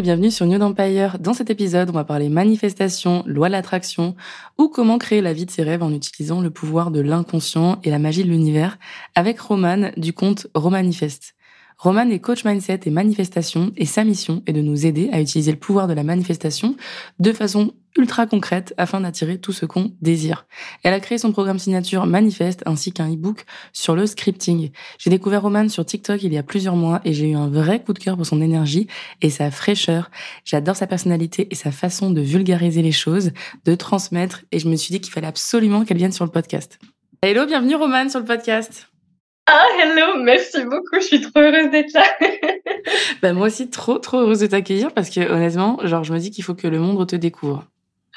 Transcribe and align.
Bienvenue 0.00 0.30
sur 0.30 0.46
New 0.46 0.58
Empire. 0.60 1.18
Dans 1.18 1.34
cet 1.34 1.50
épisode, 1.50 1.90
on 1.90 1.92
va 1.92 2.04
parler 2.04 2.30
manifestation, 2.30 3.22
loi 3.26 3.48
de 3.48 3.52
l'attraction 3.52 4.14
ou 4.56 4.68
comment 4.68 4.96
créer 4.96 5.20
la 5.20 5.34
vie 5.34 5.44
de 5.44 5.50
ses 5.50 5.62
rêves 5.62 5.82
en 5.82 5.92
utilisant 5.92 6.40
le 6.40 6.50
pouvoir 6.50 6.90
de 6.90 7.00
l'inconscient 7.00 7.78
et 7.84 7.90
la 7.90 7.98
magie 7.98 8.24
de 8.24 8.30
l'univers 8.30 8.78
avec 9.14 9.38
Roman 9.38 9.90
du 9.98 10.14
compte 10.14 10.46
Romanifest. 10.54 11.34
Roman 11.82 12.10
est 12.10 12.18
coach 12.18 12.44
mindset 12.44 12.80
et 12.84 12.90
manifestation 12.90 13.72
et 13.78 13.86
sa 13.86 14.04
mission 14.04 14.42
est 14.46 14.52
de 14.52 14.60
nous 14.60 14.84
aider 14.84 15.08
à 15.12 15.20
utiliser 15.22 15.50
le 15.50 15.56
pouvoir 15.58 15.88
de 15.88 15.94
la 15.94 16.02
manifestation 16.02 16.76
de 17.20 17.32
façon 17.32 17.72
ultra 17.96 18.26
concrète 18.26 18.74
afin 18.76 19.00
d'attirer 19.00 19.38
tout 19.38 19.54
ce 19.54 19.64
qu'on 19.64 19.90
désire. 20.02 20.44
Elle 20.82 20.92
a 20.92 21.00
créé 21.00 21.16
son 21.16 21.32
programme 21.32 21.58
signature 21.58 22.04
Manifeste 22.04 22.62
ainsi 22.66 22.92
qu'un 22.92 23.10
e-book 23.10 23.46
sur 23.72 23.96
le 23.96 24.06
scripting. 24.06 24.72
J'ai 24.98 25.08
découvert 25.08 25.40
Roman 25.40 25.70
sur 25.70 25.86
TikTok 25.86 26.22
il 26.22 26.34
y 26.34 26.36
a 26.36 26.42
plusieurs 26.42 26.76
mois 26.76 27.00
et 27.06 27.14
j'ai 27.14 27.30
eu 27.30 27.34
un 27.34 27.48
vrai 27.48 27.82
coup 27.82 27.94
de 27.94 27.98
cœur 27.98 28.18
pour 28.18 28.26
son 28.26 28.42
énergie 28.42 28.86
et 29.22 29.30
sa 29.30 29.50
fraîcheur. 29.50 30.10
J'adore 30.44 30.76
sa 30.76 30.86
personnalité 30.86 31.48
et 31.50 31.54
sa 31.54 31.70
façon 31.70 32.10
de 32.10 32.20
vulgariser 32.20 32.82
les 32.82 32.92
choses, 32.92 33.30
de 33.64 33.74
transmettre 33.74 34.42
et 34.52 34.58
je 34.58 34.68
me 34.68 34.76
suis 34.76 34.92
dit 34.92 35.00
qu'il 35.00 35.14
fallait 35.14 35.28
absolument 35.28 35.86
qu'elle 35.86 35.96
vienne 35.96 36.12
sur 36.12 36.26
le 36.26 36.30
podcast. 36.30 36.78
Hello, 37.22 37.46
bienvenue 37.46 37.76
Roman 37.76 38.10
sur 38.10 38.20
le 38.20 38.26
podcast. 38.26 38.89
Ah, 39.52 39.66
hello, 39.82 40.22
merci 40.22 40.62
beaucoup, 40.62 40.94
je 40.94 41.00
suis 41.00 41.20
trop 41.20 41.40
heureuse 41.40 41.72
d'être 41.72 41.92
là. 41.92 42.04
bah, 43.22 43.32
moi 43.32 43.48
aussi, 43.48 43.68
trop, 43.68 43.98
trop 43.98 44.18
heureuse 44.18 44.38
de 44.38 44.46
t'accueillir 44.46 44.92
parce 44.92 45.10
que 45.10 45.20
honnêtement, 45.28 45.76
genre, 45.82 46.04
je 46.04 46.12
me 46.12 46.18
dis 46.20 46.30
qu'il 46.30 46.44
faut 46.44 46.54
que 46.54 46.68
le 46.68 46.78
monde 46.78 47.04
te 47.08 47.16
découvre. 47.16 47.64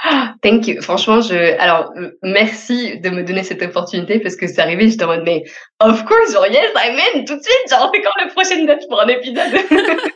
Ah, 0.03 0.36
thank 0.44 0.67
you. 0.67 0.80
Franchement, 0.81 1.22
je, 1.22 1.59
alors, 1.59 1.92
merci 2.22 3.00
de 3.00 3.09
me 3.09 3.23
donner 3.23 3.42
cette 3.42 3.64
opportunité 3.64 4.20
parce 4.20 4.36
que 4.36 4.45
c'est 4.45 4.62
arrivé, 4.62 4.88
j'étais 4.90 5.06
en 5.06 5.08
mode, 5.08 5.23
mais 5.25 5.44
of 5.80 6.06
course, 6.06 6.34
genre, 6.34 6.45
yes, 6.45 6.72
I'm 6.75 7.00
in, 7.00 7.25
tout 7.25 7.36
de 7.36 7.42
suite, 7.42 7.70
genre, 7.70 7.92
c'est 7.92 8.02
quand 8.03 8.12
la 8.20 8.28
prochaine 8.28 8.68
date 8.68 8.88
pour 8.88 9.02
un 9.02 9.08
épisode? 9.08 9.42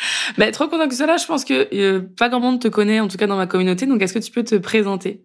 bah, 0.38 0.50
trop 0.50 0.66
content 0.66 0.88
que 0.88 0.94
cela. 0.94 1.16
Je 1.18 1.26
pense 1.26 1.44
que 1.44 1.68
euh, 1.72 2.00
pas 2.18 2.28
grand 2.28 2.40
monde 2.40 2.60
te 2.60 2.68
connaît, 2.68 2.98
en 2.98 3.06
tout 3.06 3.16
cas 3.16 3.28
dans 3.28 3.36
ma 3.36 3.46
communauté. 3.46 3.86
Donc, 3.86 4.02
est-ce 4.02 4.14
que 4.14 4.18
tu 4.18 4.32
peux 4.32 4.44
te 4.44 4.56
présenter? 4.56 5.22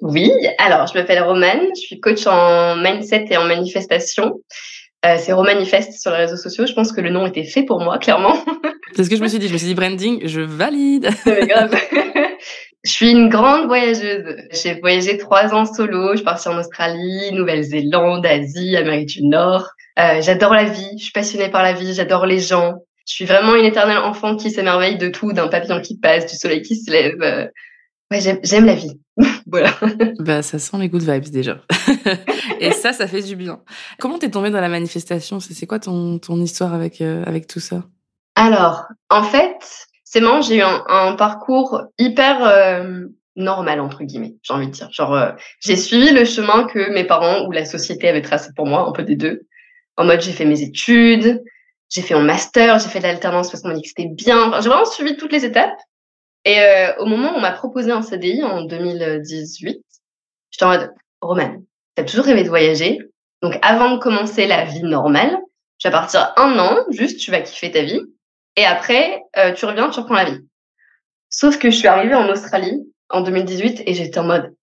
Oui, 0.00 0.30
alors 0.58 0.86
je 0.86 0.94
m'appelle 0.94 1.22
Romane, 1.22 1.68
je 1.74 1.80
suis 1.80 2.00
coach 2.00 2.26
en 2.26 2.76
mindset 2.76 3.26
et 3.30 3.36
en 3.36 3.44
manifestation. 3.44 4.34
Euh, 5.06 5.16
c'est 5.18 5.32
Romanifest 5.32 6.00
sur 6.00 6.10
les 6.10 6.18
réseaux 6.18 6.36
sociaux. 6.36 6.66
Je 6.66 6.72
pense 6.72 6.92
que 6.92 7.00
le 7.00 7.10
nom 7.10 7.26
était 7.26 7.44
fait 7.44 7.62
pour 7.62 7.80
moi, 7.80 7.98
clairement. 7.98 8.36
C'est 8.94 9.04
ce 9.04 9.10
que 9.10 9.16
je 9.16 9.22
me 9.22 9.28
suis 9.28 9.38
dit. 9.38 9.48
Je 9.48 9.52
me 9.52 9.58
suis 9.58 9.68
dit 9.68 9.74
branding, 9.74 10.26
je 10.26 10.40
valide. 10.40 11.10
grave. 11.26 11.76
je 12.84 12.90
suis 12.90 13.10
une 13.10 13.28
grande 13.28 13.66
voyageuse. 13.66 14.36
J'ai 14.52 14.80
voyagé 14.80 15.18
trois 15.18 15.54
ans 15.54 15.64
solo. 15.64 16.12
Je 16.12 16.16
suis 16.16 16.24
partie 16.24 16.48
en 16.48 16.58
Australie, 16.58 17.30
Nouvelle-Zélande, 17.32 18.24
Asie, 18.24 18.76
Amérique 18.76 19.08
du 19.08 19.26
Nord. 19.26 19.68
Euh, 19.98 20.20
j'adore 20.22 20.54
la 20.54 20.64
vie. 20.64 20.96
Je 20.98 21.04
suis 21.04 21.12
passionnée 21.12 21.50
par 21.50 21.62
la 21.62 21.72
vie. 21.72 21.94
J'adore 21.94 22.26
les 22.26 22.40
gens. 22.40 22.74
Je 23.06 23.14
suis 23.14 23.24
vraiment 23.24 23.54
une 23.54 23.66
éternelle 23.66 23.98
enfant 23.98 24.36
qui 24.36 24.50
s'émerveille 24.50 24.98
de 24.98 25.08
tout, 25.08 25.32
d'un 25.32 25.48
papillon 25.48 25.80
qui 25.80 25.98
passe, 25.98 26.26
du 26.26 26.36
soleil 26.36 26.62
qui 26.62 26.74
se 26.74 26.90
lève. 26.90 27.50
Ouais, 28.10 28.20
j'aime 28.20 28.64
la 28.64 28.74
vie. 28.74 29.00
voilà. 29.46 29.72
Bah, 30.18 30.42
ça 30.42 30.58
sent 30.58 30.76
les 30.78 30.88
good 30.88 31.02
vibes 31.02 31.30
déjà. 31.30 31.58
Et 32.60 32.70
ça, 32.70 32.92
ça 32.92 33.06
fait 33.06 33.22
du 33.22 33.36
bien. 33.36 33.60
Comment 33.98 34.18
t'es 34.18 34.30
tombée 34.30 34.50
dans 34.50 34.60
la 34.60 34.68
manifestation? 34.68 35.40
C'est 35.40 35.66
quoi 35.66 35.78
ton, 35.78 36.18
ton 36.18 36.40
histoire 36.40 36.72
avec, 36.72 37.00
euh, 37.00 37.24
avec 37.26 37.46
tout 37.46 37.60
ça? 37.60 37.84
Alors, 38.36 38.84
en 39.10 39.22
fait, 39.22 39.88
c'est 40.04 40.20
marrant, 40.20 40.40
j'ai 40.40 40.58
eu 40.58 40.62
un, 40.62 41.16
parcours 41.16 41.82
hyper 41.98 42.44
euh, 42.44 43.06
normal, 43.34 43.80
entre 43.80 44.04
guillemets, 44.04 44.36
j'ai 44.42 44.54
envie 44.54 44.66
de 44.66 44.72
dire. 44.72 44.88
Genre, 44.92 45.14
euh, 45.14 45.32
j'ai 45.60 45.76
suivi 45.76 46.10
le 46.10 46.24
chemin 46.24 46.64
que 46.64 46.92
mes 46.92 47.04
parents 47.04 47.46
ou 47.46 47.52
la 47.52 47.64
société 47.64 48.08
avaient 48.08 48.22
tracé 48.22 48.50
pour 48.54 48.66
moi, 48.66 48.86
un 48.86 48.92
peu 48.92 49.02
des 49.02 49.16
deux. 49.16 49.42
En 49.96 50.04
mode, 50.04 50.20
j'ai 50.20 50.32
fait 50.32 50.44
mes 50.44 50.62
études, 50.62 51.42
j'ai 51.88 52.02
fait 52.02 52.14
mon 52.14 52.22
master, 52.22 52.78
j'ai 52.78 52.88
fait 52.88 52.98
de 52.98 53.04
l'alternance 53.04 53.50
parce 53.50 53.62
qu'on 53.62 53.68
m'a 53.68 53.74
dit 53.74 53.82
que 53.82 53.88
c'était 53.88 54.08
bien. 54.08 54.60
j'ai 54.60 54.68
vraiment 54.68 54.84
suivi 54.84 55.16
toutes 55.16 55.32
les 55.32 55.44
étapes. 55.44 55.78
Et 56.46 56.60
euh, 56.60 56.94
au 56.98 57.06
moment 57.06 57.32
où 57.32 57.36
on 57.38 57.40
m'a 57.40 57.50
proposé 57.50 57.90
un 57.90 58.02
CDI 58.02 58.44
en 58.44 58.62
2018, 58.62 59.82
j'étais 60.52 60.64
en 60.64 60.68
mode, 60.68 60.94
Roman, 61.20 61.56
t'as 61.96 62.04
toujours 62.04 62.24
rêvé 62.24 62.44
de 62.44 62.48
voyager. 62.48 63.00
Donc 63.42 63.58
avant 63.62 63.90
de 63.90 63.98
commencer 63.98 64.46
la 64.46 64.64
vie 64.64 64.84
normale, 64.84 65.36
tu 65.78 65.88
vas 65.88 65.92
partir 65.92 66.32
un 66.36 66.56
an, 66.60 66.84
juste 66.90 67.18
tu 67.18 67.32
vas 67.32 67.40
kiffer 67.40 67.72
ta 67.72 67.82
vie. 67.82 68.00
Et 68.54 68.64
après, 68.64 69.22
euh, 69.36 69.52
tu 69.54 69.64
reviens, 69.64 69.90
tu 69.90 69.98
reprends 69.98 70.14
la 70.14 70.30
vie. 70.30 70.46
Sauf 71.30 71.58
que 71.58 71.68
je 71.68 71.76
suis 71.76 71.88
arrivée 71.88 72.14
en 72.14 72.28
Australie 72.28 72.80
en 73.10 73.22
2018 73.22 73.82
et 73.84 73.94
j'étais 73.94 74.20
en 74.20 74.24
mode, 74.24 74.54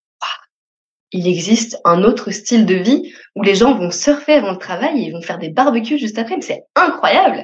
il 1.12 1.28
existe 1.28 1.78
un 1.84 2.04
autre 2.04 2.32
style 2.32 2.66
de 2.66 2.76
vie 2.76 3.14
où 3.36 3.44
les 3.44 3.56
gens 3.56 3.76
vont 3.76 3.92
surfer 3.92 4.36
avant 4.36 4.52
le 4.52 4.58
travail 4.58 5.04
ils 5.04 5.12
vont 5.12 5.22
faire 5.22 5.38
des 5.38 5.50
barbecues 5.50 6.00
juste 6.00 6.18
après. 6.18 6.38
Mais 6.38 6.42
c'est 6.42 6.64
incroyable. 6.76 7.44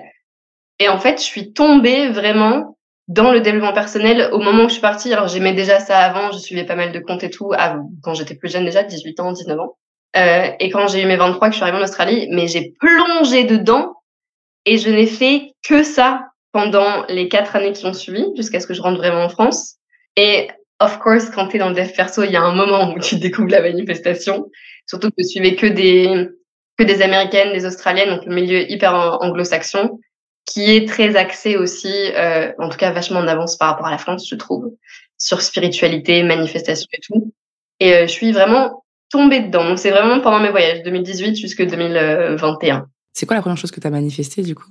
Et 0.80 0.88
en 0.88 0.98
fait, 0.98 1.18
je 1.18 1.26
suis 1.26 1.52
tombée 1.52 2.08
vraiment 2.08 2.78
dans 3.10 3.32
le 3.32 3.42
développement 3.42 3.74
personnel, 3.74 4.30
au 4.34 4.38
moment 4.38 4.66
où 4.66 4.68
je 4.68 4.74
suis 4.74 4.82
partie, 4.82 5.12
alors 5.12 5.28
j'aimais 5.28 5.54
déjà 5.54 5.80
ça 5.80 5.98
avant, 5.98 6.32
je 6.32 6.38
suivais 6.38 6.64
pas 6.64 6.76
mal 6.76 6.92
de 6.92 7.00
comptes 7.00 7.24
et 7.24 7.32
tout, 7.32 7.52
quand 8.04 8.14
j'étais 8.14 8.36
plus 8.36 8.52
jeune 8.52 8.66
déjà, 8.66 8.84
18 8.84 9.20
ans, 9.20 9.32
19 9.32 9.60
ans. 9.60 9.78
Euh, 10.16 10.52
et 10.60 10.70
quand 10.70 10.88
j'ai 10.88 11.02
eu 11.02 11.06
mes 11.08 11.18
23, 11.18 11.48
que 11.48 11.54
je 11.54 11.58
suis 11.58 11.64
arrivée 11.64 11.80
en 11.80 11.84
Australie, 11.84 12.28
mais 12.32 12.48
j'ai 12.48 12.76
plongé 12.80 13.46
dedans 13.46 13.96
et 14.66 14.78
je 14.78 14.92
n'ai 14.92 15.08
fait 15.08 15.54
que 15.68 15.82
ça 15.82 16.28
pendant 16.52 17.04
les 17.10 17.28
quatre 17.30 17.56
années 17.56 17.74
qui 17.74 17.84
ont 17.88 17.94
suivi, 17.94 18.26
jusqu'à 18.36 18.60
ce 18.60 18.68
que 18.68 18.76
je 18.76 18.82
rentre 18.82 19.00
vraiment 19.00 19.24
en 19.24 19.30
France. 19.30 19.78
Et 20.16 20.48
of 20.80 21.00
course, 21.00 21.32
quand 21.32 21.48
tu 21.48 21.56
es 21.56 21.60
dans 21.60 21.70
le 21.70 21.76
dev 21.76 21.92
perso, 21.92 22.24
il 22.24 22.32
y 22.32 22.36
a 22.36 22.44
un 22.44 22.54
moment 22.54 22.94
où 22.94 23.00
tu 23.00 23.16
découvres 23.20 23.50
la 23.50 23.62
manifestation. 23.62 24.46
Surtout 24.86 25.10
que 25.10 25.16
je 25.18 25.28
suivais 25.28 25.56
que 25.56 25.66
des, 25.66 26.28
que 26.78 26.84
des 26.84 27.02
Américaines, 27.02 27.54
des 27.54 27.66
Australiennes, 27.66 28.10
donc 28.10 28.26
le 28.26 28.36
milieu 28.36 28.72
hyper 28.72 28.94
anglo-saxon 29.22 30.00
qui 30.46 30.76
est 30.76 30.88
très 30.88 31.16
axé 31.16 31.58
aussi, 31.58 31.94
euh, 32.16 32.52
en 32.60 32.70
tout 32.70 32.78
cas 32.78 32.92
vachement 32.92 33.20
en 33.20 33.28
avance 33.28 33.58
par 33.58 33.70
rapport 33.70 33.88
à 33.88 33.92
la 33.92 33.98
France, 33.98 34.28
je 34.28 34.36
trouve, 34.36 34.72
sur 35.18 35.42
spiritualité, 35.42 36.24
manifestation 36.24 36.88
et 36.94 37.00
tout. 37.02 37.34
Et 37.80 37.94
euh, 37.94 38.02
je 38.04 38.12
suis 38.12 38.32
vraiment 38.32 38.84
tombée 39.10 39.42
dedans. 39.42 39.68
Donc 39.68 39.80
c'est 39.80 39.92
vraiment 39.92 40.20
pendant 40.22 40.40
mes 40.40 40.50
voyages, 40.50 40.84
2018 40.84 41.36
jusqu'à 41.36 41.66
2021. 41.66 42.88
C'est 43.14 43.26
quoi 43.26 43.36
la 43.36 43.42
première 43.42 43.58
chose 43.58 43.72
que 43.72 43.80
tu 43.80 43.88
as 43.88 43.92
manifesté 43.92 44.42
du 44.42 44.56
coup? 44.56 44.70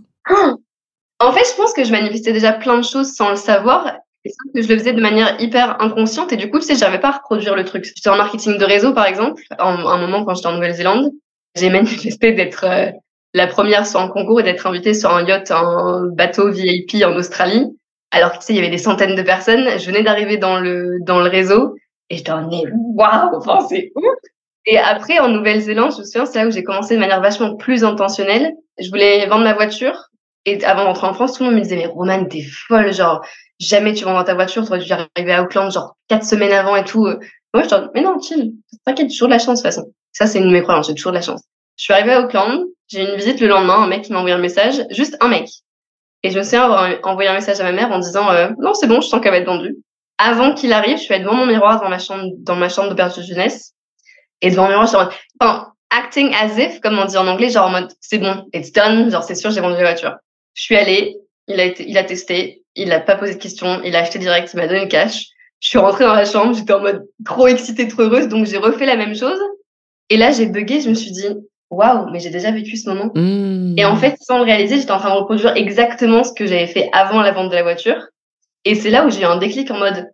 En 1.21 1.33
fait, 1.33 1.45
je 1.51 1.57
pense 1.57 1.73
que 1.73 1.85
je 1.85 1.91
manifestais 1.91 2.33
déjà 2.33 2.53
plein 2.53 2.79
de 2.79 2.85
choses 2.85 3.13
sans 3.13 3.31
le 3.31 3.37
savoir. 3.37 3.97
Et 4.25 4.31
que 4.55 4.63
je 4.63 4.69
le 4.69 4.79
faisais 4.79 4.93
de 4.93 5.01
manière 5.01 5.41
hyper 5.41 5.81
inconsciente. 5.81 6.33
Et 6.33 6.37
du 6.37 6.51
coup, 6.51 6.59
tu 6.59 6.67
sais, 6.67 6.75
j'arrivais 6.75 7.01
pas 7.01 7.09
à 7.09 7.19
reproduire 7.19 7.55
le 7.55 7.65
truc. 7.65 7.85
J'étais 7.85 8.11
en 8.11 8.17
marketing 8.17 8.59
de 8.59 8.65
réseau, 8.65 8.93
par 8.93 9.07
exemple, 9.07 9.43
en, 9.59 9.87
un 9.87 9.99
moment 9.99 10.25
quand 10.25 10.35
j'étais 10.35 10.49
en 10.49 10.55
Nouvelle-Zélande. 10.55 11.13
J'ai 11.57 11.71
manifesté 11.71 12.33
d'être 12.33 12.65
euh, 12.65 12.91
la 13.35 13.47
première 13.47 13.87
sur 13.87 14.01
un 14.01 14.09
concours 14.09 14.41
et 14.41 14.43
d'être 14.43 14.67
invitée 14.67 14.95
sur 14.95 15.11
un 15.11 15.25
yacht, 15.25 15.51
un 15.51 16.07
bateau 16.13 16.51
VIP 16.51 16.97
en 17.05 17.15
Australie. 17.17 17.67
Alors 18.11 18.33
que 18.33 18.39
tu 18.39 18.45
sais, 18.45 18.53
il 18.55 18.57
y 18.57 18.61
avait 18.61 18.71
des 18.71 18.79
centaines 18.79 19.17
de 19.17 19.23
personnes. 19.23 19.79
Je 19.79 19.87
venais 19.87 20.03
d'arriver 20.03 20.39
dans 20.39 20.59
le 20.59 20.99
dans 21.03 21.21
le 21.21 21.29
réseau 21.29 21.75
et 22.11 22.17
j'étais 22.17 22.33
en 22.33 22.49
waouh, 22.49 23.37
enfin 23.37 23.61
c'est 23.69 23.93
ouf. 23.95 24.05
Et 24.67 24.79
après 24.79 25.19
en 25.19 25.29
Nouvelle-Zélande, 25.29 25.93
je 25.93 25.99
me 26.01 26.05
souviens, 26.05 26.27
c'est 26.27 26.39
là 26.39 26.47
où 26.47 26.51
j'ai 26.51 26.63
commencé 26.63 26.95
de 26.95 27.01
manière 27.01 27.21
vachement 27.21 27.57
plus 27.57 27.85
intentionnelle. 27.85 28.53
Je 28.79 28.89
voulais 28.89 29.27
vendre 29.27 29.45
ma 29.45 29.55
voiture 29.55 30.09
et 30.45 30.65
avant 30.65 30.85
d'entrer 30.85 31.07
en 31.07 31.15
France, 31.15 31.35
tout 31.35 31.43
le 31.43 31.51
monde 31.51 31.59
me 31.59 31.63
disait 31.63 31.77
mais 31.77 31.87
Roman, 31.87 32.25
t'es 32.25 32.43
folle, 32.43 32.93
genre 32.93 33.25
jamais 33.59 33.93
tu 33.93 34.05
vendras 34.05 34.25
ta 34.25 34.35
voiture, 34.35 34.65
tu 34.65 34.71
aurais 34.71 34.79
dû 34.79 34.91
arriver 34.91 35.33
à 35.33 35.43
Auckland 35.43 35.71
genre 35.71 35.97
quatre 36.09 36.25
semaines 36.25 36.53
avant 36.53 36.77
et 36.77 36.85
tout. 36.85 37.05
Moi, 37.55 37.63
je 37.63 37.69
dis 37.69 37.89
mais 37.95 38.03
non, 38.03 38.19
chill, 38.21 38.53
t'inquiète, 38.87 39.11
toujours 39.11 39.29
de 39.29 39.33
la 39.33 39.39
chance 39.39 39.63
de 39.63 39.69
toute 39.69 39.75
façon. 39.75 39.93
Ça, 40.13 40.27
c'est 40.27 40.39
une 40.39 40.47
de 40.47 40.53
mes 40.53 40.63
croyances, 40.63 40.87
j'ai 40.87 40.95
toujours 40.95 41.13
de 41.13 41.17
la 41.17 41.23
chance. 41.23 41.43
Je 41.77 41.85
suis 41.85 41.93
arrivée 41.93 42.13
à 42.13 42.23
Auckland, 42.23 42.65
j'ai 42.89 43.09
une 43.09 43.17
visite 43.17 43.41
le 43.41 43.49
lendemain, 43.49 43.83
un 43.83 43.87
mec 43.87 44.03
qui 44.03 44.13
m'a 44.13 44.19
envoyé 44.19 44.35
un 44.35 44.41
message, 44.41 44.85
juste 44.91 45.17
un 45.21 45.29
mec. 45.29 45.49
Et 46.23 46.31
je 46.31 46.39
me 46.39 46.43
souviens 46.43 46.99
envoyé 47.05 47.29
un 47.29 47.35
message 47.35 47.61
à 47.61 47.65
ma 47.65 47.73
mère 47.73 47.93
en 47.93 47.99
disant 47.99 48.31
euh, 48.31 48.51
non 48.59 48.75
c'est 48.75 48.87
bon, 48.87 49.01
je 49.01 49.09
sens 49.09 49.21
qu'elle 49.21 49.33
va 49.33 49.39
être 49.39 49.47
vendue. 49.47 49.77
Avant 50.19 50.53
qu'il 50.53 50.73
arrive, 50.73 50.97
je 50.97 51.03
suis 51.03 51.15
allée 51.15 51.23
devant 51.23 51.37
mon 51.37 51.47
miroir 51.47 51.81
dans 51.81 51.89
ma 51.89 51.99
chambre, 51.99 52.25
dans 52.39 52.57
ma 52.57 52.69
chambre 52.69 52.95
de 52.95 53.23
jeunesse. 53.23 53.75
Et 54.41 54.51
devant 54.51 54.65
mon 54.65 54.71
miroir, 54.71 54.87
je 54.87 54.91
suis 54.91 54.99
en 54.99 55.09
enfin, 55.41 55.73
acting 55.91 56.35
as 56.35 56.59
if, 56.59 56.81
comme 56.81 56.99
on 56.99 57.05
dit 57.05 57.17
en 57.17 57.29
anglais, 57.29 57.51
genre 57.51 57.67
en 57.67 57.71
mode 57.71 57.93
c'est 58.01 58.19
bon, 58.19 58.47
it's 58.53 58.73
done, 58.73 59.11
genre 59.11 59.23
c'est 59.23 59.37
sûr, 59.37 59.51
j'ai 59.51 59.61
vendu 59.61 59.77
la 59.77 59.93
voiture. 59.93 60.17
Je 60.55 60.63
suis 60.63 60.77
allée, 60.77 61.17
il 61.47 61.61
a 61.61 61.65
été, 61.65 61.89
il 61.89 61.97
a 61.97 62.05
testé, 62.05 62.65
il 62.75 62.93
a 62.93 63.01
pas 63.01 63.17
posé 63.17 63.35
de 63.35 63.41
questions, 63.41 63.81
il 63.85 63.95
a 63.95 64.01
acheté 64.01 64.19
direct, 64.19 64.51
il 64.53 64.57
m'a 64.57 64.67
donné 64.67 64.81
le 64.81 64.89
cash. 64.89 65.27
Je 65.61 65.69
suis 65.69 65.79
rentrée 65.79 66.05
dans 66.05 66.15
la 66.15 66.25
chambre, 66.25 66.55
j'étais 66.55 66.73
en 66.73 66.81
mode 66.81 67.07
trop 67.25 67.47
excitée, 67.47 67.89
trop 67.89 68.03
heureuse, 68.03 68.29
donc 68.29 68.47
j'ai 68.47 68.59
refait 68.59 68.87
la 68.87 68.97
même 68.97 69.15
chose. 69.17 69.41
Et 70.11 70.17
là, 70.17 70.31
j'ai 70.31 70.47
bugué, 70.47 70.81
je 70.81 70.89
me 70.89 70.95
suis 70.95 71.11
dit, 71.11 71.27
waouh, 71.71 72.11
mais 72.11 72.21
j'ai 72.21 72.31
déjà 72.31 72.51
vécu 72.51 72.77
ce 72.77 72.89
moment. 72.89 73.11
Mmh. 73.15 73.75
Et 73.77 73.85
en 73.85 73.97
fait, 73.97 74.17
sans 74.21 74.39
le 74.39 74.45
réaliser, 74.45 74.79
j'étais 74.79 74.91
en 74.91 74.99
train 74.99 75.15
de 75.15 75.19
reproduire 75.21 75.57
exactement 75.57 76.25
ce 76.25 76.33
que 76.33 76.47
j'avais 76.47 76.67
fait 76.67 76.89
avant 76.93 77.23
la 77.23 77.33
vente 77.33 77.51
de 77.51 77.55
la 77.55 77.63
voiture. 77.63 78.07
Et 78.65 78.75
c'est 78.75 78.91
là 78.91 79.07
où 79.07 79.11
j'ai 79.11 79.23
eu 79.23 79.25
un 79.25 79.39
déclic 79.39 79.71
en 79.71 79.79
mode, 79.79 80.11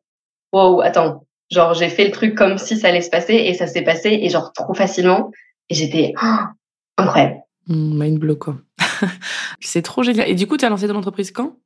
wow, 0.52 0.80
attends, 0.80 1.26
genre 1.50 1.74
j'ai 1.74 1.88
fait 1.88 2.04
le 2.04 2.10
truc 2.10 2.34
comme 2.34 2.58
si 2.58 2.76
ça 2.76 2.88
allait 2.88 3.00
se 3.00 3.10
passer 3.10 3.34
et 3.34 3.54
ça 3.54 3.66
s'est 3.66 3.82
passé 3.82 4.18
et 4.22 4.28
genre 4.28 4.52
trop 4.52 4.74
facilement. 4.74 5.30
Et 5.70 5.74
j'étais 5.74 6.12
oh, 6.22 6.44
incroyable. 6.98 7.40
Mmh, 7.66 8.02
mind 8.02 8.18
blow 8.18 8.36
quoi. 8.36 8.56
c'est 9.60 9.82
trop 9.82 10.02
génial. 10.02 10.28
Et 10.28 10.34
du 10.34 10.46
coup, 10.46 10.56
tu 10.56 10.64
as 10.64 10.68
lancé 10.68 10.86
ton 10.86 10.96
entreprise 10.96 11.30
quand? 11.30 11.56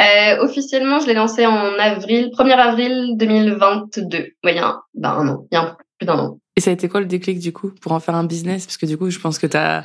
Euh, 0.00 0.36
Officiellement, 0.40 1.00
je 1.00 1.06
l'ai 1.06 1.14
lancé 1.14 1.46
en 1.46 1.78
avril, 1.78 2.30
1er 2.36 2.52
avril 2.52 3.16
2022. 3.16 4.18
Oui, 4.18 4.32
il 4.44 4.54
y 4.54 4.58
a 4.58 4.68
un, 4.68 4.82
ben, 4.94 5.10
un 5.10 5.28
an, 5.28 5.46
il 5.50 5.54
y 5.54 5.58
a 5.58 5.62
un, 5.62 5.76
plus 5.98 6.06
d'un 6.06 6.18
an. 6.18 6.38
Et 6.56 6.60
ça 6.60 6.70
a 6.70 6.72
été 6.72 6.88
quoi 6.88 7.00
le 7.00 7.06
déclic 7.06 7.38
du 7.38 7.52
coup 7.52 7.70
pour 7.80 7.92
en 7.92 8.00
faire 8.00 8.14
un 8.14 8.24
business? 8.24 8.66
Parce 8.66 8.76
que 8.76 8.86
du 8.86 8.96
coup, 8.96 9.10
je 9.10 9.18
pense 9.18 9.38
que 9.38 9.46
tu 9.46 9.56
as, 9.56 9.84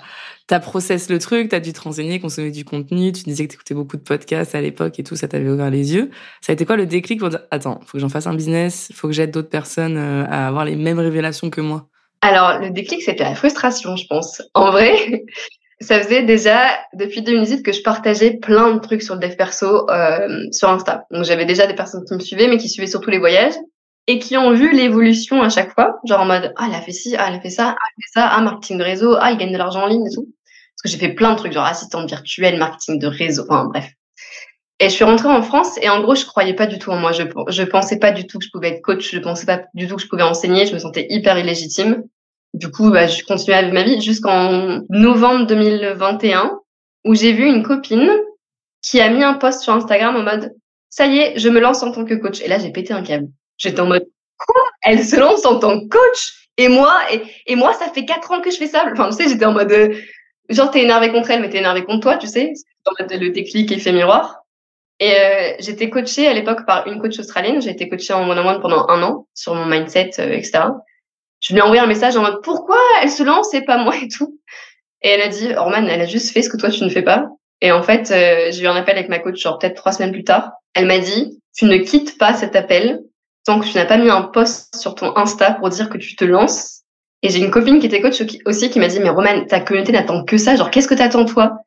as 0.49 0.59
process 0.59 1.09
le 1.09 1.19
truc, 1.19 1.49
tu 1.49 1.55
as 1.55 1.59
dû 1.59 1.73
te 1.73 1.81
renseigner, 1.81 2.19
consommer 2.19 2.51
du 2.51 2.63
contenu, 2.63 3.11
tu 3.11 3.23
disais 3.23 3.45
que 3.45 3.51
tu 3.51 3.55
écoutais 3.55 3.73
beaucoup 3.73 3.97
de 3.97 4.01
podcasts 4.01 4.55
à 4.55 4.61
l'époque 4.61 4.97
et 4.99 5.03
tout, 5.03 5.15
ça 5.15 5.27
t'avait 5.27 5.49
ouvert 5.49 5.69
les 5.69 5.93
yeux. 5.93 6.09
Ça 6.41 6.51
a 6.51 6.53
été 6.53 6.65
quoi 6.65 6.77
le 6.77 6.85
déclic 6.85 7.19
pour 7.19 7.29
dire 7.29 7.41
attends, 7.51 7.81
faut 7.85 7.93
que 7.93 7.99
j'en 7.99 8.09
fasse 8.09 8.27
un 8.27 8.33
business, 8.33 8.91
faut 8.93 9.07
que 9.07 9.13
j'aide 9.13 9.31
d'autres 9.31 9.49
personnes 9.49 9.97
euh, 9.97 10.25
à 10.25 10.47
avoir 10.47 10.65
les 10.65 10.75
mêmes 10.75 10.99
révélations 10.99 11.49
que 11.49 11.61
moi? 11.61 11.87
Alors, 12.21 12.59
le 12.59 12.69
déclic, 12.69 13.01
c'était 13.01 13.23
la 13.23 13.35
frustration, 13.35 13.95
je 13.95 14.05
pense. 14.07 14.43
En 14.53 14.71
vrai, 14.71 15.25
ça 15.81 15.99
faisait 15.99 16.23
déjà 16.23 16.79
depuis 16.93 17.21
2018 17.21 17.63
que 17.63 17.71
je 17.71 17.81
partageais 17.81 18.37
plein 18.37 18.75
de 18.75 18.79
trucs 18.79 19.01
sur 19.01 19.15
le 19.15 19.19
dev 19.19 19.35
perso 19.35 19.89
euh, 19.89 20.45
sur 20.51 20.69
Insta. 20.69 21.05
Donc 21.11 21.25
j'avais 21.25 21.45
déjà 21.45 21.65
des 21.65 21.73
personnes 21.73 22.05
qui 22.05 22.13
me 22.13 22.19
suivaient, 22.19 22.47
mais 22.47 22.57
qui 22.57 22.69
suivaient 22.69 22.87
surtout 22.87 23.09
les 23.09 23.17
voyages 23.17 23.55
et 24.07 24.19
qui 24.19 24.37
ont 24.37 24.51
vu 24.53 24.71
l'évolution 24.71 25.41
à 25.41 25.49
chaque 25.49 25.73
fois, 25.73 25.99
genre 26.05 26.21
en 26.21 26.25
mode 26.25 26.53
ah 26.57 26.65
elle 26.67 26.75
a 26.75 26.81
fait 26.81 26.91
ci, 26.91 27.15
ah 27.17 27.25
elle 27.27 27.35
a 27.35 27.41
fait 27.41 27.49
ça, 27.49 27.69
ah 27.69 27.75
elle 27.75 27.75
a 27.75 28.05
fait 28.05 28.11
ça, 28.13 28.27
ah 28.27 28.41
marketing 28.41 28.77
de 28.77 28.83
réseau, 28.83 29.15
ah 29.19 29.31
il 29.31 29.37
gagne 29.37 29.51
de 29.51 29.57
l'argent 29.57 29.83
en 29.83 29.87
ligne 29.87 30.05
et 30.05 30.13
tout. 30.13 30.27
Parce 30.75 30.83
que 30.83 30.89
j'ai 30.89 30.97
fait 30.97 31.13
plein 31.13 31.31
de 31.33 31.37
trucs 31.37 31.53
genre 31.53 31.65
assistante 31.65 32.07
virtuelle, 32.07 32.57
marketing 32.57 32.99
de 32.99 33.07
réseau, 33.07 33.43
enfin 33.49 33.65
bref. 33.65 33.91
Et 34.79 34.85
je 34.85 34.95
suis 34.95 35.03
rentrée 35.03 35.29
en 35.29 35.43
France 35.43 35.77
et 35.81 35.89
en 35.89 36.01
gros 36.01 36.15
je 36.15 36.25
croyais 36.25 36.55
pas 36.55 36.65
du 36.65 36.79
tout 36.79 36.89
en 36.89 36.97
moi. 36.97 37.11
Je 37.11 37.23
je 37.49 37.63
pensais 37.63 37.99
pas 37.99 38.11
du 38.11 38.25
tout 38.25 38.39
que 38.39 38.45
je 38.45 38.49
pouvais 38.51 38.69
être 38.69 38.81
coach, 38.81 39.11
je 39.11 39.19
pensais 39.19 39.45
pas 39.45 39.61
du 39.75 39.87
tout 39.87 39.95
que 39.95 40.01
je 40.01 40.07
pouvais 40.07 40.23
enseigner. 40.23 40.65
Je 40.65 40.73
me 40.73 40.79
sentais 40.79 41.05
hyper 41.09 41.37
illégitime. 41.37 42.03
Du 42.53 42.69
coup, 42.69 42.89
bah, 42.91 43.07
je 43.07 43.23
continuais 43.23 43.57
à 43.57 43.61
vivre 43.61 43.73
ma 43.73 43.83
vie 43.83 44.01
jusqu'en 44.01 44.81
novembre 44.89 45.45
2021 45.45 46.59
où 47.05 47.15
j'ai 47.15 47.31
vu 47.31 47.45
une 47.45 47.63
copine 47.63 48.09
qui 48.81 48.99
a 48.99 49.09
mis 49.09 49.23
un 49.23 49.35
post 49.35 49.61
sur 49.61 49.73
Instagram 49.73 50.15
en 50.15 50.23
mode 50.23 50.51
ça 50.91 51.07
y 51.07 51.19
est, 51.19 51.39
je 51.39 51.47
me 51.47 51.59
lance 51.59 51.81
en 51.83 51.91
tant 51.91 52.03
que 52.03 52.13
coach. 52.15 52.41
Et 52.41 52.47
là, 52.47 52.59
j'ai 52.59 52.69
pété 52.69 52.93
un 52.93 53.01
câble. 53.01 53.29
J'étais 53.61 53.79
en 53.79 53.85
mode 53.85 54.07
quoi? 54.37 54.61
Elle 54.83 55.03
se 55.03 55.15
lance 55.15 55.45
en 55.45 55.59
tant 55.59 55.79
que 55.79 55.87
coach? 55.87 56.47
Et 56.57 56.67
moi 56.67 56.95
et, 57.11 57.21
et 57.47 57.55
moi 57.55 57.73
ça 57.73 57.89
fait 57.89 58.05
quatre 58.05 58.31
ans 58.31 58.41
que 58.41 58.51
je 58.51 58.57
fais 58.57 58.67
ça. 58.67 58.85
Enfin, 58.91 59.09
tu 59.09 59.15
sais, 59.15 59.29
j'étais 59.29 59.45
en 59.45 59.53
mode 59.53 59.71
euh, 59.71 59.95
genre 60.49 60.71
t'es 60.71 60.81
énervé 60.81 61.11
contre 61.11 61.31
elle, 61.31 61.41
mais 61.41 61.49
t'es 61.49 61.59
énervé 61.59 61.83
contre 61.83 62.01
toi, 62.01 62.17
tu 62.17 62.27
sais. 62.27 62.53
En 62.85 62.91
mode 62.99 63.11
le 63.13 63.29
déclic 63.29 63.71
effet 63.71 63.91
miroir. 63.91 64.39
Et 64.99 65.13
euh, 65.13 65.53
j'étais 65.59 65.89
coachée 65.89 66.27
à 66.27 66.33
l'époque 66.33 66.65
par 66.65 66.87
une 66.87 66.99
coach 67.01 67.17
australienne. 67.19 67.61
J'ai 67.61 67.71
été 67.71 67.89
coachée 67.89 68.13
en 68.13 68.29
one-on-one 68.29 68.61
pendant 68.61 68.87
un 68.89 69.01
an 69.03 69.27
sur 69.33 69.55
mon 69.55 69.65
mindset, 69.65 70.11
euh, 70.19 70.31
etc 70.31 70.63
je 71.41 71.53
lui 71.53 71.59
ai 71.59 71.63
envoyé 71.63 71.81
un 71.81 71.87
message 71.87 72.15
en 72.15 72.21
mode 72.21 72.41
pourquoi 72.43 72.77
elle 73.01 73.09
se 73.09 73.23
lance 73.23 73.53
et 73.53 73.61
pas 73.61 73.77
moi 73.77 73.95
et 74.01 74.07
tout? 74.07 74.39
Et 75.01 75.09
elle 75.09 75.21
a 75.21 75.27
dit, 75.27 75.53
Orman, 75.55 75.87
elle 75.89 76.01
a 76.01 76.05
juste 76.05 76.31
fait 76.31 76.43
ce 76.43 76.49
que 76.49 76.57
toi 76.57 76.69
tu 76.69 76.83
ne 76.83 76.89
fais 76.89 77.01
pas. 77.01 77.27
Et 77.59 77.71
en 77.71 77.83
fait, 77.83 78.11
euh, 78.11 78.51
j'ai 78.51 78.63
eu 78.63 78.67
un 78.67 78.75
appel 78.75 78.95
avec 78.97 79.09
ma 79.09 79.19
coach, 79.19 79.41
genre 79.41 79.57
peut-être 79.57 79.75
trois 79.75 79.91
semaines 79.91 80.11
plus 80.11 80.23
tard. 80.23 80.51
Elle 80.73 80.85
m'a 80.85 80.99
dit, 80.99 81.41
tu 81.55 81.65
ne 81.65 81.77
quittes 81.77 82.17
pas 82.17 82.33
cet 82.33 82.55
appel 82.55 83.01
tant 83.45 83.59
que 83.59 83.65
tu 83.65 83.75
n'as 83.75 83.85
pas 83.85 83.97
mis 83.97 84.09
un 84.09 84.23
post 84.23 84.75
sur 84.75 84.95
ton 84.95 85.15
Insta 85.17 85.53
pour 85.53 85.69
dire 85.69 85.89
que 85.89 85.97
tu 85.97 86.15
te 86.15 86.25
lances. 86.25 86.81
Et 87.23 87.29
j'ai 87.29 87.39
une 87.39 87.51
copine 87.51 87.79
qui 87.79 87.85
était 87.85 88.01
coach 88.01 88.23
aussi 88.45 88.69
qui 88.69 88.79
m'a 88.79 88.87
dit, 88.87 88.99
mais 88.99 89.09
Roman, 89.09 89.45
ta 89.45 89.59
communauté 89.59 89.91
n'attend 89.91 90.23
que 90.23 90.37
ça. 90.37 90.55
Genre, 90.55 90.71
qu'est-ce 90.71 90.87
que 90.87 90.95
t'attends 90.95 91.25
toi? 91.25 91.57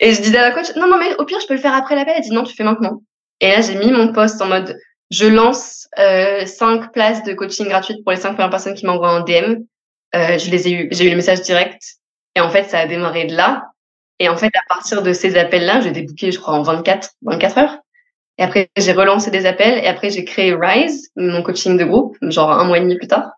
Et 0.00 0.14
je 0.14 0.22
disais 0.22 0.38
à 0.38 0.48
la 0.48 0.50
coach, 0.52 0.74
non, 0.76 0.88
non, 0.88 0.98
mais 0.98 1.14
au 1.18 1.24
pire, 1.24 1.38
je 1.40 1.46
peux 1.46 1.54
le 1.54 1.60
faire 1.60 1.74
après 1.74 1.94
l'appel. 1.94 2.14
Elle 2.16 2.22
dit, 2.22 2.30
non, 2.30 2.44
tu 2.44 2.54
fais 2.54 2.64
maintenant. 2.64 3.02
Et 3.40 3.48
là, 3.48 3.60
j'ai 3.60 3.74
mis 3.74 3.92
mon 3.92 4.12
post 4.12 4.40
en 4.40 4.46
mode, 4.46 4.78
je 5.10 5.26
lance 5.26 5.88
euh, 5.98 6.46
cinq 6.46 6.92
places 6.92 7.22
de 7.24 7.34
coaching 7.34 7.68
gratuites 7.68 8.02
pour 8.02 8.12
les 8.12 8.18
cinq 8.18 8.32
premières 8.34 8.50
personnes 8.50 8.74
qui 8.74 8.86
m'envoient 8.86 9.10
un 9.10 9.20
DM. 9.20 9.64
Euh, 10.14 10.38
je 10.38 10.50
les 10.50 10.68
ai 10.68 10.72
eu, 10.72 10.88
j'ai 10.92 11.06
eu 11.06 11.10
le 11.10 11.16
message 11.16 11.42
direct. 11.42 11.82
Et 12.34 12.40
en 12.40 12.48
fait, 12.48 12.64
ça 12.64 12.80
a 12.80 12.86
démarré 12.86 13.26
de 13.26 13.36
là. 13.36 13.64
Et 14.18 14.28
en 14.28 14.36
fait, 14.36 14.46
à 14.54 14.62
partir 14.68 15.02
de 15.02 15.12
ces 15.12 15.36
appels-là, 15.36 15.80
j'ai 15.80 15.90
débooké, 15.90 16.32
je 16.32 16.38
crois, 16.38 16.54
en 16.54 16.62
24, 16.62 17.10
24 17.22 17.58
heures. 17.58 17.78
Et 18.38 18.42
après, 18.42 18.68
j'ai 18.76 18.92
relancé 18.92 19.30
des 19.30 19.46
appels. 19.46 19.78
Et 19.82 19.86
après, 19.86 20.10
j'ai 20.10 20.24
créé 20.24 20.54
Rise, 20.54 21.10
mon 21.16 21.42
coaching 21.42 21.78
de 21.78 21.84
groupe, 21.84 22.16
genre 22.22 22.50
un 22.50 22.64
mois 22.64 22.78
et 22.78 22.80
demi 22.80 22.96
plus 22.96 23.08
tard. 23.08 23.30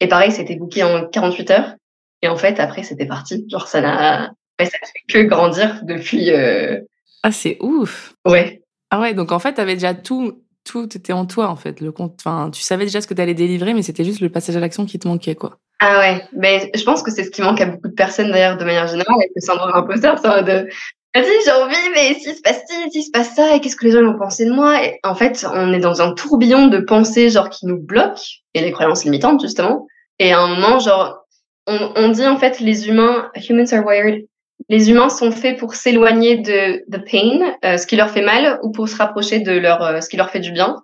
Et 0.00 0.08
pareil, 0.08 0.32
c'était 0.32 0.56
booké 0.56 0.82
en 0.82 1.06
48 1.06 1.50
heures. 1.50 1.74
Et 2.22 2.28
en 2.28 2.36
fait, 2.36 2.58
après, 2.58 2.82
c'était 2.82 3.06
parti. 3.06 3.46
Genre, 3.48 3.68
ça 3.68 3.80
n'a, 3.80 4.32
ça 4.58 4.66
fait 4.66 5.02
que 5.08 5.22
grandir 5.22 5.80
depuis. 5.84 6.30
Euh... 6.32 6.80
Ah, 7.22 7.32
c'est 7.32 7.58
ouf. 7.60 8.14
Ouais. 8.26 8.62
Ah 8.90 9.00
ouais, 9.00 9.14
donc 9.14 9.30
en 9.30 9.38
fait, 9.38 9.54
tu 9.54 9.60
avais 9.60 9.74
déjà 9.74 9.94
tout 9.94 10.42
tout 10.64 10.94
était 10.96 11.12
en 11.12 11.26
toi 11.26 11.48
en 11.48 11.56
fait. 11.56 11.80
Le 11.80 11.92
compte, 11.92 12.20
enfin, 12.20 12.50
tu 12.50 12.62
savais 12.62 12.84
déjà 12.84 13.00
ce 13.00 13.06
que 13.06 13.14
tu 13.14 13.22
allais 13.22 13.34
délivrer, 13.34 13.74
mais 13.74 13.82
c'était 13.82 14.04
juste 14.04 14.20
le 14.20 14.28
passage 14.28 14.56
à 14.56 14.60
l'action 14.60 14.84
qui 14.84 14.98
te 14.98 15.08
manquait 15.08 15.34
quoi. 15.34 15.58
Ah 15.80 15.98
ouais, 15.98 16.22
mais 16.36 16.70
je 16.74 16.84
pense 16.84 17.02
que 17.02 17.10
c'est 17.10 17.24
ce 17.24 17.30
qui 17.30 17.40
manque 17.40 17.60
à 17.60 17.66
beaucoup 17.66 17.88
de 17.88 17.94
personnes 17.94 18.30
d'ailleurs 18.30 18.58
de 18.58 18.64
manière 18.64 18.86
générale, 18.86 19.14
avec 19.16 19.30
le 19.34 19.40
syndrome 19.40 19.70
imposteur, 19.74 20.18
ça 20.18 20.42
de 20.42 20.68
vas-y 21.14 21.44
j'ai 21.44 21.52
envie, 21.52 21.90
mais 21.94 22.14
s'il 22.14 22.34
se 22.34 22.42
passe 22.42 22.62
ci, 22.68 22.90
s'il 22.90 23.02
se 23.02 23.10
passe 23.10 23.34
ça, 23.34 23.54
et 23.54 23.60
qu'est-ce 23.60 23.76
que 23.76 23.84
les 23.84 23.92
gens 23.92 24.02
vont 24.02 24.18
penser 24.18 24.44
de 24.44 24.52
moi? 24.52 24.84
Et 24.84 24.98
En 25.02 25.14
fait, 25.14 25.44
on 25.52 25.72
est 25.72 25.80
dans 25.80 26.02
un 26.02 26.14
tourbillon 26.14 26.68
de 26.68 26.78
pensées 26.78 27.30
genre 27.30 27.50
qui 27.50 27.66
nous 27.66 27.78
bloquent 27.78 28.22
et 28.54 28.60
les 28.60 28.72
croyances 28.72 29.04
limitantes 29.04 29.40
justement. 29.40 29.86
Et 30.18 30.32
à 30.32 30.40
un 30.40 30.54
moment, 30.54 30.78
genre, 30.78 31.26
on, 31.66 31.92
on 31.96 32.08
dit 32.08 32.26
en 32.26 32.36
fait 32.36 32.60
les 32.60 32.88
humains, 32.88 33.30
humans 33.48 33.72
are 33.72 33.84
wired 33.84 34.24
les 34.68 34.90
humains 34.90 35.08
sont 35.08 35.32
faits 35.32 35.58
pour 35.58 35.74
s'éloigner 35.74 36.36
de 36.36 36.84
the 36.90 37.04
pain, 37.10 37.54
euh, 37.64 37.76
ce 37.76 37.86
qui 37.86 37.96
leur 37.96 38.10
fait 38.10 38.22
mal, 38.22 38.60
ou 38.62 38.70
pour 38.70 38.88
se 38.88 38.96
rapprocher 38.96 39.40
de 39.40 39.52
leur, 39.52 39.82
euh, 39.82 40.00
ce 40.00 40.08
qui 40.08 40.16
leur 40.16 40.30
fait 40.30 40.40
du 40.40 40.52
bien. 40.52 40.76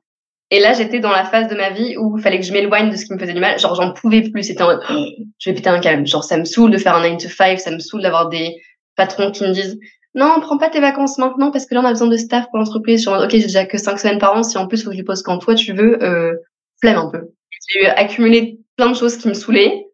Et 0.50 0.60
là, 0.60 0.72
j'étais 0.72 1.00
dans 1.00 1.10
la 1.10 1.24
phase 1.24 1.48
de 1.48 1.54
ma 1.54 1.70
vie 1.70 1.96
où 1.96 2.18
il 2.18 2.22
fallait 2.22 2.38
que 2.38 2.46
je 2.46 2.52
m'éloigne 2.52 2.90
de 2.90 2.96
ce 2.96 3.04
qui 3.04 3.12
me 3.12 3.18
faisait 3.18 3.32
du 3.32 3.40
mal. 3.40 3.58
Genre, 3.58 3.74
j'en 3.74 3.92
pouvais 3.92 4.22
plus. 4.22 4.44
C'était 4.44 4.62
en 4.62 4.66
mode, 4.66 4.82
oh, 4.90 5.06
je 5.38 5.50
vais 5.50 5.54
péter 5.54 5.68
un 5.68 5.80
câble. 5.80 6.06
Genre, 6.06 6.24
ça 6.24 6.36
me 6.36 6.44
saoule 6.44 6.70
de 6.70 6.78
faire 6.78 6.96
un 6.96 7.08
9 7.08 7.22
to 7.22 7.28
5, 7.28 7.60
ça 7.60 7.70
me 7.70 7.78
saoule 7.78 8.02
d'avoir 8.02 8.28
des 8.28 8.56
patrons 8.96 9.30
qui 9.30 9.44
me 9.44 9.50
disent, 9.50 9.78
non, 10.16 10.40
prends 10.40 10.58
pas 10.58 10.70
tes 10.70 10.80
vacances 10.80 11.18
maintenant 11.18 11.50
parce 11.50 11.66
que 11.66 11.74
là, 11.74 11.82
on 11.82 11.84
a 11.84 11.90
besoin 11.90 12.08
de 12.08 12.16
staff 12.16 12.46
pour 12.50 12.58
l'entreprise. 12.58 12.96
Je 12.96 13.00
suis 13.02 13.08
en 13.08 13.16
mode, 13.16 13.24
ok, 13.24 13.30
j'ai 13.30 13.42
déjà 13.42 13.66
que 13.66 13.78
5 13.78 13.98
semaines 13.98 14.18
par 14.18 14.34
an. 14.36 14.42
Si 14.42 14.58
en 14.58 14.66
plus, 14.66 14.82
faut 14.82 14.90
que 14.90 14.96
je 14.96 15.02
pose 15.02 15.22
quand 15.22 15.38
toi 15.38 15.54
tu 15.54 15.72
veux, 15.72 16.02
euh, 16.02 16.34
flemme 16.80 16.98
un 16.98 17.10
peu. 17.10 17.20
J'ai 17.68 17.86
accumulé 17.88 18.58
plein 18.76 18.90
de 18.90 18.96
choses 18.96 19.16
qui 19.16 19.28
me 19.28 19.34
saoulaient. 19.34 19.86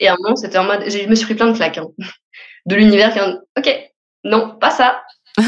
Et 0.00 0.08
à 0.08 0.12
un 0.12 0.16
moment, 0.20 0.36
c'était 0.36 0.58
en 0.58 0.64
mode, 0.64 0.84
je 0.86 1.08
me 1.08 1.14
suis 1.14 1.24
pris 1.24 1.34
plein 1.34 1.50
de 1.50 1.56
claques. 1.56 1.78
Hein 1.78 1.88
de 2.68 2.76
l'univers 2.76 3.12
qui 3.12 3.20
ok, 3.58 3.90
non, 4.24 4.56
pas 4.60 4.70
ça. 4.70 5.02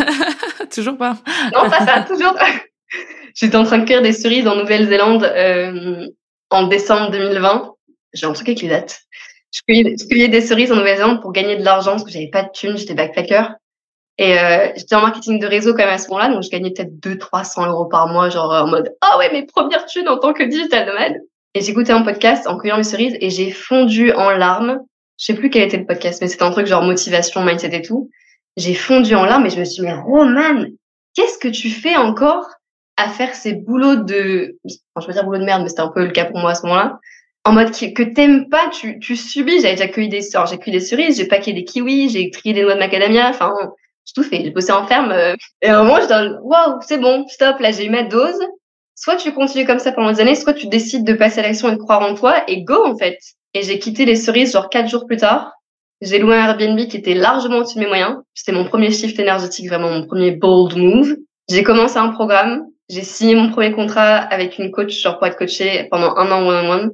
toujours 0.74 0.96
pas. 0.96 1.16
non, 1.54 1.68
pas 1.68 1.84
ça, 1.84 2.00
toujours 2.02 2.34
pas. 2.34 2.48
J'étais 3.34 3.56
en 3.56 3.64
train 3.64 3.78
de 3.78 3.84
cueillir 3.84 4.02
des 4.02 4.12
cerises 4.12 4.48
en 4.48 4.56
Nouvelle-Zélande 4.56 5.24
euh, 5.24 6.06
en 6.48 6.66
décembre 6.66 7.10
2020. 7.10 7.74
J'ai 8.14 8.26
un 8.26 8.32
truc 8.32 8.48
avec 8.48 8.62
les 8.62 8.68
dates. 8.68 9.02
Je 9.52 9.60
cueillais, 9.66 10.28
des 10.28 10.40
cerises 10.40 10.72
en 10.72 10.76
Nouvelle-Zélande 10.76 11.20
pour 11.20 11.32
gagner 11.32 11.56
de 11.56 11.64
l'argent 11.64 11.92
parce 11.92 12.04
que 12.04 12.10
j'avais 12.10 12.30
pas 12.30 12.42
de 12.42 12.50
thunes, 12.52 12.76
j'étais 12.76 12.94
backpacker. 12.94 13.54
Et 14.20 14.38
euh, 14.38 14.68
j'étais 14.76 14.94
en 14.94 15.00
marketing 15.00 15.40
de 15.40 15.46
réseau 15.46 15.72
quand 15.72 15.84
même 15.84 15.88
à 15.88 15.98
ce 15.98 16.08
moment-là, 16.10 16.28
donc 16.32 16.44
je 16.44 16.50
gagnais 16.50 16.70
peut-être 16.70 16.92
200-300 17.00 17.68
euros 17.68 17.86
par 17.86 18.06
mois, 18.06 18.28
genre 18.28 18.52
en 18.52 18.68
mode 18.68 18.94
«Ah 19.00 19.18
ouais, 19.18 19.32
mes 19.32 19.46
premières 19.46 19.86
thunes 19.86 20.08
en 20.08 20.18
tant 20.18 20.32
que 20.32 20.44
digital 20.44 20.86
nomade!» 20.86 21.16
Et 21.54 21.62
j'écoutais 21.62 21.92
un 21.92 22.02
podcast 22.02 22.46
en 22.46 22.56
cueillant 22.58 22.76
mes 22.76 22.84
cerises 22.84 23.16
et 23.20 23.30
j'ai 23.30 23.50
fondu 23.50 24.12
en 24.12 24.30
larmes 24.30 24.80
je 25.20 25.26
sais 25.26 25.34
plus 25.34 25.50
quel 25.50 25.62
était 25.64 25.76
le 25.76 25.84
podcast, 25.84 26.22
mais 26.22 26.28
c'était 26.28 26.44
un 26.44 26.50
truc 26.50 26.66
genre 26.66 26.82
motivation, 26.82 27.44
mindset 27.44 27.76
et 27.76 27.82
tout. 27.82 28.10
J'ai 28.56 28.72
fondu 28.72 29.14
en 29.14 29.26
larmes 29.26 29.44
et 29.44 29.50
je 29.50 29.60
me 29.60 29.64
suis 29.64 29.82
dit, 29.82 29.86
mais 29.86 29.92
Roman, 29.92 30.64
qu'est-ce 31.14 31.36
que 31.36 31.48
tu 31.48 31.68
fais 31.68 31.94
encore 31.94 32.48
à 32.96 33.08
faire 33.08 33.34
ces 33.34 33.52
boulots 33.52 33.96
de, 33.96 34.56
je 34.64 35.06
veux 35.06 35.12
dire 35.12 35.24
boulot 35.24 35.38
de 35.38 35.44
merde, 35.44 35.62
mais 35.62 35.68
c'était 35.68 35.82
un 35.82 35.92
peu 35.94 36.04
le 36.04 36.10
cas 36.10 36.24
pour 36.24 36.38
moi 36.38 36.52
à 36.52 36.54
ce 36.54 36.62
moment-là. 36.62 36.98
En 37.44 37.52
mode 37.52 37.70
que, 37.70 37.92
que 37.92 38.02
t'aimes 38.02 38.48
pas, 38.48 38.68
tu, 38.70 38.98
tu 38.98 39.14
subis. 39.14 39.60
J'avais 39.60 39.74
déjà 39.74 39.88
cueilli 39.88 40.08
des, 40.08 40.22
j'ai 40.22 40.58
cueilli 40.58 40.78
des 40.78 40.80
cerises, 40.80 41.18
j'ai 41.18 41.28
paqué 41.28 41.52
des 41.52 41.64
kiwis, 41.64 42.08
j'ai 42.08 42.30
trié 42.30 42.54
des 42.54 42.62
noix 42.62 42.74
de 42.74 42.78
macadamia, 42.78 43.28
enfin, 43.28 43.52
j'ai 44.06 44.12
tout 44.14 44.28
fait. 44.28 44.42
J'ai 44.44 44.50
bossé 44.50 44.72
en 44.72 44.86
ferme. 44.86 45.10
Euh. 45.12 45.34
et 45.62 45.68
à 45.68 45.80
un 45.80 45.84
moment, 45.84 46.00
je 46.00 46.06
dis, 46.06 46.34
waouh, 46.42 46.80
c'est 46.82 46.98
bon, 46.98 47.26
stop, 47.28 47.58
là, 47.60 47.70
j'ai 47.70 47.86
eu 47.86 47.90
ma 47.90 48.02
dose. 48.02 48.40
Soit 48.94 49.16
tu 49.16 49.32
continues 49.32 49.66
comme 49.66 49.78
ça 49.78 49.92
pendant 49.92 50.12
des 50.12 50.20
années, 50.20 50.34
soit 50.34 50.52
tu 50.52 50.66
décides 50.66 51.04
de 51.04 51.14
passer 51.14 51.40
à 51.40 51.42
l'action 51.42 51.68
et 51.68 51.72
de 51.72 51.76
croire 51.76 52.02
en 52.02 52.14
toi 52.14 52.42
et 52.48 52.62
go, 52.62 52.84
en 52.84 52.96
fait. 52.96 53.18
Et 53.54 53.62
j'ai 53.62 53.78
quitté 53.78 54.04
les 54.04 54.16
cerises 54.16 54.52
genre 54.52 54.68
quatre 54.68 54.88
jours 54.88 55.06
plus 55.06 55.16
tard. 55.16 55.52
J'ai 56.02 56.18
loué 56.18 56.36
un 56.36 56.48
Airbnb 56.48 56.78
qui 56.86 56.96
était 56.96 57.14
largement 57.14 57.58
au-dessus 57.58 57.76
de 57.76 57.80
mes 57.80 57.86
moyens. 57.86 58.16
C'était 58.34 58.52
mon 58.52 58.64
premier 58.64 58.90
shift 58.90 59.18
énergétique, 59.18 59.68
vraiment 59.68 59.90
mon 59.90 60.06
premier 60.06 60.30
bold 60.32 60.76
move. 60.76 61.16
J'ai 61.48 61.62
commencé 61.62 61.98
un 61.98 62.08
programme. 62.08 62.66
J'ai 62.88 63.02
signé 63.02 63.34
mon 63.34 63.50
premier 63.50 63.72
contrat 63.72 64.16
avec 64.16 64.58
une 64.58 64.70
coach, 64.70 64.92
genre 65.00 65.18
pour 65.18 65.26
être 65.26 65.36
coachée 65.36 65.88
pendant 65.90 66.16
un 66.16 66.30
an 66.30 66.46
one-on-one. 66.46 66.92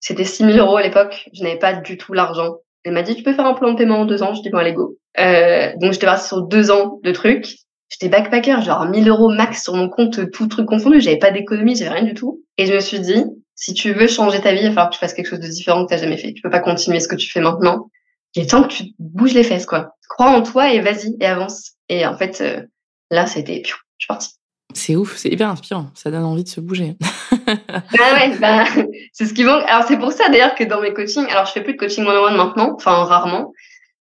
C'était 0.00 0.24
6 0.24 0.52
000 0.52 0.58
euros 0.58 0.76
à 0.76 0.82
l'époque. 0.82 1.28
Je 1.32 1.42
n'avais 1.42 1.58
pas 1.58 1.72
du 1.72 1.96
tout 1.96 2.12
l'argent. 2.12 2.56
Elle 2.84 2.92
m'a 2.92 3.02
dit, 3.02 3.14
tu 3.14 3.22
peux 3.22 3.32
faire 3.32 3.46
un 3.46 3.54
plan 3.54 3.72
de 3.72 3.78
paiement 3.78 4.00
en 4.00 4.04
deux 4.04 4.22
ans. 4.22 4.34
Je 4.34 4.42
dis, 4.42 4.50
bon, 4.50 4.58
allez, 4.58 4.74
go. 4.74 4.98
Euh, 5.18 5.72
donc, 5.80 5.92
j'étais 5.92 6.06
partie 6.06 6.28
sur 6.28 6.42
deux 6.42 6.70
ans 6.70 7.00
de 7.02 7.12
trucs. 7.12 7.56
J'étais 7.88 8.08
backpacker, 8.08 8.62
genre 8.62 8.86
1000 8.86 9.08
euros 9.08 9.30
max 9.30 9.62
sur 9.62 9.74
mon 9.74 9.88
compte, 9.88 10.30
tout 10.30 10.48
truc 10.48 10.66
confondu. 10.66 11.00
J'avais 11.00 11.18
pas 11.18 11.30
d'économie, 11.30 11.76
j'avais 11.76 11.90
rien 11.90 12.02
du 12.02 12.14
tout. 12.14 12.42
Et 12.58 12.66
je 12.66 12.74
me 12.74 12.80
suis 12.80 13.00
dit, 13.00 13.24
si 13.54 13.72
tu 13.72 13.92
veux 13.92 14.06
changer 14.06 14.40
ta 14.40 14.52
vie, 14.52 14.60
il 14.60 14.68
va 14.68 14.70
falloir 14.70 14.90
que 14.90 14.94
tu 14.94 15.00
fasses 15.00 15.14
quelque 15.14 15.28
chose 15.28 15.40
de 15.40 15.48
différent 15.48 15.84
que 15.84 15.88
tu 15.88 15.94
n'as 15.94 16.00
jamais 16.00 16.16
fait. 16.16 16.32
Tu 16.32 16.42
peux 16.42 16.50
pas 16.50 16.60
continuer 16.60 17.00
ce 17.00 17.08
que 17.08 17.16
tu 17.16 17.30
fais 17.30 17.40
maintenant. 17.40 17.88
il 18.34 18.42
est 18.42 18.50
temps 18.50 18.62
que 18.64 18.72
tu 18.72 18.84
bouges 18.98 19.34
les 19.34 19.44
fesses, 19.44 19.66
quoi. 19.66 19.94
Crois 20.08 20.30
en 20.30 20.42
toi 20.42 20.72
et 20.72 20.80
vas-y 20.80 21.16
et 21.20 21.26
avance. 21.26 21.72
Et 21.88 22.06
en 22.06 22.16
fait, 22.16 22.40
euh, 22.40 22.62
là, 23.10 23.26
c'était, 23.26 23.62
je 23.64 23.72
suis 23.98 24.08
partie. 24.08 24.30
C'est 24.74 24.96
ouf, 24.96 25.16
c'est 25.16 25.28
hyper 25.28 25.48
inspirant. 25.48 25.86
Ça 25.94 26.10
donne 26.10 26.24
envie 26.24 26.44
de 26.44 26.48
se 26.48 26.60
bouger. 26.60 26.96
bah 27.46 28.14
ouais, 28.14 28.36
bah, 28.38 28.64
c'est 29.12 29.26
ce 29.26 29.34
qui 29.34 29.44
manque. 29.44 29.62
Alors 29.68 29.84
c'est 29.86 29.98
pour 29.98 30.12
ça 30.12 30.28
d'ailleurs 30.28 30.54
que 30.54 30.64
dans 30.64 30.80
mes 30.80 30.92
coachings, 30.92 31.26
alors 31.30 31.46
je 31.46 31.52
fais 31.52 31.62
plus 31.62 31.74
de 31.74 31.78
coaching 31.78 32.04
one 32.04 32.16
on 32.16 32.24
one 32.24 32.36
maintenant, 32.36 32.74
enfin 32.74 33.04
rarement. 33.04 33.52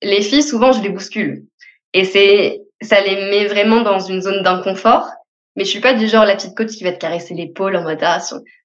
Les 0.03 0.23
filles, 0.23 0.43
souvent, 0.43 0.73
je 0.73 0.83
les 0.83 0.91
bouscule. 0.91 1.45
Et 1.95 2.05
c'est, 2.05 2.61
ça 2.83 3.01
les 3.01 3.17
met 3.31 3.47
vraiment 3.47 3.81
dans 3.81 4.01
une 4.01 4.21
zone 4.21 4.43
d'inconfort. 4.43 5.09
Mais 5.57 5.65
je 5.65 5.71
suis 5.71 5.81
pas 5.81 5.95
du 5.95 6.07
genre 6.07 6.27
la 6.27 6.37
petite 6.37 6.55
coach 6.55 6.73
qui 6.73 6.85
va 6.85 6.93
te 6.93 6.99
caresser 6.99 7.33
l'épaule 7.33 7.77
en 7.77 7.83
mode 7.83 7.99
ah, 8.03 8.19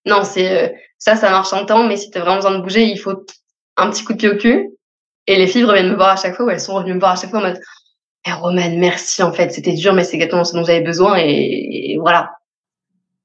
non, 0.05 0.23
c'est 0.23 0.63
euh, 0.63 0.69
ça, 0.97 1.15
ça 1.15 1.29
marche 1.29 1.53
un 1.53 1.63
temps, 1.63 1.87
mais 1.87 1.95
si 1.95 2.11
tu 2.11 2.17
as 2.17 2.21
vraiment 2.21 2.35
besoin 2.37 2.57
de 2.57 2.61
bouger, 2.61 2.83
il 2.83 2.97
faut 2.97 3.25
un 3.77 3.89
petit 3.89 4.03
coup 4.03 4.13
de 4.13 4.17
pied 4.17 4.29
au 4.29 4.35
cul. 4.35 4.71
Et 5.27 5.37
les 5.37 5.47
filles 5.47 5.63
reviennent 5.63 5.91
me 5.91 5.95
voir 5.95 6.09
à 6.09 6.15
chaque 6.17 6.35
fois, 6.35 6.45
ou 6.45 6.49
elles 6.49 6.59
sont 6.59 6.73
revenues 6.73 6.95
me 6.95 6.99
voir 6.99 7.13
à 7.13 7.15
chaque 7.15 7.29
fois 7.29 7.39
en 7.39 7.43
mode 7.43 7.59
eh, 8.25 8.33
Roman, 8.33 8.77
merci 8.77 9.23
en 9.23 9.31
fait, 9.31 9.51
c'était 9.51 9.73
dur, 9.73 9.93
mais 9.93 10.03
c'est 10.03 10.15
exactement 10.15 10.43
ce 10.43 10.53
dont 10.53 10.63
j'avais 10.63 10.81
besoin 10.81 11.17
et, 11.17 11.97
voilà. 11.99 12.31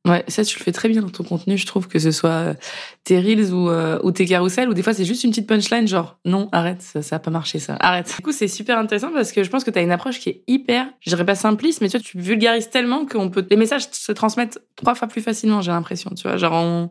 Ouais, 0.07 0.23
ça 0.29 0.45
tu 0.45 0.57
le 0.57 0.62
fais 0.62 0.71
très 0.71 0.88
bien 0.88 1.03
dans 1.03 1.11
ton 1.11 1.25
contenu, 1.25 1.59
je 1.59 1.67
trouve 1.67 1.88
que 1.88 1.99
ce 1.99 2.12
soit 2.12 2.31
euh, 2.31 2.55
tes 3.03 3.19
reels 3.19 3.53
ou, 3.53 3.69
euh, 3.69 3.99
ou 4.05 4.12
tes 4.12 4.25
carousels 4.25 4.69
ou 4.69 4.75
des 4.75 4.85
fois 4.85 4.95
c'est 4.95 5.05
juste 5.05 5.25
une 5.25 5.31
petite 5.31 5.49
punchline 5.49 5.88
genre 5.88 6.21
non 6.25 6.49
arrête 6.53 6.81
ça, 6.81 7.03
ça 7.03 7.17
a 7.17 7.19
pas 7.19 7.33
marché 7.33 7.59
ça 7.59 7.76
arrête. 7.81 8.15
Du 8.15 8.23
coup 8.23 8.31
c'est 8.31 8.47
super 8.47 8.79
intéressant 8.79 9.11
parce 9.12 9.33
que 9.33 9.43
je 9.43 9.50
pense 9.50 9.65
que 9.65 9.71
tu 9.73 9.81
as 9.81 9.83
une 9.83 9.91
approche 9.91 10.21
qui 10.21 10.29
est 10.29 10.45
hyper, 10.47 10.87
je 11.00 11.11
dirais 11.11 11.26
pas 11.26 11.35
simpliste 11.35 11.81
mais 11.81 11.88
tu 11.88 11.97
vois 11.97 12.05
tu 12.05 12.21
vulgarises 12.21 12.71
tellement 12.71 13.05
qu'on 13.05 13.31
peut 13.31 13.45
les 13.50 13.57
messages 13.57 13.88
se 13.91 14.12
transmettent 14.12 14.61
trois 14.76 14.95
fois 14.95 15.09
plus 15.09 15.23
facilement 15.23 15.61
j'ai 15.61 15.73
l'impression 15.73 16.11
tu 16.11 16.23
vois 16.23 16.37
genre 16.37 16.53
on, 16.53 16.91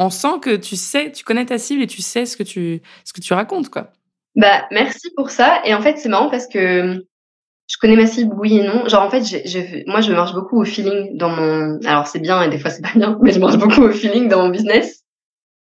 on 0.00 0.10
sent 0.10 0.40
que 0.42 0.56
tu 0.56 0.74
sais 0.74 1.12
tu 1.12 1.22
connais 1.22 1.46
ta 1.46 1.58
cible 1.58 1.82
et 1.82 1.86
tu 1.86 2.02
sais 2.02 2.26
ce 2.26 2.36
que 2.36 2.42
tu 2.42 2.82
ce 3.04 3.12
que 3.12 3.20
tu 3.20 3.32
racontes 3.32 3.68
quoi. 3.68 3.92
Bah 4.34 4.66
merci 4.72 5.08
pour 5.14 5.30
ça 5.30 5.60
et 5.64 5.72
en 5.72 5.80
fait 5.80 5.98
c'est 5.98 6.08
marrant 6.08 6.30
parce 6.30 6.48
que 6.48 7.06
je 7.68 7.78
connais 7.78 7.96
ma 7.96 8.06
cible, 8.06 8.34
oui 8.38 8.58
et 8.58 8.62
non. 8.62 8.88
Genre, 8.88 9.02
en 9.02 9.10
fait, 9.10 9.22
moi, 9.86 10.00
je 10.00 10.12
marche 10.12 10.34
beaucoup 10.34 10.60
au 10.60 10.64
feeling 10.64 11.16
dans 11.16 11.30
mon. 11.30 11.78
Alors, 11.84 12.06
c'est 12.06 12.20
bien 12.20 12.42
et 12.42 12.48
des 12.48 12.58
fois, 12.58 12.70
c'est 12.70 12.82
pas 12.82 12.92
bien, 12.94 13.18
mais 13.22 13.32
je 13.32 13.40
marche 13.40 13.56
beaucoup 13.56 13.82
au 13.82 13.90
feeling 13.90 14.28
dans 14.28 14.42
mon 14.42 14.50
business. 14.50 15.02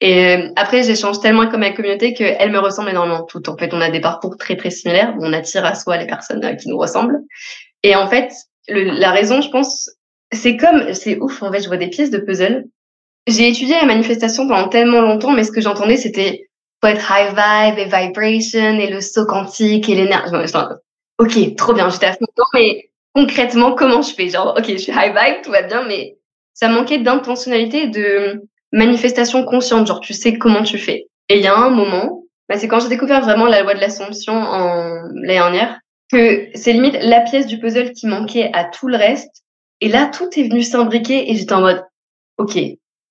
Et 0.00 0.36
euh, 0.36 0.48
après, 0.56 0.82
j'échange 0.82 1.20
tellement 1.20 1.42
avec 1.42 1.56
ma 1.56 1.70
communauté 1.70 2.12
qu'elle 2.12 2.50
me 2.50 2.58
ressemble 2.58 2.90
énormément 2.90 3.22
toutes. 3.22 3.48
En 3.48 3.56
fait, 3.56 3.72
on 3.72 3.80
a 3.80 3.88
des 3.88 4.00
parcours 4.00 4.36
très, 4.36 4.56
très 4.56 4.70
similaires. 4.70 5.14
On 5.20 5.32
attire 5.32 5.64
à 5.64 5.76
soi 5.76 5.96
les 5.96 6.06
personnes 6.06 6.44
euh, 6.44 6.54
qui 6.54 6.68
nous 6.68 6.78
ressemblent. 6.78 7.20
Et 7.84 7.94
en 7.94 8.08
fait, 8.08 8.32
la 8.66 9.12
raison, 9.12 9.40
je 9.40 9.50
pense, 9.50 9.88
c'est 10.32 10.56
comme. 10.56 10.92
C'est 10.94 11.18
ouf, 11.20 11.40
en 11.42 11.52
fait, 11.52 11.62
je 11.62 11.68
vois 11.68 11.76
des 11.76 11.88
pièces 11.88 12.10
de 12.10 12.18
puzzle. 12.18 12.64
J'ai 13.28 13.48
étudié 13.48 13.76
la 13.76 13.86
manifestation 13.86 14.48
pendant 14.48 14.68
tellement 14.68 15.02
longtemps, 15.02 15.30
mais 15.30 15.44
ce 15.44 15.52
que 15.52 15.60
j'entendais, 15.60 15.96
c'était 15.96 16.48
faut 16.82 16.90
être 16.90 17.12
high 17.12 17.28
vibe 17.28 17.78
et 17.78 17.84
vibration 17.84 18.80
et 18.80 18.90
le 18.90 19.00
saut 19.00 19.24
quantique 19.24 19.88
et 19.88 19.94
l'énergie. 19.94 20.52
Ok, 21.18 21.56
trop 21.56 21.72
bien, 21.72 21.88
j'étais 21.88 22.06
à 22.06 22.12
fond 22.14 22.26
mais 22.54 22.90
concrètement, 23.14 23.74
comment 23.74 24.02
je 24.02 24.14
fais? 24.14 24.28
Genre, 24.28 24.54
ok, 24.56 24.66
je 24.66 24.76
suis 24.76 24.92
high 24.92 25.14
vibe, 25.14 25.42
tout 25.42 25.50
va 25.50 25.62
bien, 25.62 25.84
mais 25.86 26.16
ça 26.54 26.68
manquait 26.68 26.98
d'intentionnalité, 26.98 27.88
de 27.88 28.42
manifestation 28.72 29.44
consciente, 29.44 29.86
genre 29.86 30.00
tu 30.00 30.14
sais 30.14 30.38
comment 30.38 30.62
tu 30.62 30.78
fais. 30.78 31.06
Et 31.28 31.36
il 31.36 31.42
y 31.42 31.46
a 31.46 31.56
un 31.56 31.70
moment, 31.70 32.24
bah, 32.48 32.58
c'est 32.58 32.68
quand 32.68 32.80
j'ai 32.80 32.88
découvert 32.88 33.20
vraiment 33.20 33.46
la 33.46 33.62
loi 33.62 33.74
de 33.74 33.80
l'Assomption 33.80 34.34
en 34.34 35.02
l'année 35.14 35.34
dernière, 35.34 35.78
que 36.10 36.48
c'est 36.54 36.72
limite 36.72 36.98
la 37.00 37.20
pièce 37.20 37.46
du 37.46 37.58
puzzle 37.58 37.92
qui 37.92 38.06
manquait 38.06 38.50
à 38.52 38.64
tout 38.64 38.88
le 38.88 38.96
reste. 38.96 39.44
Et 39.80 39.88
là, 39.88 40.06
tout 40.06 40.28
est 40.36 40.48
venu 40.48 40.62
s'imbriquer 40.62 41.30
et 41.30 41.34
j'étais 41.34 41.54
en 41.54 41.60
mode, 41.60 41.82
ok, 42.38 42.58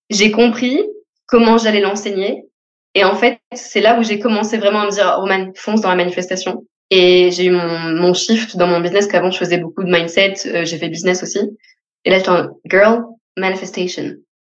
j'ai 0.10 0.31
compris 0.31 0.84
comment 1.25 1.58
j'allais 1.58 1.81
l'enseigner. 1.81 2.46
Et 2.93 3.03
en 3.03 3.15
fait, 3.15 3.39
c'est 3.53 3.81
là 3.81 4.00
où 4.00 4.03
j'ai 4.03 4.20
commencé 4.20 4.58
vraiment 4.58 4.81
à 4.81 4.86
me 4.86 4.91
dire, 4.91 5.15
Roman, 5.17 5.51
fonce 5.55 5.81
dans 5.81 5.89
la 5.89 5.96
manifestation. 5.96 6.65
Et 6.91 7.31
j'ai 7.31 7.45
eu 7.45 7.51
mon, 7.51 7.93
mon 7.93 8.13
shift 8.13 8.57
dans 8.57 8.67
mon 8.67 8.81
business 8.81 9.07
qu'avant 9.07 9.31
je 9.31 9.38
faisais 9.38 9.57
beaucoup 9.57 9.83
de 9.83 9.89
mindset, 9.89 10.33
euh, 10.45 10.65
j'ai 10.65 10.77
fait 10.77 10.89
business 10.89 11.24
aussi. 11.24 11.39
Et 12.03 12.10
là 12.10 12.17
j'étais 12.17 12.29
en 12.29 12.50
girl 12.69 13.03
manifestation. 13.38 14.13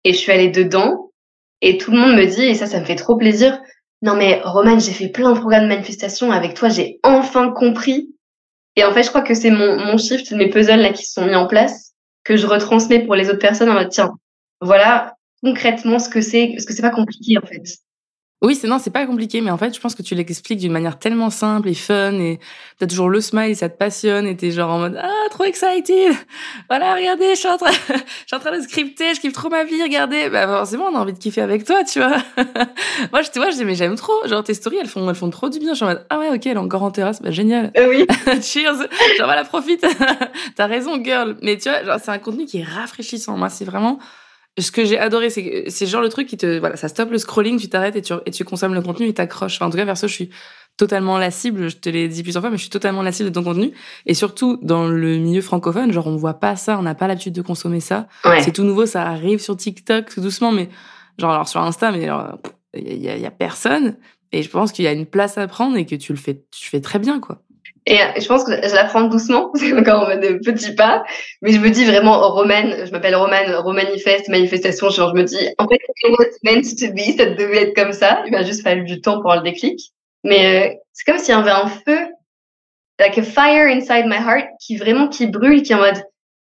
Et 0.04 0.12
je 0.12 0.18
suis 0.18 0.32
allée 0.32 0.48
dedans 0.48 1.12
et 1.60 1.76
tout 1.76 1.92
le 1.92 1.98
monde 1.98 2.16
me 2.16 2.24
dit 2.24 2.42
et 2.42 2.54
ça 2.54 2.66
ça 2.66 2.80
me 2.80 2.86
fait 2.86 2.96
trop 2.96 3.16
plaisir. 3.16 3.60
Non 4.00 4.16
mais 4.16 4.40
Roman, 4.42 4.78
j'ai 4.78 4.92
fait 4.92 5.08
plein 5.08 5.32
de 5.32 5.38
programmes 5.38 5.64
de 5.64 5.68
manifestation 5.68 6.32
avec 6.32 6.54
toi, 6.54 6.70
j'ai 6.70 6.98
enfin 7.02 7.52
compris. 7.52 8.08
Et 8.76 8.84
en 8.84 8.92
fait, 8.92 9.02
je 9.02 9.10
crois 9.10 9.20
que 9.20 9.34
c'est 9.34 9.50
mon, 9.50 9.76
mon 9.84 9.98
shift, 9.98 10.32
mes 10.32 10.48
puzzles 10.48 10.80
là 10.80 10.92
qui 10.92 11.04
sont 11.04 11.26
mis 11.26 11.34
en 11.34 11.46
place 11.46 11.92
que 12.24 12.36
je 12.36 12.46
retransmets 12.46 13.04
pour 13.04 13.14
les 13.14 13.28
autres 13.28 13.38
personnes 13.38 13.68
en 13.68 13.74
mode 13.74 13.90
tiens, 13.90 14.10
voilà 14.60 15.16
concrètement 15.42 15.98
ce 15.98 16.08
que 16.08 16.20
c'est, 16.20 16.52
parce 16.54 16.64
que 16.64 16.72
c'est 16.72 16.82
pas 16.82 16.90
compliqué 16.90 17.36
en 17.36 17.46
fait. 17.46 17.62
Oui, 18.42 18.56
c'est 18.56 18.66
non, 18.66 18.80
c'est 18.80 18.90
pas 18.90 19.06
compliqué, 19.06 19.40
mais 19.40 19.52
en 19.52 19.56
fait, 19.56 19.72
je 19.72 19.78
pense 19.78 19.94
que 19.94 20.02
tu 20.02 20.16
l'expliques 20.16 20.58
d'une 20.58 20.72
manière 20.72 20.98
tellement 20.98 21.30
simple 21.30 21.68
et 21.68 21.74
fun, 21.74 22.14
et 22.14 22.40
t'as 22.80 22.88
toujours 22.88 23.08
le 23.08 23.20
smile, 23.20 23.52
et 23.52 23.54
ça 23.54 23.68
te 23.68 23.78
passionne, 23.78 24.26
et 24.26 24.36
t'es 24.36 24.50
genre 24.50 24.68
en 24.72 24.78
mode 24.80 24.98
ah 25.00 25.28
trop 25.30 25.44
excited, 25.44 26.12
voilà, 26.68 26.94
regardez, 26.96 27.30
je 27.30 27.38
suis 27.38 27.48
en 27.48 27.56
train, 27.56 27.70
je 27.88 27.94
suis 28.26 28.34
en 28.34 28.40
train 28.40 28.58
de 28.58 28.60
scripter, 28.62 29.14
je 29.14 29.20
kiffe 29.20 29.32
trop 29.32 29.48
ma 29.48 29.62
vie, 29.62 29.80
regardez, 29.80 30.28
bah 30.28 30.48
forcément 30.48 30.86
on 30.86 30.96
a 30.96 30.98
envie 30.98 31.12
de 31.12 31.18
kiffer 31.20 31.40
avec 31.40 31.64
toi, 31.64 31.84
tu 31.84 32.00
vois. 32.00 32.16
moi, 33.12 33.22
je 33.22 33.30
te 33.30 33.38
vois, 33.38 33.50
je 33.50 33.58
dis 33.58 33.64
mais 33.64 33.76
j'aime 33.76 33.94
trop, 33.94 34.26
genre 34.26 34.42
tes 34.42 34.54
stories, 34.54 34.78
elles 34.80 34.88
font, 34.88 35.08
elles 35.08 35.14
font 35.14 35.30
trop 35.30 35.48
du 35.48 35.60
bien, 35.60 35.70
je 35.70 35.76
suis 35.76 35.84
en 35.84 35.88
mode 35.88 36.04
ah 36.10 36.18
ouais 36.18 36.30
ok, 36.30 36.44
elle 36.44 36.56
est 36.56 36.56
encore 36.56 36.82
en 36.82 36.90
terrasse, 36.90 37.22
bah 37.22 37.30
génial. 37.30 37.70
Euh, 37.76 37.88
oui. 37.88 38.06
Cheers, 38.42 38.74
genre 38.74 38.88
voilà 39.26 39.44
profite, 39.44 39.86
t'as 40.56 40.66
raison 40.66 41.00
girl, 41.04 41.36
mais 41.42 41.58
tu 41.58 41.68
vois, 41.68 41.84
genre 41.84 42.00
c'est 42.02 42.10
un 42.10 42.18
contenu 42.18 42.46
qui 42.46 42.58
est 42.58 42.64
rafraîchissant, 42.64 43.36
moi 43.36 43.50
c'est 43.50 43.64
vraiment 43.64 44.00
ce 44.58 44.70
que 44.70 44.84
j'ai 44.84 44.98
adoré, 44.98 45.30
c'est 45.30 45.64
c'est 45.68 45.86
genre 45.86 46.02
le 46.02 46.08
truc 46.08 46.28
qui 46.28 46.36
te 46.36 46.58
voilà, 46.58 46.76
ça 46.76 46.88
stoppe 46.88 47.10
le 47.10 47.18
scrolling, 47.18 47.58
tu 47.58 47.68
t'arrêtes 47.68 47.96
et 47.96 48.02
tu 48.02 48.12
et 48.26 48.30
tu 48.30 48.44
consommes 48.44 48.74
le 48.74 48.82
contenu 48.82 49.06
et 49.06 49.14
t'accroches. 49.14 49.56
Enfin, 49.56 49.66
en 49.66 49.70
tout 49.70 49.78
cas, 49.78 49.86
perso, 49.86 50.06
je 50.06 50.12
suis 50.12 50.30
totalement 50.76 51.18
la 51.18 51.30
cible. 51.30 51.70
Je 51.70 51.76
te 51.76 51.88
l'ai 51.88 52.08
dit 52.08 52.22
plusieurs 52.22 52.42
fois, 52.42 52.50
mais 52.50 52.56
je 52.56 52.62
suis 52.62 52.70
totalement 52.70 53.02
la 53.02 53.12
cible 53.12 53.30
de 53.30 53.34
ton 53.34 53.44
contenu. 53.44 53.72
Et 54.06 54.14
surtout 54.14 54.58
dans 54.62 54.88
le 54.88 55.16
milieu 55.16 55.40
francophone, 55.40 55.92
genre 55.92 56.06
on 56.06 56.16
voit 56.16 56.34
pas 56.34 56.56
ça, 56.56 56.78
on 56.78 56.82
n'a 56.82 56.94
pas 56.94 57.06
l'habitude 57.06 57.34
de 57.34 57.42
consommer 57.42 57.80
ça. 57.80 58.08
C'est 58.42 58.52
tout 58.52 58.64
nouveau, 58.64 58.84
ça 58.86 59.06
arrive 59.06 59.40
sur 59.40 59.56
TikTok 59.56 60.12
tout 60.12 60.20
doucement, 60.20 60.52
mais 60.52 60.68
genre 61.18 61.30
alors 61.30 61.48
sur 61.48 61.60
Insta, 61.60 61.90
mais 61.90 62.08
il 62.74 63.02
y 63.02 63.08
a, 63.08 63.16
y 63.16 63.26
a 63.26 63.30
personne. 63.30 63.96
Et 64.32 64.42
je 64.42 64.48
pense 64.48 64.72
qu'il 64.72 64.84
y 64.84 64.88
a 64.88 64.92
une 64.92 65.06
place 65.06 65.36
à 65.38 65.46
prendre 65.46 65.76
et 65.76 65.86
que 65.86 65.94
tu 65.94 66.12
le 66.12 66.18
fais, 66.18 66.42
tu 66.50 66.68
fais 66.68 66.80
très 66.80 66.98
bien, 66.98 67.20
quoi. 67.20 67.42
Et 67.86 68.00
euh, 68.00 68.04
je 68.16 68.26
pense 68.26 68.44
que 68.44 68.52
je 68.52 68.74
la 68.74 68.84
prends 68.84 69.02
doucement, 69.02 69.50
c'est 69.56 69.72
encore 69.72 70.04
en 70.04 70.08
mode 70.08 70.40
petit 70.44 70.74
pas, 70.74 71.04
mais 71.40 71.52
je 71.52 71.58
me 71.58 71.70
dis 71.70 71.84
vraiment, 71.84 72.20
oh, 72.22 72.32
Roman, 72.32 72.84
je 72.84 72.90
m'appelle 72.92 73.16
Roman, 73.16 73.60
Romanifeste, 73.62 74.28
manifestation, 74.28 74.88
genre 74.90 75.10
je 75.10 75.20
me 75.20 75.24
dis, 75.24 75.48
en 75.58 75.66
fait, 75.66 75.80
it's 76.04 76.38
meant 76.44 76.62
to 76.78 76.94
be, 76.94 77.16
ça 77.16 77.26
devait 77.26 77.62
être 77.62 77.74
comme 77.74 77.92
ça, 77.92 78.22
il 78.26 78.32
m'a 78.32 78.44
juste 78.44 78.62
fallu 78.62 78.84
du 78.84 79.00
temps 79.00 79.20
pour 79.20 79.34
le 79.34 79.40
déclic. 79.40 79.92
Mais 80.24 80.70
euh, 80.70 80.74
c'est 80.92 81.04
comme 81.04 81.18
s'il 81.18 81.34
y 81.34 81.38
avait 81.38 81.50
un 81.50 81.66
feu, 81.66 81.98
like 83.00 83.18
a 83.18 83.22
fire 83.22 83.66
inside 83.66 84.06
my 84.06 84.18
heart, 84.18 84.46
qui 84.60 84.76
vraiment, 84.76 85.08
qui 85.08 85.26
brûle, 85.26 85.62
qui 85.62 85.72
est 85.72 85.76
en 85.76 85.80
mode, 85.80 86.04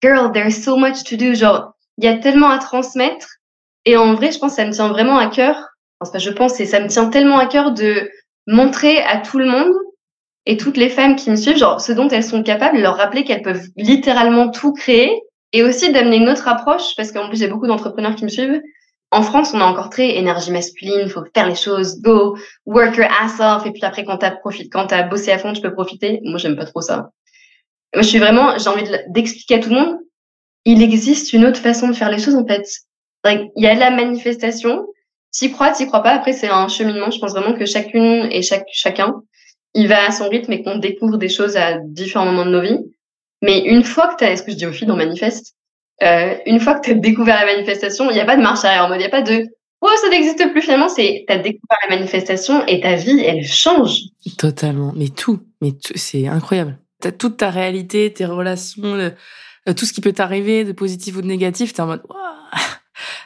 girl, 0.03 0.33
there's 0.33 0.63
so 0.63 0.77
much 0.77 1.05
to 1.05 1.17
do, 1.17 1.35
genre, 1.35 1.75
il 1.99 2.05
y 2.05 2.09
a 2.09 2.17
tellement 2.17 2.49
à 2.49 2.59
transmettre. 2.59 3.27
Et 3.85 3.99
en 3.99 4.15
vrai, 4.15 4.33
je 4.33 4.39
pense 4.39 4.53
que 4.53 4.57
ça 4.57 4.67
me 4.67 4.73
tient 4.73 4.89
vraiment 4.89 5.19
à 5.19 5.27
cœur, 5.27 5.69
enfin, 6.01 6.19
je 6.19 6.31
pense, 6.31 6.59
et 6.61 6.65
ça 6.65 6.81
me 6.81 6.89
tient 6.89 7.11
tellement 7.11 7.39
à 7.39 7.47
cœur 7.47 7.73
de 7.73 8.11
montrer 8.47 9.03
à 9.03 9.19
tout 9.19 9.39
le 9.39 9.47
monde 9.47 9.75
et 10.49 10.57
toutes 10.57 10.79
les 10.79 10.89
femmes 10.89 11.15
qui 11.15 11.31
me 11.31 11.37
suivent, 11.37 11.59
genre 11.59 11.79
ce 11.79 11.93
dont 11.93 12.09
elles 12.09 12.25
sont 12.25 12.43
capables, 12.43 12.81
leur 12.81 12.97
rappeler 12.97 13.23
qu'elles 13.23 13.43
peuvent 13.43 13.67
littéralement 13.77 14.51
tout 14.51 14.73
créer 14.73 15.13
et 15.53 15.63
aussi 15.63 15.93
d'amener 15.93 16.17
une 16.17 16.29
autre 16.31 16.49
approche 16.49 16.97
parce 16.97 17.13
qu'en 17.13 17.29
plus 17.29 17.39
j'ai 17.39 17.49
beaucoup 17.49 17.67
d'entrepreneurs 17.67 18.17
qui 18.17 18.25
me 18.25 18.31
suivent. 18.31 18.63
En 19.11 19.23
France, 19.23 19.53
on 19.53 19.61
a 19.61 19.65
encore 19.65 19.91
très 19.91 20.17
énergie 20.17 20.51
masculine, 20.51 21.07
faut 21.11 21.23
faire 21.35 21.47
les 21.47 21.55
choses, 21.55 22.01
go, 22.01 22.39
work 22.65 22.97
your 22.97 23.09
ass 23.21 23.39
off 23.41 23.67
et 23.67 23.73
puis 23.73 23.85
après 23.85 24.05
quand 24.05 24.17
t'as 24.17 24.31
profite, 24.31 24.73
quand 24.73 24.87
t'as 24.87 25.03
bossé 25.03 25.31
à 25.31 25.39
fond, 25.39 25.53
tu 25.53 25.61
peux 25.61 25.73
profiter. 25.73 26.21
Moi, 26.25 26.39
j'aime 26.39 26.57
pas 26.57 26.65
trop 26.65 26.81
ça. 26.81 27.11
Moi, 27.95 28.03
je 28.03 28.09
suis 28.09 28.19
vraiment, 28.19 28.57
j'ai 28.57 28.71
envie 28.71 28.85
d'expliquer 29.09 29.57
à 29.57 29.59
tout 29.59 29.69
le 29.69 29.77
monde, 29.77 29.99
il 30.65 30.83
existe 30.83 31.35
une 31.35 31.45
autre 31.45 31.61
façon 31.61 31.89
de 31.89 31.93
faire 31.93 32.11
les 32.11 32.19
choses 32.19 32.37
en 32.37 32.47
fait. 32.47 32.67
Il 33.27 33.51
y 33.57 33.67
a 33.67 33.75
la 33.75 33.91
manifestation, 33.91 34.87
t'y 35.31 35.53
crois, 35.53 35.73
t'y 35.73 35.87
crois 35.87 36.03
pas. 36.03 36.13
Après, 36.13 36.33
c'est 36.33 36.49
un 36.49 36.69
cheminement. 36.69 37.11
Je 37.11 37.19
pense 37.19 37.33
vraiment 37.33 37.53
que 37.53 37.67
chacune 37.67 38.29
et 38.31 38.41
chacun 38.43 39.23
il 39.75 39.89
va 39.89 40.07
à 40.07 40.11
son 40.11 40.29
rythme 40.29 40.53
et 40.53 40.63
qu'on 40.63 40.79
découvre 40.79 41.19
des 41.19 41.29
choses 41.29 41.57
à 41.57 41.79
différents 41.79 42.25
moments 42.25 42.47
de 42.47 42.51
nos 42.51 42.61
vies. 42.61 42.79
Mais 43.43 43.65
une 43.65 43.85
fois 43.85 44.09
que 44.09 44.17
tu 44.19 44.25
as, 44.25 44.37
ce 44.37 44.43
que 44.43 44.51
je 44.51 44.57
dis 44.57 44.67
aux 44.67 44.73
filles 44.73 44.89
dans 44.89 44.97
Manifeste, 44.97 45.55
euh, 46.03 46.35
une 46.47 46.61
fois 46.61 46.75
que 46.75 46.87
tu 46.87 46.91
as 46.93 46.95
découvert 46.95 47.45
la 47.45 47.53
manifestation, 47.53 48.11
il 48.11 48.15
n'y 48.15 48.21
a 48.21 48.25
pas 48.25 48.37
de 48.37 48.43
marche 48.43 48.65
arrière 48.65 48.85
en 48.85 48.89
mode, 48.89 48.99
il 48.99 49.01
n'y 49.01 49.07
a 49.07 49.11
pas 49.11 49.23
de 49.23 49.47
oh, 49.81 49.89
ça 50.01 50.09
n'existe 50.11 50.51
plus 50.53 50.63
finalement, 50.63 50.89
c'est 50.89 51.25
tu 51.27 51.33
as 51.33 51.39
découvert 51.39 51.79
la 51.89 51.97
manifestation 51.97 52.65
et 52.67 52.81
ta 52.81 52.95
vie, 52.95 53.21
elle 53.21 53.45
change. 53.45 54.01
Totalement, 54.37 54.93
mais 54.97 55.09
tout, 55.09 55.41
mais 55.61 55.73
c'est 55.95 56.27
incroyable. 56.27 56.79
Tu 57.03 57.09
as 57.09 57.13
toute 57.13 57.37
ta 57.37 57.51
réalité, 57.51 58.13
tes 58.13 58.27
relations, 58.27 58.95
euh, 58.95 59.11
tout 59.77 59.85
ce 59.85 59.93
qui 59.93 60.01
peut 60.01 60.13
t'arriver 60.13 60.65
de 60.65 60.73
positif 60.73 61.17
ou 61.17 61.23
de 61.23 61.27
négatif, 61.27 61.73
tu 61.73 61.81
es 61.81 61.83
en 61.83 61.87
mode 61.87 62.03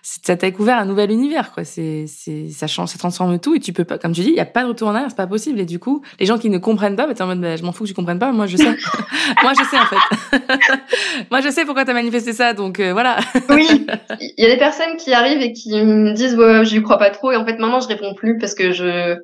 ça 0.05 0.37
t'a 0.37 0.51
découvert 0.51 0.79
un 0.79 0.85
nouvel 0.85 1.13
univers, 1.13 1.53
quoi. 1.53 1.63
C'est, 1.63 2.07
c'est, 2.09 2.49
ça 2.49 2.67
change, 2.67 2.89
ça 2.89 2.99
transforme 2.99 3.39
tout 3.39 3.55
et 3.55 3.61
tu 3.61 3.73
peux 3.73 3.85
pas, 3.85 3.99
comme 3.99 4.13
tu 4.13 4.23
dis, 4.23 4.31
il 4.31 4.35
y 4.35 4.41
a 4.41 4.45
pas 4.45 4.65
de 4.65 4.69
retour 4.69 4.89
en 4.89 4.95
arrière, 4.97 5.09
c'est 5.09 5.17
pas 5.17 5.29
possible. 5.29 5.61
Et 5.61 5.65
du 5.65 5.79
coup, 5.79 6.03
les 6.19 6.27
gens 6.27 6.39
qui 6.39 6.51
ne 6.51 6.59
comprennent 6.59 6.97
pas, 6.97 7.07
bah, 7.07 7.15
t'es 7.15 7.23
en 7.23 7.29
mode, 7.29 7.41
bah, 7.41 7.55
je 7.55 7.63
m'en 7.63 7.71
fous 7.71 7.85
que 7.85 7.89
tu 7.89 7.95
comprennes 7.95 8.19
pas, 8.19 8.33
moi 8.33 8.49
je 8.49 8.57
sais. 8.57 8.65
moi 9.43 9.53
je 9.57 9.63
sais 9.63 9.79
en 9.79 9.87
fait. 9.87 10.43
moi 11.31 11.41
je 11.41 11.51
sais 11.51 11.65
pourquoi 11.65 11.85
t'as 11.85 11.93
manifesté 11.93 12.33
ça, 12.33 12.53
donc 12.53 12.81
euh, 12.81 12.93
voilà. 12.93 13.19
oui, 13.49 13.87
il 14.21 14.43
y 14.43 14.47
a 14.47 14.51
des 14.51 14.59
personnes 14.59 14.97
qui 14.97 15.13
arrivent 15.13 15.41
et 15.41 15.53
qui 15.53 15.81
me 15.81 16.13
disent, 16.15 16.35
ouais, 16.35 16.65
je 16.65 16.81
crois 16.81 16.99
pas 16.99 17.11
trop. 17.11 17.31
Et 17.31 17.37
en 17.37 17.45
fait, 17.47 17.59
maintenant 17.59 17.79
je 17.79 17.87
réponds 17.87 18.15
plus 18.15 18.39
parce 18.39 18.55
que 18.55 18.73
je, 18.73 19.17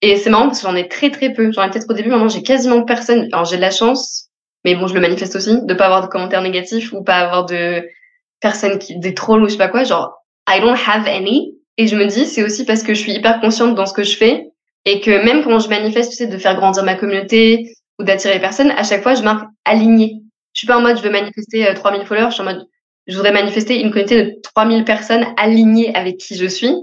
Et 0.00 0.16
c'est 0.16 0.30
marrant 0.30 0.46
parce 0.46 0.62
que 0.62 0.66
j'en 0.66 0.76
ai 0.76 0.88
très 0.88 1.10
très 1.10 1.34
peu. 1.34 1.52
J'en 1.52 1.64
ai 1.64 1.70
peut-être 1.70 1.90
au 1.90 1.94
début, 1.94 2.08
maintenant 2.08 2.28
j'ai 2.28 2.42
quasiment 2.42 2.84
personne. 2.84 3.28
Alors 3.32 3.44
j'ai 3.44 3.56
de 3.56 3.60
la 3.60 3.70
chance, 3.70 4.30
mais 4.64 4.76
bon, 4.76 4.86
je 4.86 4.94
le 4.94 5.00
manifeste 5.00 5.36
aussi, 5.36 5.60
de 5.62 5.74
pas 5.74 5.84
avoir 5.84 6.00
de 6.00 6.06
commentaires 6.06 6.40
négatifs 6.40 6.90
ou 6.94 7.04
pas 7.04 7.16
avoir 7.16 7.44
de 7.44 7.86
personnes 8.40 8.78
qui, 8.78 8.98
des 8.98 9.12
trolls 9.12 9.42
ou 9.42 9.46
je 9.46 9.52
sais 9.52 9.58
pas 9.58 9.68
quoi. 9.68 9.84
Genre, 9.84 10.21
I 10.48 10.60
don't 10.60 10.76
have 10.76 11.06
any. 11.06 11.54
Et 11.78 11.86
je 11.86 11.96
me 11.96 12.06
dis, 12.06 12.26
c'est 12.26 12.42
aussi 12.42 12.64
parce 12.64 12.82
que 12.82 12.94
je 12.94 13.00
suis 13.00 13.12
hyper 13.12 13.40
consciente 13.40 13.74
dans 13.74 13.86
ce 13.86 13.94
que 13.94 14.02
je 14.02 14.16
fais 14.16 14.52
et 14.84 15.00
que 15.00 15.24
même 15.24 15.42
quand 15.42 15.58
je 15.58 15.68
manifeste, 15.68 16.10
tu 16.10 16.16
sais, 16.16 16.26
de 16.26 16.38
faire 16.38 16.56
grandir 16.56 16.84
ma 16.84 16.94
communauté 16.94 17.72
ou 17.98 18.04
d'attirer 18.04 18.34
les 18.34 18.40
personnes, 18.40 18.70
à 18.72 18.82
chaque 18.82 19.02
fois, 19.02 19.14
je 19.14 19.22
marque 19.22 19.46
aligné. 19.64 20.22
Je 20.52 20.60
suis 20.60 20.66
pas 20.66 20.76
en 20.76 20.82
mode, 20.82 20.98
je 20.98 21.02
veux 21.02 21.10
manifester 21.10 21.72
3000 21.74 22.00
euh, 22.00 22.04
followers. 22.04 22.26
Je 22.28 22.34
suis 22.34 22.42
en 22.42 22.44
mode, 22.44 22.66
je 23.06 23.16
voudrais 23.16 23.32
manifester 23.32 23.80
une 23.80 23.90
communauté 23.90 24.24
de 24.24 24.40
3000 24.42 24.84
personnes 24.84 25.24
alignées 25.36 25.94
avec 25.94 26.18
qui 26.18 26.36
je 26.36 26.46
suis. 26.46 26.74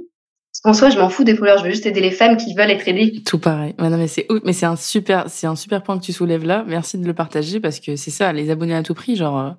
En 0.66 0.74
soi, 0.74 0.89
je 0.89 0.98
m'en 0.98 1.10
fous 1.10 1.24
des 1.24 1.36
followers, 1.36 1.60
je 1.60 1.63
veux 1.63 1.70
juste 1.70 1.86
aider 1.86 2.01
les 2.01 2.12
femmes 2.12 2.36
qui 2.36 2.54
veulent 2.54 2.72
être 2.72 2.88
aidées. 2.88 3.22
Tout 3.25 3.38
pareil. 3.38 3.75
non, 3.80 3.96
mais 3.96 4.08
c'est, 4.08 4.28
mais 4.44 4.51
c'est 4.51 4.66
un 4.66 4.75
super, 4.75 5.30
c'est 5.30 5.48
un 5.48 5.56
super 5.56 5.84
point 5.84 5.98
que 5.98 6.04
tu 6.04 6.12
soulèves 6.12 6.44
là. 6.44 6.66
Merci 6.68 6.98
de 6.98 7.06
le 7.06 7.13
partager 7.13 7.60
parce 7.62 7.80
que 7.80 7.96
c'est 7.96 8.12
ça, 8.12 8.34
les 8.34 8.50
abonnés 8.50 8.75
à 8.75 8.84
tout 8.84 8.94
prix, 8.94 9.16
genre, 9.16 9.39
euh, 9.39 9.51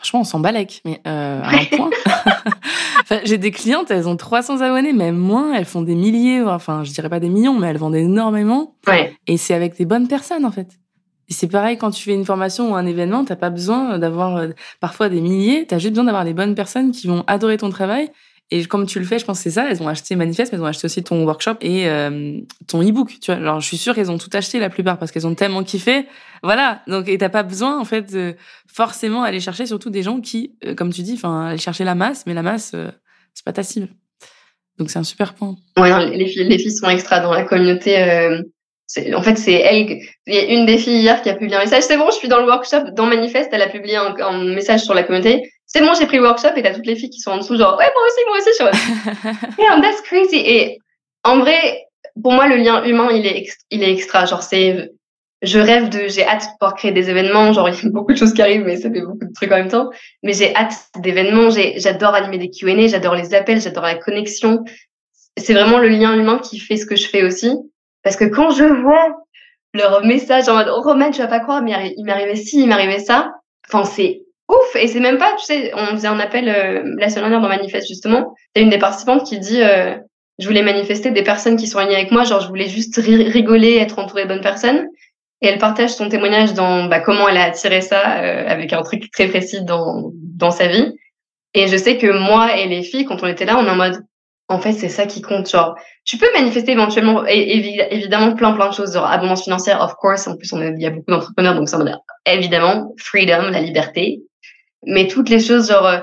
franchement, 0.00 0.20
on 0.20 0.24
s'en 0.24 0.40
balèque, 0.40 0.80
mais 0.86 1.00
euh, 1.06 1.42
à 1.42 1.50
un 1.50 1.64
point. 1.76 1.90
enfin, 3.02 3.20
j'ai 3.24 3.36
des 3.36 3.50
clientes, 3.50 3.90
elles 3.90 4.08
ont 4.08 4.16
300 4.16 4.62
abonnés, 4.62 4.94
même 4.94 5.16
moins, 5.16 5.52
elles 5.52 5.66
font 5.66 5.82
des 5.82 5.94
milliers, 5.94 6.42
enfin, 6.42 6.84
je 6.84 6.92
dirais 6.92 7.10
pas 7.10 7.20
des 7.20 7.28
millions, 7.28 7.58
mais 7.58 7.68
elles 7.68 7.76
vendent 7.76 7.96
énormément. 7.96 8.76
Ouais. 8.86 9.14
Et 9.26 9.36
c'est 9.36 9.52
avec 9.52 9.76
des 9.76 9.84
bonnes 9.84 10.08
personnes, 10.08 10.46
en 10.46 10.50
fait. 10.50 10.68
Et 11.28 11.34
c'est 11.34 11.48
pareil 11.48 11.76
quand 11.76 11.90
tu 11.90 12.02
fais 12.02 12.14
une 12.14 12.24
formation 12.24 12.72
ou 12.72 12.74
un 12.74 12.86
événement, 12.86 13.24
t'as 13.26 13.36
pas 13.36 13.50
besoin 13.50 13.98
d'avoir 13.98 14.36
euh, 14.36 14.48
parfois 14.80 15.10
des 15.10 15.20
milliers, 15.20 15.66
t'as 15.68 15.78
juste 15.78 15.90
besoin 15.90 16.04
d'avoir 16.04 16.24
les 16.24 16.34
bonnes 16.34 16.54
personnes 16.54 16.92
qui 16.92 17.06
vont 17.06 17.22
adorer 17.26 17.58
ton 17.58 17.68
travail 17.68 18.10
et 18.50 18.64
comme 18.64 18.86
tu 18.86 18.98
le 18.98 19.04
fais, 19.04 19.18
je 19.18 19.24
pense 19.24 19.38
que 19.38 19.44
c'est 19.44 19.50
ça. 19.50 19.70
Elles 19.70 19.82
ont 19.82 19.88
acheté 19.88 20.16
Manifeste, 20.16 20.52
mais 20.52 20.58
elles 20.58 20.64
ont 20.64 20.66
acheté 20.66 20.86
aussi 20.86 21.04
ton 21.04 21.24
workshop 21.24 21.56
et 21.60 21.88
euh, 21.88 22.40
ton 22.66 22.82
e-book. 22.82 23.18
Tu 23.20 23.30
vois, 23.30 23.36
alors 23.36 23.60
je 23.60 23.66
suis 23.66 23.76
sûre 23.76 23.94
qu'elles 23.94 24.10
ont 24.10 24.18
tout 24.18 24.30
acheté 24.32 24.58
la 24.58 24.70
plupart 24.70 24.98
parce 24.98 25.12
qu'elles 25.12 25.26
ont 25.26 25.34
tellement 25.34 25.62
kiffé. 25.62 26.06
Voilà. 26.42 26.82
Donc 26.88 27.08
et 27.08 27.16
t'as 27.16 27.28
pas 27.28 27.44
besoin 27.44 27.78
en 27.78 27.84
fait 27.84 28.12
forcément 28.72 29.22
aller 29.22 29.40
chercher 29.40 29.66
surtout 29.66 29.90
des 29.90 30.02
gens 30.02 30.20
qui, 30.20 30.56
euh, 30.64 30.74
comme 30.74 30.92
tu 30.92 31.02
dis, 31.02 31.14
enfin 31.14 31.48
aller 31.48 31.58
chercher 31.58 31.84
la 31.84 31.94
masse, 31.94 32.24
mais 32.26 32.34
la 32.34 32.42
masse 32.42 32.72
euh, 32.74 32.90
c'est 33.34 33.44
pas 33.44 33.52
ta 33.52 33.62
cible. 33.62 33.88
Donc 34.78 34.90
c'est 34.90 34.98
un 34.98 35.04
super 35.04 35.34
point. 35.34 35.56
Ouais, 35.78 36.16
les 36.16 36.26
filles, 36.26 36.44
les 36.44 36.58
filles 36.58 36.74
sont 36.74 36.88
extra 36.88 37.20
dans 37.20 37.32
la 37.32 37.44
communauté. 37.44 37.98
Euh, 37.98 38.42
en 39.14 39.22
fait, 39.22 39.36
c'est 39.36 39.52
elle. 39.52 40.00
Il 40.26 40.34
y 40.34 40.38
a 40.38 40.44
une 40.52 40.66
des 40.66 40.78
filles 40.78 41.00
hier 41.00 41.22
qui 41.22 41.28
a 41.28 41.34
publié 41.34 41.56
un 41.56 41.60
message. 41.60 41.84
C'est 41.84 41.96
bon, 41.96 42.06
je 42.10 42.16
suis 42.16 42.28
dans 42.28 42.40
le 42.40 42.46
workshop, 42.46 42.90
dans 42.96 43.06
Manifeste. 43.06 43.50
Elle 43.52 43.62
a 43.62 43.68
publié 43.68 43.96
un 43.96 44.54
message 44.54 44.80
sur 44.80 44.94
la 44.94 45.02
communauté 45.02 45.42
c'est 45.72 45.80
bon, 45.82 45.92
j'ai 45.94 46.06
pris 46.06 46.16
le 46.16 46.24
workshop 46.24 46.56
et 46.56 46.62
t'as 46.62 46.74
toutes 46.74 46.86
les 46.86 46.96
filles 46.96 47.10
qui 47.10 47.20
sont 47.20 47.30
en 47.30 47.38
dessous, 47.38 47.56
genre, 47.56 47.78
ouais, 47.78 47.88
moi 47.94 48.02
aussi, 48.06 48.24
moi 48.26 48.38
aussi, 48.38 48.50
je 48.50 49.54
suis 49.54 49.62
yeah, 49.62 49.80
that's 49.80 50.00
crazy. 50.02 50.38
Et 50.38 50.78
en 51.22 51.38
vrai, 51.38 51.86
pour 52.20 52.32
moi, 52.32 52.48
le 52.48 52.56
lien 52.56 52.82
humain, 52.84 53.10
il 53.12 53.24
est, 53.24 53.46
il 53.70 53.84
est 53.84 53.92
extra. 53.92 54.26
Genre, 54.26 54.42
c'est, 54.42 54.90
je 55.42 55.58
rêve 55.60 55.88
de, 55.88 56.08
j'ai 56.08 56.26
hâte 56.26 56.42
de 56.42 56.58
pouvoir 56.58 56.74
créer 56.74 56.90
des 56.90 57.08
événements. 57.08 57.52
Genre, 57.52 57.68
il 57.68 57.84
y 57.84 57.86
a 57.86 57.90
beaucoup 57.92 58.12
de 58.12 58.18
choses 58.18 58.34
qui 58.34 58.42
arrivent, 58.42 58.64
mais 58.64 58.78
ça 58.78 58.90
fait 58.90 59.00
beaucoup 59.00 59.24
de 59.24 59.32
trucs 59.32 59.52
en 59.52 59.56
même 59.56 59.68
temps. 59.68 59.90
Mais 60.24 60.32
j'ai 60.32 60.54
hâte 60.56 60.74
d'événements. 60.98 61.50
j'adore 61.50 62.14
animer 62.14 62.38
des 62.38 62.50
Q&A, 62.50 62.88
j'adore 62.88 63.14
les 63.14 63.32
appels, 63.32 63.60
j'adore 63.60 63.84
la 63.84 63.94
connexion. 63.94 64.64
C'est 65.36 65.54
vraiment 65.54 65.78
le 65.78 65.88
lien 65.88 66.14
humain 66.14 66.38
qui 66.38 66.58
fait 66.58 66.78
ce 66.78 66.86
que 66.86 66.96
je 66.96 67.06
fais 67.06 67.22
aussi. 67.22 67.54
Parce 68.02 68.16
que 68.16 68.24
quand 68.24 68.50
je 68.50 68.64
vois 68.64 69.18
leur 69.72 70.04
message 70.04 70.48
en 70.48 70.54
mode, 70.56 70.68
oh, 70.68 70.80
Roman, 70.82 71.12
tu 71.12 71.20
vas 71.20 71.28
pas 71.28 71.38
croire, 71.38 71.62
mais 71.62 71.94
il 71.96 72.04
m'arrivait 72.04 72.34
ci, 72.34 72.60
il 72.60 72.66
m'arrivait 72.66 72.98
ça. 72.98 73.34
Enfin, 73.68 73.84
c'est 73.84 74.22
ouf 74.50 74.76
Et 74.76 74.86
c'est 74.86 75.00
même 75.00 75.18
pas, 75.18 75.34
tu 75.38 75.44
sais, 75.44 75.72
on 75.74 75.86
faisait 75.86 76.08
un 76.08 76.18
appel 76.18 76.48
euh, 76.48 76.82
la 76.98 77.08
semaine 77.08 77.24
dernière 77.24 77.40
dans 77.40 77.48
Manifeste 77.48 77.88
justement. 77.88 78.34
Il 78.54 78.62
une 78.62 78.70
des 78.70 78.78
participantes 78.78 79.24
qui 79.24 79.38
dit 79.38 79.62
euh, 79.62 79.96
je 80.38 80.46
voulais 80.46 80.62
manifester 80.62 81.10
des 81.10 81.22
personnes 81.22 81.56
qui 81.56 81.66
sont 81.66 81.78
alignées 81.78 81.96
avec 81.96 82.10
moi, 82.10 82.24
genre 82.24 82.40
je 82.40 82.48
voulais 82.48 82.68
juste 82.68 82.96
rigoler, 82.96 83.76
être 83.76 83.98
entourée 83.98 84.24
de 84.24 84.28
bonnes 84.28 84.40
personnes. 84.40 84.86
Et 85.42 85.48
elle 85.48 85.58
partage 85.58 85.90
son 85.90 86.08
témoignage 86.08 86.52
dans 86.52 86.84
bah, 86.84 87.00
comment 87.00 87.28
elle 87.28 87.38
a 87.38 87.44
attiré 87.44 87.80
ça 87.80 88.18
euh, 88.18 88.44
avec 88.46 88.72
un 88.72 88.82
truc 88.82 89.10
très 89.10 89.28
précis 89.28 89.64
dans, 89.64 90.10
dans 90.14 90.50
sa 90.50 90.66
vie. 90.68 90.92
Et 91.54 91.66
je 91.66 91.76
sais 91.76 91.96
que 91.96 92.06
moi 92.06 92.56
et 92.56 92.68
les 92.68 92.82
filles, 92.82 93.04
quand 93.06 93.22
on 93.22 93.26
était 93.26 93.46
là, 93.46 93.56
on 93.58 93.64
est 93.64 93.70
en 93.70 93.76
mode 93.76 94.02
en 94.50 94.58
fait, 94.58 94.72
c'est 94.72 94.88
ça 94.88 95.06
qui 95.06 95.22
compte. 95.22 95.48
Genre, 95.48 95.76
tu 96.04 96.18
peux 96.18 96.26
manifester 96.34 96.72
éventuellement, 96.72 97.24
et, 97.24 97.86
évidemment, 97.92 98.34
plein, 98.34 98.52
plein 98.52 98.68
de 98.68 98.74
choses. 98.74 98.94
Genre, 98.94 99.06
abondance 99.06 99.44
financière, 99.44 99.80
of 99.80 99.94
course. 99.94 100.26
En 100.26 100.36
plus, 100.36 100.52
on 100.52 100.60
il 100.60 100.82
y 100.82 100.86
a 100.86 100.90
beaucoup 100.90 101.12
d'entrepreneurs, 101.12 101.54
donc 101.54 101.68
ça, 101.68 101.78
évidemment, 102.26 102.92
freedom, 102.98 103.50
la 103.50 103.60
liberté. 103.60 104.22
Mais 104.84 105.08
toutes 105.08 105.28
les 105.28 105.40
choses, 105.40 105.68
genre 105.68 105.86
euh, 105.86 106.00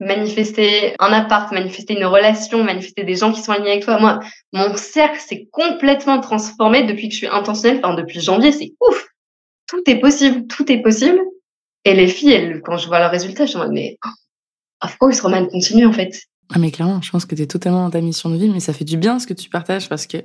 manifester 0.00 0.94
un 0.98 1.12
appart, 1.12 1.52
manifester 1.52 1.96
une 1.96 2.04
relation, 2.04 2.64
manifester 2.64 3.04
des 3.04 3.16
gens 3.16 3.32
qui 3.32 3.40
sont 3.40 3.52
alignés 3.52 3.72
avec 3.72 3.84
toi. 3.84 3.98
Moi, 3.98 4.20
mon 4.52 4.76
cercle 4.76 5.20
s'est 5.20 5.48
complètement 5.52 6.20
transformé 6.20 6.84
depuis 6.84 7.08
que 7.08 7.14
je 7.14 7.18
suis 7.18 7.26
intentionnelle, 7.26 7.80
enfin 7.82 7.94
depuis 7.94 8.20
janvier, 8.20 8.52
c'est 8.52 8.72
ouf. 8.80 9.06
Tout 9.66 9.82
est 9.86 9.98
possible, 9.98 10.46
tout 10.46 10.70
est 10.70 10.82
possible. 10.82 11.20
Et 11.84 11.94
les 11.94 12.08
filles, 12.08 12.32
elles, 12.32 12.62
quand 12.62 12.78
je 12.78 12.86
vois 12.86 12.98
leurs 12.98 13.10
résultats, 13.10 13.46
je 13.46 13.56
en 13.56 13.60
mode, 13.60 13.72
mais 13.72 13.98
oh, 14.04 14.88
course, 14.98 15.20
Roman 15.20 15.46
continue 15.46 15.86
en 15.86 15.92
fait. 15.92 16.14
Ah 16.50 16.58
mais 16.58 16.70
clairement, 16.70 17.00
je 17.00 17.10
pense 17.10 17.24
que 17.24 17.34
tu 17.34 17.42
es 17.42 17.46
totalement 17.46 17.84
dans 17.84 17.90
ta 17.90 18.00
mission 18.02 18.28
de 18.28 18.36
vie, 18.36 18.50
mais 18.50 18.60
ça 18.60 18.74
fait 18.74 18.84
du 18.84 18.98
bien 18.98 19.18
ce 19.18 19.26
que 19.26 19.32
tu 19.32 19.48
partages 19.48 19.88
parce 19.88 20.06
que 20.06 20.18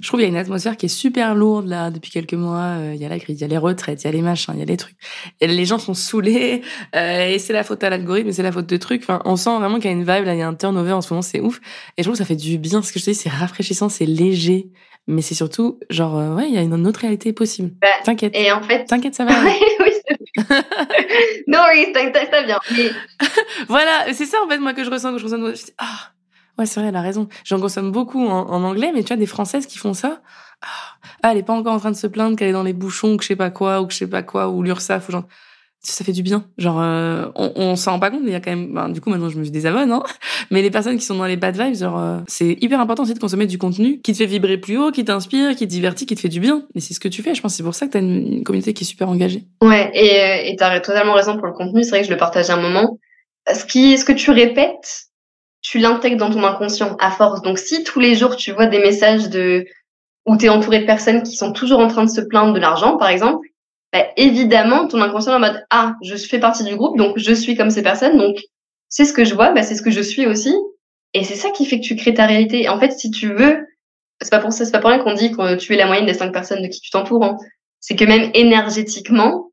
je 0.00 0.08
trouve 0.08 0.20
qu'il 0.20 0.28
y 0.28 0.30
a 0.30 0.32
une 0.32 0.36
atmosphère 0.36 0.76
qui 0.76 0.86
est 0.86 0.90
super 0.90 1.34
lourde 1.34 1.66
là 1.66 1.90
depuis 1.90 2.10
quelques 2.10 2.34
mois. 2.34 2.76
Euh, 2.78 2.92
il 2.94 3.00
y 3.00 3.06
a 3.06 3.08
la 3.08 3.18
crise, 3.18 3.38
il 3.38 3.40
y 3.40 3.44
a 3.44 3.48
les 3.48 3.56
retraites, 3.56 4.02
il 4.02 4.06
y 4.06 4.08
a 4.08 4.12
les 4.12 4.20
machins, 4.20 4.52
il 4.54 4.60
y 4.60 4.62
a 4.62 4.66
les 4.66 4.76
trucs. 4.76 4.96
Et 5.40 5.46
les 5.46 5.64
gens 5.64 5.78
sont 5.78 5.94
saoulés 5.94 6.62
euh, 6.96 7.28
et 7.28 7.38
c'est 7.38 7.54
la 7.54 7.64
faute 7.64 7.82
à 7.84 7.90
l'algorithme, 7.90 8.32
c'est 8.32 8.42
la 8.42 8.52
faute 8.52 8.66
de 8.66 8.76
trucs. 8.76 9.02
Enfin, 9.02 9.22
on 9.24 9.36
sent 9.36 9.56
vraiment 9.58 9.76
qu'il 9.76 9.86
y 9.86 9.88
a 9.88 9.96
une 9.96 10.00
vibe 10.00 10.26
là, 10.26 10.34
il 10.34 10.38
y 10.38 10.42
a 10.42 10.48
un 10.48 10.54
turnover 10.54 10.92
en 10.92 11.00
ce 11.00 11.12
moment, 11.12 11.22
c'est 11.22 11.40
ouf. 11.40 11.60
Et 11.96 12.02
je 12.02 12.04
trouve 12.04 12.14
que 12.14 12.18
ça 12.18 12.26
fait 12.26 12.36
du 12.36 12.58
bien. 12.58 12.82
Ce 12.82 12.92
que 12.92 12.98
je 12.98 13.04
te 13.06 13.10
dis, 13.10 13.16
c'est 13.16 13.30
rafraîchissant, 13.30 13.88
c'est 13.88 14.06
léger, 14.06 14.68
mais 15.06 15.22
c'est 15.22 15.34
surtout 15.34 15.78
genre 15.88 16.18
euh, 16.18 16.34
ouais, 16.34 16.48
il 16.48 16.54
y 16.54 16.58
a 16.58 16.62
une 16.62 16.86
autre 16.86 17.00
réalité 17.00 17.32
possible. 17.32 17.72
Bah, 17.80 17.88
t'inquiète. 18.04 18.36
Et 18.36 18.52
en 18.52 18.62
fait, 18.62 18.84
t'inquiète, 18.84 19.14
ça 19.14 19.24
va. 19.24 19.32
oui, 19.44 19.92
non, 21.46 21.60
oui, 21.72 21.92
t'inquiète, 21.92 22.30
ça 22.32 22.42
vient. 22.42 22.60
voilà, 23.68 24.12
c'est 24.12 24.26
ça 24.26 24.38
en 24.42 24.48
fait 24.48 24.58
moi 24.58 24.72
que 24.72 24.84
je 24.84 24.90
ressens, 24.90 25.12
que 25.12 25.18
je 25.18 25.24
ressens. 25.24 25.38
Dis, 25.38 25.72
ah 25.78 26.12
Ouais, 26.58 26.66
c'est 26.66 26.80
vrai, 26.80 26.90
elle 26.90 26.96
a 26.96 27.00
raison. 27.00 27.28
J'en 27.44 27.58
consomme 27.60 27.92
beaucoup 27.92 28.26
en, 28.26 28.62
anglais, 28.62 28.92
mais 28.94 29.02
tu 29.02 29.08
vois, 29.08 29.16
des 29.16 29.26
françaises 29.26 29.66
qui 29.66 29.78
font 29.78 29.94
ça. 29.94 30.20
Ah, 31.22 31.30
elle 31.30 31.38
est 31.38 31.42
pas 31.42 31.54
encore 31.54 31.72
en 31.72 31.78
train 31.78 31.90
de 31.90 31.96
se 31.96 32.06
plaindre 32.06 32.36
qu'elle 32.36 32.48
est 32.48 32.52
dans 32.52 32.62
les 32.62 32.74
bouchons, 32.74 33.16
que 33.16 33.22
je 33.22 33.28
sais 33.28 33.36
pas 33.36 33.50
quoi, 33.50 33.80
ou 33.80 33.86
que 33.86 33.92
je 33.92 33.98
sais 33.98 34.06
pas 34.06 34.22
quoi, 34.22 34.48
ou 34.48 34.62
l'URSAF, 34.62 35.08
ou 35.08 35.12
genre. 35.12 35.24
Ça 35.84 36.04
fait 36.04 36.12
du 36.12 36.22
bien. 36.22 36.44
Genre, 36.58 36.80
euh, 36.80 37.26
on, 37.34 37.52
on 37.56 37.76
s'en 37.76 37.92
rend 37.92 37.98
pas 37.98 38.10
compte, 38.10 38.20
mais 38.22 38.30
il 38.30 38.32
y 38.32 38.36
a 38.36 38.40
quand 38.40 38.52
même. 38.52 38.72
Ben, 38.72 38.88
du 38.88 39.00
coup, 39.00 39.10
maintenant, 39.10 39.28
je 39.28 39.38
me 39.38 39.44
désabonne, 39.44 39.90
hein. 39.90 40.02
Mais 40.52 40.62
les 40.62 40.70
personnes 40.70 40.96
qui 40.96 41.04
sont 41.04 41.16
dans 41.16 41.26
les 41.26 41.36
bad 41.36 41.60
vibes, 41.60 41.74
genre, 41.74 41.98
euh, 41.98 42.18
c'est 42.28 42.56
hyper 42.60 42.78
important 42.78 43.02
aussi 43.02 43.14
de 43.14 43.18
consommer 43.18 43.46
du 43.46 43.58
contenu 43.58 44.00
qui 44.00 44.12
te 44.12 44.18
fait 44.18 44.26
vibrer 44.26 44.58
plus 44.58 44.78
haut, 44.78 44.92
qui 44.92 45.04
t'inspire, 45.04 45.56
qui 45.56 45.66
te 45.66 45.72
divertit, 45.72 46.06
qui 46.06 46.14
te 46.14 46.20
fait 46.20 46.28
du 46.28 46.38
bien. 46.38 46.62
Et 46.76 46.80
c'est 46.80 46.94
ce 46.94 47.00
que 47.00 47.08
tu 47.08 47.20
fais. 47.22 47.34
Je 47.34 47.42
pense 47.42 47.54
c'est 47.54 47.64
pour 47.64 47.74
ça 47.74 47.86
que 47.86 47.92
t'as 47.92 47.98
une, 47.98 48.34
une 48.34 48.44
communauté 48.44 48.74
qui 48.74 48.84
est 48.84 48.86
super 48.86 49.08
engagée. 49.08 49.42
Ouais, 49.60 49.90
et 49.92 50.52
euh, 50.52 50.54
t'as 50.56 50.78
totalement 50.78 51.14
raison 51.14 51.36
pour 51.36 51.48
le 51.48 51.52
contenu. 51.52 51.82
C'est 51.82 51.90
vrai 51.90 52.00
que 52.02 52.06
je 52.06 52.12
le 52.12 52.16
partage 52.18 52.48
un 52.50 52.60
moment. 52.60 52.98
Ce 53.52 53.64
qui, 53.64 53.98
ce 53.98 54.04
que 54.04 54.12
tu 54.12 54.30
répètes, 54.30 55.08
tu 55.62 55.80
l'intègres 55.80 56.16
dans 56.16 56.30
ton 56.30 56.44
inconscient 56.44 56.96
à 57.00 57.10
force. 57.10 57.42
Donc, 57.42 57.58
si 57.58 57.82
tous 57.82 57.98
les 57.98 58.14
jours 58.14 58.36
tu 58.36 58.52
vois 58.52 58.66
des 58.66 58.78
messages 58.78 59.30
de 59.30 59.64
où 60.26 60.36
tu 60.36 60.46
es 60.46 60.48
entouré 60.48 60.78
de 60.78 60.86
personnes 60.86 61.24
qui 61.24 61.34
sont 61.34 61.52
toujours 61.52 61.80
en 61.80 61.88
train 61.88 62.04
de 62.04 62.10
se 62.10 62.20
plaindre 62.20 62.52
de 62.52 62.60
l'argent, 62.60 62.96
par 62.96 63.08
exemple, 63.08 63.48
bah, 63.92 64.06
évidemment, 64.16 64.88
ton 64.88 65.00
inconscient 65.00 65.32
est 65.32 65.36
en 65.36 65.40
mode 65.40 65.64
ah, 65.70 65.94
je 66.02 66.16
fais 66.16 66.38
partie 66.38 66.64
du 66.64 66.76
groupe, 66.76 66.96
donc 66.96 67.18
je 67.18 67.32
suis 67.32 67.56
comme 67.56 67.70
ces 67.70 67.82
personnes, 67.82 68.16
donc 68.16 68.38
c'est 68.88 69.04
ce 69.04 69.12
que 69.12 69.24
je 69.24 69.34
vois, 69.34 69.52
bah, 69.52 69.62
c'est 69.62 69.74
ce 69.74 69.82
que 69.82 69.90
je 69.90 70.00
suis 70.00 70.26
aussi, 70.26 70.54
et 71.14 71.24
c'est 71.24 71.34
ça 71.34 71.50
qui 71.50 71.66
fait 71.66 71.80
que 71.80 71.84
tu 71.84 71.96
crées 71.96 72.14
ta 72.14 72.26
réalité. 72.26 72.68
en 72.68 72.78
fait, 72.78 72.92
si 72.92 73.10
tu 73.10 73.32
veux, 73.34 73.66
c'est 74.20 74.30
pas 74.30 74.38
pour 74.38 74.52
ça, 74.52 74.64
c'est 74.64 74.72
pas 74.72 74.78
pour 74.80 74.90
rien 74.90 74.98
qu'on 74.98 75.14
dit 75.14 75.32
que 75.32 75.56
tu 75.56 75.74
es 75.74 75.76
la 75.76 75.86
moyenne 75.86 76.06
des 76.06 76.14
cinq 76.14 76.32
personnes 76.32 76.62
de 76.62 76.68
qui 76.68 76.80
tu 76.80 76.90
t'entoures. 76.90 77.24
Hein. 77.24 77.36
C'est 77.80 77.96
que 77.96 78.04
même 78.04 78.30
énergétiquement 78.34 79.50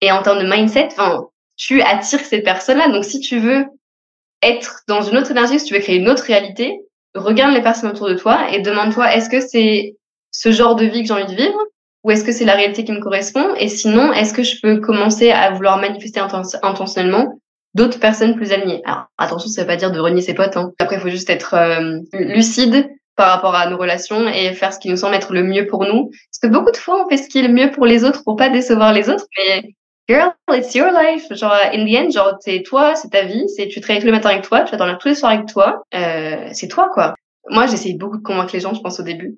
et 0.00 0.12
en 0.12 0.22
termes 0.22 0.42
de 0.42 0.48
mindset, 0.48 0.88
tu 1.56 1.80
attires 1.80 2.20
ces 2.20 2.40
personnes-là. 2.40 2.88
Donc, 2.88 3.04
si 3.04 3.20
tu 3.20 3.38
veux 3.38 3.64
être 4.42 4.82
dans 4.88 5.02
une 5.02 5.16
autre 5.16 5.30
énergie, 5.30 5.58
si 5.58 5.66
tu 5.66 5.74
veux 5.74 5.80
créer 5.80 5.96
une 5.96 6.08
autre 6.08 6.24
réalité, 6.24 6.80
regarde 7.14 7.54
les 7.54 7.62
personnes 7.62 7.90
autour 7.90 8.08
de 8.08 8.14
toi 8.14 8.50
et 8.52 8.60
demande-toi 8.60 9.14
est-ce 9.14 9.30
que 9.30 9.40
c'est 9.40 9.96
ce 10.30 10.50
genre 10.50 10.76
de 10.76 10.84
vie 10.84 11.02
que 11.02 11.08
j'ai 11.08 11.14
envie 11.14 11.32
de 11.32 11.40
vivre 11.40 11.58
ou 12.04 12.10
est-ce 12.10 12.24
que 12.24 12.32
c'est 12.32 12.44
la 12.44 12.54
réalité 12.54 12.84
qui 12.84 12.92
me 12.92 13.00
correspond? 13.00 13.54
Et 13.58 13.68
sinon, 13.68 14.12
est-ce 14.12 14.34
que 14.34 14.42
je 14.42 14.60
peux 14.60 14.80
commencer 14.80 15.30
à 15.30 15.50
vouloir 15.50 15.78
manifester 15.78 16.20
intentionnellement 16.62 17.38
d'autres 17.74 18.00
personnes 18.00 18.34
plus 18.34 18.52
alignées? 18.52 18.82
Alors 18.84 19.06
attention, 19.18 19.48
ça 19.48 19.62
veut 19.62 19.68
pas 19.68 19.76
dire 19.76 19.92
de 19.92 20.00
renier 20.00 20.20
ses 20.20 20.34
potes. 20.34 20.56
Hein. 20.56 20.72
Après, 20.78 20.96
il 20.96 21.02
faut 21.02 21.10
juste 21.10 21.30
être 21.30 21.54
euh, 21.54 22.00
lucide 22.12 22.90
par 23.16 23.28
rapport 23.28 23.54
à 23.54 23.68
nos 23.68 23.76
relations 23.76 24.26
et 24.28 24.52
faire 24.54 24.72
ce 24.72 24.78
qui 24.78 24.88
nous 24.88 24.96
semble 24.96 25.14
être 25.14 25.32
le 25.32 25.44
mieux 25.44 25.66
pour 25.66 25.84
nous. 25.84 26.06
Parce 26.08 26.38
que 26.42 26.46
beaucoup 26.48 26.72
de 26.72 26.76
fois, 26.76 27.04
on 27.04 27.08
fait 27.08 27.18
ce 27.18 27.28
qui 27.28 27.38
est 27.38 27.46
le 27.46 27.52
mieux 27.52 27.70
pour 27.70 27.86
les 27.86 28.04
autres 28.04 28.24
pour 28.24 28.36
pas 28.36 28.48
décevoir 28.48 28.92
les 28.92 29.08
autres, 29.08 29.26
mais 29.38 29.74
girl, 30.08 30.32
it's 30.50 30.74
your 30.74 30.90
life. 30.90 31.26
Genre, 31.30 31.54
in 31.72 31.84
the 31.84 31.96
end, 31.96 32.10
genre, 32.10 32.36
c'est 32.40 32.62
toi, 32.62 32.94
c'est 32.94 33.10
ta 33.10 33.22
vie, 33.22 33.44
c'est 33.48 33.68
tu 33.68 33.80
travailles 33.80 34.00
tous 34.00 34.06
les 34.06 34.12
matins 34.12 34.30
avec 34.30 34.42
toi, 34.42 34.62
tu 34.62 34.72
vas 34.72 34.78
dormir 34.78 34.98
tous 34.98 35.08
les 35.08 35.14
soirs 35.14 35.32
avec 35.32 35.46
toi, 35.46 35.84
euh, 35.94 36.48
c'est 36.52 36.68
toi, 36.68 36.90
quoi. 36.92 37.14
Moi, 37.48 37.66
j'essayé 37.66 37.94
beaucoup 37.94 38.18
de 38.18 38.22
convaincre 38.22 38.52
les 38.54 38.60
gens, 38.60 38.74
je 38.74 38.80
pense, 38.80 38.98
au 39.00 39.02
début. 39.02 39.36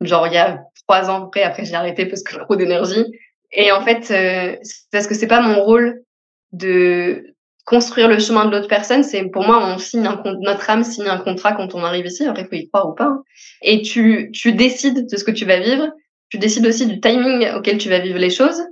Genre, 0.00 0.26
il 0.28 0.34
y 0.34 0.38
a 0.38 0.60
trois 0.86 1.10
ans 1.10 1.24
après, 1.24 1.42
après, 1.42 1.64
j'ai 1.64 1.74
arrêté 1.74 2.06
parce 2.06 2.22
que 2.22 2.36
trop 2.38 2.56
d'énergie. 2.56 3.04
Et 3.52 3.72
en 3.72 3.80
fait, 3.80 4.10
euh, 4.10 4.56
parce 4.92 5.06
que 5.06 5.14
c'est 5.14 5.26
pas 5.26 5.40
mon 5.40 5.62
rôle 5.62 6.02
de 6.52 7.34
construire 7.64 8.08
le 8.08 8.18
chemin 8.18 8.46
de 8.46 8.50
l'autre 8.50 8.68
personne, 8.68 9.02
c'est 9.02 9.24
pour 9.24 9.44
moi, 9.44 9.62
on 9.62 9.78
signe 9.78 10.06
un, 10.06 10.22
notre 10.40 10.70
âme 10.70 10.84
signe 10.84 11.06
un 11.06 11.18
contrat 11.18 11.52
quand 11.52 11.74
on 11.74 11.84
arrive 11.84 12.06
ici. 12.06 12.24
Après, 12.24 12.44
faut 12.44 12.54
y 12.54 12.68
croire 12.68 12.88
ou 12.88 12.94
pas. 12.94 13.04
Hein. 13.04 13.22
Et 13.62 13.82
tu, 13.82 14.30
tu 14.32 14.52
décides 14.52 15.10
de 15.10 15.16
ce 15.16 15.24
que 15.24 15.30
tu 15.30 15.44
vas 15.44 15.60
vivre. 15.60 15.88
Tu 16.30 16.38
décides 16.38 16.66
aussi 16.66 16.86
du 16.86 17.00
timing 17.00 17.48
auquel 17.56 17.78
tu 17.78 17.88
vas 17.88 17.98
vivre 17.98 18.18
les 18.18 18.30
choses. 18.30 18.62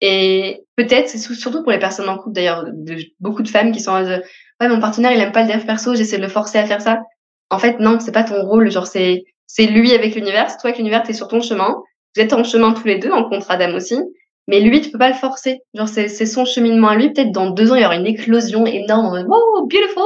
Et 0.00 0.64
peut-être, 0.76 1.08
c'est 1.08 1.18
surtout 1.18 1.62
pour 1.62 1.70
les 1.70 1.78
personnes 1.78 2.08
en 2.08 2.16
couple 2.16 2.34
d'ailleurs, 2.34 2.64
de, 2.66 2.96
beaucoup 3.20 3.42
de 3.42 3.48
femmes 3.48 3.70
qui 3.70 3.80
sont 3.80 3.94
ouais, 3.94 4.68
mon 4.68 4.80
partenaire, 4.80 5.12
il 5.12 5.20
aime 5.20 5.32
pas 5.32 5.44
le 5.44 5.52
dev 5.52 5.64
perso, 5.64 5.94
j'essaie 5.94 6.16
de 6.16 6.22
le 6.22 6.28
forcer 6.28 6.58
à 6.58 6.66
faire 6.66 6.80
ça. 6.82 7.02
En 7.50 7.58
fait, 7.58 7.78
non, 7.78 8.00
c'est 8.00 8.12
pas 8.12 8.24
ton 8.24 8.42
rôle. 8.42 8.70
Genre, 8.70 8.86
c'est, 8.86 9.24
c'est 9.54 9.66
lui 9.66 9.92
avec 9.92 10.14
l'univers, 10.14 10.48
c'est 10.48 10.56
toi 10.56 10.68
avec 10.68 10.78
l'univers, 10.78 11.02
t'es 11.02 11.12
sur 11.12 11.28
ton 11.28 11.42
chemin. 11.42 11.76
Vous 12.16 12.22
êtes 12.22 12.32
en 12.32 12.42
chemin 12.42 12.72
tous 12.72 12.86
les 12.86 12.96
deux, 12.96 13.10
en 13.10 13.28
contrat 13.28 13.58
d'âme 13.58 13.74
aussi. 13.74 13.98
Mais 14.48 14.60
lui, 14.60 14.80
tu 14.80 14.90
peux 14.90 14.98
pas 14.98 15.10
le 15.10 15.14
forcer. 15.14 15.58
Genre, 15.74 15.88
c'est, 15.88 16.08
son 16.08 16.46
cheminement 16.46 16.88
à 16.88 16.96
lui. 16.96 17.12
Peut-être 17.12 17.32
dans 17.32 17.50
deux 17.50 17.70
ans, 17.70 17.74
il 17.74 17.82
y 17.82 17.84
aura 17.84 17.96
une 17.96 18.06
éclosion 18.06 18.64
énorme. 18.64 19.26
Wow, 19.28 19.66
beautiful! 19.66 20.04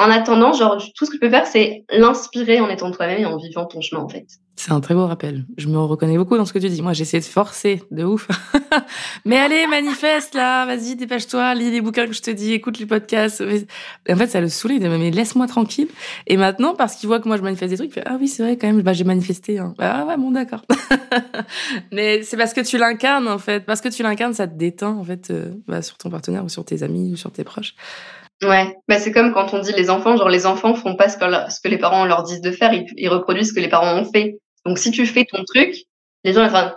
En 0.00 0.10
attendant, 0.10 0.54
genre, 0.54 0.82
tout 0.96 1.04
ce 1.04 1.10
que 1.10 1.16
je 1.16 1.20
peux 1.20 1.28
faire, 1.28 1.46
c'est 1.46 1.84
l'inspirer 1.90 2.58
en 2.58 2.70
étant 2.70 2.90
toi-même 2.90 3.20
et 3.20 3.26
en 3.26 3.36
vivant 3.36 3.66
ton 3.66 3.82
chemin, 3.82 4.00
en 4.00 4.08
fait. 4.08 4.24
C'est 4.56 4.72
un 4.72 4.80
très 4.80 4.94
beau 4.94 5.06
rappel. 5.06 5.44
Je 5.58 5.68
me 5.68 5.78
reconnais 5.78 6.16
beaucoup 6.16 6.38
dans 6.38 6.46
ce 6.46 6.54
que 6.54 6.58
tu 6.58 6.70
dis. 6.70 6.80
Moi, 6.80 6.94
j'essaie 6.94 7.18
de 7.18 7.24
forcer, 7.24 7.82
de 7.90 8.04
ouf. 8.04 8.26
Mais 9.26 9.36
allez, 9.36 9.66
manifeste, 9.66 10.34
là. 10.34 10.64
Vas-y, 10.64 10.96
dépêche-toi. 10.96 11.54
Lis 11.54 11.70
les 11.70 11.82
bouquins 11.82 12.06
que 12.06 12.14
je 12.14 12.22
te 12.22 12.30
dis. 12.30 12.54
Écoute 12.54 12.78
les 12.78 12.86
podcasts. 12.86 13.44
En 14.08 14.16
fait, 14.16 14.26
ça 14.28 14.40
le 14.40 14.48
saoulait. 14.48 14.76
Il 14.76 14.88
mais 14.88 15.10
laisse-moi 15.10 15.46
tranquille. 15.46 15.88
Et 16.26 16.38
maintenant, 16.38 16.74
parce 16.74 16.96
qu'il 16.96 17.06
voit 17.06 17.20
que 17.20 17.28
moi, 17.28 17.36
je 17.36 17.42
manifeste 17.42 17.70
des 17.70 17.76
trucs, 17.76 17.90
il 17.90 17.94
fait, 17.94 18.04
ah 18.06 18.16
oui, 18.18 18.26
c'est 18.26 18.42
vrai, 18.42 18.56
quand 18.56 18.68
même, 18.68 18.80
bah, 18.80 18.94
j'ai 18.94 19.04
manifesté. 19.04 19.58
Hein. 19.58 19.74
Ah 19.78 20.06
ouais, 20.06 20.16
bon, 20.16 20.30
d'accord. 20.30 20.62
Mais 21.92 22.22
c'est 22.22 22.38
parce 22.38 22.54
que 22.54 22.62
tu 22.62 22.78
l'incarnes, 22.78 23.28
en 23.28 23.38
fait. 23.38 23.66
Parce 23.66 23.82
que 23.82 23.88
tu 23.88 24.02
l'incarnes, 24.02 24.32
ça 24.32 24.46
te 24.46 24.56
détend, 24.56 24.98
en 24.98 25.04
fait, 25.04 25.30
euh, 25.30 25.52
bah, 25.68 25.82
sur 25.82 25.98
ton 25.98 26.08
partenaire 26.08 26.42
ou 26.42 26.48
sur 26.48 26.64
tes 26.64 26.82
amis 26.82 27.12
ou 27.12 27.16
sur 27.16 27.30
tes 27.30 27.44
proches. 27.44 27.74
Ouais, 28.42 28.74
bah 28.88 28.98
c'est 28.98 29.12
comme 29.12 29.32
quand 29.32 29.52
on 29.52 29.58
dit 29.58 29.72
les 29.72 29.90
enfants, 29.90 30.16
genre 30.16 30.30
les 30.30 30.46
enfants 30.46 30.74
font 30.74 30.96
pas 30.96 31.10
ce 31.10 31.18
que, 31.18 31.24
ce 31.50 31.60
que 31.60 31.68
les 31.68 31.76
parents 31.76 32.06
leur 32.06 32.22
disent 32.22 32.40
de 32.40 32.50
faire, 32.50 32.72
ils, 32.72 33.08
reproduisent 33.08 33.50
ce 33.50 33.52
que 33.52 33.60
les 33.60 33.68
parents 33.68 33.94
ont 33.94 34.10
fait. 34.10 34.38
Donc 34.64 34.78
si 34.78 34.90
tu 34.90 35.04
fais 35.04 35.26
ton 35.26 35.44
truc, 35.44 35.74
les 36.24 36.32
gens 36.32 36.44
ils 36.44 36.50
font 36.50 36.70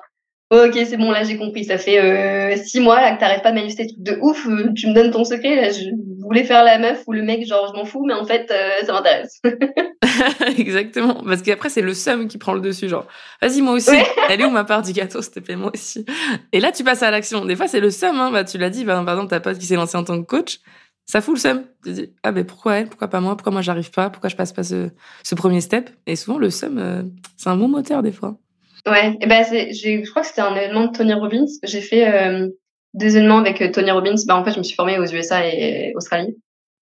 ok 0.54 0.74
c'est 0.74 0.98
bon 0.98 1.12
là 1.12 1.24
j'ai 1.24 1.38
compris, 1.38 1.64
ça 1.64 1.78
fait 1.78 2.00
euh, 2.00 2.56
six 2.64 2.80
mois 2.80 3.02
là 3.02 3.16
que 3.16 3.20
t'arrêtes 3.20 3.44
pas 3.44 3.52
de 3.52 3.56
manifester 3.56 3.86
des 3.86 3.94
trucs 3.94 4.04
de 4.04 4.18
ouf, 4.22 4.46
euh, 4.46 4.72
tu 4.76 4.88
me 4.88 4.94
donnes 4.94 5.12
ton 5.12 5.24
secret 5.24 5.56
là, 5.56 5.72
je 5.72 5.90
voulais 6.22 6.44
faire 6.44 6.64
la 6.64 6.78
meuf 6.80 7.04
ou 7.08 7.14
le 7.14 7.24
mec 7.24 7.46
genre 7.48 7.72
je 7.74 7.80
m'en 7.80 7.86
fous, 7.86 8.06
mais 8.06 8.14
en 8.14 8.26
fait 8.26 8.52
euh, 8.52 8.86
ça 8.86 8.94
m'intéresse. 8.94 9.42
Exactement, 10.58 11.24
parce 11.26 11.42
qu'après 11.42 11.70
c'est 11.70 11.82
le 11.82 11.94
seum 11.94 12.28
qui 12.28 12.38
prend 12.38 12.54
le 12.54 12.62
dessus, 12.62 12.90
genre 12.90 13.08
vas-y 13.42 13.62
moi 13.62 13.74
aussi, 13.74 13.96
elle 14.30 14.42
est 14.42 14.46
où 14.46 14.50
ma 14.50 14.64
part 14.64 14.82
du 14.82 14.92
gâteau 14.92 15.22
s'il 15.22 15.32
te 15.32 15.40
plaît 15.40 15.56
moi 15.56 15.72
aussi. 15.74 16.06
Et 16.52 16.60
là 16.60 16.72
tu 16.72 16.84
passes 16.84 17.04
à 17.04 17.10
l'action. 17.10 17.46
Des 17.46 17.56
fois 17.56 17.68
c'est 17.68 17.80
le 17.80 17.90
seum, 17.90 18.20
hein, 18.20 18.32
bah 18.32 18.44
tu 18.44 18.58
l'as 18.58 18.70
dit, 18.70 18.84
bah, 18.84 19.02
par 19.06 19.16
exemple 19.16 19.30
ta 19.30 19.40
pote 19.40 19.58
qui 19.58 19.66
s'est 19.66 19.76
lancée 19.76 19.98
en 19.98 20.04
tant 20.04 20.22
que 20.22 20.28
coach 20.28 20.60
ça 21.06 21.22
fout 21.22 21.36
le 21.36 21.40
seum. 21.40 21.66
Tu 21.84 21.92
dis, 21.92 22.14
ah 22.24 22.32
ben 22.32 22.46
pourquoi 22.46 22.78
elle, 22.78 22.88
pourquoi 22.88 23.08
pas 23.08 23.20
moi, 23.20 23.36
pourquoi 23.36 23.52
moi 23.52 23.62
j'arrive 23.62 23.92
pas, 23.92 24.10
pourquoi 24.10 24.30
je 24.30 24.36
passe 24.36 24.54
pas 24.54 24.64
ce, 24.64 24.90
premier 25.36 25.62
step? 25.62 25.90
Et 26.08 26.16
souvent 26.16 26.38
le 26.38 26.50
seum, 26.50 26.78
euh, 26.78 27.04
c'est 27.38 27.50
un 27.50 27.58
bon 27.58 27.68
moteur 27.68 28.04
des 28.04 28.12
fois. 28.12 28.38
Ouais, 28.86 29.18
et 29.22 29.28
ben 29.28 29.44
je 29.44 30.10
crois 30.10 30.22
que 30.22 30.28
c'était 30.28 30.42
un 30.42 30.56
événement 30.56 30.88
de 30.88 30.98
Tony 30.98 31.14
Robbins. 31.14 31.46
J'ai 31.64 31.82
fait 31.82 32.08
euh, 32.08 32.50
deux 32.94 33.18
événements 33.18 33.40
avec 33.40 33.62
euh, 33.62 33.72
Tony 33.72 33.92
Robbins. 33.92 34.16
Bah 34.28 34.36
en 34.36 34.44
fait 34.44 34.52
je 34.52 34.60
me 34.60 34.64
suis 34.64 34.76
formée 34.76 35.00
aux 35.00 35.06
USA 35.06 35.46
et 35.46 35.94
Australie. 35.96 36.36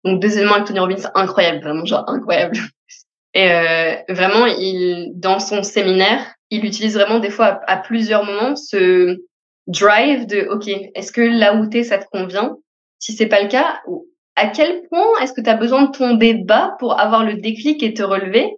Donc 0.04 0.20
deux 0.20 0.32
événements 0.32 0.54
avec 0.54 0.66
Tony 0.66 0.80
Robbins 0.80 1.10
incroyable, 1.14 1.60
vraiment 1.62 1.84
genre 1.84 2.04
incroyable. 2.08 2.56
Et 3.36 3.48
vraiment, 4.10 4.46
il 4.46 5.10
dans 5.16 5.40
son 5.40 5.64
séminaire, 5.64 6.24
il 6.50 6.64
utilise 6.64 6.94
vraiment 6.94 7.18
des 7.18 7.30
fois 7.30 7.46
à, 7.66 7.72
à 7.72 7.76
plusieurs 7.78 8.24
moments 8.24 8.54
ce 8.54 9.18
drive 9.66 10.26
de 10.26 10.46
ok, 10.50 10.68
est-ce 10.94 11.10
que 11.10 11.20
là 11.20 11.56
où 11.56 11.66
t'es 11.66 11.82
ça 11.82 11.98
te 11.98 12.06
convient? 12.12 12.56
Si 13.04 13.12
c'est 13.12 13.26
pas 13.26 13.42
le 13.42 13.48
cas, 13.48 13.82
à 14.34 14.48
quel 14.48 14.82
point 14.88 15.04
est-ce 15.20 15.34
que 15.34 15.42
tu 15.42 15.50
as 15.50 15.56
besoin 15.56 15.82
de 15.82 15.90
tomber 15.90 16.32
bas 16.32 16.74
pour 16.78 16.98
avoir 16.98 17.22
le 17.22 17.34
déclic 17.34 17.82
et 17.82 17.92
te 17.92 18.02
relever? 18.02 18.56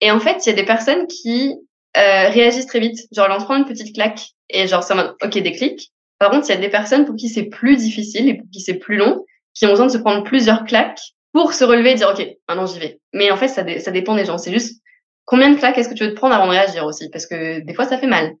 Et 0.00 0.10
en 0.10 0.18
fait, 0.18 0.46
il 0.46 0.48
y 0.48 0.52
a 0.52 0.56
des 0.56 0.64
personnes 0.64 1.06
qui 1.06 1.52
euh, 1.98 2.28
réagissent 2.30 2.66
très 2.66 2.80
vite. 2.80 3.00
Genre, 3.14 3.30
en 3.30 3.44
prennent 3.44 3.58
une 3.58 3.64
petite 3.66 3.94
claque 3.94 4.30
et 4.48 4.66
genre, 4.66 4.82
c'est 4.82 4.94
en 4.94 5.10
OK, 5.22 5.38
déclic. 5.38 5.92
Par 6.18 6.30
contre, 6.30 6.46
il 6.48 6.54
y 6.54 6.56
a 6.56 6.60
des 6.60 6.70
personnes 6.70 7.04
pour 7.04 7.16
qui 7.16 7.28
c'est 7.28 7.50
plus 7.50 7.76
difficile 7.76 8.30
et 8.30 8.34
pour 8.38 8.46
qui 8.50 8.60
c'est 8.62 8.78
plus 8.78 8.96
long, 8.96 9.26
qui 9.52 9.66
ont 9.66 9.70
besoin 9.70 9.86
de 9.86 9.92
se 9.92 9.98
prendre 9.98 10.24
plusieurs 10.24 10.64
claques 10.64 11.02
pour 11.34 11.52
se 11.52 11.62
relever 11.62 11.90
et 11.90 11.94
dire, 11.94 12.08
OK, 12.08 12.26
maintenant 12.48 12.64
j'y 12.64 12.78
vais. 12.78 12.98
Mais 13.12 13.30
en 13.30 13.36
fait, 13.36 13.48
ça, 13.48 13.62
ça 13.78 13.90
dépend 13.90 14.16
des 14.16 14.24
gens. 14.24 14.38
C'est 14.38 14.54
juste 14.54 14.80
combien 15.26 15.50
de 15.50 15.58
claques 15.58 15.76
est-ce 15.76 15.90
que 15.90 15.94
tu 15.94 16.04
veux 16.04 16.12
te 16.12 16.16
prendre 16.16 16.34
avant 16.34 16.46
de 16.46 16.52
réagir 16.52 16.86
aussi? 16.86 17.10
Parce 17.10 17.26
que 17.26 17.60
des 17.60 17.74
fois, 17.74 17.84
ça 17.84 17.98
fait 17.98 18.06
mal. 18.06 18.32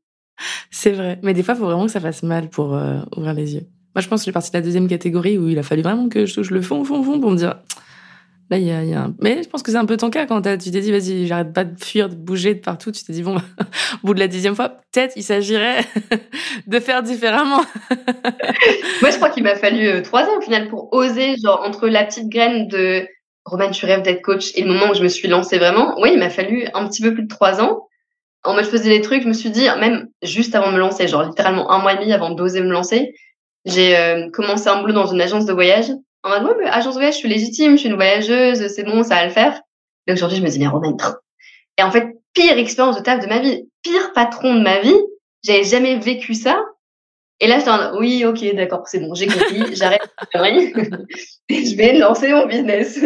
C'est 0.70 0.92
vrai. 0.92 1.18
Mais 1.22 1.34
des 1.34 1.42
fois, 1.42 1.52
il 1.52 1.58
faut 1.58 1.66
vraiment 1.66 1.84
que 1.84 1.92
ça 1.92 2.00
fasse 2.00 2.22
mal 2.22 2.48
pour 2.48 2.74
euh, 2.74 3.00
ouvrir 3.14 3.34
les 3.34 3.56
yeux. 3.56 3.66
Moi, 3.94 4.02
je 4.02 4.08
pense 4.08 4.20
que 4.20 4.26
j'ai 4.26 4.32
parti 4.32 4.50
de 4.50 4.56
la 4.56 4.62
deuxième 4.62 4.88
catégorie 4.88 5.38
où 5.38 5.48
il 5.48 5.58
a 5.58 5.62
fallu 5.62 5.82
vraiment 5.82 6.08
que 6.08 6.24
je 6.26 6.34
touche 6.34 6.50
le 6.50 6.62
fond, 6.62 6.84
fond, 6.84 7.02
fond 7.02 7.20
pour 7.20 7.30
me 7.30 7.36
dire. 7.36 7.56
Là, 8.50 8.58
il 8.58 8.66
y 8.66 8.94
a, 8.94 9.00
un... 9.00 9.14
Mais 9.20 9.42
je 9.42 9.48
pense 9.48 9.62
que 9.62 9.70
c'est 9.70 9.78
un 9.78 9.86
peu 9.86 9.96
ton 9.96 10.10
cas 10.10 10.26
quand 10.26 10.42
tu 10.42 10.70
t'es 10.70 10.80
dit, 10.80 10.90
vas-y, 10.90 11.26
j'arrête 11.26 11.54
pas 11.54 11.64
de 11.64 11.82
fuir, 11.82 12.10
de 12.10 12.14
bouger 12.14 12.54
de 12.54 12.60
partout. 12.60 12.92
Tu 12.92 13.02
t'es 13.02 13.12
dit, 13.12 13.22
bon, 13.22 13.36
au 14.02 14.06
bout 14.06 14.14
de 14.14 14.18
la 14.18 14.28
dixième 14.28 14.54
fois, 14.54 14.68
peut-être 14.68 15.14
il 15.16 15.22
s'agirait 15.22 15.80
de 16.66 16.80
faire 16.80 17.02
différemment. 17.02 17.62
Moi, 19.00 19.10
je 19.10 19.16
crois 19.16 19.30
qu'il 19.30 19.42
m'a 19.42 19.54
fallu 19.54 19.86
euh, 19.86 20.02
trois 20.02 20.24
ans 20.24 20.36
au 20.36 20.40
final 20.42 20.68
pour 20.68 20.92
oser, 20.92 21.36
genre, 21.42 21.62
entre 21.64 21.88
la 21.88 22.04
petite 22.04 22.28
graine 22.28 22.68
de 22.68 23.06
Roman, 23.46 23.70
tu 23.70 23.86
rêves 23.86 24.02
d'être 24.02 24.22
coach 24.22 24.52
et 24.54 24.62
le 24.62 24.68
moment 24.68 24.90
où 24.90 24.94
je 24.94 25.02
me 25.02 25.08
suis 25.08 25.28
lancée 25.28 25.58
vraiment. 25.58 25.94
Oui, 26.00 26.10
il 26.12 26.18
m'a 26.18 26.30
fallu 26.30 26.66
un 26.74 26.86
petit 26.88 27.02
peu 27.02 27.14
plus 27.14 27.24
de 27.24 27.28
trois 27.28 27.62
ans. 27.62 27.88
En 28.44 28.54
mode, 28.54 28.64
je 28.64 28.70
faisais 28.70 28.90
des 28.90 29.00
trucs, 29.00 29.22
je 29.22 29.28
me 29.28 29.32
suis 29.32 29.50
dit, 29.50 29.66
même 29.80 30.08
juste 30.22 30.54
avant 30.54 30.68
de 30.68 30.74
me 30.74 30.78
lancer, 30.78 31.08
genre 31.08 31.22
littéralement 31.22 31.70
un 31.70 31.78
mois 31.78 31.94
et 31.94 31.96
demi 31.96 32.12
avant 32.12 32.30
d'oser 32.30 32.60
me 32.60 32.70
lancer, 32.70 33.14
j'ai 33.64 33.96
euh, 33.96 34.30
commencé 34.30 34.68
un 34.68 34.80
boulot 34.80 34.92
dans 34.92 35.06
une 35.06 35.20
agence 35.20 35.46
de 35.46 35.52
voyage. 35.52 35.90
En 36.24 36.30
mode, 36.30 36.44
ouais, 36.44 36.64
mais 36.64 36.70
agence 36.70 36.94
de 36.94 37.00
voyage, 37.00 37.14
je 37.14 37.18
suis 37.18 37.28
légitime, 37.28 37.72
je 37.72 37.78
suis 37.78 37.88
une 37.88 37.96
voyageuse, 37.96 38.66
c'est 38.68 38.84
bon, 38.84 39.02
ça 39.02 39.16
va 39.16 39.24
le 39.24 39.30
faire. 39.30 39.60
Et 40.06 40.12
aujourd'hui, 40.12 40.38
je 40.38 40.42
me 40.42 40.48
dis, 40.48 40.58
mais 40.58 40.66
Romain, 40.66 40.96
Et 41.78 41.82
en 41.82 41.90
fait, 41.90 42.08
pire 42.34 42.58
expérience 42.58 42.96
de 42.96 43.02
taf 43.02 43.20
de 43.20 43.26
ma 43.26 43.40
vie, 43.40 43.68
pire 43.82 44.12
patron 44.12 44.54
de 44.54 44.60
ma 44.60 44.80
vie, 44.80 44.96
j'avais 45.44 45.64
jamais 45.64 45.98
vécu 45.98 46.34
ça. 46.34 46.62
Et 47.40 47.48
là, 47.48 47.58
je 47.58 47.68
en 47.68 47.98
oui, 47.98 48.24
ok, 48.24 48.54
d'accord, 48.54 48.86
c'est 48.86 49.00
bon, 49.00 49.14
j'ai 49.14 49.26
compris, 49.26 49.74
j'arrête 49.74 50.02
je 51.50 51.76
vais 51.76 51.98
lancer 51.98 52.32
mon 52.32 52.46
business. 52.46 53.00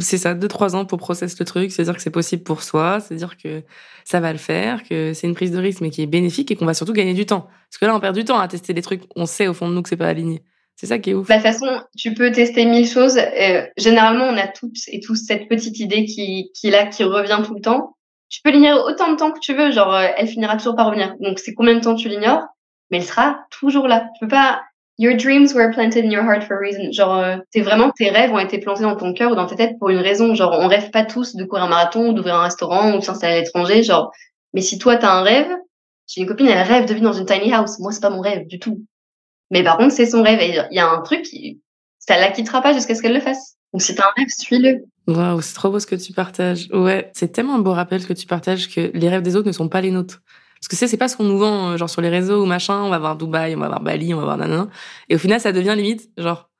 C'est 0.00 0.18
ça, 0.18 0.34
deux, 0.34 0.48
trois 0.48 0.76
ans 0.76 0.84
pour 0.84 0.98
processer 0.98 1.36
le 1.38 1.44
truc, 1.44 1.72
c'est-à-dire 1.72 1.96
que 1.96 2.02
c'est 2.02 2.10
possible 2.10 2.42
pour 2.42 2.62
soi, 2.62 3.00
c'est-à-dire 3.00 3.36
que 3.36 3.62
ça 4.04 4.20
va 4.20 4.32
le 4.32 4.38
faire, 4.38 4.82
que 4.84 5.12
c'est 5.12 5.26
une 5.26 5.34
prise 5.34 5.50
de 5.50 5.58
risque 5.58 5.80
mais 5.80 5.90
qui 5.90 6.02
est 6.02 6.06
bénéfique 6.06 6.50
et 6.50 6.56
qu'on 6.56 6.66
va 6.66 6.74
surtout 6.74 6.92
gagner 6.92 7.14
du 7.14 7.26
temps. 7.26 7.48
Parce 7.70 7.78
que 7.80 7.84
là, 7.86 7.94
on 7.94 8.00
perd 8.00 8.14
du 8.14 8.24
temps 8.24 8.38
à 8.38 8.48
tester 8.48 8.72
des 8.72 8.82
trucs, 8.82 9.02
on 9.16 9.26
sait 9.26 9.48
au 9.48 9.54
fond 9.54 9.68
de 9.68 9.74
nous 9.74 9.82
que 9.82 9.88
c'est 9.88 9.96
pas 9.96 10.08
aligné. 10.08 10.42
C'est 10.76 10.86
ça 10.86 11.00
qui 11.00 11.10
est 11.10 11.14
ouf. 11.14 11.26
Bah, 11.26 11.38
de 11.38 11.42
toute 11.42 11.52
façon, 11.52 11.82
tu 11.96 12.14
peux 12.14 12.30
tester 12.30 12.64
mille 12.64 12.86
choses. 12.86 13.18
Euh, 13.18 13.66
généralement, 13.76 14.26
on 14.26 14.36
a 14.36 14.46
toutes 14.46 14.76
et 14.86 15.00
tous 15.00 15.16
cette 15.16 15.48
petite 15.48 15.80
idée 15.80 16.04
qui, 16.04 16.52
qui 16.54 16.68
est 16.68 16.70
là, 16.70 16.86
qui 16.86 17.02
revient 17.02 17.40
tout 17.44 17.54
le 17.54 17.60
temps. 17.60 17.96
Tu 18.28 18.40
peux 18.42 18.50
l'ignorer 18.50 18.80
autant 18.88 19.10
de 19.10 19.16
temps 19.16 19.32
que 19.32 19.40
tu 19.40 19.54
veux, 19.54 19.72
genre, 19.72 19.92
euh, 19.92 20.06
elle 20.16 20.28
finira 20.28 20.56
toujours 20.56 20.76
par 20.76 20.86
revenir. 20.86 21.16
Donc, 21.18 21.40
c'est 21.40 21.52
combien 21.52 21.74
de 21.74 21.80
temps 21.80 21.96
tu 21.96 22.08
l'ignores, 22.08 22.44
mais 22.90 22.98
elle 22.98 23.04
sera 23.04 23.40
toujours 23.50 23.88
là. 23.88 24.08
Tu 24.14 24.20
peux 24.20 24.28
pas, 24.28 24.62
Your 25.00 25.16
dreams 25.16 25.54
were 25.54 25.72
planted 25.72 26.04
in 26.04 26.10
your 26.10 26.24
heart 26.24 26.42
for 26.42 26.56
a 26.56 26.60
reason. 26.60 26.90
Genre, 26.92 27.40
c'est 27.50 27.60
vraiment 27.60 27.92
tes 27.92 28.10
rêves 28.10 28.32
ont 28.32 28.38
été 28.40 28.58
plantés 28.58 28.82
dans 28.82 28.96
ton 28.96 29.14
cœur 29.14 29.30
ou 29.30 29.36
dans 29.36 29.46
ta 29.46 29.54
tête 29.54 29.78
pour 29.78 29.90
une 29.90 29.98
raison. 29.98 30.34
Genre, 30.34 30.56
on 30.58 30.66
rêve 30.66 30.90
pas 30.90 31.04
tous 31.04 31.36
de 31.36 31.44
courir 31.44 31.64
un 31.64 31.68
marathon, 31.68 32.12
d'ouvrir 32.12 32.34
un 32.34 32.42
restaurant 32.42 32.94
ou 32.94 32.98
de 32.98 33.04
s'installer 33.04 33.34
à 33.34 33.40
l'étranger. 33.40 33.84
Genre, 33.84 34.10
mais 34.54 34.60
si 34.60 34.78
toi 34.78 34.96
t'as 34.96 35.12
un 35.12 35.22
rêve, 35.22 35.48
j'ai 36.08 36.22
une 36.22 36.26
copine, 36.26 36.48
elle 36.48 36.66
rêve 36.66 36.86
de 36.86 36.94
vivre 36.94 37.04
dans 37.04 37.12
une 37.12 37.26
tiny 37.26 37.52
house. 37.52 37.78
Moi, 37.78 37.92
c'est 37.92 38.00
pas 38.00 38.10
mon 38.10 38.20
rêve 38.20 38.46
du 38.48 38.58
tout. 38.58 38.82
Mais 39.52 39.62
par 39.62 39.76
contre, 39.76 39.92
c'est 39.92 40.06
son 40.06 40.22
rêve. 40.22 40.40
Et 40.40 40.58
il 40.70 40.76
y 40.76 40.80
a 40.80 40.88
un 40.88 41.00
truc, 41.02 41.26
ça 42.00 42.18
la 42.18 42.32
quittera 42.32 42.60
pas 42.60 42.72
jusqu'à 42.72 42.96
ce 42.96 43.02
qu'elle 43.02 43.14
le 43.14 43.20
fasse. 43.20 43.56
Donc, 43.72 43.82
si 43.82 43.94
t'as 43.94 44.04
un 44.04 44.12
rêve, 44.16 44.28
suis-le. 44.30 44.84
Waouh, 45.06 45.40
c'est 45.42 45.54
trop 45.54 45.70
beau 45.70 45.78
ce 45.78 45.86
que 45.86 45.94
tu 45.94 46.12
partages. 46.12 46.68
Ouais, 46.72 47.10
c'est 47.14 47.32
tellement 47.32 47.54
un 47.54 47.60
beau 47.60 47.72
rappel 47.72 48.04
que 48.04 48.12
tu 48.12 48.26
partages 48.26 48.68
que 48.68 48.90
les 48.92 49.08
rêves 49.08 49.22
des 49.22 49.36
autres 49.36 49.46
ne 49.46 49.52
sont 49.52 49.68
pas 49.68 49.80
les 49.80 49.90
nôtres. 49.90 50.22
Parce 50.60 50.68
que 50.68 50.76
c'est 50.76 50.88
c'est 50.88 50.96
pas 50.96 51.08
ce 51.08 51.16
qu'on 51.16 51.24
nous 51.24 51.38
vend, 51.38 51.70
euh, 51.70 51.76
genre 51.76 51.90
sur 51.90 52.02
les 52.02 52.08
réseaux 52.08 52.42
ou 52.42 52.46
machin, 52.46 52.80
on 52.82 52.90
va 52.90 52.98
voir 52.98 53.16
Dubaï, 53.16 53.54
on 53.54 53.60
va 53.60 53.68
voir 53.68 53.80
Bali, 53.80 54.12
on 54.14 54.18
va 54.18 54.24
voir 54.24 54.38
nanana. 54.38 54.68
Et 55.08 55.14
au 55.14 55.18
final, 55.18 55.40
ça 55.40 55.52
devient 55.52 55.74
limite, 55.76 56.10
genre, 56.16 56.50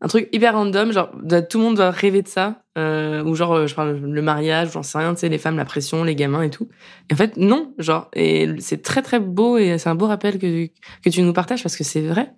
un 0.00 0.08
truc 0.08 0.28
hyper 0.32 0.54
random, 0.54 0.92
genre, 0.92 1.10
tout 1.48 1.58
le 1.58 1.64
monde 1.64 1.76
doit 1.76 1.90
rêver 1.90 2.22
de 2.22 2.28
ça. 2.28 2.62
Euh, 2.76 3.22
ou 3.24 3.34
genre, 3.36 3.54
euh, 3.54 3.66
je 3.66 3.74
parle 3.74 3.96
le 3.96 4.22
mariage, 4.22 4.72
j'en 4.72 4.82
sais 4.82 4.98
rien, 4.98 5.14
tu 5.14 5.20
sais, 5.20 5.28
les 5.28 5.38
femmes, 5.38 5.56
la 5.56 5.64
pression, 5.64 6.04
les 6.04 6.14
gamins 6.14 6.42
et 6.42 6.50
tout. 6.50 6.68
Et 7.08 7.14
en 7.14 7.16
fait, 7.16 7.36
non, 7.36 7.72
genre, 7.78 8.10
et 8.14 8.48
c'est 8.58 8.82
très 8.82 9.00
très 9.00 9.20
beau 9.20 9.58
et 9.58 9.78
c'est 9.78 9.88
un 9.88 9.94
beau 9.94 10.06
rappel 10.06 10.38
que, 10.38 10.66
que 11.02 11.10
tu 11.10 11.22
nous 11.22 11.32
partages 11.32 11.62
parce 11.62 11.76
que 11.76 11.84
c'est 11.84 12.02
vrai. 12.02 12.34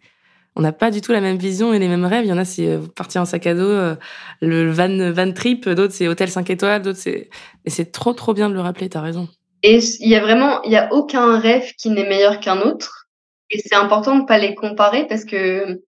On 0.54 0.62
n'a 0.62 0.72
pas 0.72 0.90
du 0.90 1.00
tout 1.00 1.12
la 1.12 1.20
même 1.20 1.36
vision 1.38 1.74
et 1.74 1.78
les 1.78 1.88
mêmes 1.88 2.04
rêves. 2.04 2.24
Il 2.24 2.28
y 2.28 2.32
en 2.32 2.38
a, 2.38 2.44
c'est 2.44 2.78
partir 2.94 3.22
en 3.22 3.24
sac 3.24 3.46
à 3.46 3.54
dos, 3.54 3.96
le 4.40 4.70
van, 4.70 5.12
van 5.12 5.32
trip, 5.32 5.68
d'autres, 5.68 5.92
c'est 5.92 6.08
hôtel 6.08 6.30
5 6.30 6.48
étoiles, 6.50 6.82
d'autres, 6.82 6.98
c'est, 6.98 7.28
et 7.64 7.70
c'est 7.70 7.92
trop 7.92 8.14
trop 8.14 8.32
bien 8.32 8.48
de 8.48 8.54
le 8.54 8.60
rappeler, 8.60 8.88
t'as 8.88 9.02
raison. 9.02 9.28
Et 9.66 9.80
il 9.98 10.08
y 10.08 10.14
a 10.14 10.20
vraiment, 10.20 10.62
il 10.62 10.70
y 10.70 10.76
a 10.76 10.92
aucun 10.92 11.40
rêve 11.40 11.72
qui 11.76 11.90
n'est 11.90 12.08
meilleur 12.08 12.38
qu'un 12.38 12.60
autre. 12.60 13.08
Et 13.50 13.58
c'est 13.58 13.74
important 13.74 14.16
de 14.16 14.24
pas 14.24 14.38
les 14.38 14.54
comparer 14.54 15.08
parce 15.08 15.24
que 15.24 15.82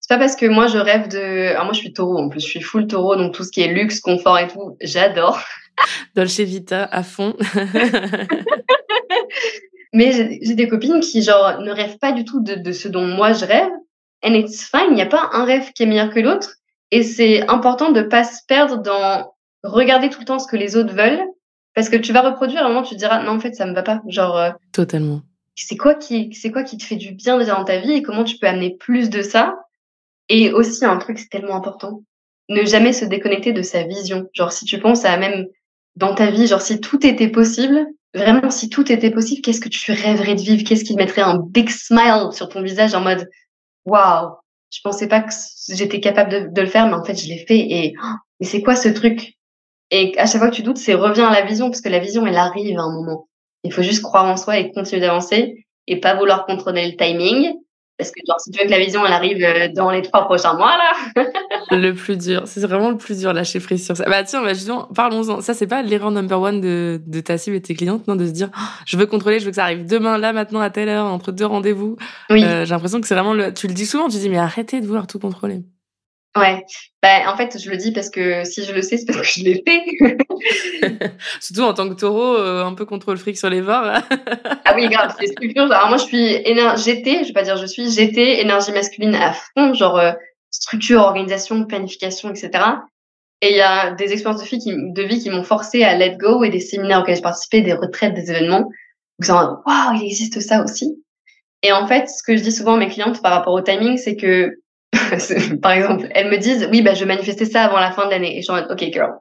c'est 0.00 0.08
pas 0.08 0.18
parce 0.18 0.36
que 0.36 0.44
moi 0.44 0.66
je 0.66 0.76
rêve 0.76 1.08
de, 1.08 1.48
alors 1.48 1.64
moi 1.64 1.72
je 1.72 1.78
suis 1.78 1.94
taureau 1.94 2.18
en 2.18 2.28
plus, 2.28 2.40
je 2.40 2.46
suis 2.46 2.60
full 2.60 2.86
taureau, 2.86 3.16
donc 3.16 3.32
tout 3.32 3.42
ce 3.42 3.50
qui 3.50 3.62
est 3.62 3.72
luxe, 3.72 4.00
confort 4.00 4.38
et 4.38 4.48
tout, 4.48 4.76
j'adore. 4.82 5.40
Dolce 6.14 6.40
Vita 6.40 6.84
à 6.84 7.02
fond. 7.02 7.34
Mais 9.94 10.38
j'ai 10.42 10.54
des 10.54 10.68
copines 10.68 11.00
qui 11.00 11.22
genre 11.22 11.60
ne 11.60 11.70
rêvent 11.70 11.98
pas 11.98 12.12
du 12.12 12.24
tout 12.24 12.40
de, 12.40 12.56
de 12.56 12.72
ce 12.72 12.88
dont 12.88 13.06
moi 13.06 13.32
je 13.32 13.46
rêve. 13.46 13.70
and 14.24 14.34
it's 14.34 14.64
fine. 14.64 14.88
Il 14.90 14.94
n'y 14.94 15.02
a 15.02 15.06
pas 15.06 15.30
un 15.32 15.44
rêve 15.44 15.72
qui 15.72 15.82
est 15.84 15.86
meilleur 15.86 16.10
que 16.10 16.20
l'autre. 16.20 16.56
Et 16.90 17.02
c'est 17.02 17.48
important 17.48 17.90
de 17.90 18.02
pas 18.02 18.24
se 18.24 18.40
perdre 18.46 18.78
dans 18.78 19.32
regarder 19.62 20.10
tout 20.10 20.20
le 20.20 20.26
temps 20.26 20.38
ce 20.38 20.48
que 20.48 20.56
les 20.56 20.76
autres 20.76 20.94
veulent. 20.94 21.24
Parce 21.74 21.88
que 21.88 21.96
tu 21.96 22.12
vas 22.12 22.22
reproduire, 22.22 22.62
à 22.62 22.66
un 22.66 22.68
moment, 22.68 22.82
tu 22.82 22.94
te 22.94 22.98
diras, 22.98 23.22
non, 23.22 23.32
en 23.32 23.40
fait, 23.40 23.54
ça 23.54 23.66
me 23.66 23.74
va 23.74 23.82
pas. 23.82 24.00
Genre, 24.06 24.36
euh, 24.36 24.50
Totalement. 24.72 25.22
c'est 25.56 25.76
quoi 25.76 25.94
qui, 25.94 26.32
c'est 26.32 26.50
quoi 26.50 26.62
qui 26.62 26.76
te 26.76 26.84
fait 26.84 26.96
du 26.96 27.12
bien 27.12 27.38
déjà 27.38 27.54
dans 27.54 27.64
ta 27.64 27.78
vie 27.78 27.92
et 27.92 28.02
comment 28.02 28.24
tu 28.24 28.38
peux 28.38 28.46
amener 28.46 28.76
plus 28.78 29.10
de 29.10 29.22
ça? 29.22 29.56
Et 30.28 30.52
aussi, 30.52 30.84
un 30.84 30.96
truc, 30.98 31.18
c'est 31.18 31.28
tellement 31.28 31.56
important. 31.56 32.02
Ne 32.48 32.64
jamais 32.64 32.92
se 32.92 33.04
déconnecter 33.04 33.52
de 33.52 33.62
sa 33.62 33.82
vision. 33.84 34.28
Genre, 34.32 34.52
si 34.52 34.64
tu 34.64 34.78
penses 34.78 35.04
à 35.04 35.16
même 35.16 35.46
dans 35.96 36.14
ta 36.14 36.30
vie, 36.30 36.46
genre, 36.46 36.60
si 36.60 36.80
tout 36.80 37.04
était 37.06 37.28
possible, 37.28 37.86
vraiment, 38.14 38.50
si 38.50 38.68
tout 38.68 38.90
était 38.90 39.10
possible, 39.10 39.42
qu'est-ce 39.42 39.60
que 39.60 39.68
tu 39.68 39.92
rêverais 39.92 40.36
de 40.36 40.40
vivre? 40.40 40.64
Qu'est-ce 40.64 40.84
qui 40.84 40.94
mettrait 40.94 41.22
un 41.22 41.38
big 41.38 41.68
smile 41.68 42.28
sur 42.32 42.48
ton 42.48 42.62
visage 42.62 42.94
en 42.94 43.00
mode, 43.00 43.28
waouh, 43.84 44.30
je 44.70 44.80
pensais 44.82 45.08
pas 45.08 45.20
que 45.20 45.32
j'étais 45.68 46.00
capable 46.00 46.30
de, 46.30 46.48
de, 46.52 46.60
le 46.60 46.66
faire, 46.66 46.86
mais 46.86 46.94
en 46.94 47.04
fait, 47.04 47.14
je 47.14 47.28
l'ai 47.28 47.44
fait. 47.46 47.58
Et, 47.58 47.94
oh, 48.02 48.14
mais 48.40 48.46
c'est 48.46 48.62
quoi 48.62 48.76
ce 48.76 48.88
truc? 48.88 49.33
Et 49.90 50.18
à 50.18 50.26
chaque 50.26 50.40
fois 50.40 50.50
que 50.50 50.56
tu 50.56 50.62
doutes, 50.62 50.78
c'est 50.78 50.94
reviens 50.94 51.28
à 51.28 51.32
la 51.32 51.46
vision, 51.46 51.70
parce 51.70 51.80
que 51.80 51.88
la 51.88 51.98
vision, 51.98 52.26
elle 52.26 52.36
arrive 52.36 52.78
à 52.78 52.82
un 52.82 52.92
moment. 52.92 53.28
Il 53.64 53.72
faut 53.72 53.82
juste 53.82 54.02
croire 54.02 54.26
en 54.26 54.36
soi 54.36 54.58
et 54.58 54.72
continuer 54.72 55.00
d'avancer 55.00 55.66
et 55.86 56.00
pas 56.00 56.14
vouloir 56.14 56.46
contrôler 56.46 56.86
le 56.86 56.96
timing. 56.96 57.54
Parce 57.96 58.10
que 58.10 58.20
genre, 58.26 58.40
si 58.40 58.50
tu 58.50 58.58
veux 58.58 58.66
que 58.66 58.72
la 58.72 58.80
vision, 58.80 59.06
elle 59.06 59.12
arrive 59.12 59.38
euh, 59.40 59.68
dans 59.72 59.88
les 59.92 60.02
trois 60.02 60.24
prochains 60.24 60.54
mois, 60.54 60.72
là. 60.76 61.22
le 61.70 61.92
plus 61.92 62.16
dur. 62.16 62.42
C'est 62.46 62.60
vraiment 62.62 62.90
le 62.90 62.96
plus 62.96 63.20
dur, 63.20 63.32
lâcher 63.32 63.60
prise 63.60 63.84
sur 63.84 63.96
ça. 63.96 64.04
Bah, 64.06 64.24
tiens, 64.24 64.42
bah, 64.42 64.52
justement, 64.52 64.88
parlons-en. 64.92 65.40
Ça, 65.42 65.54
c'est 65.54 65.68
pas 65.68 65.80
l'erreur 65.82 66.10
number 66.10 66.40
one 66.40 66.60
de, 66.60 67.00
de 67.06 67.20
ta 67.20 67.38
cible 67.38 67.54
et 67.54 67.62
tes 67.62 67.74
clientes, 67.76 68.08
non, 68.08 68.16
de 68.16 68.26
se 68.26 68.32
dire, 68.32 68.50
oh, 68.52 68.82
je 68.84 68.96
veux 68.96 69.06
contrôler, 69.06 69.38
je 69.38 69.44
veux 69.44 69.52
que 69.52 69.56
ça 69.56 69.62
arrive 69.62 69.86
demain, 69.86 70.18
là, 70.18 70.32
maintenant, 70.32 70.58
à 70.58 70.70
telle 70.70 70.88
heure, 70.88 71.06
entre 71.06 71.30
deux 71.30 71.46
rendez-vous. 71.46 71.96
Oui. 72.30 72.42
Euh, 72.42 72.64
j'ai 72.64 72.70
l'impression 72.70 73.00
que 73.00 73.06
c'est 73.06 73.14
vraiment 73.14 73.32
le, 73.34 73.54
tu 73.54 73.68
le 73.68 73.74
dis 73.74 73.86
souvent, 73.86 74.08
tu 74.08 74.18
dis, 74.18 74.28
mais 74.28 74.38
arrêtez 74.38 74.80
de 74.80 74.86
vouloir 74.86 75.06
tout 75.06 75.20
contrôler. 75.20 75.62
Ouais, 76.36 76.64
bah, 77.00 77.32
en 77.32 77.36
fait, 77.36 77.56
je 77.62 77.70
le 77.70 77.76
dis 77.76 77.92
parce 77.92 78.10
que 78.10 78.42
si 78.44 78.64
je 78.64 78.72
le 78.72 78.82
sais, 78.82 78.96
c'est 78.96 79.06
parce 79.06 79.20
que 79.20 79.24
je 79.24 79.44
l'ai 79.44 79.62
fait. 79.64 81.12
Surtout 81.40 81.62
en 81.62 81.74
tant 81.74 81.88
que 81.88 81.94
taureau, 81.94 82.36
euh, 82.36 82.64
un 82.64 82.74
peu 82.74 82.84
contrôle 82.84 83.18
fric 83.18 83.38
sur 83.38 83.50
les 83.50 83.62
bords. 83.62 83.84
ah 83.84 84.74
oui, 84.74 84.88
grave, 84.88 85.14
c'est 85.18 85.28
structure. 85.28 85.70
Alors 85.70 85.88
moi, 85.88 85.96
je 85.96 86.04
suis 86.04 86.34
éner... 86.44 86.66
GT, 86.76 87.22
je 87.22 87.28
vais 87.28 87.32
pas 87.32 87.44
dire 87.44 87.56
je 87.56 87.66
suis 87.66 87.88
GT, 87.88 88.40
énergie 88.40 88.72
masculine 88.72 89.14
à 89.14 89.32
fond, 89.32 89.74
genre 89.74 89.96
euh, 89.96 90.12
structure, 90.50 91.02
organisation, 91.02 91.64
planification, 91.66 92.30
etc. 92.30 92.50
Et 93.40 93.50
il 93.50 93.56
y 93.56 93.60
a 93.60 93.92
des 93.92 94.12
expériences 94.12 94.42
de 94.42 94.48
vie 94.48 94.58
qui, 94.58 94.72
de 94.74 95.02
vie 95.02 95.20
qui 95.20 95.30
m'ont 95.30 95.44
forcé 95.44 95.84
à 95.84 95.96
let 95.96 96.16
go 96.16 96.42
et 96.42 96.50
des 96.50 96.60
séminaires 96.60 97.02
auxquels 97.02 97.16
j'ai 97.16 97.22
participé, 97.22 97.60
des 97.60 97.74
retraites, 97.74 98.14
des 98.14 98.30
événements. 98.30 98.68
Où 99.20 99.32
waouh, 99.32 99.94
il 99.94 100.04
existe 100.04 100.40
ça 100.40 100.64
aussi. 100.64 101.00
Et 101.62 101.70
en 101.70 101.86
fait, 101.86 102.08
ce 102.08 102.22
que 102.24 102.36
je 102.36 102.42
dis 102.42 102.52
souvent 102.52 102.74
à 102.74 102.78
mes 102.78 102.88
clientes 102.88 103.22
par 103.22 103.32
rapport 103.32 103.52
au 103.52 103.60
timing, 103.60 103.96
c'est 103.98 104.16
que 104.16 104.58
par 105.62 105.72
exemple, 105.72 106.08
elles 106.14 106.30
me 106.30 106.38
disent, 106.38 106.68
oui, 106.70 106.82
bah, 106.82 106.94
je 106.94 107.00
vais 107.00 107.06
manifester 107.06 107.44
ça 107.44 107.64
avant 107.64 107.78
la 107.78 107.92
fin 107.92 108.06
de 108.06 108.10
l'année. 108.10 108.36
Et 108.36 108.38
je 108.38 108.42
suis 108.42 108.52
en 108.52 108.56
mode, 108.56 108.70
OK, 108.70 108.80
girl. 108.92 109.12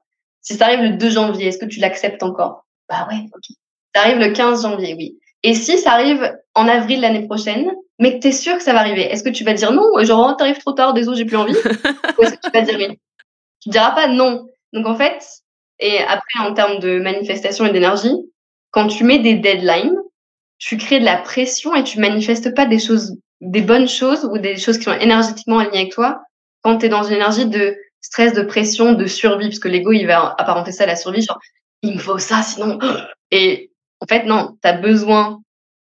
Si 0.41 0.55
ça 0.55 0.65
arrive 0.65 0.81
le 0.81 0.97
2 0.97 1.09
janvier, 1.09 1.47
est-ce 1.47 1.57
que 1.57 1.65
tu 1.65 1.79
l'acceptes 1.79 2.23
encore? 2.23 2.65
Bah 2.89 3.07
ouais, 3.09 3.25
OK. 3.35 3.55
Ça 3.95 4.01
arrive 4.01 4.17
le 4.17 4.29
15 4.29 4.63
janvier, 4.63 4.95
oui. 4.97 5.17
Et 5.43 5.53
si 5.53 5.77
ça 5.77 5.91
arrive 5.91 6.35
en 6.53 6.67
avril 6.67 7.01
l'année 7.01 7.25
prochaine, 7.25 7.71
mais 7.99 8.15
que 8.15 8.21
tu 8.21 8.27
es 8.29 8.31
sûr 8.31 8.57
que 8.57 8.63
ça 8.63 8.73
va 8.73 8.79
arriver, 8.79 9.03
est-ce 9.03 9.23
que 9.23 9.29
tu 9.29 9.43
vas 9.43 9.53
dire 9.53 9.71
non? 9.71 9.83
Genre, 10.03 10.29
oh, 10.29 10.33
t'arrives 10.33 10.57
trop 10.57 10.73
tard, 10.73 10.93
désolé, 10.93 11.17
j'ai 11.17 11.25
plus 11.25 11.37
envie? 11.37 11.53
Ou 11.53 12.23
est-ce 12.23 12.33
que 12.33 12.39
tu 12.43 12.51
vas 12.51 12.61
dire 12.61 12.75
oui? 12.77 12.99
Tu 13.61 13.69
diras 13.69 13.91
pas 13.91 14.07
non. 14.07 14.47
Donc, 14.73 14.85
en 14.87 14.95
fait, 14.95 15.23
et 15.79 15.99
après, 15.99 16.39
en 16.39 16.53
termes 16.53 16.79
de 16.79 16.99
manifestation 16.99 17.65
et 17.65 17.71
d'énergie, 17.71 18.15
quand 18.71 18.87
tu 18.87 19.03
mets 19.03 19.19
des 19.19 19.35
deadlines, 19.35 19.95
tu 20.57 20.77
crées 20.77 20.99
de 20.99 21.05
la 21.05 21.17
pression 21.17 21.75
et 21.75 21.83
tu 21.83 21.99
manifestes 21.99 22.55
pas 22.55 22.65
des 22.65 22.79
choses 22.79 23.17
des 23.43 23.61
bonnes 23.61 23.87
choses 23.87 24.25
ou 24.25 24.37
des 24.37 24.57
choses 24.57 24.77
qui 24.77 24.85
sont 24.85 24.93
énergétiquement 24.93 25.59
alignées 25.59 25.81
avec 25.81 25.93
toi 25.93 26.21
quand 26.61 26.77
tu 26.77 26.85
es 26.85 26.89
dans 26.89 27.03
une 27.03 27.15
énergie 27.15 27.45
de 27.45 27.75
stress, 28.01 28.33
de 28.33 28.41
pression, 28.41 28.93
de 28.93 29.05
survie, 29.05 29.47
parce 29.47 29.59
que 29.59 29.67
l'ego, 29.67 29.91
il 29.91 30.05
va 30.05 30.35
apparenter 30.37 30.71
ça 30.71 30.83
à 30.83 30.87
la 30.87 30.95
survie, 30.95 31.21
genre, 31.21 31.39
il 31.81 31.95
me 31.95 31.99
faut 31.99 32.17
ça, 32.17 32.41
sinon... 32.41 32.79
Et 33.31 33.71
en 33.99 34.05
fait, 34.05 34.25
non, 34.25 34.57
tu 34.61 34.69
as 34.69 34.73
besoin 34.73 35.41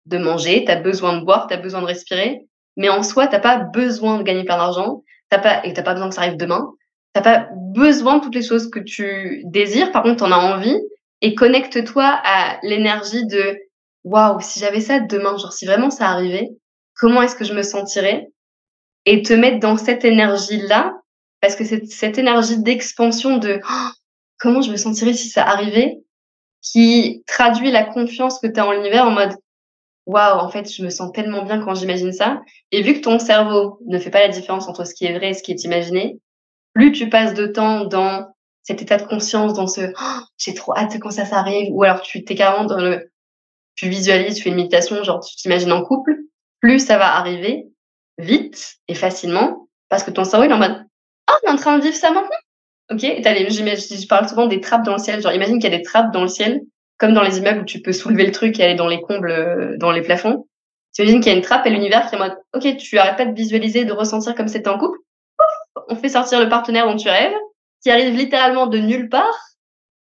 de 0.05 0.17
manger, 0.17 0.63
tu 0.63 0.71
as 0.71 0.77
besoin 0.77 1.19
de 1.19 1.25
boire, 1.25 1.47
tu 1.47 1.53
as 1.53 1.57
besoin 1.57 1.81
de 1.81 1.87
respirer, 1.87 2.47
mais 2.77 2.87
en 2.87 3.03
soi, 3.03 3.27
tu 3.27 3.39
pas 3.41 3.57
besoin 3.57 4.19
de 4.19 4.23
gagner 4.23 4.45
plein 4.45 4.55
d'argent, 4.57 5.03
pas, 5.29 5.65
et 5.65 5.73
tu 5.73 5.83
pas 5.83 5.93
besoin 5.93 6.09
que 6.09 6.15
ça 6.15 6.21
arrive 6.21 6.37
demain, 6.37 6.71
tu 7.13 7.21
pas 7.21 7.49
besoin 7.51 8.19
de 8.19 8.23
toutes 8.23 8.35
les 8.35 8.43
choses 8.43 8.69
que 8.69 8.79
tu 8.79 9.41
désires, 9.45 9.91
par 9.91 10.03
contre, 10.03 10.17
tu 10.17 10.23
en 10.23 10.31
as 10.31 10.37
envie, 10.37 10.79
et 11.21 11.35
connecte-toi 11.35 12.05
à 12.05 12.59
l'énergie 12.63 13.25
de 13.25 13.57
waouh, 14.03 14.39
si 14.39 14.59
j'avais 14.59 14.81
ça 14.81 14.99
demain, 14.99 15.37
genre 15.37 15.51
si 15.53 15.65
vraiment 15.65 15.89
ça 15.89 16.07
arrivait, 16.09 16.49
comment 17.03 17.21
est-ce 17.21 17.35
que 17.35 17.43
je 17.43 17.53
me 17.53 17.63
sentirais 17.63 18.31
et 19.05 19.23
te 19.23 19.33
mettre 19.33 19.59
dans 19.59 19.75
cette 19.75 20.05
énergie-là, 20.05 20.93
parce 21.41 21.57
que 21.57 21.65
c'est 21.65 21.85
cette 21.85 22.17
énergie 22.17 22.63
d'expansion 22.63 23.35
de 23.39 23.59
oh, 23.61 23.89
comment 24.39 24.61
je 24.61 24.71
me 24.71 24.77
sentirais 24.77 25.13
si 25.13 25.27
ça 25.27 25.43
arrivait, 25.43 25.97
qui 26.61 27.21
traduit 27.27 27.71
la 27.71 27.83
confiance 27.83 28.39
que 28.39 28.47
tu 28.47 28.57
as 28.57 28.65
en 28.65 28.71
l'univers 28.71 29.05
en 29.05 29.11
mode 29.11 29.35
waouh, 30.05 30.39
en 30.39 30.47
fait, 30.47 30.73
je 30.73 30.81
me 30.81 30.89
sens 30.89 31.11
tellement 31.11 31.43
bien 31.43 31.59
quand 31.59 31.75
j'imagine 31.75 32.13
ça. 32.13 32.41
Et 32.71 32.81
vu 32.81 32.93
que 32.93 33.01
ton 33.01 33.19
cerveau 33.19 33.79
ne 33.85 33.99
fait 33.99 34.09
pas 34.09 34.21
la 34.21 34.29
différence 34.29 34.69
entre 34.69 34.85
ce 34.85 34.95
qui 34.95 35.03
est 35.03 35.17
vrai 35.17 35.31
et 35.31 35.33
ce 35.33 35.43
qui 35.43 35.51
est 35.51 35.65
imaginé, 35.65 36.21
plus 36.71 36.93
tu 36.93 37.09
passes 37.09 37.33
de 37.33 37.47
temps 37.47 37.83
dans 37.83 38.33
cet 38.61 38.81
état 38.81 38.95
de 38.95 39.05
conscience, 39.05 39.53
dans 39.55 39.67
ce 39.67 39.81
oh, 39.81 40.21
j'ai 40.37 40.53
trop 40.53 40.73
hâte 40.73 40.97
quand 41.01 41.11
ça 41.11 41.25
s'arrive, 41.25 41.67
ou 41.73 41.83
alors 41.83 42.01
tu 42.01 42.23
t'es 42.23 42.35
carrément 42.35 42.63
dans 42.63 42.79
le 42.79 43.11
tu 43.75 43.89
visualises, 43.89 44.35
tu 44.35 44.43
fais 44.43 44.51
une 44.51 44.55
méditation, 44.55 45.03
genre 45.03 45.19
tu 45.19 45.35
t'imagines 45.35 45.73
en 45.73 45.83
couple, 45.83 46.15
plus 46.63 46.79
ça 46.79 46.97
va 46.97 47.17
arriver 47.17 47.67
vite 48.17 48.77
et 48.87 48.95
facilement 48.95 49.67
parce 49.89 50.03
que 50.03 50.11
ton 50.11 50.23
cerveau 50.23 50.45
il 50.45 50.49
est 50.49 50.53
en 50.53 50.59
mode 50.59 50.85
oh 51.29 51.33
on 51.43 51.49
est 51.49 51.51
en 51.51 51.57
train 51.57 51.77
de 51.77 51.83
vivre 51.83 51.95
ça 51.95 52.09
maintenant! 52.09 52.29
Ok 52.89 53.01
les, 53.01 53.49
je 53.49 54.07
parle 54.07 54.29
souvent 54.29 54.47
des 54.47 54.61
trappes 54.61 54.83
dans 54.83 54.93
le 54.93 54.99
ciel. 54.99 55.21
Genre 55.21 55.33
imagine 55.33 55.59
qu'il 55.59 55.69
y 55.69 55.73
a 55.73 55.77
des 55.77 55.83
trappes 55.83 56.13
dans 56.13 56.21
le 56.21 56.29
ciel 56.29 56.61
comme 56.97 57.13
dans 57.13 57.21
les 57.21 57.39
immeubles 57.39 57.61
où 57.61 57.65
tu 57.65 57.81
peux 57.81 57.91
soulever 57.91 58.25
le 58.25 58.31
truc 58.31 58.59
et 58.59 58.63
aller 58.63 58.75
dans 58.75 58.87
les 58.87 59.01
combles 59.01 59.31
euh, 59.31 59.77
dans 59.77 59.91
les 59.91 60.01
plafonds. 60.01 60.47
Imagines 60.97 61.19
qu'il 61.19 61.31
y 61.31 61.35
a 61.35 61.37
une 61.37 61.43
trappe 61.43 61.65
et 61.65 61.69
l'univers 61.69 62.07
qui 62.07 62.15
est 62.15 62.17
en 62.17 62.21
mode 62.21 62.37
ok 62.53 62.77
tu 62.77 62.97
arrêtes 62.97 63.17
pas 63.17 63.25
de 63.25 63.35
visualiser 63.35 63.83
de 63.83 63.91
ressentir 63.91 64.33
comme 64.33 64.47
c'était 64.47 64.69
en 64.69 64.77
couple. 64.77 64.99
On 65.89 65.95
fait 65.97 66.09
sortir 66.09 66.39
le 66.39 66.47
partenaire 66.47 66.87
dont 66.87 66.95
tu 66.95 67.09
rêves 67.09 67.35
qui 67.81 67.91
arrive 67.91 68.15
littéralement 68.15 68.67
de 68.67 68.77
nulle 68.77 69.09
part 69.09 69.37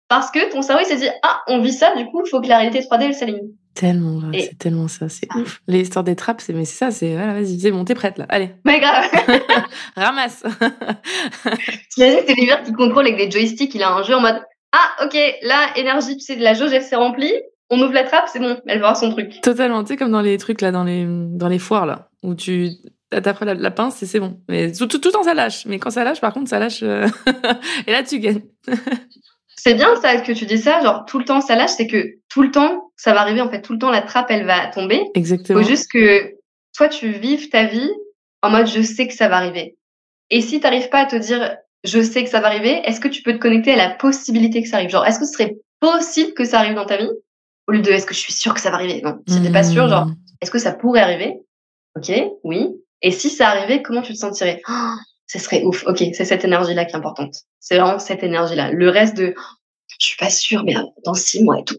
parce 0.07 0.31
que 0.31 0.53
ton 0.53 0.63
cerveau 0.63 0.83
il 0.85 0.87
s'est 0.87 0.99
dit 0.99 1.09
ah 1.25 1.43
on 1.49 1.61
vit 1.61 1.73
ça 1.73 1.97
du 1.97 2.07
coup 2.07 2.23
il 2.25 2.29
faut 2.29 2.41
que 2.41 2.47
la 2.47 2.59
réalité 2.59 2.81
3D 2.81 3.07
elle 3.07 3.15
s'aligne 3.15 3.51
Tellement, 3.75 4.21
c'est 4.33 4.57
tellement 4.57 4.87
ça, 4.87 5.09
c'est 5.09 5.27
ah. 5.31 5.39
ouf. 5.39 5.61
Les 5.67 5.81
histoires 5.81 6.05
des 6.05 6.15
trappes, 6.15 6.41
c'est 6.41 6.53
mais 6.53 6.65
c'est 6.65 6.77
ça, 6.77 6.91
c'est 6.93 7.15
voilà, 7.15 7.35
vas-y, 7.35 7.59
c'est 7.59 7.73
bon, 7.73 7.85
t'es 7.85 7.95
prête 7.95 8.19
là, 8.19 8.27
allez. 8.29 8.51
Mais 8.65 8.79
grave. 8.79 9.11
Ramasse. 9.97 10.45
T'imagines 11.91 12.21
c'est 12.27 12.35
l'univers 12.35 12.63
qui 12.63 12.73
contrôle 12.73 13.07
avec 13.07 13.17
des 13.17 13.31
joysticks, 13.31 13.75
il 13.75 13.83
a 13.83 13.93
un 13.93 14.03
jeu 14.05 14.15
en 14.15 14.21
mode 14.21 14.41
ah 14.73 15.05
ok, 15.05 15.17
là 15.43 15.71
énergie, 15.77 16.17
tu 16.17 16.25
sais, 16.25 16.37
la 16.37 16.55
jauge 16.55 16.73
elle 16.73 16.83
s'est 16.83 16.95
remplie, 16.95 17.33
on 17.69 17.81
ouvre 17.81 17.93
la 17.93 18.05
trappe, 18.05 18.29
c'est 18.33 18.39
bon, 18.39 18.61
elle 18.67 18.79
va 18.79 18.89
avoir 18.89 18.97
son 18.97 19.11
truc. 19.11 19.41
Totalement, 19.41 19.83
tu 19.83 19.89
sais 19.89 19.97
comme 19.97 20.13
dans 20.13 20.21
les 20.21 20.39
trucs 20.39 20.61
là, 20.61 20.71
dans 20.71 20.85
les 20.85 21.05
dans 21.09 21.49
les 21.49 21.59
foires 21.59 21.87
là, 21.87 22.11
où 22.23 22.37
tu 22.37 22.71
t'apprends 23.11 23.45
la, 23.45 23.55
la 23.55 23.71
pince 23.73 24.01
et 24.05 24.07
c'est 24.07 24.21
bon. 24.21 24.41
Mais 24.49 24.71
tout, 24.71 24.87
tout, 24.87 24.99
tout 24.99 25.09
le 25.09 25.13
temps 25.15 25.23
ça 25.25 25.35
lâche, 25.35 25.67
mais 25.67 25.81
quand 25.81 25.91
ça 25.91 26.05
lâche, 26.05 26.21
par 26.21 26.33
contre 26.33 26.49
ça 26.49 26.61
lâche 26.61 26.83
euh, 26.85 27.09
et 27.89 27.93
là 27.93 28.05
tu 28.05 28.21
gagnes. 28.21 28.43
C'est 29.57 29.75
bien 29.75 29.97
ça 29.97 30.21
que 30.21 30.33
tu 30.33 30.47
dis 30.47 30.59
ça, 30.59 30.81
genre 30.83 31.05
tout 31.07 31.19
le 31.19 31.25
temps 31.25 31.41
ça 31.41 31.57
lâche, 31.57 31.71
c'est 31.71 31.89
que 31.89 32.19
tout 32.29 32.43
le 32.43 32.53
temps 32.53 32.84
ça 32.97 33.13
va 33.13 33.21
arriver 33.21 33.41
en 33.41 33.51
fait, 33.51 33.63
tout 33.63 33.73
le 33.73 33.79
temps 33.79 33.91
la 33.91 34.03
trappe 34.03 34.31
elle 34.31 34.47
va 34.47 34.67
tomber. 34.69 35.03
Exactement. 35.15 35.61
Faut 35.61 35.69
juste 35.69 35.91
que 35.91 36.35
toi 36.77 36.89
tu 36.89 37.11
vives 37.11 37.49
ta 37.49 37.65
vie 37.65 37.91
en 38.43 38.51
mode 38.51 38.67
je 38.67 38.83
sais 38.83 39.07
que 39.07 39.15
ça 39.15 39.29
va 39.29 39.37
arriver. 39.37 39.77
Et 40.31 40.41
si 40.41 40.59
tu 40.59 40.65
n'arrives 40.65 40.89
pas 40.89 41.01
à 41.01 41.07
te 41.07 41.17
dire 41.17 41.57
je 41.85 42.01
sais 42.01 42.25
que 42.25 42.31
ça 42.31 42.41
va 42.41 42.47
arriver, 42.49 42.81
est-ce 42.85 43.01
que 43.01 43.09
tu 43.09 43.23
peux 43.23 43.35
te 43.35 43.39
connecter 43.39 43.73
à 43.73 43.77
la 43.77 43.91
possibilité 43.91 44.63
que 44.63 44.69
ça 44.69 44.77
arrive? 44.77 44.91
Genre 44.91 45.07
est-ce 45.07 45.19
que 45.19 45.27
ce 45.27 45.33
serait 45.33 45.57
possible 45.81 46.33
que 46.35 46.45
ça 46.45 46.61
arrive 46.61 46.75
dans 46.75 46.87
ta 46.87 46.97
vie? 46.97 47.11
Au 47.67 47.73
lieu 47.73 47.81
de 47.81 47.91
est-ce 47.91 48.07
que 48.07 48.15
je 48.15 48.21
suis 48.21 48.33
sûr 48.33 48.55
que 48.55 48.61
ça 48.61 48.71
va 48.71 48.77
arriver? 48.77 49.01
Non, 49.03 49.19
si 49.27 49.43
t'es 49.43 49.53
pas 49.53 49.65
sûr, 49.65 49.89
genre 49.89 50.07
mmh. 50.07 50.17
est-ce 50.43 50.51
que 50.51 50.59
ça 50.59 50.73
pourrait 50.73 51.01
arriver? 51.01 51.41
Ok, 51.97 52.13
oui. 52.43 52.69
Et 53.03 53.11
si 53.11 53.31
ça 53.31 53.49
arrivait, 53.49 53.83
comment 53.83 54.03
tu 54.03 54.13
te 54.13 54.19
sentirais? 54.19 54.63
Oh, 54.69 54.95
ce 55.27 55.39
serait 55.39 55.63
ouf. 55.63 55.87
Ok, 55.87 56.03
c'est 56.13 56.25
cette 56.25 56.45
énergie-là 56.45 56.85
qui 56.85 56.93
est 56.93 56.97
importante. 56.97 57.35
C'est 57.61 57.79
vraiment 57.79 57.99
cette 57.99 58.23
énergie-là. 58.23 58.71
Le 58.71 58.89
reste 58.89 59.17
de, 59.17 59.35
je 59.99 60.07
suis 60.07 60.17
pas 60.17 60.31
sûre, 60.31 60.65
mais 60.65 60.75
dans 61.05 61.15
six 61.15 61.43
mois 61.43 61.59
et 61.61 61.65
tout. 61.65 61.77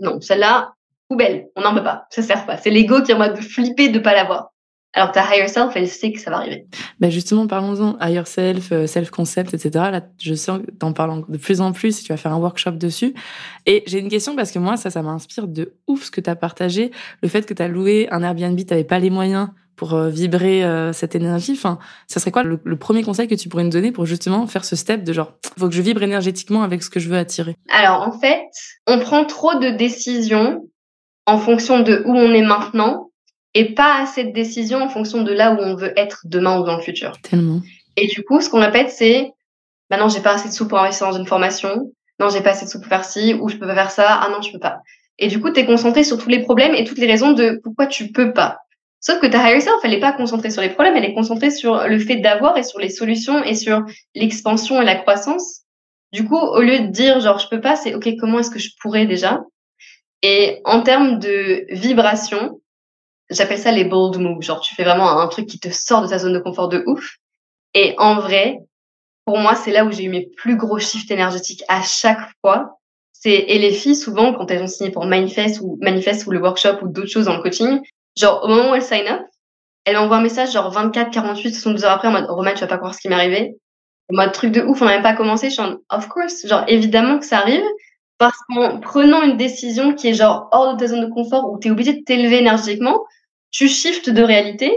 Non, 0.00 0.20
celle-là, 0.20 0.72
poubelle. 1.08 1.48
On 1.56 1.62
n'en 1.62 1.74
veut 1.74 1.84
pas. 1.84 2.06
Ça 2.10 2.22
sert 2.22 2.46
pas. 2.46 2.56
C'est 2.56 2.70
l'ego 2.70 3.02
qui 3.02 3.10
est 3.10 3.14
en 3.14 3.18
mode 3.18 3.36
flipper 3.38 3.88
de 3.88 3.98
pas 3.98 4.14
l'avoir. 4.14 4.49
Alors 4.92 5.12
ta 5.12 5.24
higher 5.24 5.46
self, 5.46 5.72
elle 5.76 5.88
sait 5.88 6.12
que 6.12 6.20
ça 6.20 6.30
va 6.30 6.38
arriver. 6.38 6.66
Ben 6.98 7.10
justement, 7.10 7.46
parlons-en. 7.46 7.96
Higher 8.00 8.26
self, 8.26 8.72
euh, 8.72 8.86
self-concept, 8.86 9.54
etc. 9.54 9.70
Là, 9.92 10.02
je 10.18 10.34
sens 10.34 10.60
que 10.60 10.70
t'en 10.72 10.92
parles 10.92 11.24
de 11.28 11.38
plus 11.38 11.60
en 11.60 11.72
plus. 11.72 12.02
Tu 12.02 12.12
vas 12.12 12.16
faire 12.16 12.32
un 12.32 12.38
workshop 12.38 12.72
dessus. 12.72 13.14
Et 13.66 13.84
j'ai 13.86 14.00
une 14.00 14.08
question 14.08 14.34
parce 14.34 14.50
que 14.50 14.58
moi, 14.58 14.76
ça, 14.76 14.90
ça 14.90 15.02
m'inspire 15.02 15.46
de 15.46 15.74
ouf 15.86 16.04
ce 16.04 16.10
que 16.10 16.20
tu 16.20 16.28
as 16.28 16.34
partagé. 16.34 16.90
Le 17.22 17.28
fait 17.28 17.46
que 17.46 17.54
tu 17.54 17.62
as 17.62 17.68
loué 17.68 18.08
un 18.10 18.22
Airbnb, 18.22 18.58
tu 18.58 18.64
n'avais 18.64 18.84
pas 18.84 18.98
les 18.98 19.10
moyens 19.10 19.50
pour 19.80 19.94
euh, 19.94 20.10
vibrer 20.10 20.62
euh, 20.62 20.92
cette 20.92 21.14
énergie 21.14 21.52
Enfin, 21.52 21.78
ça 22.06 22.20
serait 22.20 22.30
quoi 22.30 22.42
le, 22.42 22.76
premier 22.76 23.02
conseil 23.02 23.28
que 23.28 23.34
tu 23.34 23.48
pourrais 23.48 23.64
nous 23.64 23.70
donner 23.70 23.92
pour 23.92 24.04
justement 24.04 24.46
faire 24.46 24.64
ce 24.64 24.76
step 24.76 25.04
de 25.04 25.12
genre, 25.14 25.32
faut 25.58 25.68
que 25.70 25.74
je 25.74 25.80
vibre 25.80 26.02
énergétiquement 26.02 26.62
avec 26.62 26.82
ce 26.82 26.90
que 26.90 27.00
je 27.00 27.08
veux 27.08 27.16
attirer? 27.16 27.56
Alors 27.70 28.02
en 28.02 28.12
fait, 28.12 28.42
on 28.86 28.98
prend 28.98 29.24
trop 29.24 29.54
de 29.58 29.70
décisions 29.70 30.68
en 31.24 31.38
fonction 31.38 31.80
de 31.80 32.02
où 32.04 32.14
on 32.14 32.34
est 32.34 32.42
maintenant 32.42 33.09
et 33.54 33.74
pas 33.74 34.00
assez 34.00 34.24
de 34.24 34.32
décisions 34.32 34.82
en 34.82 34.88
fonction 34.88 35.22
de 35.22 35.32
là 35.32 35.52
où 35.52 35.58
on 35.58 35.74
veut 35.74 35.92
être 35.98 36.22
demain 36.24 36.60
ou 36.60 36.64
dans 36.64 36.76
le 36.76 36.82
futur. 36.82 37.12
Tellement. 37.22 37.60
Et 37.96 38.06
du 38.06 38.22
coup, 38.22 38.40
ce 38.40 38.48
qu'on 38.48 38.60
répète, 38.60 38.90
c'est 38.90 39.32
maintenant 39.90 40.08
j'ai 40.08 40.20
pas 40.20 40.34
assez 40.34 40.48
de 40.48 40.54
sous 40.54 40.68
pour 40.68 40.78
investir 40.78 41.08
dans 41.08 41.18
une 41.18 41.26
formation, 41.26 41.92
non 42.20 42.28
j'ai 42.28 42.40
pas 42.40 42.50
assez 42.50 42.64
de 42.64 42.70
sous 42.70 42.80
pour 42.80 42.88
faire 42.88 43.04
ci, 43.04 43.34
ou 43.34 43.48
je 43.48 43.56
peux 43.56 43.66
pas 43.66 43.74
faire 43.74 43.90
ça, 43.90 44.20
ah 44.22 44.28
non 44.30 44.40
je 44.42 44.52
peux 44.52 44.58
pas. 44.58 44.80
Et 45.18 45.28
du 45.28 45.40
coup, 45.40 45.50
tu 45.50 45.60
es 45.60 45.66
concentré 45.66 46.04
sur 46.04 46.16
tous 46.18 46.30
les 46.30 46.40
problèmes 46.42 46.74
et 46.74 46.84
toutes 46.84 46.98
les 46.98 47.06
raisons 47.06 47.32
de 47.32 47.60
pourquoi 47.62 47.86
tu 47.86 48.10
peux 48.10 48.32
pas. 48.32 48.58
Sauf 49.00 49.18
que 49.18 49.26
ta 49.26 49.38
higher 49.38 49.60
self, 49.60 49.76
elle 49.82 49.90
n'est 49.90 50.00
pas 50.00 50.12
concentrée 50.12 50.50
sur 50.50 50.62
les 50.62 50.68
problèmes, 50.68 50.96
elle 50.96 51.04
est 51.04 51.14
concentrée 51.14 51.50
sur 51.50 51.86
le 51.88 51.98
fait 51.98 52.16
d'avoir 52.16 52.56
et 52.56 52.62
sur 52.62 52.78
les 52.78 52.90
solutions 52.90 53.42
et 53.42 53.54
sur 53.54 53.82
l'expansion 54.14 54.80
et 54.80 54.84
la 54.84 54.94
croissance. 54.94 55.62
Du 56.12 56.24
coup, 56.26 56.36
au 56.36 56.60
lieu 56.60 56.80
de 56.80 56.86
dire 56.86 57.20
genre 57.20 57.38
je 57.38 57.48
peux 57.48 57.60
pas, 57.60 57.76
c'est 57.76 57.94
ok 57.94 58.08
comment 58.18 58.38
est-ce 58.40 58.50
que 58.50 58.58
je 58.58 58.70
pourrais 58.80 59.06
déjà? 59.06 59.40
Et 60.22 60.60
en 60.64 60.82
termes 60.82 61.18
de 61.18 61.64
vibration, 61.70 62.59
j'appelle 63.30 63.58
ça 63.58 63.72
les 63.72 63.84
bold 63.84 64.18
moves. 64.18 64.42
Genre 64.42 64.60
tu 64.60 64.74
fais 64.74 64.84
vraiment 64.84 65.20
un 65.20 65.28
truc 65.28 65.46
qui 65.46 65.58
te 65.58 65.70
sort 65.70 66.02
de 66.02 66.08
ta 66.08 66.18
zone 66.18 66.32
de 66.32 66.38
confort 66.38 66.68
de 66.68 66.82
ouf. 66.86 67.16
Et 67.74 67.94
en 67.98 68.16
vrai, 68.16 68.58
pour 69.24 69.38
moi, 69.38 69.54
c'est 69.54 69.70
là 69.70 69.84
où 69.84 69.92
j'ai 69.92 70.04
eu 70.04 70.08
mes 70.08 70.28
plus 70.36 70.56
gros 70.56 70.78
shifts 70.78 71.10
énergétiques 71.10 71.62
à 71.68 71.82
chaque 71.82 72.28
fois. 72.40 72.78
C'est 73.12 73.30
et 73.30 73.58
les 73.58 73.72
filles 73.72 73.96
souvent 73.96 74.32
quand 74.32 74.50
elles 74.50 74.62
ont 74.62 74.66
signé 74.66 74.90
pour 74.90 75.04
Manifest 75.04 75.60
ou 75.60 75.78
Manifest 75.80 76.26
ou 76.26 76.30
le 76.30 76.40
workshop 76.40 76.78
ou 76.82 76.88
d'autres 76.88 77.10
choses 77.10 77.26
dans 77.26 77.36
le 77.36 77.42
coaching, 77.42 77.80
genre 78.18 78.42
au 78.42 78.48
moment 78.48 78.70
où 78.70 78.74
elles 78.74 78.82
sign 78.82 79.06
up, 79.08 79.20
elles 79.84 79.96
m'envoient 79.96 80.16
un 80.16 80.22
message 80.22 80.52
genre 80.52 80.70
24, 80.70 81.10
48, 81.10 81.52
72 81.52 81.84
heures 81.84 81.92
après 81.92 82.08
en 82.08 82.12
mode 82.12 82.26
Roman, 82.28 82.54
tu 82.54 82.60
vas 82.60 82.66
pas 82.66 82.78
croire 82.78 82.94
ce 82.94 83.00
qui 83.00 83.08
m'est 83.08 83.14
arrivé. 83.14 83.56
En 84.10 84.16
mode 84.16 84.32
truc 84.32 84.52
de 84.52 84.62
ouf, 84.62 84.80
on 84.80 84.86
n'a 84.86 84.92
même 84.92 85.02
pas 85.02 85.14
commencé. 85.14 85.48
Je 85.48 85.54
suis 85.54 85.62
en 85.62 85.76
of 85.90 86.08
course, 86.08 86.46
genre 86.46 86.64
évidemment 86.66 87.18
que 87.18 87.26
ça 87.26 87.38
arrive 87.38 87.64
parce 88.18 88.36
qu'en 88.48 88.80
prenant 88.80 89.22
une 89.22 89.36
décision 89.36 89.94
qui 89.94 90.08
est 90.08 90.14
genre 90.14 90.48
hors 90.52 90.74
de 90.74 90.80
ta 90.80 90.88
zone 90.88 91.06
de 91.06 91.12
confort 91.12 91.50
où 91.50 91.58
tu 91.58 91.68
es 91.68 91.70
obligé 91.70 91.92
de 91.92 92.02
t'élever 92.04 92.38
énergétiquement, 92.38 93.04
tu 93.50 93.68
shifts 93.68 94.10
de 94.10 94.22
réalité, 94.22 94.72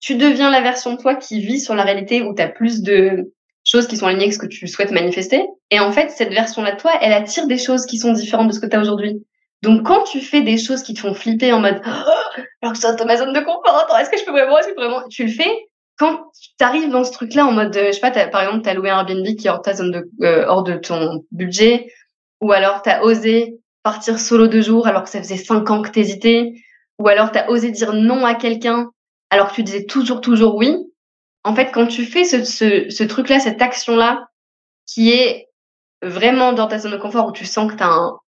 tu 0.00 0.16
deviens 0.16 0.50
la 0.50 0.60
version 0.60 0.94
de 0.94 1.00
toi 1.00 1.14
qui 1.14 1.40
vit 1.40 1.60
sur 1.60 1.74
la 1.74 1.82
réalité 1.82 2.22
où 2.22 2.34
tu 2.34 2.42
as 2.42 2.48
plus 2.48 2.82
de 2.82 3.32
choses 3.64 3.86
qui 3.86 3.96
sont 3.96 4.06
alignées 4.06 4.24
avec 4.24 4.34
ce 4.34 4.38
que 4.38 4.46
tu 4.46 4.66
souhaites 4.66 4.92
manifester. 4.92 5.44
Et 5.70 5.80
en 5.80 5.92
fait, 5.92 6.10
cette 6.10 6.32
version-là 6.32 6.72
de 6.72 6.80
toi, 6.80 6.92
elle 7.00 7.12
attire 7.12 7.46
des 7.46 7.58
choses 7.58 7.84
qui 7.86 7.98
sont 7.98 8.12
différentes 8.12 8.48
de 8.48 8.52
ce 8.52 8.60
que 8.60 8.66
tu 8.66 8.76
as 8.76 8.80
aujourd'hui. 8.80 9.22
Donc, 9.62 9.84
quand 9.84 10.04
tu 10.04 10.20
fais 10.20 10.40
des 10.40 10.56
choses 10.56 10.82
qui 10.82 10.94
te 10.94 11.00
font 11.00 11.14
flipper 11.14 11.52
en 11.52 11.60
mode, 11.60 11.80
oh, 11.84 12.40
alors 12.62 12.72
que 12.72 12.78
ça 12.78 12.92
dans 12.94 13.06
ma 13.06 13.16
zone 13.16 13.32
de 13.32 13.40
confort, 13.40 13.86
est-ce 14.00 14.10
que 14.10 14.18
je 14.18 14.24
peux 14.24 14.30
vraiment, 14.30 14.58
est-ce 14.58 14.68
que 14.68 14.74
vraiment, 14.74 15.02
tu 15.08 15.24
le 15.24 15.32
fais 15.32 15.50
quand 15.98 16.30
tu 16.32 16.64
arrives 16.64 16.90
dans 16.90 17.02
ce 17.02 17.10
truc-là 17.10 17.44
en 17.44 17.52
mode, 17.52 17.74
je 17.74 17.90
sais 17.90 18.00
pas, 18.00 18.12
par 18.28 18.42
exemple, 18.42 18.62
tu 18.62 18.68
as 18.68 18.74
loué 18.74 18.88
un 18.88 19.00
Airbnb 19.00 19.26
qui 19.36 19.48
est 19.48 19.50
hors, 19.50 19.60
ta 19.60 19.74
zone 19.74 19.90
de, 19.90 20.08
euh, 20.22 20.46
hors 20.46 20.62
de 20.62 20.74
ton 20.74 21.24
budget, 21.32 21.92
ou 22.40 22.52
alors 22.52 22.82
tu 22.82 22.90
as 22.90 23.02
osé 23.02 23.58
partir 23.82 24.20
solo 24.20 24.46
deux 24.46 24.62
jours 24.62 24.86
alors 24.86 25.02
que 25.02 25.08
ça 25.08 25.18
faisait 25.18 25.36
cinq 25.36 25.70
ans 25.70 25.82
que 25.82 25.90
t'hésitais, 25.90 26.52
ou 26.98 27.08
alors 27.08 27.32
tu 27.32 27.38
as 27.38 27.50
osé 27.50 27.70
dire 27.70 27.92
non 27.92 28.24
à 28.24 28.34
quelqu'un 28.34 28.90
alors 29.30 29.50
que 29.50 29.54
tu 29.54 29.62
disais 29.62 29.84
toujours, 29.84 30.20
toujours 30.20 30.56
oui. 30.56 30.76
En 31.44 31.54
fait, 31.54 31.70
quand 31.72 31.86
tu 31.86 32.04
fais 32.04 32.24
ce, 32.24 32.44
ce, 32.44 32.88
ce 32.90 33.04
truc-là, 33.04 33.40
cette 33.40 33.62
action-là, 33.62 34.26
qui 34.86 35.10
est 35.10 35.48
vraiment 36.02 36.52
dans 36.52 36.66
ta 36.66 36.78
zone 36.78 36.92
de 36.92 36.96
confort 36.96 37.26
où 37.26 37.32
tu 37.32 37.44
sens 37.44 37.70
que 37.70 37.76
tu 37.76 37.82
as 37.82 37.88
un, 37.88 38.18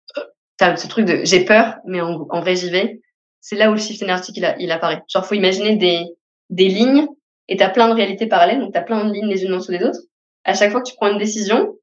as 0.60 0.76
ce 0.76 0.86
truc 0.86 1.06
de 1.06 1.20
j'ai 1.24 1.44
peur, 1.44 1.76
mais 1.86 2.00
en, 2.00 2.26
en 2.30 2.40
vrai 2.40 2.56
j'y 2.56 2.70
vais. 2.70 3.00
C'est 3.40 3.56
là 3.56 3.70
où 3.70 3.72
le 3.72 3.80
shift 3.80 4.02
énergétique 4.02 4.36
il, 4.36 4.56
il 4.58 4.70
apparaît. 4.70 5.02
Genre, 5.08 5.24
faut 5.24 5.34
imaginer 5.34 5.76
des, 5.76 6.04
des 6.50 6.68
lignes 6.68 7.06
et 7.48 7.56
tu 7.56 7.62
as 7.62 7.70
plein 7.70 7.88
de 7.88 7.94
réalités 7.94 8.26
parallèles, 8.26 8.60
donc 8.60 8.72
tu 8.72 8.78
as 8.78 8.82
plein 8.82 9.04
de 9.04 9.12
lignes 9.12 9.28
les 9.28 9.44
unes 9.44 9.54
en 9.54 9.58
dessous 9.58 9.72
des 9.72 9.82
autres. 9.82 10.00
À 10.44 10.54
chaque 10.54 10.70
fois 10.70 10.82
que 10.82 10.88
tu 10.88 10.94
prends 10.96 11.10
une 11.10 11.18
décision, 11.18 11.74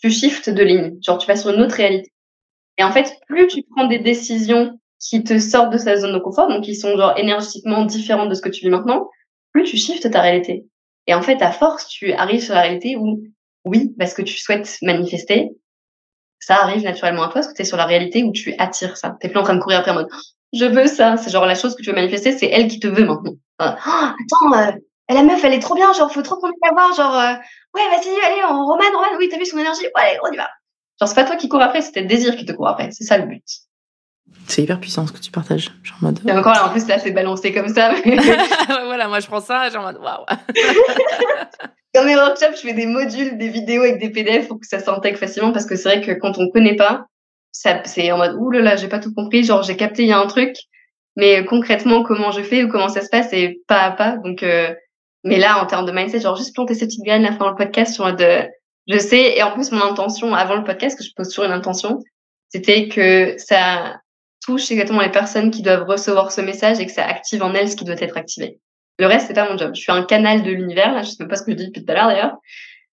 tu 0.00 0.10
shifts 0.10 0.50
de 0.50 0.62
ligne. 0.62 0.96
Genre, 1.02 1.18
tu 1.18 1.26
vas 1.26 1.36
sur 1.36 1.50
une 1.50 1.60
autre 1.60 1.76
réalité. 1.76 2.12
Et 2.78 2.84
en 2.84 2.90
fait, 2.90 3.14
plus 3.26 3.46
tu 3.46 3.62
prends 3.62 3.86
des 3.86 3.98
décisions 3.98 4.78
qui 5.02 5.24
te 5.24 5.38
sortent 5.38 5.72
de 5.72 5.78
sa 5.78 5.96
zone 5.96 6.12
de 6.12 6.18
confort, 6.18 6.48
donc 6.48 6.64
qui 6.64 6.76
sont 6.76 6.96
genre 6.96 7.18
énergétiquement 7.18 7.84
différentes 7.84 8.28
de 8.28 8.34
ce 8.34 8.40
que 8.40 8.48
tu 8.48 8.64
vis 8.64 8.70
maintenant, 8.70 9.10
plus 9.52 9.64
tu 9.64 9.76
shifts 9.76 10.10
ta 10.10 10.20
réalité. 10.20 10.64
Et 11.06 11.14
en 11.14 11.22
fait, 11.22 11.42
à 11.42 11.50
force, 11.50 11.88
tu 11.88 12.12
arrives 12.12 12.42
sur 12.42 12.54
la 12.54 12.62
réalité 12.62 12.96
où, 12.96 13.22
oui, 13.64 13.94
parce 13.98 14.14
que 14.14 14.22
tu 14.22 14.38
souhaites 14.38 14.78
manifester, 14.82 15.50
ça 16.38 16.56
arrive 16.56 16.82
naturellement 16.84 17.22
à 17.22 17.26
toi, 17.26 17.34
parce 17.34 17.48
que 17.48 17.54
tu 17.54 17.62
es 17.62 17.64
sur 17.64 17.76
la 17.76 17.86
réalité 17.86 18.22
où 18.22 18.32
tu 18.32 18.54
attires 18.58 18.96
ça. 18.96 19.16
Tu 19.20 19.28
plus 19.28 19.38
en 19.38 19.42
train 19.42 19.54
de 19.54 19.60
courir 19.60 19.80
après 19.80 19.90
en 19.90 19.94
mode, 19.94 20.08
je 20.52 20.64
veux 20.64 20.86
ça. 20.86 21.16
C'est 21.16 21.30
genre 21.30 21.46
la 21.46 21.54
chose 21.54 21.74
que 21.74 21.82
tu 21.82 21.90
veux 21.90 21.96
manifester, 21.96 22.36
c'est 22.36 22.46
elle 22.46 22.68
qui 22.68 22.78
te 22.78 22.86
veut 22.86 23.04
maintenant. 23.04 23.34
oh, 23.60 23.64
attends, 23.64 24.52
euh, 24.54 24.72
la 25.08 25.22
meuf, 25.22 25.42
elle 25.44 25.54
est 25.54 25.60
trop 25.60 25.74
bien, 25.74 25.92
genre, 25.92 26.12
faut 26.12 26.22
trop 26.22 26.36
qu'on 26.36 26.46
aille 26.46 26.52
la 26.62 26.72
voir, 26.72 26.94
genre, 26.94 27.16
euh, 27.16 27.34
ouais, 27.74 27.88
vas-y, 27.90 28.08
allez, 28.24 28.42
on 28.48 28.64
Roman, 28.64 28.84
Roman, 28.92 29.18
oui, 29.18 29.28
t'as 29.30 29.38
vu 29.38 29.46
son 29.46 29.58
énergie, 29.58 29.84
ouais, 29.84 29.90
allez, 29.96 30.18
on 30.22 30.32
y 30.32 30.36
va. 30.36 30.48
Genre, 31.00 31.08
c'est 31.08 31.14
pas 31.14 31.24
toi 31.24 31.36
qui 31.36 31.48
cours 31.48 31.62
après, 31.62 31.82
c'est 31.82 31.92
tes 31.92 32.02
désirs 32.02 32.36
qui 32.36 32.44
te 32.44 32.52
courent 32.52 32.68
après. 32.68 32.90
C'est 32.92 33.04
ça 33.04 33.18
le 33.18 33.26
but. 33.26 33.44
C'est 34.48 34.62
hyper 34.62 34.80
puissant 34.80 35.06
ce 35.06 35.12
que 35.12 35.18
tu 35.18 35.30
partages. 35.30 35.70
Genre 35.82 35.96
en 36.02 36.06
mode. 36.06 36.20
Et 36.26 36.32
encore 36.32 36.52
là, 36.52 36.66
en 36.66 36.70
plus, 36.70 36.86
là, 36.86 36.98
c'est 36.98 37.12
balancé 37.12 37.52
comme 37.52 37.68
ça. 37.68 37.94
voilà, 38.84 39.08
moi, 39.08 39.20
je 39.20 39.26
prends 39.26 39.40
ça, 39.40 39.70
genre 39.70 39.82
en 39.82 39.92
mode 39.92 40.02
waouh. 40.02 40.26
Dans 41.94 42.04
mes 42.04 42.16
workshops, 42.16 42.56
je 42.56 42.60
fais 42.60 42.72
des 42.72 42.86
modules, 42.86 43.36
des 43.36 43.48
vidéos 43.48 43.82
avec 43.82 43.98
des 43.98 44.10
PDF 44.10 44.48
pour 44.48 44.58
que 44.60 44.66
ça 44.66 44.78
s'intègre 44.78 45.18
facilement 45.18 45.52
parce 45.52 45.66
que 45.66 45.76
c'est 45.76 45.88
vrai 45.88 46.00
que 46.00 46.12
quand 46.12 46.38
on 46.38 46.48
connaît 46.50 46.76
pas, 46.76 47.06
ça, 47.52 47.82
c'est 47.84 48.10
en 48.12 48.16
mode, 48.16 48.34
ouh 48.38 48.50
là 48.50 48.60
là, 48.60 48.76
j'ai 48.76 48.88
pas 48.88 48.98
tout 48.98 49.12
compris, 49.14 49.44
genre, 49.44 49.62
j'ai 49.62 49.76
capté, 49.76 50.04
il 50.04 50.08
y 50.08 50.12
a 50.12 50.18
un 50.18 50.26
truc, 50.26 50.56
mais 51.16 51.44
concrètement, 51.44 52.02
comment 52.02 52.30
je 52.30 52.42
fais 52.42 52.64
ou 52.64 52.68
comment 52.68 52.88
ça 52.88 53.02
se 53.02 53.10
passe, 53.10 53.28
c'est 53.30 53.58
pas 53.68 53.82
à 53.82 53.90
pas. 53.90 54.16
Donc, 54.16 54.42
euh, 54.42 54.72
mais 55.24 55.38
là, 55.38 55.62
en 55.62 55.66
termes 55.66 55.84
de 55.84 55.92
mindset, 55.92 56.20
genre, 56.20 56.36
juste 56.36 56.54
planter 56.54 56.74
ces 56.74 56.86
petites 56.86 57.04
graines 57.04 57.22
là 57.22 57.32
pendant 57.32 57.50
le 57.50 57.56
podcast 57.56 57.94
sur 57.94 58.10
de, 58.14 58.48
je 58.88 58.98
sais, 58.98 59.36
et 59.36 59.42
en 59.42 59.52
plus, 59.52 59.70
mon 59.70 59.82
intention 59.82 60.34
avant 60.34 60.56
le 60.56 60.64
podcast, 60.64 60.98
que 60.98 61.04
je 61.04 61.10
pose 61.14 61.28
toujours 61.28 61.44
une 61.44 61.52
intention, 61.52 61.98
c'était 62.48 62.88
que 62.88 63.34
ça 63.36 64.00
touche 64.44 64.70
exactement 64.70 65.00
les 65.00 65.10
personnes 65.10 65.50
qui 65.50 65.62
doivent 65.62 65.84
recevoir 65.84 66.32
ce 66.32 66.40
message 66.40 66.80
et 66.80 66.86
que 66.86 66.92
ça 66.92 67.04
active 67.04 67.42
en 67.42 67.54
elles 67.54 67.70
ce 67.70 67.76
qui 67.76 67.84
doit 67.84 67.96
être 67.98 68.16
activé. 68.16 68.58
Le 68.98 69.06
reste, 69.06 69.26
c'est 69.28 69.34
pas 69.34 69.48
mon 69.50 69.56
job. 69.56 69.72
Je 69.74 69.80
suis 69.80 69.92
un 69.92 70.04
canal 70.04 70.42
de 70.42 70.50
l'univers, 70.50 70.92
là, 70.92 71.02
je 71.02 71.10
sais 71.10 71.16
même 71.20 71.28
pas 71.28 71.36
ce 71.36 71.42
que 71.42 71.52
je 71.52 71.56
dis 71.56 71.66
depuis 71.66 71.84
tout 71.84 71.90
à 71.90 71.94
l'heure 71.94 72.06
d'ailleurs, 72.08 72.36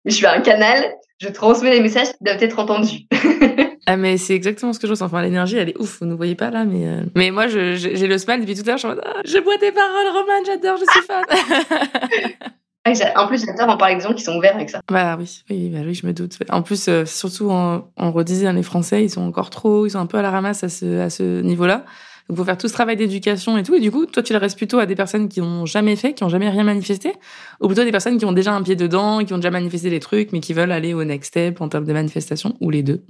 mais 0.04 0.10
je 0.10 0.16
suis 0.16 0.26
un 0.26 0.40
canal, 0.40 0.92
je 1.20 1.28
transmets 1.28 1.70
des 1.70 1.80
messages 1.80 2.08
qui 2.08 2.22
doivent 2.22 2.42
être 2.42 2.58
entendus. 2.58 3.06
ah 3.86 3.96
mais 3.96 4.16
c'est 4.16 4.34
exactement 4.34 4.72
ce 4.72 4.80
que 4.80 4.86
je 4.86 4.92
ressens. 4.92 5.06
Enfin 5.06 5.22
l'énergie 5.22 5.56
elle 5.56 5.68
est 5.68 5.78
ouf, 5.78 6.00
vous 6.00 6.06
ne 6.06 6.14
voyez 6.14 6.34
pas 6.34 6.50
là, 6.50 6.64
mais 6.64 6.86
euh, 6.86 7.02
mais 7.14 7.30
moi 7.30 7.46
j'ai 7.46 8.06
le 8.06 8.18
smile 8.18 8.40
depuis 8.40 8.54
tout 8.54 8.62
à 8.62 8.76
l'heure. 8.76 8.78
Je, 8.78 8.88
suis 8.88 8.88
en 8.88 8.96
ah, 9.02 9.20
je 9.24 9.38
bois 9.38 9.56
tes 9.58 9.72
paroles, 9.72 10.08
Roman, 10.08 10.44
j'adore, 10.44 10.76
je 10.76 10.84
suis 10.90 11.02
fan. 11.02 11.24
En 12.86 13.26
plus, 13.26 13.44
j'adore 13.46 13.68
en 13.68 13.76
parler 13.78 13.94
avec 13.94 14.04
des 14.04 14.08
gens 14.08 14.14
qui 14.14 14.22
sont 14.22 14.36
ouverts 14.36 14.56
avec 14.56 14.68
ça. 14.68 14.80
Bah 14.90 15.16
oui, 15.18 15.42
oui, 15.48 15.70
bah 15.70 15.78
oui 15.84 15.94
je 15.94 16.06
me 16.06 16.12
doute. 16.12 16.36
En 16.50 16.62
plus, 16.62 16.88
euh, 16.88 17.06
surtout, 17.06 17.50
en, 17.50 17.88
on 17.96 18.12
redisait, 18.12 18.52
les 18.52 18.62
Français, 18.62 19.04
ils 19.04 19.10
sont 19.10 19.22
encore 19.22 19.48
trop, 19.50 19.86
ils 19.86 19.90
sont 19.90 20.00
un 20.00 20.06
peu 20.06 20.18
à 20.18 20.22
la 20.22 20.30
ramasse 20.30 20.64
à 20.64 20.68
ce, 20.68 21.00
à 21.00 21.08
ce 21.08 21.40
niveau-là. 21.40 21.84
Donc, 22.28 22.38
faut 22.38 22.44
faire 22.44 22.56
tout 22.56 22.68
ce 22.68 22.72
travail 22.72 22.96
d'éducation 22.96 23.56
et 23.58 23.62
tout. 23.62 23.74
Et 23.74 23.80
du 23.80 23.90
coup, 23.90 24.06
toi, 24.06 24.22
tu 24.22 24.32
le 24.32 24.38
restes 24.38 24.56
plutôt 24.56 24.78
à 24.78 24.86
des 24.86 24.94
personnes 24.94 25.28
qui 25.28 25.40
n'ont 25.40 25.66
jamais 25.66 25.96
fait, 25.96 26.14
qui 26.14 26.24
n'ont 26.24 26.30
jamais 26.30 26.48
rien 26.48 26.64
manifesté, 26.64 27.12
ou 27.60 27.66
plutôt 27.66 27.84
des 27.84 27.92
personnes 27.92 28.18
qui 28.18 28.24
ont 28.24 28.32
déjà 28.32 28.52
un 28.52 28.62
pied 28.62 28.76
dedans, 28.76 29.24
qui 29.24 29.32
ont 29.34 29.38
déjà 29.38 29.50
manifesté 29.50 29.90
des 29.90 30.00
trucs, 30.00 30.32
mais 30.32 30.40
qui 30.40 30.52
veulent 30.52 30.72
aller 30.72 30.94
au 30.94 31.04
next 31.04 31.28
step 31.28 31.60
en 31.60 31.68
termes 31.68 31.84
de 31.84 31.92
manifestation, 31.92 32.54
ou 32.60 32.70
les 32.70 32.82
deux? 32.82 33.04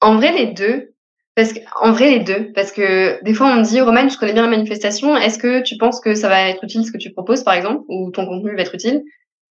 En 0.00 0.16
vrai, 0.16 0.32
les 0.32 0.52
deux. 0.54 0.93
Parce 1.34 1.52
que, 1.52 1.58
en 1.80 1.92
vrai, 1.92 2.10
les 2.10 2.20
deux. 2.20 2.52
Parce 2.54 2.70
que 2.70 3.22
des 3.24 3.34
fois, 3.34 3.48
on 3.48 3.56
me 3.56 3.64
dit, 3.64 3.80
Roman, 3.80 4.08
je 4.08 4.16
connais 4.16 4.32
bien 4.32 4.42
la 4.42 4.56
manifestation. 4.56 5.16
Est-ce 5.16 5.38
que 5.38 5.62
tu 5.62 5.76
penses 5.76 6.00
que 6.00 6.14
ça 6.14 6.28
va 6.28 6.48
être 6.48 6.62
utile 6.62 6.84
ce 6.84 6.92
que 6.92 6.98
tu 6.98 7.10
proposes, 7.10 7.42
par 7.42 7.54
exemple, 7.54 7.82
ou 7.88 8.10
ton 8.10 8.26
contenu 8.26 8.54
va 8.54 8.62
être 8.62 8.74
utile? 8.74 9.02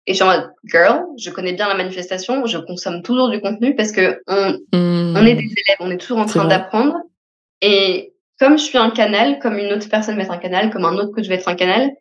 Et 0.07 0.13
je 0.13 0.17
suis 0.17 0.25
en 0.25 0.29
mode, 0.29 0.51
girl, 0.65 1.05
je 1.17 1.31
connais 1.31 1.53
bien 1.53 1.69
la 1.69 1.75
manifestation. 1.75 2.47
Je 2.47 2.59
consomme 2.59 3.03
toujours 3.03 3.31
du 3.31 3.41
contenu 3.41 3.75
parce 3.75 3.93
que 3.93 4.21
on, 4.27 4.59
hmm. 4.73 5.17
on 5.17 5.27
est 5.27 5.35
des 5.35 5.43
élèves, 5.45 5.79
on 5.81 5.91
est 5.91 5.99
toujours 5.99 6.19
en 6.19 6.27
train 6.27 6.45
d'apprendre. 6.45 6.97
Et 7.61 8.13
comme 8.39 8.59
je 8.59 8.65
suis 8.65 8.79
un 8.79 8.91
canal, 8.91 9.39
comme 9.39 9.59
une 9.59 9.73
autre 9.73 9.89
personne 9.89 10.17
va 10.17 10.23
être 10.23 10.33
un 10.33 10.39
canal, 10.39 10.71
comme 10.71 10.85
un 10.85 10.95
autre 10.95 11.13
coach 11.13 11.29
va 11.29 11.35
être 11.35 11.49
un 11.49 11.55
canal, 11.55 11.93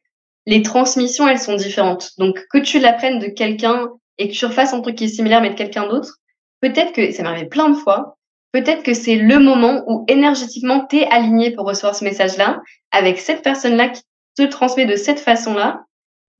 les 0.47 0.63
transmissions, 0.63 1.27
elles 1.27 1.39
sont 1.39 1.55
différentes. 1.55 2.11
Donc, 2.17 2.43
que 2.51 2.57
tu 2.57 2.79
l'apprennes 2.79 3.19
de 3.19 3.27
quelqu'un 3.27 3.89
et 4.17 4.29
que 4.29 4.33
tu 4.33 4.45
refasses 4.45 4.73
un 4.73 4.81
truc 4.81 4.95
qui 4.95 5.05
est 5.05 5.09
similaire 5.09 5.41
mais 5.41 5.51
de 5.51 5.55
quelqu'un 5.55 5.87
d'autre, 5.87 6.17
peut-être 6.61 6.93
que, 6.93 7.11
ça 7.11 7.21
m'est 7.21 7.29
arrivé 7.29 7.47
plein 7.47 7.69
de 7.69 7.75
fois, 7.75 8.17
peut-être 8.51 8.83
que 8.83 8.93
c'est 8.93 9.15
le 9.15 9.39
moment 9.39 9.83
où 9.87 10.05
énergétiquement 10.07 10.85
tu 10.87 10.97
es 10.97 11.07
aligné 11.07 11.51
pour 11.51 11.65
recevoir 11.65 11.95
ce 11.95 12.03
message-là, 12.03 12.61
avec 12.91 13.19
cette 13.19 13.41
personne-là 13.41 13.89
qui 13.89 14.01
te 14.37 14.43
transmet 14.43 14.85
de 14.85 14.95
cette 14.95 15.19
façon-là. 15.19 15.83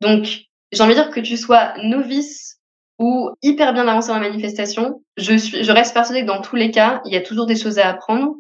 Donc, 0.02 0.28
j'ai 0.72 0.84
envie 0.84 0.96
de 0.96 1.02
dire 1.02 1.12
que 1.12 1.20
tu 1.20 1.38
sois 1.38 1.74
novice 1.84 2.60
ou 3.00 3.32
hyper 3.42 3.74
bien 3.74 3.88
avancé 3.88 4.10
dans 4.10 4.20
la 4.20 4.30
manifestation, 4.30 5.02
je, 5.18 5.36
suis, 5.36 5.64
je 5.64 5.72
reste 5.72 5.94
persuadée 5.94 6.22
que 6.22 6.28
dans 6.28 6.42
tous 6.42 6.56
les 6.56 6.70
cas, 6.72 7.02
il 7.06 7.14
y 7.14 7.18
a 7.18 7.22
toujours 7.22 7.48
des 7.48 7.56
choses 7.56 7.80
à 7.80 7.90
apprendre 7.90 8.36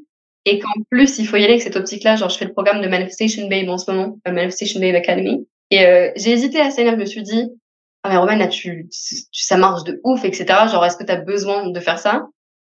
et 0.45 0.59
qu'en 0.59 0.74
plus, 0.89 1.19
il 1.19 1.28
faut 1.28 1.38
y 1.38 1.43
aller 1.43 1.53
avec 1.53 1.63
cette 1.63 1.76
optique-là. 1.76 2.15
Genre, 2.15 2.30
je 2.30 2.38
fais 2.38 2.45
le 2.45 2.53
programme 2.53 2.82
de 2.82 2.88
Manifestation 2.88 3.47
Babe 3.47 3.69
en 3.69 3.78
ce 3.78 3.89
moment, 3.91 4.17
euh, 4.28 4.32
Manifestation 4.32 4.80
Babe 4.80 4.95
Academy. 4.95 5.47
Et 5.72 5.86
euh, 5.86 6.11
j'ai 6.15 6.32
hésité 6.32 6.59
à 6.59 6.69
ça, 6.69 6.84
je 6.86 6.95
me 6.95 7.05
suis 7.05 7.24
dit, 7.24 7.49
ah 8.03 8.09
mais 8.09 8.17
Roman, 8.17 8.36
là, 8.36 8.47
tu, 8.47 8.88
ça 8.91 9.57
marche 9.57 9.84
de 9.84 9.99
ouf, 10.03 10.26
etc. 10.26 10.45
Genre, 10.72 10.86
est-ce 10.86 10.97
que 10.97 11.03
tu 11.03 11.11
as 11.11 11.17
besoin 11.17 11.69
de 11.69 11.80
faire 11.80 11.99
ça? 11.99 12.28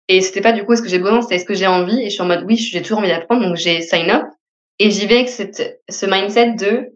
Et 0.10 0.22
c'était 0.22 0.41
pas 0.41 0.51
du 0.51 0.66
coup 0.66 0.74
est-ce 0.74 0.82
que 0.82 0.89
j'ai 0.89 0.97
besoin, 0.97 1.22
c'était 1.22 1.36
est-ce 1.36 1.45
que 1.45 1.53
j'ai 1.53 1.68
envie? 1.68 2.01
Et 2.01 2.05
je 2.05 2.16
suis 2.16 2.22
en 2.22 2.26
mode 2.26 2.43
oui, 2.45 2.57
j'ai 2.57 2.82
toujours 2.82 2.97
envie 2.97 3.10
d'apprendre, 3.10 3.47
donc 3.47 3.55
j'ai 3.55 3.82
sign 3.82 4.10
up. 4.10 4.24
Et 4.80 4.89
j'y 4.89 5.05
vais 5.05 5.18
avec 5.18 5.30
cette, 5.30 5.82
ce 5.88 6.05
mindset 6.05 6.53
de 6.53 6.88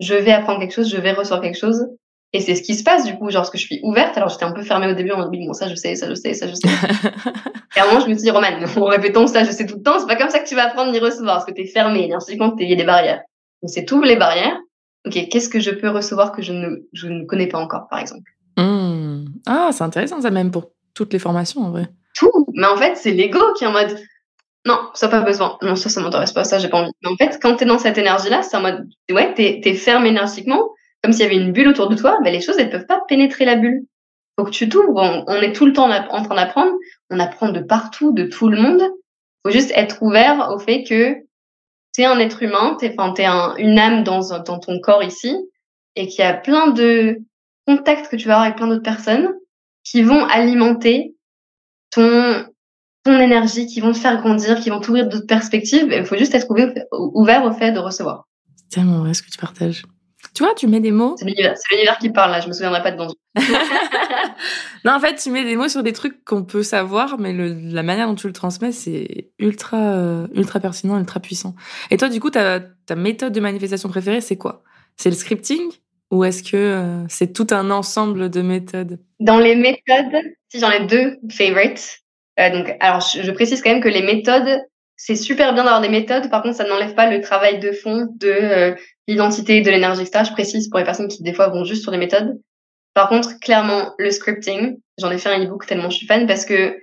je 0.00 0.14
vais 0.14 0.32
apprendre 0.32 0.58
quelque 0.58 0.72
chose, 0.72 0.90
je 0.90 0.96
vais 0.96 1.12
recevoir 1.12 1.42
quelque 1.42 1.58
chose. 1.58 1.86
Et 2.32 2.40
c'est 2.40 2.54
ce 2.54 2.62
qui 2.62 2.74
se 2.74 2.82
passe 2.82 3.04
du 3.04 3.14
coup, 3.16 3.30
genre 3.30 3.42
parce 3.42 3.50
que 3.50 3.58
je 3.58 3.66
suis 3.66 3.80
ouverte. 3.82 4.16
Alors 4.16 4.30
j'étais 4.30 4.44
un 4.44 4.52
peu 4.52 4.62
fermée 4.62 4.90
au 4.90 4.94
début 4.94 5.10
en 5.10 5.18
mode 5.18 5.28
oui, 5.30 5.46
bon 5.46 5.52
ça 5.52 5.68
je 5.68 5.74
sais, 5.74 5.94
ça 5.96 6.08
je 6.08 6.14
sais, 6.14 6.32
ça 6.32 6.48
je 6.48 6.54
sais. 6.54 6.68
et 7.76 7.80
à 7.80 7.84
un 7.84 7.88
moment 7.88 8.00
je 8.00 8.08
me 8.08 8.14
suis 8.14 8.22
dit 8.22 8.30
Roman, 8.30 8.48
en 8.76 8.84
répétant 8.86 9.26
ça 9.26 9.44
je 9.44 9.50
sais 9.50 9.66
tout 9.66 9.76
le 9.76 9.82
temps, 9.82 9.98
c'est 9.98 10.06
pas 10.06 10.16
comme 10.16 10.30
ça 10.30 10.38
que 10.38 10.48
tu 10.48 10.54
vas 10.54 10.64
apprendre 10.68 10.92
ni 10.92 10.98
recevoir 10.98 11.36
parce 11.36 11.44
que 11.44 11.52
t'es 11.52 11.66
fermée, 11.66 12.04
énergétiquement 12.04 12.56
il 12.58 12.70
y 12.70 12.72
a 12.72 12.76
des 12.76 12.84
barrières. 12.84 13.20
Donc, 13.62 13.70
c'est 13.70 13.84
tous 13.84 14.02
les 14.02 14.16
barrières. 14.16 14.58
OK, 15.06 15.28
qu'est-ce 15.30 15.50
que 15.50 15.60
je 15.60 15.70
peux 15.70 15.90
recevoir 15.90 16.32
que 16.32 16.40
je 16.40 16.52
ne, 16.52 16.86
je 16.92 17.08
ne 17.08 17.26
connais 17.26 17.48
pas 17.48 17.58
encore, 17.58 17.86
par 17.88 17.98
exemple? 17.98 18.30
Mmh. 18.56 19.26
Ah, 19.46 19.70
c'est 19.72 19.84
intéressant 19.84 20.20
ça 20.20 20.30
même 20.30 20.50
pour 20.50 20.70
toutes 20.94 21.12
les 21.12 21.18
formations 21.18 21.60
en 21.60 21.70
vrai. 21.70 21.88
Mais 22.54 22.66
en 22.66 22.76
fait, 22.76 22.96
c'est 22.96 23.12
l'ego 23.12 23.40
qui 23.56 23.64
est 23.64 23.66
en 23.66 23.72
mode 23.72 23.98
non, 24.64 24.78
ça 24.94 25.08
pas 25.08 25.22
besoin. 25.22 25.58
Non, 25.62 25.74
ça, 25.74 25.88
ça 25.88 26.00
m'intéresse 26.00 26.32
pas, 26.32 26.44
ça, 26.44 26.58
j'ai 26.58 26.68
pas 26.68 26.78
envie. 26.78 26.92
Mais 27.02 27.10
en 27.10 27.16
fait, 27.16 27.38
quand 27.42 27.56
tu 27.56 27.64
es 27.64 27.66
dans 27.66 27.78
cette 27.78 27.98
énergie-là, 27.98 28.42
c'est 28.42 28.56
en 28.56 28.60
mode, 28.60 28.88
ouais, 29.10 29.34
t'es 29.34 29.60
es 29.64 29.74
ferme 29.74 30.06
énergiquement, 30.06 30.70
comme 31.02 31.12
s'il 31.12 31.22
y 31.22 31.26
avait 31.26 31.36
une 31.36 31.52
bulle 31.52 31.68
autour 31.68 31.88
de 31.88 31.96
toi, 31.96 32.18
mais 32.22 32.30
les 32.30 32.40
choses, 32.40 32.58
elles 32.58 32.70
peuvent 32.70 32.86
pas 32.86 33.02
pénétrer 33.08 33.44
la 33.44 33.56
bulle. 33.56 33.84
Faut 34.38 34.44
que 34.44 34.50
tu 34.50 34.68
t'ouvres. 34.68 35.24
On, 35.26 35.42
est 35.42 35.52
tout 35.52 35.66
le 35.66 35.72
temps 35.72 35.90
en 35.90 36.22
train 36.22 36.36
d'apprendre. 36.36 36.72
On 37.10 37.18
apprend 37.18 37.50
de 37.50 37.60
partout, 37.60 38.12
de 38.12 38.24
tout 38.24 38.48
le 38.48 38.56
monde. 38.56 38.82
Faut 39.44 39.52
juste 39.52 39.72
être 39.74 40.00
ouvert 40.00 40.50
au 40.54 40.58
fait 40.58 40.84
que 40.84 41.16
t'es 41.92 42.04
un 42.04 42.18
être 42.18 42.42
humain, 42.42 42.76
t'es, 42.78 42.94
enfin, 42.96 43.12
t'es 43.12 43.24
un, 43.24 43.54
une 43.56 43.78
âme 43.78 44.04
dans, 44.04 44.20
dans 44.38 44.58
ton 44.58 44.80
corps 44.80 45.02
ici, 45.02 45.36
et 45.96 46.06
qu'il 46.06 46.20
y 46.20 46.26
a 46.26 46.32
plein 46.32 46.68
de 46.68 47.18
contacts 47.66 48.08
que 48.08 48.16
tu 48.16 48.28
vas 48.28 48.34
avoir 48.34 48.46
avec 48.46 48.56
plein 48.56 48.68
d'autres 48.68 48.82
personnes 48.82 49.34
qui 49.84 50.02
vont 50.02 50.24
alimenter 50.26 51.14
ton, 51.92 52.46
ton 53.04 53.18
énergie, 53.18 53.66
qui 53.66 53.80
vont 53.80 53.92
te 53.92 53.98
faire 53.98 54.20
grandir, 54.20 54.60
qui 54.60 54.70
vont 54.70 54.80
t'ouvrir 54.80 55.08
d'autres 55.08 55.26
perspectives. 55.26 55.88
Il 55.90 56.04
faut 56.04 56.16
juste 56.16 56.34
être 56.34 56.46
ouvert 56.92 57.44
au 57.44 57.52
fait 57.52 57.72
de 57.72 57.78
recevoir. 57.78 58.26
C'est 58.56 58.76
tellement 58.76 59.00
vrai 59.00 59.14
ce 59.14 59.22
que 59.22 59.30
tu 59.30 59.38
partages. 59.38 59.84
Tu 60.34 60.44
vois, 60.44 60.54
tu 60.54 60.66
mets 60.66 60.80
des 60.80 60.92
mots. 60.92 61.16
C'est 61.18 61.26
l'univers 61.26 61.98
qui 61.98 62.10
parle 62.10 62.30
là, 62.30 62.40
je 62.40 62.48
me 62.48 62.52
souviendrai 62.52 62.82
pas 62.82 62.92
de 62.92 62.96
nom. 62.96 63.08
non, 64.84 64.92
en 64.92 65.00
fait, 65.00 65.16
tu 65.16 65.30
mets 65.30 65.44
des 65.44 65.56
mots 65.56 65.68
sur 65.68 65.82
des 65.82 65.92
trucs 65.92 66.24
qu'on 66.24 66.44
peut 66.44 66.62
savoir, 66.62 67.18
mais 67.18 67.32
la 67.34 67.82
manière 67.82 68.06
dont 68.06 68.14
tu 68.14 68.28
le 68.28 68.32
transmets, 68.32 68.72
c'est 68.72 69.30
ultra, 69.38 69.78
euh, 69.78 70.26
ultra 70.34 70.60
pertinent, 70.60 70.98
ultra 70.98 71.20
puissant. 71.20 71.54
Et 71.90 71.96
toi, 71.96 72.08
du 72.08 72.20
coup, 72.20 72.30
ta, 72.30 72.60
ta 72.60 72.94
méthode 72.94 73.32
de 73.32 73.40
manifestation 73.40 73.88
préférée, 73.88 74.20
c'est 74.20 74.36
quoi? 74.36 74.62
C'est 74.96 75.10
le 75.10 75.16
scripting 75.16 75.60
ou 76.12 76.24
est-ce 76.24 76.42
que 76.42 76.56
euh, 76.56 77.04
c'est 77.08 77.32
tout 77.32 77.46
un 77.50 77.70
ensemble 77.70 78.30
de 78.30 78.42
méthodes? 78.42 79.00
Dans 79.18 79.38
les 79.38 79.56
méthodes, 79.56 80.22
si 80.50 80.60
j'en 80.60 80.70
ai 80.70 80.86
deux 80.86 81.18
favorites, 81.30 82.02
euh, 82.38 82.50
donc, 82.50 82.76
alors, 82.80 83.00
je, 83.00 83.30
précise 83.32 83.62
quand 83.62 83.70
même 83.70 83.82
que 83.82 83.88
les 83.88 84.02
méthodes, 84.02 84.60
c'est 84.96 85.16
super 85.16 85.54
bien 85.54 85.64
d'avoir 85.64 85.80
des 85.80 85.88
méthodes. 85.88 86.30
Par 86.30 86.42
contre, 86.42 86.56
ça 86.56 86.64
n'enlève 86.64 86.94
pas 86.94 87.10
le 87.10 87.20
travail 87.22 87.58
de 87.58 87.72
fond 87.72 88.08
de 88.16 88.28
euh, 88.28 88.74
l'identité, 89.08 89.62
de 89.62 89.70
l'énergie, 89.70 90.02
etc. 90.02 90.24
Je 90.28 90.32
précise 90.32 90.68
pour 90.68 90.78
les 90.78 90.84
personnes 90.84 91.08
qui, 91.08 91.22
des 91.22 91.32
fois, 91.32 91.48
vont 91.48 91.64
juste 91.64 91.82
sur 91.82 91.90
les 91.90 91.98
méthodes. 91.98 92.38
Par 92.94 93.08
contre, 93.08 93.40
clairement, 93.40 93.94
le 93.98 94.10
scripting, 94.10 94.78
j'en 94.98 95.10
ai 95.10 95.18
fait 95.18 95.30
un 95.30 95.42
e-book 95.42 95.66
tellement 95.66 95.88
je 95.88 95.96
suis 95.96 96.06
fan 96.06 96.26
parce 96.26 96.44
que 96.44 96.76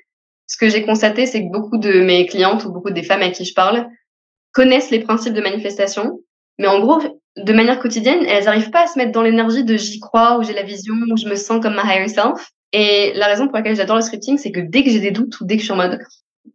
ce 0.48 0.58
que 0.58 0.68
j'ai 0.70 0.84
constaté, 0.84 1.28
c'est 1.28 1.44
que 1.44 1.52
beaucoup 1.52 1.78
de 1.78 2.02
mes 2.02 2.26
clientes 2.26 2.66
ou 2.66 2.72
beaucoup 2.72 2.90
des 2.90 3.04
femmes 3.04 3.22
à 3.22 3.30
qui 3.30 3.46
je 3.46 3.54
parle 3.54 3.88
connaissent 4.54 4.90
les 4.90 5.02
principes 5.02 5.36
de 5.36 5.42
manifestation, 5.42 6.20
mais 6.58 6.66
en 6.66 6.80
gros, 6.80 7.19
de 7.44 7.54
manière 7.54 7.80
quotidienne, 7.80 8.26
elles 8.26 8.46
n'arrivent 8.46 8.72
pas 8.72 8.84
à 8.84 8.88
se 8.88 8.98
mettre 8.98 9.12
dans 9.12 9.22
l'énergie 9.22 9.64
de 9.64 9.78
j'y 9.78 10.00
crois 10.00 10.38
ou 10.38 10.44
j'ai 10.44 10.54
la 10.54 10.64
vision 10.64 10.96
ou 11.12 11.18
je 11.18 11.28
me 11.28 11.36
sens 11.36 11.62
comme 11.62 11.76
ma 11.76 11.84
higher 11.84 12.08
self. 12.08 12.50
Et 12.72 13.14
la 13.16 13.28
raison 13.28 13.48
pour 13.48 13.58
laquelle 13.58 13.76
j'adore 13.76 13.96
le 13.96 14.02
scripting, 14.02 14.38
c'est 14.38 14.52
que 14.52 14.60
dès 14.60 14.84
que 14.84 14.90
j'ai 14.90 15.00
des 15.00 15.12
doutes 15.12 15.40
ou 15.40 15.46
dès 15.46 15.56
que 15.56 15.62
je 15.62 15.66
suis 15.66 15.74
en 15.74 15.78
mode, 15.78 16.00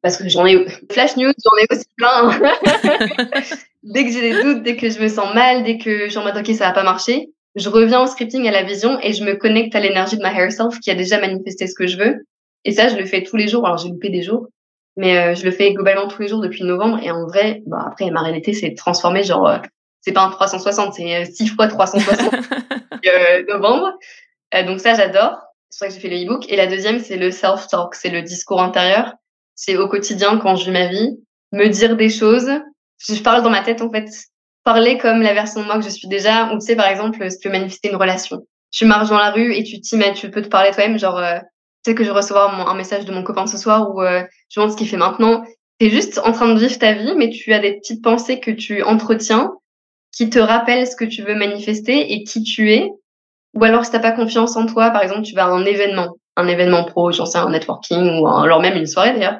parce 0.02 0.16
que 0.16 0.28
j'en 0.28 0.46
ai 0.46 0.64
flash 0.90 1.16
news, 1.16 1.32
j'en 1.44 1.62
ai 1.62 1.66
aussi 1.70 1.86
plein. 1.96 2.40
dès 3.82 4.04
que 4.04 4.12
j'ai 4.12 4.20
des 4.20 4.42
doutes, 4.42 4.62
dès 4.62 4.76
que 4.76 4.88
je 4.88 5.00
me 5.00 5.08
sens 5.08 5.34
mal, 5.34 5.64
dès 5.64 5.78
que 5.78 6.04
je 6.04 6.10
suis 6.10 6.18
en 6.18 6.24
mode 6.24 6.36
ok 6.36 6.54
ça 6.54 6.66
va 6.66 6.72
pas 6.72 6.84
marcher, 6.84 7.30
je 7.56 7.68
reviens 7.68 8.02
au 8.02 8.06
scripting 8.06 8.46
à 8.48 8.52
la 8.52 8.62
vision 8.62 8.98
et 9.02 9.12
je 9.12 9.24
me 9.24 9.34
connecte 9.34 9.74
à 9.74 9.80
l'énergie 9.80 10.16
de 10.16 10.22
ma 10.22 10.32
higher 10.32 10.50
self 10.50 10.78
qui 10.80 10.90
a 10.90 10.94
déjà 10.94 11.20
manifesté 11.20 11.66
ce 11.66 11.74
que 11.74 11.86
je 11.86 11.98
veux. 11.98 12.24
Et 12.64 12.72
ça, 12.72 12.88
je 12.88 12.96
le 12.96 13.04
fais 13.04 13.22
tous 13.22 13.36
les 13.36 13.48
jours. 13.48 13.66
Alors 13.66 13.78
j'ai 13.78 13.88
loupé 13.88 14.08
des 14.08 14.22
jours, 14.22 14.48
mais 14.96 15.18
euh, 15.18 15.34
je 15.34 15.44
le 15.44 15.50
fais 15.50 15.72
globalement 15.72 16.08
tous 16.08 16.22
les 16.22 16.28
jours 16.28 16.40
depuis 16.40 16.64
novembre. 16.64 16.98
Et 17.02 17.10
en 17.10 17.26
vrai, 17.26 17.62
bah 17.66 17.84
après 17.86 18.10
ma 18.10 18.22
réalité 18.22 18.52
s'est 18.52 18.74
transformée 18.74 19.22
genre 19.22 19.46
euh, 19.46 19.58
c'est 20.04 20.12
pas 20.12 20.22
un 20.22 20.30
360, 20.30 20.94
c'est 20.94 21.24
6 21.24 21.50
euh, 21.50 21.54
fois 21.54 21.66
360 21.66 22.30
novembre. 23.48 23.92
donc 24.66 24.80
ça, 24.80 24.94
j'adore. 24.94 25.38
C'est 25.70 25.78
pour 25.78 25.78
ça 25.78 25.86
que 25.88 25.94
j'ai 25.94 26.00
fait 26.00 26.08
le 26.08 26.24
e-book. 26.24 26.44
Et 26.48 26.56
la 26.56 26.66
deuxième, 26.66 27.00
c'est 27.00 27.16
le 27.16 27.30
self-talk, 27.30 27.94
c'est 27.94 28.10
le 28.10 28.20
discours 28.20 28.62
intérieur. 28.62 29.14
C'est 29.54 29.76
au 29.76 29.88
quotidien, 29.88 30.36
quand 30.38 30.56
je 30.56 30.66
vis 30.66 30.72
ma 30.72 30.88
vie, 30.88 31.16
me 31.52 31.68
dire 31.68 31.96
des 31.96 32.10
choses. 32.10 32.50
Je 33.08 33.22
parle 33.22 33.42
dans 33.42 33.50
ma 33.50 33.62
tête, 33.62 33.80
en 33.80 33.90
fait. 33.90 34.08
Parler 34.62 34.98
comme 34.98 35.22
la 35.22 35.32
version 35.32 35.62
de 35.62 35.66
moi 35.66 35.76
que 35.76 35.84
je 35.84 35.88
suis 35.88 36.08
déjà. 36.08 36.52
Ou 36.52 36.58
tu 36.58 36.66
sais, 36.66 36.76
par 36.76 36.88
exemple, 36.88 37.30
si 37.30 37.38
tu 37.38 37.48
veux 37.48 37.52
manifester 37.52 37.88
une 37.88 37.96
relation. 37.96 38.46
Tu 38.70 38.84
marches 38.84 39.08
dans 39.08 39.18
la 39.18 39.30
rue 39.30 39.54
et 39.54 39.62
tu 39.62 39.80
t'imagines, 39.80 40.14
tu 40.14 40.30
peux 40.30 40.42
te 40.42 40.48
parler 40.48 40.70
toi-même, 40.72 40.98
genre, 40.98 41.18
euh, 41.18 41.38
tu 41.38 41.90
sais 41.90 41.94
que 41.94 42.04
je 42.04 42.10
vais 42.10 42.16
recevoir 42.16 42.68
un 42.68 42.74
message 42.74 43.04
de 43.04 43.12
mon 43.12 43.22
copain 43.22 43.46
ce 43.46 43.56
soir 43.56 43.94
ou 43.94 44.02
euh, 44.02 44.22
je 44.50 44.60
demande 44.60 44.72
ce 44.72 44.76
qu'il 44.76 44.88
fait 44.88 44.96
maintenant. 44.96 45.44
Tu 45.80 45.86
es 45.86 45.90
juste 45.90 46.18
en 46.18 46.32
train 46.32 46.52
de 46.52 46.58
vivre 46.58 46.78
ta 46.78 46.92
vie, 46.92 47.14
mais 47.16 47.30
tu 47.30 47.52
as 47.52 47.60
des 47.60 47.74
petites 47.78 48.02
pensées 48.02 48.40
que 48.40 48.50
tu 48.50 48.82
entretiens 48.82 49.52
qui 50.16 50.30
te 50.30 50.38
rappellent 50.38 50.86
ce 50.86 50.96
que 50.96 51.04
tu 51.04 51.22
veux 51.22 51.34
manifester 51.34 52.12
et 52.12 52.24
qui 52.24 52.42
tu 52.42 52.72
es 52.72 52.90
ou 53.54 53.62
alors, 53.64 53.84
si 53.84 53.92
t'as 53.92 54.00
pas 54.00 54.12
confiance 54.12 54.56
en 54.56 54.66
toi, 54.66 54.90
par 54.90 55.02
exemple, 55.02 55.22
tu 55.22 55.34
vas 55.34 55.44
à 55.44 55.48
un 55.48 55.64
événement, 55.64 56.16
un 56.36 56.48
événement 56.48 56.84
pro, 56.84 57.12
j'en 57.12 57.26
sais, 57.26 57.38
un 57.38 57.50
networking, 57.50 58.20
ou 58.20 58.26
alors 58.26 58.60
même 58.60 58.76
une 58.76 58.86
soirée 58.86 59.12
d'ailleurs. 59.12 59.38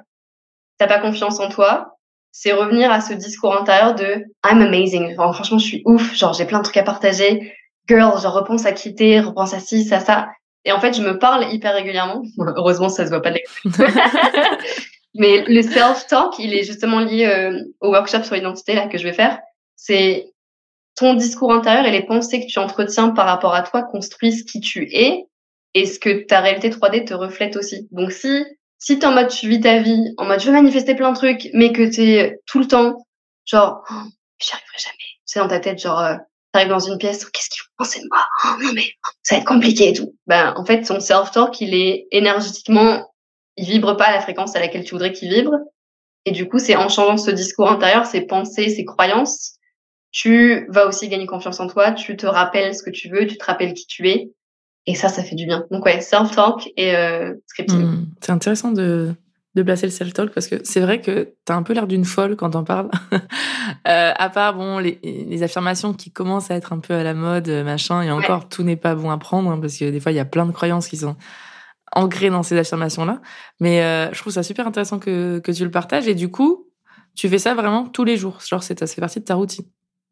T'as 0.78 0.86
pas 0.86 0.98
confiance 0.98 1.40
en 1.40 1.48
toi, 1.48 1.96
c'est 2.30 2.52
revenir 2.52 2.90
à 2.90 3.00
ce 3.00 3.12
discours 3.12 3.56
intérieur 3.56 3.94
de 3.94 4.24
I'm 4.44 4.62
amazing. 4.62 5.14
franchement, 5.14 5.58
je 5.58 5.64
suis 5.64 5.82
ouf. 5.84 6.14
Genre, 6.14 6.32
j'ai 6.32 6.44
plein 6.44 6.58
de 6.58 6.64
trucs 6.64 6.76
à 6.76 6.82
partager. 6.82 7.52
Girl, 7.88 8.20
genre, 8.20 8.34
repense 8.34 8.66
à 8.66 8.72
quitter, 8.72 9.20
repense 9.20 9.52
à 9.52 9.60
ci, 9.60 9.84
ça, 9.84 10.00
ça. 10.00 10.28
Et 10.64 10.72
en 10.72 10.80
fait, 10.80 10.94
je 10.94 11.02
me 11.02 11.18
parle 11.18 11.52
hyper 11.52 11.74
régulièrement. 11.74 12.22
Heureusement, 12.56 12.88
ça 12.88 13.04
se 13.04 13.10
voit 13.10 13.22
pas 13.22 13.32
de 13.32 13.40
Mais 15.16 15.44
le 15.46 15.62
self-talk, 15.62 16.38
il 16.38 16.54
est 16.54 16.64
justement 16.64 16.98
lié 16.98 17.26
euh, 17.26 17.56
au 17.80 17.90
workshop 17.90 18.24
sur 18.24 18.34
l'identité 18.34 18.74
là 18.74 18.88
que 18.88 18.98
je 18.98 19.04
vais 19.04 19.12
faire. 19.12 19.38
C'est 19.76 20.33
ton 20.96 21.14
discours 21.14 21.52
intérieur 21.52 21.86
et 21.86 21.90
les 21.90 22.04
pensées 22.04 22.40
que 22.40 22.46
tu 22.46 22.58
entretiens 22.58 23.10
par 23.10 23.26
rapport 23.26 23.54
à 23.54 23.62
toi 23.62 23.82
construisent 23.82 24.44
qui 24.44 24.60
tu 24.60 24.88
es 24.92 25.26
et 25.74 25.86
ce 25.86 25.98
que 25.98 26.24
ta 26.24 26.40
réalité 26.40 26.70
3D 26.70 27.04
te 27.04 27.14
reflète 27.14 27.56
aussi. 27.56 27.88
Donc 27.90 28.12
si 28.12 28.44
si 28.78 28.98
t'es 28.98 29.06
en 29.06 29.12
mode 29.12 29.28
tu 29.28 29.48
vis 29.48 29.60
ta 29.60 29.80
vie, 29.80 30.14
en 30.18 30.26
mode 30.26 30.40
je 30.40 30.46
veux 30.46 30.52
manifester 30.52 30.94
plein 30.94 31.10
de 31.10 31.16
trucs, 31.16 31.48
mais 31.52 31.72
que 31.72 31.82
t'es 31.82 32.38
tout 32.46 32.58
le 32.58 32.68
temps 32.68 33.06
genre 33.44 33.84
oh, 33.90 33.94
j'y 34.40 34.52
arriverai 34.52 34.78
jamais. 34.78 34.96
Sais 35.24 35.40
dans 35.40 35.48
ta 35.48 35.60
tête 35.60 35.80
genre 35.80 36.00
euh, 36.00 36.16
t'arrives 36.52 36.68
dans 36.68 36.78
une 36.78 36.98
pièce, 36.98 37.24
qu'est-ce 37.24 37.50
qu'ils 37.50 37.62
vont 37.62 37.84
penser 37.84 38.00
de 38.00 38.06
moi? 38.10 38.26
Oh, 38.44 38.62
Non 38.62 38.72
mais 38.74 38.84
ça 39.22 39.34
va 39.34 39.40
être 39.40 39.46
compliqué 39.48 39.88
et 39.88 39.92
tout. 39.92 40.14
Ben 40.26 40.54
en 40.56 40.64
fait 40.64 40.82
ton 40.82 41.00
self-talk 41.00 41.60
il 41.60 41.74
est 41.74 42.06
énergétiquement 42.12 43.04
il 43.56 43.66
vibre 43.66 43.96
pas 43.96 44.06
à 44.06 44.12
la 44.12 44.20
fréquence 44.20 44.56
à 44.56 44.60
laquelle 44.60 44.84
tu 44.84 44.92
voudrais 44.92 45.12
qu'il 45.12 45.32
vibre. 45.32 45.54
Et 46.26 46.32
du 46.32 46.48
coup, 46.48 46.58
c'est 46.58 46.76
en 46.76 46.88
changeant 46.88 47.16
ce 47.16 47.30
discours 47.30 47.70
intérieur, 47.70 48.06
ces 48.06 48.22
pensées, 48.22 48.70
ces 48.70 48.84
croyances, 48.84 49.58
tu 50.14 50.64
vas 50.68 50.86
aussi 50.86 51.08
gagner 51.08 51.26
confiance 51.26 51.58
en 51.58 51.66
toi, 51.66 51.90
tu 51.90 52.16
te 52.16 52.24
rappelles 52.24 52.72
ce 52.72 52.84
que 52.84 52.90
tu 52.90 53.08
veux, 53.08 53.26
tu 53.26 53.36
te 53.36 53.44
rappelles 53.44 53.74
qui 53.74 53.84
tu 53.88 54.08
es. 54.08 54.30
Et 54.86 54.94
ça, 54.94 55.08
ça 55.08 55.24
fait 55.24 55.34
du 55.34 55.44
bien. 55.44 55.66
Donc 55.72 55.84
ouais, 55.84 56.00
self-talk 56.00 56.70
et 56.76 56.94
euh, 56.94 57.34
scripting. 57.48 57.82
Hmm. 57.82 58.06
c'est 58.20 58.30
intéressant 58.30 58.70
de, 58.70 59.12
de 59.56 59.62
placer 59.64 59.86
le 59.86 59.90
self-talk 59.90 60.32
parce 60.32 60.46
que 60.46 60.56
c'est 60.62 60.78
vrai 60.78 61.00
que 61.00 61.34
tu 61.44 61.52
as 61.52 61.56
un 61.56 61.64
peu 61.64 61.72
l'air 61.72 61.88
d'une 61.88 62.04
folle 62.04 62.36
quand 62.36 62.54
on 62.54 62.62
parles. 62.62 62.90
euh, 63.12 64.12
à 64.14 64.30
part, 64.30 64.54
bon, 64.54 64.78
les, 64.78 65.00
les, 65.02 65.42
affirmations 65.42 65.92
qui 65.92 66.12
commencent 66.12 66.48
à 66.52 66.54
être 66.54 66.72
un 66.72 66.78
peu 66.78 66.94
à 66.94 67.02
la 67.02 67.14
mode, 67.14 67.48
machin, 67.64 68.00
et 68.02 68.12
encore, 68.12 68.48
tout 68.48 68.62
n'est 68.62 68.76
pas 68.76 68.94
bon 68.94 69.10
à 69.10 69.18
prendre 69.18 69.50
hein, 69.50 69.58
parce 69.60 69.76
que 69.76 69.90
des 69.90 69.98
fois, 69.98 70.12
il 70.12 70.16
y 70.16 70.20
a 70.20 70.24
plein 70.24 70.46
de 70.46 70.52
croyances 70.52 70.86
qui 70.86 70.98
sont 70.98 71.16
ancrées 71.90 72.30
dans 72.30 72.44
ces 72.44 72.56
affirmations-là. 72.56 73.20
Mais 73.58 73.82
euh, 73.82 74.12
je 74.12 74.20
trouve 74.20 74.32
ça 74.32 74.44
super 74.44 74.68
intéressant 74.68 75.00
que, 75.00 75.40
que 75.40 75.50
tu 75.50 75.64
le 75.64 75.72
partages 75.72 76.06
et 76.06 76.14
du 76.14 76.30
coup, 76.30 76.68
tu 77.16 77.28
fais 77.28 77.38
ça 77.38 77.54
vraiment 77.54 77.88
tous 77.88 78.04
les 78.04 78.16
jours. 78.16 78.38
Genre, 78.46 78.62
ça 78.62 78.76
fait 78.76 79.00
partie 79.00 79.18
de 79.18 79.24
ta 79.24 79.34
routine. 79.34 79.64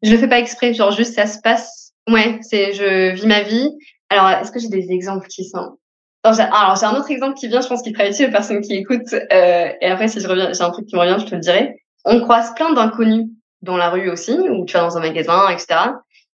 Je 0.03 0.11
le 0.11 0.17
fais 0.17 0.27
pas 0.27 0.39
exprès, 0.39 0.73
genre 0.73 0.91
juste 0.91 1.15
ça 1.15 1.25
se 1.25 1.39
passe. 1.39 1.93
Ouais, 2.09 2.39
c'est 2.41 2.73
je 2.73 3.13
vis 3.13 3.25
ma 3.25 3.41
vie. 3.41 3.69
Alors, 4.09 4.29
est-ce 4.29 4.51
que 4.51 4.59
j'ai 4.59 4.67
des 4.67 4.91
exemples 4.91 5.27
qui 5.27 5.45
sont? 5.45 5.77
Alors, 6.23 6.75
j'ai 6.77 6.85
un 6.85 6.95
autre 6.95 7.11
exemple 7.11 7.37
qui 7.37 7.47
vient, 7.47 7.61
je 7.61 7.67
pense 7.67 7.81
qu'il 7.81 7.95
ferait 7.95 8.09
utile 8.09 8.27
aux 8.27 8.31
personnes 8.31 8.61
qui 8.61 8.75
écoutent. 8.75 9.13
Euh, 9.13 9.69
et 9.81 9.87
après, 9.87 10.07
si 10.07 10.19
je 10.19 10.27
reviens, 10.27 10.53
j'ai 10.53 10.61
un 10.61 10.71
truc 10.71 10.85
qui 10.85 10.95
me 10.95 11.01
revient, 11.01 11.17
je 11.19 11.25
te 11.25 11.35
le 11.35 11.41
dirai. 11.41 11.75
On 12.05 12.19
croise 12.21 12.53
plein 12.55 12.71
d'inconnus 12.73 13.25
dans 13.61 13.77
la 13.77 13.89
rue 13.89 14.09
aussi, 14.09 14.33
ou 14.33 14.65
tu 14.65 14.73
vas 14.73 14.81
dans 14.81 14.97
un 14.97 15.01
magasin, 15.01 15.49
etc. 15.49 15.79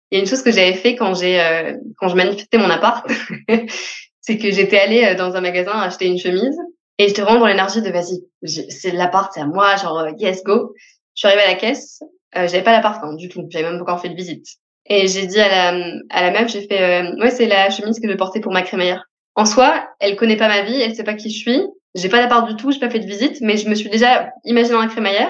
Il 0.10 0.16
y 0.16 0.20
a 0.20 0.22
une 0.22 0.28
chose 0.28 0.42
que 0.42 0.52
j'avais 0.52 0.74
fait 0.74 0.96
quand 0.96 1.14
j'ai 1.14 1.40
euh, 1.42 1.74
quand 1.98 2.08
je 2.08 2.16
manifestais 2.16 2.58
mon 2.58 2.70
appart, 2.70 3.06
c'est 4.22 4.38
que 4.38 4.50
j'étais 4.52 4.80
allée 4.80 5.04
euh, 5.04 5.16
dans 5.16 5.36
un 5.36 5.42
magasin 5.42 5.74
acheter 5.74 6.08
une 6.08 6.18
chemise 6.18 6.58
et 6.98 7.08
j'étais 7.08 7.22
vraiment 7.22 7.42
dans 7.42 7.48
l'énergie 7.48 7.82
de 7.82 7.90
vas-y, 7.90 8.24
c'est 8.70 8.92
l'appart, 8.92 9.32
c'est 9.34 9.42
à 9.42 9.46
moi, 9.46 9.76
genre 9.76 10.00
euh, 10.00 10.12
yes 10.18 10.44
go. 10.44 10.74
Je 11.16 11.20
suis 11.20 11.28
arrivée 11.28 11.44
à 11.44 11.48
la 11.48 11.56
caisse, 11.56 12.02
euh, 12.36 12.48
j'avais 12.48 12.64
pas 12.64 12.72
l'appart 12.72 13.02
du 13.16 13.30
tout, 13.30 13.46
j'avais 13.50 13.70
même 13.70 13.78
pas 13.78 13.84
encore 13.84 14.02
fait 14.02 14.10
de 14.10 14.16
visite. 14.16 14.46
Et 14.90 15.08
j'ai 15.08 15.26
dit 15.26 15.40
à 15.40 15.50
la, 15.50 15.98
à 16.10 16.22
la 16.22 16.32
meuf, 16.32 16.52
j'ai 16.52 16.62
fait, 16.62 16.82
euh, 16.82 17.16
ouais, 17.20 17.30
c'est 17.30 17.46
la 17.46 17.70
chemise 17.70 18.00
que 18.00 18.10
je 18.10 18.16
portais 18.16 18.40
pour 18.40 18.54
ma 18.54 18.62
crémaillère. 18.62 19.04
En 19.36 19.46
soi, 19.46 19.88
elle 20.00 20.16
connaît 20.16 20.38
pas 20.38 20.48
ma 20.48 20.62
vie, 20.62 20.82
elle 20.82 20.96
sait 20.96 21.04
pas 21.04 21.14
qui 21.14 21.30
je 21.30 21.38
suis. 21.38 21.62
J'ai 21.96 22.10
pas 22.10 22.20
d'appart 22.20 22.48
du 22.48 22.56
tout, 22.56 22.72
j'ai 22.72 22.80
pas 22.80 22.90
fait 22.90 23.00
de 23.00 23.06
visite, 23.06 23.38
mais 23.42 23.58
je 23.58 23.70
me 23.70 23.76
suis 23.76 23.90
déjà 23.90 24.30
imaginée 24.46 24.76
dans 24.76 24.82
la 24.82 24.88
crémaillère. 24.88 25.30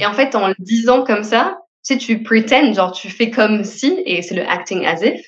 Et 0.00 0.06
en 0.06 0.12
fait, 0.12 0.34
en 0.34 0.48
le 0.48 0.54
disant 0.58 1.04
comme 1.04 1.22
ça, 1.22 1.58
tu 1.84 1.94
sais, 1.94 1.98
tu 1.98 2.22
pretends, 2.22 2.72
genre 2.72 2.92
tu 2.92 3.10
fais 3.10 3.30
comme 3.30 3.62
si, 3.64 4.02
et 4.06 4.22
c'est 4.22 4.34
le 4.34 4.48
acting 4.48 4.86
as 4.86 5.02
if. 5.02 5.20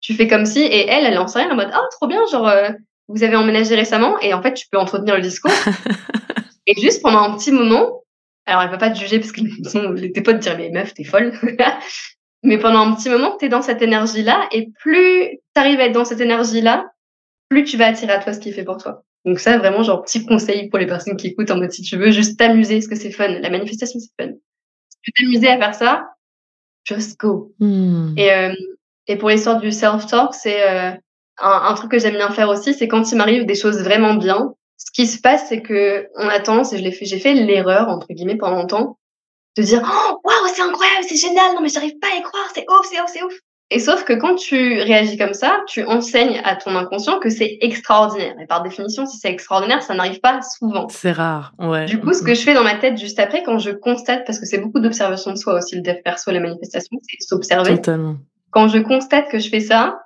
Tu 0.00 0.14
fais 0.14 0.26
comme 0.26 0.46
si, 0.46 0.60
et 0.60 0.88
elle, 0.88 1.04
elle 1.04 1.18
en 1.18 1.26
sait 1.26 1.40
rien, 1.40 1.50
en 1.50 1.56
mode, 1.56 1.70
oh, 1.74 1.86
trop 1.90 2.06
bien, 2.06 2.20
genre, 2.32 2.48
euh, 2.48 2.70
vous 3.08 3.22
avez 3.22 3.36
emménagé 3.36 3.74
récemment, 3.74 4.18
et 4.20 4.32
en 4.32 4.42
fait, 4.42 4.54
tu 4.54 4.66
peux 4.70 4.78
entretenir 4.78 5.16
le 5.16 5.20
discours. 5.20 5.52
et 6.66 6.80
juste 6.80 7.02
pendant 7.02 7.18
un 7.18 7.36
petit 7.36 7.52
moment, 7.52 8.00
alors, 8.50 8.62
elle 8.64 8.70
va 8.70 8.78
pas 8.78 8.90
te 8.90 8.98
juger 8.98 9.20
parce 9.20 9.30
que 9.30 10.06
tes 10.08 10.22
potes 10.22 10.40
dire 10.40 10.58
mais 10.58 10.70
meuf, 10.70 10.92
t'es 10.92 11.04
folle. 11.04 11.32
mais 12.42 12.58
pendant 12.58 12.80
un 12.80 12.94
petit 12.96 13.08
moment, 13.08 13.36
tu 13.38 13.46
es 13.46 13.48
dans 13.48 13.62
cette 13.62 13.80
énergie-là, 13.80 14.48
et 14.50 14.72
plus 14.80 15.38
tu 15.54 15.60
arrives 15.60 15.78
à 15.78 15.86
être 15.86 15.92
dans 15.92 16.04
cette 16.04 16.20
énergie-là, 16.20 16.90
plus 17.48 17.62
tu 17.62 17.76
vas 17.76 17.86
attirer 17.86 18.12
à 18.12 18.18
toi 18.18 18.32
ce 18.32 18.40
qui 18.40 18.48
est 18.48 18.52
fait 18.52 18.64
pour 18.64 18.76
toi. 18.76 19.04
Donc 19.24 19.38
ça, 19.38 19.56
vraiment, 19.56 19.84
genre, 19.84 20.02
petit 20.02 20.26
conseil 20.26 20.68
pour 20.68 20.80
les 20.80 20.86
personnes 20.86 21.16
qui 21.16 21.28
écoutent 21.28 21.52
en 21.52 21.58
mode, 21.58 21.70
si 21.70 21.82
tu 21.82 21.96
veux 21.96 22.10
juste 22.10 22.38
t'amuser, 22.38 22.76
parce 22.76 22.88
que 22.88 22.96
c'est 22.96 23.12
fun. 23.12 23.28
La 23.28 23.50
manifestation, 23.50 24.00
c'est 24.00 24.10
fun. 24.20 24.32
Si 24.88 24.98
tu 25.00 25.10
veux 25.10 25.26
t'amuser 25.26 25.48
à 25.48 25.58
faire 25.58 25.74
ça, 25.76 26.08
just 26.84 27.20
go. 27.20 27.54
Hmm. 27.60 28.14
Et, 28.16 28.32
euh, 28.32 28.52
et 29.06 29.14
pour 29.14 29.28
l'histoire 29.28 29.60
du 29.60 29.70
self-talk, 29.70 30.34
c'est 30.34 30.68
euh, 30.68 30.90
un, 31.38 31.62
un, 31.68 31.74
truc 31.74 31.92
que 31.92 32.00
j'aime 32.00 32.16
bien 32.16 32.30
faire 32.30 32.48
aussi, 32.48 32.74
c'est 32.74 32.88
quand 32.88 33.12
il 33.12 33.16
m'arrive 33.16 33.46
des 33.46 33.54
choses 33.54 33.80
vraiment 33.80 34.14
bien, 34.14 34.54
ce 34.80 34.90
qui 34.92 35.06
se 35.06 35.20
passe, 35.20 35.46
c'est 35.48 35.60
que 35.60 36.08
on 36.16 36.28
a 36.28 36.40
tendance, 36.40 36.72
et 36.72 36.78
je 36.78 36.82
l'ai 36.82 36.90
fait, 36.90 37.04
j'ai 37.04 37.18
fait 37.18 37.34
l'erreur, 37.34 37.88
entre 37.88 38.06
guillemets, 38.10 38.36
pendant 38.36 38.56
longtemps, 38.56 38.98
de 39.56 39.62
dire, 39.62 39.82
oh, 39.84 40.20
waouh, 40.24 40.54
c'est 40.54 40.62
incroyable, 40.62 41.04
c'est 41.06 41.16
génial, 41.16 41.54
non, 41.54 41.60
mais 41.60 41.68
j'arrive 41.68 41.98
pas 41.98 42.08
à 42.12 42.18
y 42.18 42.22
croire, 42.22 42.50
c'est 42.54 42.64
ouf, 42.68 42.86
c'est 42.90 43.00
ouf, 43.00 43.10
c'est 43.12 43.22
ouf. 43.22 43.34
Et 43.72 43.78
sauf 43.78 44.02
que 44.04 44.14
quand 44.14 44.34
tu 44.34 44.80
réagis 44.80 45.16
comme 45.16 45.34
ça, 45.34 45.60
tu 45.68 45.84
enseignes 45.84 46.40
à 46.42 46.56
ton 46.56 46.74
inconscient 46.74 47.20
que 47.20 47.30
c'est 47.30 47.58
extraordinaire. 47.60 48.34
Et 48.40 48.46
par 48.46 48.64
définition, 48.64 49.06
si 49.06 49.18
c'est 49.18 49.30
extraordinaire, 49.30 49.82
ça 49.82 49.94
n'arrive 49.94 50.18
pas 50.18 50.40
souvent. 50.42 50.88
C'est 50.88 51.12
rare, 51.12 51.52
ouais. 51.60 51.84
Du 51.84 52.00
coup, 52.00 52.12
ce 52.12 52.22
que 52.22 52.34
je 52.34 52.40
fais 52.40 52.54
dans 52.54 52.64
ma 52.64 52.74
tête 52.74 52.98
juste 52.98 53.20
après, 53.20 53.44
quand 53.44 53.58
je 53.58 53.70
constate, 53.70 54.24
parce 54.26 54.40
que 54.40 54.46
c'est 54.46 54.58
beaucoup 54.58 54.80
d'observation 54.80 55.30
de 55.30 55.36
soi 55.36 55.54
aussi, 55.54 55.76
le 55.76 55.82
dev 55.82 56.02
perso, 56.02 56.32
la 56.32 56.40
manifestation, 56.40 56.98
c'est 57.02 57.24
s'observer. 57.24 57.76
Totalement. 57.76 58.16
Quand 58.50 58.66
je 58.66 58.78
constate 58.78 59.28
que 59.30 59.38
je 59.38 59.48
fais 59.48 59.60
ça, 59.60 60.00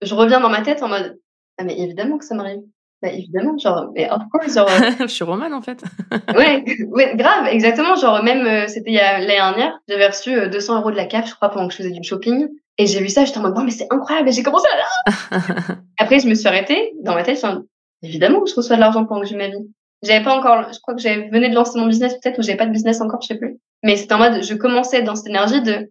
je 0.00 0.14
reviens 0.14 0.40
dans 0.40 0.48
ma 0.48 0.62
tête 0.62 0.82
en 0.82 0.88
mode, 0.88 1.18
ah, 1.58 1.64
mais 1.64 1.78
évidemment 1.78 2.16
que 2.16 2.24
ça 2.24 2.34
m'arrive. 2.34 2.62
Bah, 3.02 3.08
évidemment, 3.10 3.56
genre, 3.56 3.90
mais 3.94 4.10
of 4.10 4.22
course, 4.30 4.54
genre. 4.54 4.68
je 5.00 5.06
suis 5.06 5.24
romane, 5.24 5.54
en 5.54 5.62
fait. 5.62 5.82
ouais, 6.36 6.64
ouais, 6.88 7.16
grave, 7.16 7.46
exactement. 7.50 7.96
Genre, 7.96 8.22
même, 8.22 8.46
euh, 8.46 8.68
c'était 8.68 8.92
l'année 8.92 9.26
dernière, 9.26 9.78
j'avais 9.88 10.08
reçu 10.08 10.48
200 10.50 10.80
euros 10.80 10.90
de 10.90 10.96
la 10.96 11.06
CAF, 11.06 11.28
je 11.28 11.34
crois, 11.34 11.48
pendant 11.48 11.66
que 11.68 11.72
je 11.72 11.78
faisais 11.78 11.90
du 11.90 12.02
shopping. 12.02 12.48
Et 12.76 12.86
j'ai 12.86 13.00
vu 13.00 13.08
ça, 13.08 13.24
j'étais 13.24 13.38
en 13.38 13.42
mode, 13.42 13.54
bon, 13.54 13.62
mais 13.62 13.70
c'est 13.70 13.86
incroyable, 13.90 14.28
et 14.28 14.32
j'ai 14.32 14.42
commencé 14.42 14.66
à. 15.06 15.74
Après, 15.98 16.18
je 16.18 16.28
me 16.28 16.34
suis 16.34 16.48
arrêtée. 16.48 16.92
Dans 17.02 17.14
ma 17.14 17.22
tête, 17.22 17.40
je 17.42 17.46
suis 17.46 17.56
évidemment, 18.02 18.44
je 18.46 18.54
reçois 18.54 18.76
de 18.76 18.80
l'argent 18.80 19.04
pendant 19.04 19.20
que 19.22 19.26
j'ai 19.26 19.36
ma 19.36 19.48
vie. 19.48 19.70
J'avais 20.02 20.24
pas 20.24 20.36
encore, 20.36 20.72
je 20.72 20.78
crois 20.80 20.94
que 20.94 21.00
j'avais 21.00 21.28
venais 21.28 21.50
de 21.50 21.54
lancer 21.54 21.78
mon 21.78 21.86
business, 21.86 22.14
peut-être, 22.14 22.38
ou 22.38 22.42
j'avais 22.42 22.56
pas 22.56 22.66
de 22.66 22.72
business 22.72 23.00
encore, 23.00 23.20
je 23.20 23.28
sais 23.28 23.38
plus. 23.38 23.58
Mais 23.82 23.96
c'était 23.96 24.14
en 24.14 24.18
mode, 24.18 24.42
je 24.42 24.54
commençais 24.54 25.02
dans 25.02 25.14
cette 25.14 25.26
énergie 25.26 25.62
de, 25.62 25.90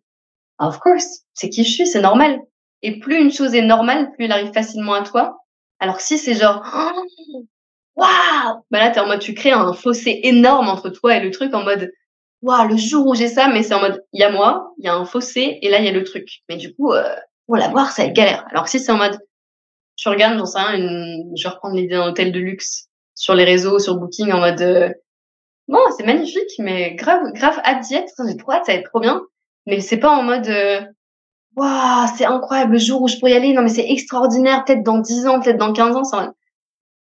of 0.57 0.79
course, 0.79 1.23
c'est 1.33 1.49
qui 1.49 1.63
je 1.63 1.71
suis, 1.71 1.87
c'est 1.87 2.01
normal. 2.01 2.39
Et 2.81 2.99
plus 2.99 3.19
une 3.19 3.31
chose 3.31 3.53
est 3.53 3.61
normale, 3.61 4.11
plus 4.13 4.25
elle 4.25 4.31
arrive 4.31 4.51
facilement 4.51 4.93
à 4.93 5.03
toi. 5.03 5.37
Alors 5.79 6.01
si 6.01 6.17
c'est 6.17 6.35
genre, 6.35 6.63
waouh, 7.95 8.63
bah 8.71 8.79
là, 8.79 8.89
t'es 8.91 8.99
en 8.99 9.07
mode, 9.07 9.19
tu 9.19 9.33
crées 9.33 9.51
un 9.51 9.73
fossé 9.73 10.19
énorme 10.23 10.67
entre 10.67 10.89
toi 10.89 11.15
et 11.15 11.21
le 11.21 11.31
truc 11.31 11.53
en 11.53 11.63
mode, 11.63 11.91
waouh, 12.41 12.67
le 12.67 12.77
jour 12.77 13.07
où 13.07 13.15
j'ai 13.15 13.27
ça, 13.27 13.47
mais 13.47 13.63
c'est 13.63 13.73
en 13.73 13.81
mode, 13.81 14.03
il 14.13 14.21
y 14.21 14.23
a 14.23 14.31
moi, 14.31 14.73
il 14.77 14.85
y 14.85 14.87
a 14.87 14.95
un 14.95 15.05
fossé, 15.05 15.59
et 15.61 15.69
là, 15.69 15.79
il 15.79 15.85
y 15.85 15.89
a 15.89 15.91
le 15.91 16.03
truc. 16.03 16.41
Mais 16.49 16.57
du 16.57 16.73
coup, 16.75 16.93
euh, 16.93 17.15
pour 17.45 17.55
l'avoir, 17.57 17.91
ça 17.91 18.03
va 18.03 18.09
être 18.09 18.15
galère. 18.15 18.45
Alors 18.51 18.67
si 18.67 18.79
c'est 18.79 18.91
en 18.91 18.97
mode, 18.97 19.17
tu 19.95 20.07
regardes, 20.09 20.37
j'en 20.37 20.45
sais 20.45 20.59
rien, 20.59 20.77
une, 20.77 21.33
je 21.35 21.43
vais 21.43 21.49
reprendre 21.49 21.75
l'idée 21.75 21.95
d'un 21.95 22.07
hôtel 22.07 22.31
de 22.31 22.39
luxe 22.39 22.87
sur 23.15 23.35
les 23.35 23.43
réseaux, 23.43 23.79
sur 23.79 23.97
Booking, 23.97 24.31
en 24.31 24.39
mode, 24.39 24.61
euh, 24.61 24.89
bon, 25.67 25.79
c'est 25.97 26.05
magnifique, 26.05 26.51
mais 26.59 26.95
grave, 26.95 27.31
grave 27.33 27.59
à 27.63 27.75
diète, 27.75 28.09
j'ai 28.27 28.37
trop 28.37 28.53
hâte, 28.53 28.65
ça 28.65 28.73
va 28.73 28.79
être 28.79 28.89
trop 28.89 28.99
bien. 28.99 29.21
Mais 29.65 29.81
c'est 29.81 29.97
pas 29.97 30.11
en 30.11 30.23
mode, 30.23 30.47
euh, 30.47 30.81
waouh, 31.59 32.07
c'est 32.17 32.25
incroyable, 32.25 32.73
le 32.73 32.79
jour 32.79 33.01
où 33.01 33.07
je 33.07 33.17
pourrais 33.17 33.31
y 33.31 33.35
aller, 33.35 33.53
non, 33.53 33.61
mais 33.61 33.69
c'est 33.69 33.89
extraordinaire, 33.89 34.63
peut-être 34.65 34.83
dans 34.83 34.97
10 34.97 35.27
ans, 35.27 35.39
peut-être 35.41 35.57
dans 35.57 35.73
15 35.73 35.95
ans, 35.95 36.03
ça... 36.03 36.33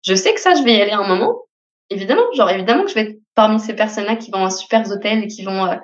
je 0.03 0.15
sais 0.15 0.35
que 0.35 0.41
ça, 0.41 0.55
je 0.55 0.63
vais 0.63 0.75
y 0.75 0.81
aller 0.81 0.93
un 0.93 1.07
moment. 1.07 1.43
Évidemment, 1.91 2.23
genre, 2.35 2.51
évidemment 2.51 2.83
que 2.85 2.91
je 2.91 2.95
vais 2.95 3.03
être 3.03 3.19
parmi 3.35 3.61
ces 3.61 3.75
personnes-là 3.75 4.17
qui 4.17 4.31
vont 4.31 4.45
à 4.45 4.51
super 4.51 4.91
hôtels 4.91 5.25
et 5.25 5.29
qui 5.29 5.45
vont 5.45 5.67
euh, 5.67 5.77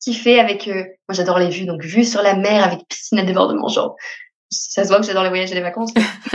kiffer 0.00 0.38
avec, 0.38 0.68
euh... 0.68 0.84
moi 1.08 1.14
j'adore 1.14 1.38
les 1.38 1.48
vues, 1.48 1.66
donc 1.66 1.82
vues 1.82 2.04
sur 2.04 2.22
la 2.22 2.36
mer 2.36 2.62
avec 2.62 2.86
piscine 2.88 3.18
à 3.18 3.24
débordement, 3.24 3.68
genre, 3.68 3.96
ça 4.50 4.84
se 4.84 4.88
voit 4.88 4.98
que 4.98 5.06
j'adore 5.06 5.24
les 5.24 5.30
voyages 5.30 5.50
et 5.52 5.54
les 5.54 5.60
vacances. 5.60 5.92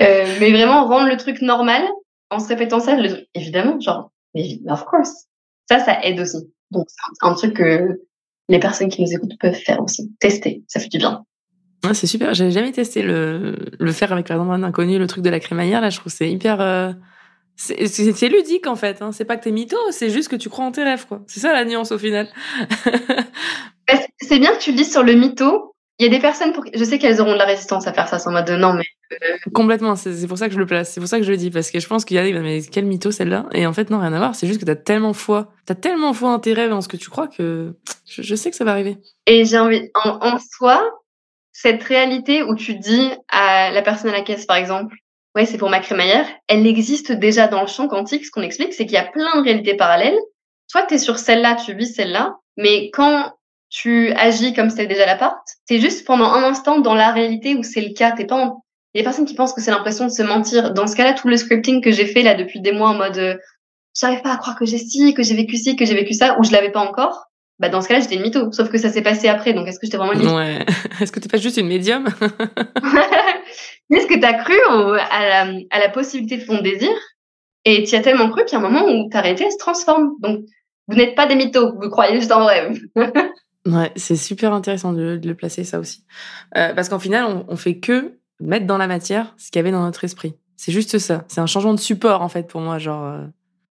euh, 0.00 0.36
mais 0.40 0.50
vraiment, 0.50 0.86
rendre 0.86 1.08
le 1.08 1.16
truc 1.16 1.42
normal 1.42 1.82
en 2.30 2.38
se 2.38 2.48
répétant 2.48 2.80
ça, 2.80 2.96
le... 2.96 3.26
évidemment, 3.34 3.78
genre, 3.80 4.10
of 4.68 4.84
course. 4.84 5.26
Ça, 5.68 5.80
ça 5.80 6.02
aide 6.02 6.20
aussi. 6.20 6.50
Donc, 6.70 6.86
c'est 6.88 7.26
un 7.26 7.34
truc 7.34 7.54
que 7.56 8.00
les 8.48 8.58
personnes 8.58 8.88
qui 8.88 9.02
nous 9.02 9.12
écoutent 9.12 9.38
peuvent 9.38 9.54
faire 9.54 9.80
aussi. 9.80 10.12
Tester, 10.20 10.62
ça 10.68 10.80
fait 10.80 10.88
du 10.88 10.98
bien. 10.98 11.24
Ouais, 11.84 11.94
c'est 11.94 12.06
super. 12.06 12.34
J'avais 12.34 12.50
jamais 12.50 12.72
testé 12.72 13.02
le, 13.02 13.56
le 13.78 13.92
faire 13.92 14.12
avec, 14.12 14.26
par 14.26 14.36
exemple, 14.36 14.52
un 14.52 14.62
inconnu, 14.62 14.98
le 14.98 15.06
truc 15.06 15.22
de 15.22 15.30
la 15.30 15.38
crémaillère. 15.38 15.80
Là, 15.80 15.90
je 15.90 15.98
trouve 15.98 16.12
c'est 16.12 16.30
hyper. 16.30 16.60
Euh... 16.60 16.92
C'est 17.56 18.28
ludique, 18.28 18.68
en 18.68 18.76
fait. 18.76 19.02
Hein. 19.02 19.10
C'est 19.10 19.24
pas 19.24 19.36
que 19.36 19.42
t'es 19.42 19.50
mytho, 19.50 19.76
c'est 19.90 20.10
juste 20.10 20.28
que 20.28 20.36
tu 20.36 20.48
crois 20.48 20.64
en 20.64 20.70
tes 20.70 20.84
rêves, 20.84 21.06
quoi. 21.06 21.22
C'est 21.26 21.40
ça 21.40 21.52
la 21.52 21.64
nuance 21.64 21.90
au 21.90 21.98
final. 21.98 22.28
C'est 24.20 24.38
bien 24.38 24.52
que 24.52 24.60
tu 24.60 24.70
le 24.70 24.76
dises 24.76 24.92
sur 24.92 25.02
le 25.02 25.14
mytho. 25.14 25.74
Il 25.98 26.04
y 26.04 26.06
a 26.06 26.10
des 26.10 26.20
personnes, 26.20 26.52
pour... 26.52 26.64
je 26.72 26.84
sais 26.84 26.98
qu'elles 26.98 27.20
auront 27.20 27.32
de 27.32 27.38
la 27.38 27.46
résistance 27.46 27.86
à 27.88 27.92
faire 27.92 28.06
ça, 28.06 28.18
sans 28.18 28.30
mode 28.30 28.46
de 28.46 28.56
non, 28.56 28.74
mais. 28.74 28.84
Complètement, 29.54 29.96
c'est 29.96 30.26
pour 30.26 30.38
ça 30.38 30.48
que 30.48 30.54
je 30.54 30.58
le 30.58 30.66
place. 30.66 30.92
C'est 30.92 31.00
pour 31.00 31.08
ça 31.08 31.18
que 31.18 31.24
je 31.24 31.30
le 31.30 31.36
dis, 31.36 31.50
parce 31.50 31.70
que 31.70 31.80
je 31.80 31.86
pense 31.86 32.04
qu'il 32.04 32.16
y 32.16 32.20
a 32.20 32.24
des, 32.24 32.32
mais 32.38 32.60
quel 32.62 32.84
mytho 32.84 33.10
celle-là? 33.10 33.46
Et 33.52 33.66
en 33.66 33.72
fait, 33.72 33.90
non, 33.90 33.98
rien 34.00 34.12
à 34.12 34.18
voir. 34.18 34.34
C'est 34.34 34.46
juste 34.46 34.60
que 34.60 34.66
t'as 34.66 34.76
tellement 34.76 35.12
foi, 35.12 35.52
t'as 35.66 35.74
tellement 35.74 36.12
foi 36.12 36.30
en 36.30 36.38
tes 36.38 36.52
rêves, 36.52 36.72
en 36.72 36.80
ce 36.80 36.88
que 36.88 36.96
tu 36.96 37.10
crois, 37.10 37.28
que 37.28 37.74
je, 38.06 38.34
sais 38.34 38.50
que 38.50 38.56
ça 38.56 38.64
va 38.64 38.72
arriver. 38.72 38.98
Et 39.26 39.44
j'ai 39.44 39.58
envie, 39.58 39.90
en, 39.94 40.18
en 40.20 40.38
soi, 40.38 40.82
cette 41.52 41.82
réalité 41.82 42.42
où 42.42 42.54
tu 42.54 42.74
dis 42.74 43.10
à 43.28 43.70
la 43.70 43.82
personne 43.82 44.10
à 44.10 44.18
la 44.18 44.22
caisse, 44.22 44.46
par 44.46 44.56
exemple, 44.56 44.94
ouais, 45.34 45.46
c'est 45.46 45.58
pour 45.58 45.70
ma 45.70 45.80
crémaillère, 45.80 46.26
elle 46.48 46.66
existe 46.66 47.12
déjà 47.12 47.48
dans 47.48 47.60
le 47.60 47.66
champ 47.66 47.88
quantique. 47.88 48.24
Ce 48.24 48.30
qu'on 48.30 48.42
explique, 48.42 48.74
c'est 48.74 48.84
qu'il 48.84 48.94
y 48.94 48.98
a 48.98 49.04
plein 49.04 49.36
de 49.36 49.42
réalités 49.44 49.74
parallèles. 49.74 50.18
Toi, 50.70 50.82
tu 50.86 50.94
es 50.94 50.98
sur 50.98 51.18
celle-là, 51.18 51.56
tu 51.56 51.74
vis 51.74 51.94
celle-là, 51.94 52.36
mais 52.56 52.90
quand 52.90 53.32
tu 53.70 54.12
agis 54.12 54.54
comme 54.54 54.70
c'était 54.70 54.86
déjà 54.86 55.06
l'appart, 55.06 55.38
c'est 55.66 55.80
juste 55.80 56.06
pendant 56.06 56.32
un 56.32 56.42
instant 56.42 56.78
dans 56.78 56.94
la 56.94 57.12
réalité 57.12 57.54
où 57.54 57.62
c'est 57.62 57.80
le 57.80 57.92
cas. 57.92 58.12
T'es 58.12 58.24
pas 58.24 58.36
en... 58.36 58.64
Il 58.94 58.98
y 58.98 59.00
a 59.00 59.02
des 59.02 59.04
personnes 59.04 59.26
qui 59.26 59.34
pensent 59.34 59.52
que 59.52 59.60
c'est 59.60 59.70
l'impression 59.70 60.06
de 60.06 60.10
se 60.10 60.22
mentir. 60.22 60.72
Dans 60.72 60.86
ce 60.86 60.96
cas-là, 60.96 61.12
tout 61.12 61.28
le 61.28 61.36
scripting 61.36 61.82
que 61.82 61.90
j'ai 61.90 62.06
fait 62.06 62.22
là 62.22 62.34
depuis 62.34 62.60
des 62.60 62.72
mois 62.72 62.88
en 62.90 62.94
mode 62.94 63.18
euh, 63.18 63.36
j'arrive 63.98 64.22
pas 64.22 64.32
à 64.32 64.36
croire 64.36 64.56
que 64.56 64.64
j'ai 64.64 64.78
ci, 64.78 65.14
que 65.14 65.22
j'ai 65.22 65.34
vécu 65.34 65.56
ci, 65.56 65.76
que 65.76 65.84
j'ai 65.84 65.94
vécu 65.94 66.14
ça, 66.14 66.38
ou 66.38 66.44
je 66.44 66.52
l'avais 66.52 66.70
pas 66.70 66.80
encore. 66.80 67.26
Bah 67.58 67.68
dans 67.68 67.80
ce 67.80 67.88
cas-là, 67.88 68.00
j'étais 68.00 68.14
une 68.14 68.22
mytho. 68.22 68.52
Sauf 68.52 68.70
que 68.70 68.78
ça 68.78 68.88
s'est 68.88 69.02
passé 69.02 69.28
après. 69.28 69.52
Donc 69.52 69.66
est-ce 69.66 69.80
que 69.80 69.86
j'étais 69.86 69.96
vraiment 69.96 70.12
une 70.12 70.20
mytho? 70.20 70.36
Ouais. 70.36 70.64
Est-ce 71.00 71.10
que 71.10 71.18
t'es 71.18 71.28
pas 71.28 71.38
juste 71.38 71.56
une 71.56 71.66
médium? 71.66 72.04
Est-ce 73.90 74.06
que 74.06 74.20
t'as 74.20 74.34
cru 74.34 74.54
au, 74.70 74.92
à, 74.92 75.28
la, 75.28 75.52
à 75.70 75.78
la 75.80 75.88
possibilité 75.88 76.36
de 76.36 76.46
ton 76.46 76.62
désir? 76.62 76.90
Et 77.64 77.82
tu 77.84 77.96
as 77.96 78.00
tellement 78.00 78.30
cru 78.30 78.44
qu'il 78.44 78.58
y 78.58 78.62
a 78.62 78.64
un 78.64 78.70
moment 78.70 78.86
où 78.86 79.08
ta 79.10 79.20
réalité 79.20 79.50
se 79.50 79.58
transforme. 79.58 80.12
Donc 80.20 80.44
vous 80.86 80.96
n'êtes 80.96 81.16
pas 81.16 81.26
des 81.26 81.34
mythos. 81.34 81.74
Vous 81.80 81.90
croyez 81.90 82.14
juste 82.14 82.32
en 82.32 82.46
rêve. 82.46 82.78
Ouais, 83.66 83.90
c'est 83.96 84.16
super 84.16 84.54
intéressant 84.54 84.92
de, 84.92 85.16
de, 85.16 85.28
le 85.28 85.34
placer 85.34 85.64
ça 85.64 85.78
aussi. 85.78 86.04
Euh, 86.56 86.72
parce 86.74 86.88
qu'en 86.88 86.98
final, 86.98 87.24
on, 87.24 87.44
on, 87.48 87.56
fait 87.56 87.78
que 87.78 88.17
mettre 88.40 88.66
dans 88.66 88.78
la 88.78 88.86
matière 88.86 89.34
ce 89.36 89.50
qu'il 89.50 89.58
y 89.58 89.60
avait 89.60 89.70
dans 89.70 89.82
notre 89.82 90.04
esprit. 90.04 90.34
C'est 90.56 90.72
juste 90.72 90.98
ça. 90.98 91.24
C'est 91.28 91.40
un 91.40 91.46
changement 91.46 91.74
de 91.74 91.80
support 91.80 92.22
en 92.22 92.28
fait 92.28 92.48
pour 92.48 92.60
moi, 92.60 92.78
genre. 92.78 93.04
Euh... 93.04 93.24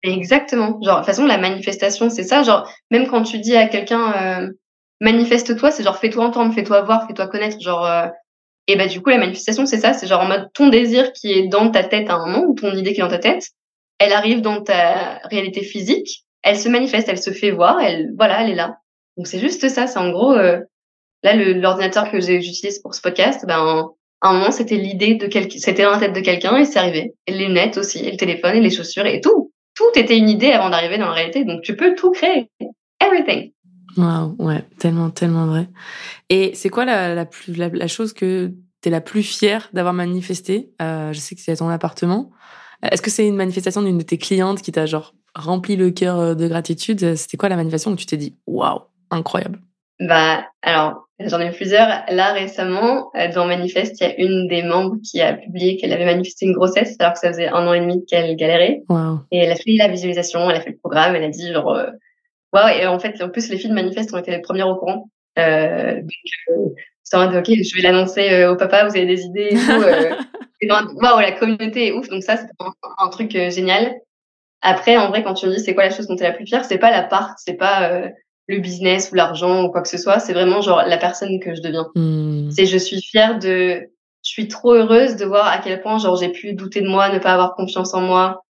Exactement. 0.04 0.80
Genre, 0.84 0.96
de 0.96 1.00
toute 1.00 1.06
façon, 1.06 1.26
la 1.26 1.40
manifestation, 1.40 2.10
c'est 2.10 2.24
ça. 2.24 2.44
Genre, 2.44 2.70
même 2.92 3.08
quand 3.08 3.24
tu 3.24 3.40
dis 3.40 3.56
à 3.56 3.68
quelqu'un 3.68 4.14
euh, 4.14 4.50
manifeste-toi, 5.02 5.72
c'est 5.72 5.84
genre 5.84 5.98
fais-toi 5.98 6.26
entendre, 6.26 6.54
fais-toi 6.54 6.82
voir, 6.84 7.08
fais-toi 7.08 7.28
connaître. 7.28 7.60
Genre, 7.60 7.86
euh, 7.86 8.08
et 8.68 8.76
bah 8.76 8.88
du 8.88 9.02
coup, 9.02 9.10
la 9.10 9.18
manifestation, 9.18 9.66
c'est 9.66 9.80
ça. 9.80 9.94
C'est 9.94 10.08
genre 10.08 10.22
en 10.22 10.28
mode 10.28 10.50
ton 10.54 10.70
désir 10.70 11.12
qui 11.14 11.32
est 11.32 11.48
dans 11.48 11.72
ta 11.72 11.84
tête 11.84 12.10
à 12.10 12.16
un 12.16 12.26
moment 12.26 12.46
ou 12.48 12.54
ton 12.54 12.72
idée 12.76 12.94
qui 12.94 13.00
est 13.00 13.04
dans 13.04 13.10
ta 13.10 13.20
tête, 13.20 13.50
elle 14.00 14.14
arrive 14.14 14.42
dans 14.42 14.62
ta 14.62 15.20
réalité 15.30 15.64
physique, 15.64 16.26
elle 16.44 16.58
se 16.58 16.70
manifeste, 16.70 17.10
elle 17.10 17.22
se 17.22 17.32
fait 17.32 17.52
voir, 17.52 17.80
elle 17.80 18.12
voilà, 18.18 18.44
elle 18.44 18.52
est 18.52 18.56
là. 18.56 18.78
Donc 19.18 19.28
c'est 19.28 19.40
juste 19.40 19.68
ça, 19.70 19.88
c'est 19.88 20.00
en 20.00 20.12
gros, 20.12 20.34
euh, 20.34 20.60
là 21.24 21.36
l'ordinateur 21.36 22.12
que 22.12 22.20
j'utilise 22.20 22.80
pour 22.80 22.94
ce 22.94 23.02
podcast, 23.02 23.46
ben 23.48 23.90
à 24.22 24.30
un 24.30 24.34
moment 24.34 24.52
c'était 24.52 24.78
l'idée 24.78 25.16
de 25.16 25.28
quelqu'un, 25.28 25.58
c'était 25.60 25.84
dans 25.84 25.92
la 25.92 26.00
tête 26.00 26.14
de 26.14 26.22
quelqu'un 26.22 26.58
et 26.58 26.66
c'est 26.66 26.80
arrivé. 26.80 27.14
Et 27.28 27.32
les 27.32 27.48
lunettes 27.48 27.78
aussi, 27.78 28.00
et 28.00 28.12
le 28.12 28.18
téléphone 28.18 28.56
et 28.56 28.62
les 28.62 28.70
chaussures 28.70 29.06
et 29.06 29.22
tout, 29.22 29.52
tout 29.76 29.90
était 29.96 30.18
une 30.18 30.30
idée 30.30 30.52
avant 30.52 30.70
d'arriver 30.70 30.98
dans 30.98 31.08
la 31.08 31.14
réalité. 31.14 31.46
Donc 31.46 31.62
tu 31.62 31.76
peux 31.76 31.96
tout 31.96 32.12
créer, 32.12 32.50
everything. 33.00 33.52
Waouh, 33.98 34.36
ouais, 34.40 34.64
tellement, 34.80 35.10
tellement 35.10 35.46
vrai. 35.46 35.68
Et 36.30 36.54
c'est 36.54 36.70
quoi 36.70 36.86
la, 36.86 37.16
la, 37.16 37.26
plus, 37.26 37.56
la, 37.56 37.70
la 37.70 37.88
chose 37.88 38.14
que 38.14 38.52
tu 38.82 38.90
es 38.90 38.92
la 38.92 39.02
plus 39.02 39.24
fière 39.24 39.70
d'avoir 39.74 39.94
manifesté 39.94 40.72
euh, 40.82 41.14
Je 41.14 41.20
sais 41.20 41.36
que 41.36 41.42
c'est 41.42 41.56
ton 41.56 41.70
appartement. 41.70 42.32
Est-ce 42.84 43.02
que 43.02 43.10
c'est 43.10 43.28
une 43.28 43.38
manifestation 43.38 43.82
d'une 43.82 43.98
de 43.98 44.04
tes 44.04 44.18
clientes 44.18 44.62
qui 44.62 44.72
t'a 44.72 44.86
genre 44.86 45.14
rempli 45.34 45.76
le 45.76 45.92
cœur 45.92 46.36
de 46.36 46.48
gratitude? 46.48 47.16
C'était 47.16 47.38
quoi 47.38 47.50
la 47.50 47.56
manifestation 47.56 47.92
où 47.92 47.96
tu 47.96 48.06
t'es 48.06 48.18
dit 48.18 48.36
waouh, 48.48 48.82
incroyable? 49.12 49.62
Bah, 50.00 50.46
alors, 50.62 51.05
j'en 51.20 51.40
ai 51.40 51.52
plusieurs. 51.52 51.88
Là, 52.10 52.34
récemment, 52.34 53.12
dans 53.34 53.46
Manifeste, 53.46 54.00
il 54.00 54.04
y 54.04 54.12
a 54.12 54.16
une 54.18 54.48
des 54.48 54.64
membres 54.64 54.96
qui 55.04 55.22
a 55.22 55.34
publié 55.34 55.78
qu'elle 55.78 55.94
avait 55.94 56.06
manifesté 56.06 56.46
une 56.46 56.54
grossesse 56.54 56.96
alors 57.00 57.14
que 57.14 57.20
ça 57.20 57.30
faisait 57.30 57.48
un 57.48 57.68
an 57.68 57.74
et 57.74 57.80
demi 57.80 58.06
qu'elle 58.06 58.36
galérait. 58.36 58.84
Wow. 58.90 59.20
Et 59.32 59.40
elle 59.40 59.52
a 59.52 59.56
fait 59.56 59.76
la 59.78 59.88
visualisation, 59.88 60.50
elle 60.50 60.58
a 60.58 60.62
fait 60.62 60.72
le 60.72 60.78
programme, 60.78 61.16
elle 61.16 61.24
a 61.24 61.30
dit 61.30 61.52
genre, 61.54 61.74
euh, 61.74 61.88
waouh, 62.54 62.70
et 62.70 62.88
en 62.88 63.00
fait, 63.00 63.22
en 63.22 63.30
plus, 63.30 63.50
les 63.50 63.58
filles 63.58 63.70
de 63.70 63.76
Manifeste 63.76 64.14
ont 64.14 64.18
été 64.18 64.32
les 64.32 64.42
premières 64.42 64.68
au 64.68 64.76
courant. 64.76 65.10
Euh, 65.38 65.96
donc, 65.96 66.12
euh, 66.50 66.70
c'est 67.06 67.18
en 67.18 67.32
ok, 67.32 67.46
je 67.46 67.76
vais 67.76 67.84
l'annoncer 67.84 68.32
euh, 68.32 68.52
au 68.52 68.56
papa, 68.56 68.84
vous 68.88 68.98
avez 68.98 69.06
des 69.06 69.22
idées 69.22 69.50
et 69.52 69.56
tout. 69.56 69.72
Euh, 69.72 70.16
et 70.62 70.70
waouh, 70.70 71.20
la 71.20 71.32
communauté 71.34 71.88
est 71.88 71.92
ouf. 71.92 72.10
Donc 72.10 72.24
ça, 72.24 72.36
c'est 72.36 72.48
un, 72.60 72.74
un, 72.98 73.10
truc 73.10 73.36
euh, 73.36 73.52
génial. 73.52 73.94
Après, 74.62 74.98
en 74.98 75.10
vrai, 75.10 75.24
quand 75.24 75.36
tu 75.36 75.46
me 75.46 75.54
dis 75.54 75.60
c'est 75.60 75.76
quoi 75.76 75.84
la 75.84 75.92
chose 75.92 76.08
dont 76.08 76.16
tu 76.16 76.24
es 76.24 76.28
la 76.28 76.34
plus 76.34 76.48
fière, 76.48 76.66
c'est 76.66 76.80
pas 76.80 76.90
la 76.90 77.04
part, 77.04 77.36
c'est 77.38 77.54
pas 77.54 78.10
le 78.48 78.60
business 78.60 79.12
ou 79.12 79.16
l'argent 79.16 79.64
ou 79.64 79.72
quoi 79.72 79.82
que 79.82 79.88
ce 79.88 79.98
soit. 79.98 80.20
C'est 80.20 80.34
vraiment 80.34 80.62
genre 80.62 80.84
la 80.86 80.98
personne 80.98 81.40
que 81.40 81.56
je 81.56 81.62
deviens. 81.62 81.88
Hmm. 81.96 82.50
C'est 82.52 82.66
je 82.66 82.78
suis 82.78 83.02
fière 83.02 83.40
de, 83.40 83.82
je 84.24 84.30
suis 84.30 84.48
trop 84.48 84.74
heureuse 84.74 85.16
de 85.16 85.26
voir 85.26 85.48
à 85.48 85.58
quel 85.60 85.82
point 85.82 85.98
genre 85.98 86.18
j'ai 86.18 86.30
pu 86.30 86.54
douter 86.54 86.82
de 86.82 86.88
moi, 86.88 87.10
ne 87.10 87.20
pas 87.20 87.34
avoir 87.34 87.56
confiance 87.56 87.94
en 87.94 88.02
moi, 88.02 88.44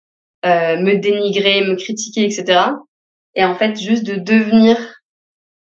euh, 0.44 0.78
me 0.78 0.96
dénigrer, 0.96 1.62
me 1.62 1.76
critiquer, 1.76 2.24
etc. 2.24 2.60
Et 3.34 3.44
en 3.44 3.54
fait, 3.54 3.78
juste 3.78 4.04
de 4.04 4.16
devenir 4.16 4.76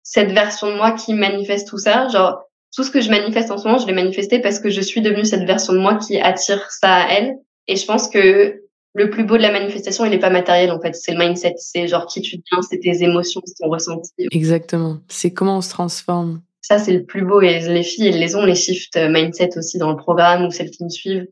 cette 0.02 0.32
version 0.32 0.68
de 0.68 0.76
moi 0.76 0.92
qui 0.92 1.14
manifeste 1.14 1.68
tout 1.68 1.78
ça, 1.78 2.08
genre 2.08 2.42
tout 2.74 2.82
ce 2.82 2.90
que 2.90 3.00
je 3.00 3.10
manifeste 3.10 3.50
en 3.50 3.58
ce 3.58 3.66
moment, 3.66 3.78
je 3.78 3.86
l'ai 3.86 3.94
manifesté 3.94 4.40
parce 4.40 4.58
que 4.58 4.68
je 4.68 4.80
suis 4.80 5.00
devenue 5.00 5.24
cette 5.24 5.44
version 5.44 5.72
de 5.72 5.78
moi 5.78 5.96
qui 5.96 6.18
attire 6.18 6.70
ça 6.70 6.94
à 6.94 7.08
elle. 7.12 7.36
Et 7.66 7.76
je 7.76 7.86
pense 7.86 8.08
que 8.08 8.63
le 8.94 9.10
plus 9.10 9.24
beau 9.24 9.36
de 9.36 9.42
la 9.42 9.50
manifestation, 9.50 10.04
il 10.04 10.10
n'est 10.10 10.18
pas 10.18 10.30
matériel 10.30 10.70
en 10.70 10.80
fait, 10.80 10.94
c'est 10.94 11.12
le 11.12 11.18
mindset, 11.18 11.54
c'est 11.58 11.88
genre 11.88 12.06
qui 12.06 12.20
tu 12.22 12.36
deviens, 12.36 12.62
c'est 12.62 12.78
tes 12.78 13.02
émotions, 13.02 13.42
c'est 13.44 13.62
ton 13.62 13.68
ressenti. 13.68 14.12
Exactement. 14.30 14.98
C'est 15.08 15.32
comment 15.32 15.58
on 15.58 15.60
se 15.60 15.70
transforme. 15.70 16.40
Ça, 16.62 16.78
c'est 16.78 16.92
le 16.92 17.04
plus 17.04 17.24
beau 17.24 17.42
et 17.42 17.58
les 17.60 17.82
filles, 17.82 18.08
elles 18.08 18.20
les 18.20 18.36
ont 18.36 18.44
les 18.44 18.54
shift 18.54 18.96
mindset 18.96 19.58
aussi 19.58 19.78
dans 19.78 19.90
le 19.90 19.96
programme 19.96 20.46
ou 20.46 20.50
celles 20.50 20.70
qui 20.70 20.84
me 20.84 20.88
suivent. 20.88 21.26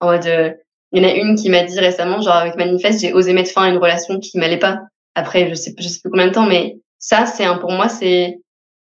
En 0.00 0.06
mode, 0.12 0.26
euh, 0.26 0.52
il 0.92 1.02
y 1.02 1.04
en 1.04 1.08
a 1.08 1.12
une 1.12 1.34
qui 1.34 1.50
m'a 1.50 1.64
dit 1.64 1.78
récemment, 1.78 2.22
genre 2.22 2.36
avec 2.36 2.56
Manifest, 2.56 3.00
j'ai 3.00 3.12
osé 3.12 3.32
mettre 3.32 3.50
fin 3.50 3.64
à 3.64 3.68
une 3.68 3.78
relation 3.78 4.18
qui 4.20 4.38
m'allait 4.38 4.58
pas. 4.58 4.80
Après, 5.14 5.48
je 5.50 5.54
sais, 5.54 5.74
je 5.78 5.88
sais 5.88 6.00
plus 6.00 6.10
combien 6.10 6.28
de 6.28 6.32
temps, 6.32 6.46
mais 6.46 6.78
ça, 6.98 7.26
c'est 7.26 7.44
un, 7.44 7.58
pour 7.58 7.72
moi, 7.72 7.88
c'est 7.88 8.38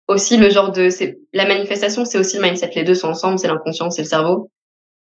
aussi 0.07 0.37
le 0.37 0.49
genre 0.49 0.71
de, 0.71 0.89
c'est, 0.89 1.19
la 1.31 1.47
manifestation, 1.47 2.03
c'est 2.03 2.17
aussi 2.17 2.37
le 2.37 2.43
mindset. 2.43 2.71
Les 2.75 2.83
deux 2.83 2.95
sont 2.95 3.09
ensemble, 3.09 3.39
c'est 3.39 3.47
l'inconscient, 3.47 3.89
c'est 3.89 4.01
le 4.01 4.07
cerveau. 4.07 4.49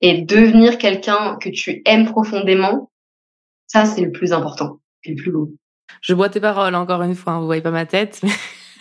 Et 0.02 0.22
devenir 0.22 0.78
quelqu'un 0.78 1.38
que 1.42 1.50
tu 1.50 1.82
aimes 1.86 2.06
profondément, 2.06 2.90
ça, 3.70 3.86
c'est 3.86 4.02
le 4.02 4.12
plus 4.12 4.34
important, 4.34 4.80
le 5.06 5.16
plus 5.16 5.32
beau. 5.32 5.52
Je 6.02 6.14
bois 6.14 6.30
tes 6.30 6.42
paroles 6.42 6.76
encore 6.76 7.02
une 7.04 7.16
fois, 7.16 7.34
hein, 7.34 7.40
vous 7.40 7.46
voyez 7.46 7.62
pas 7.62 7.72
ma 7.72 7.86
tête. 7.86 8.22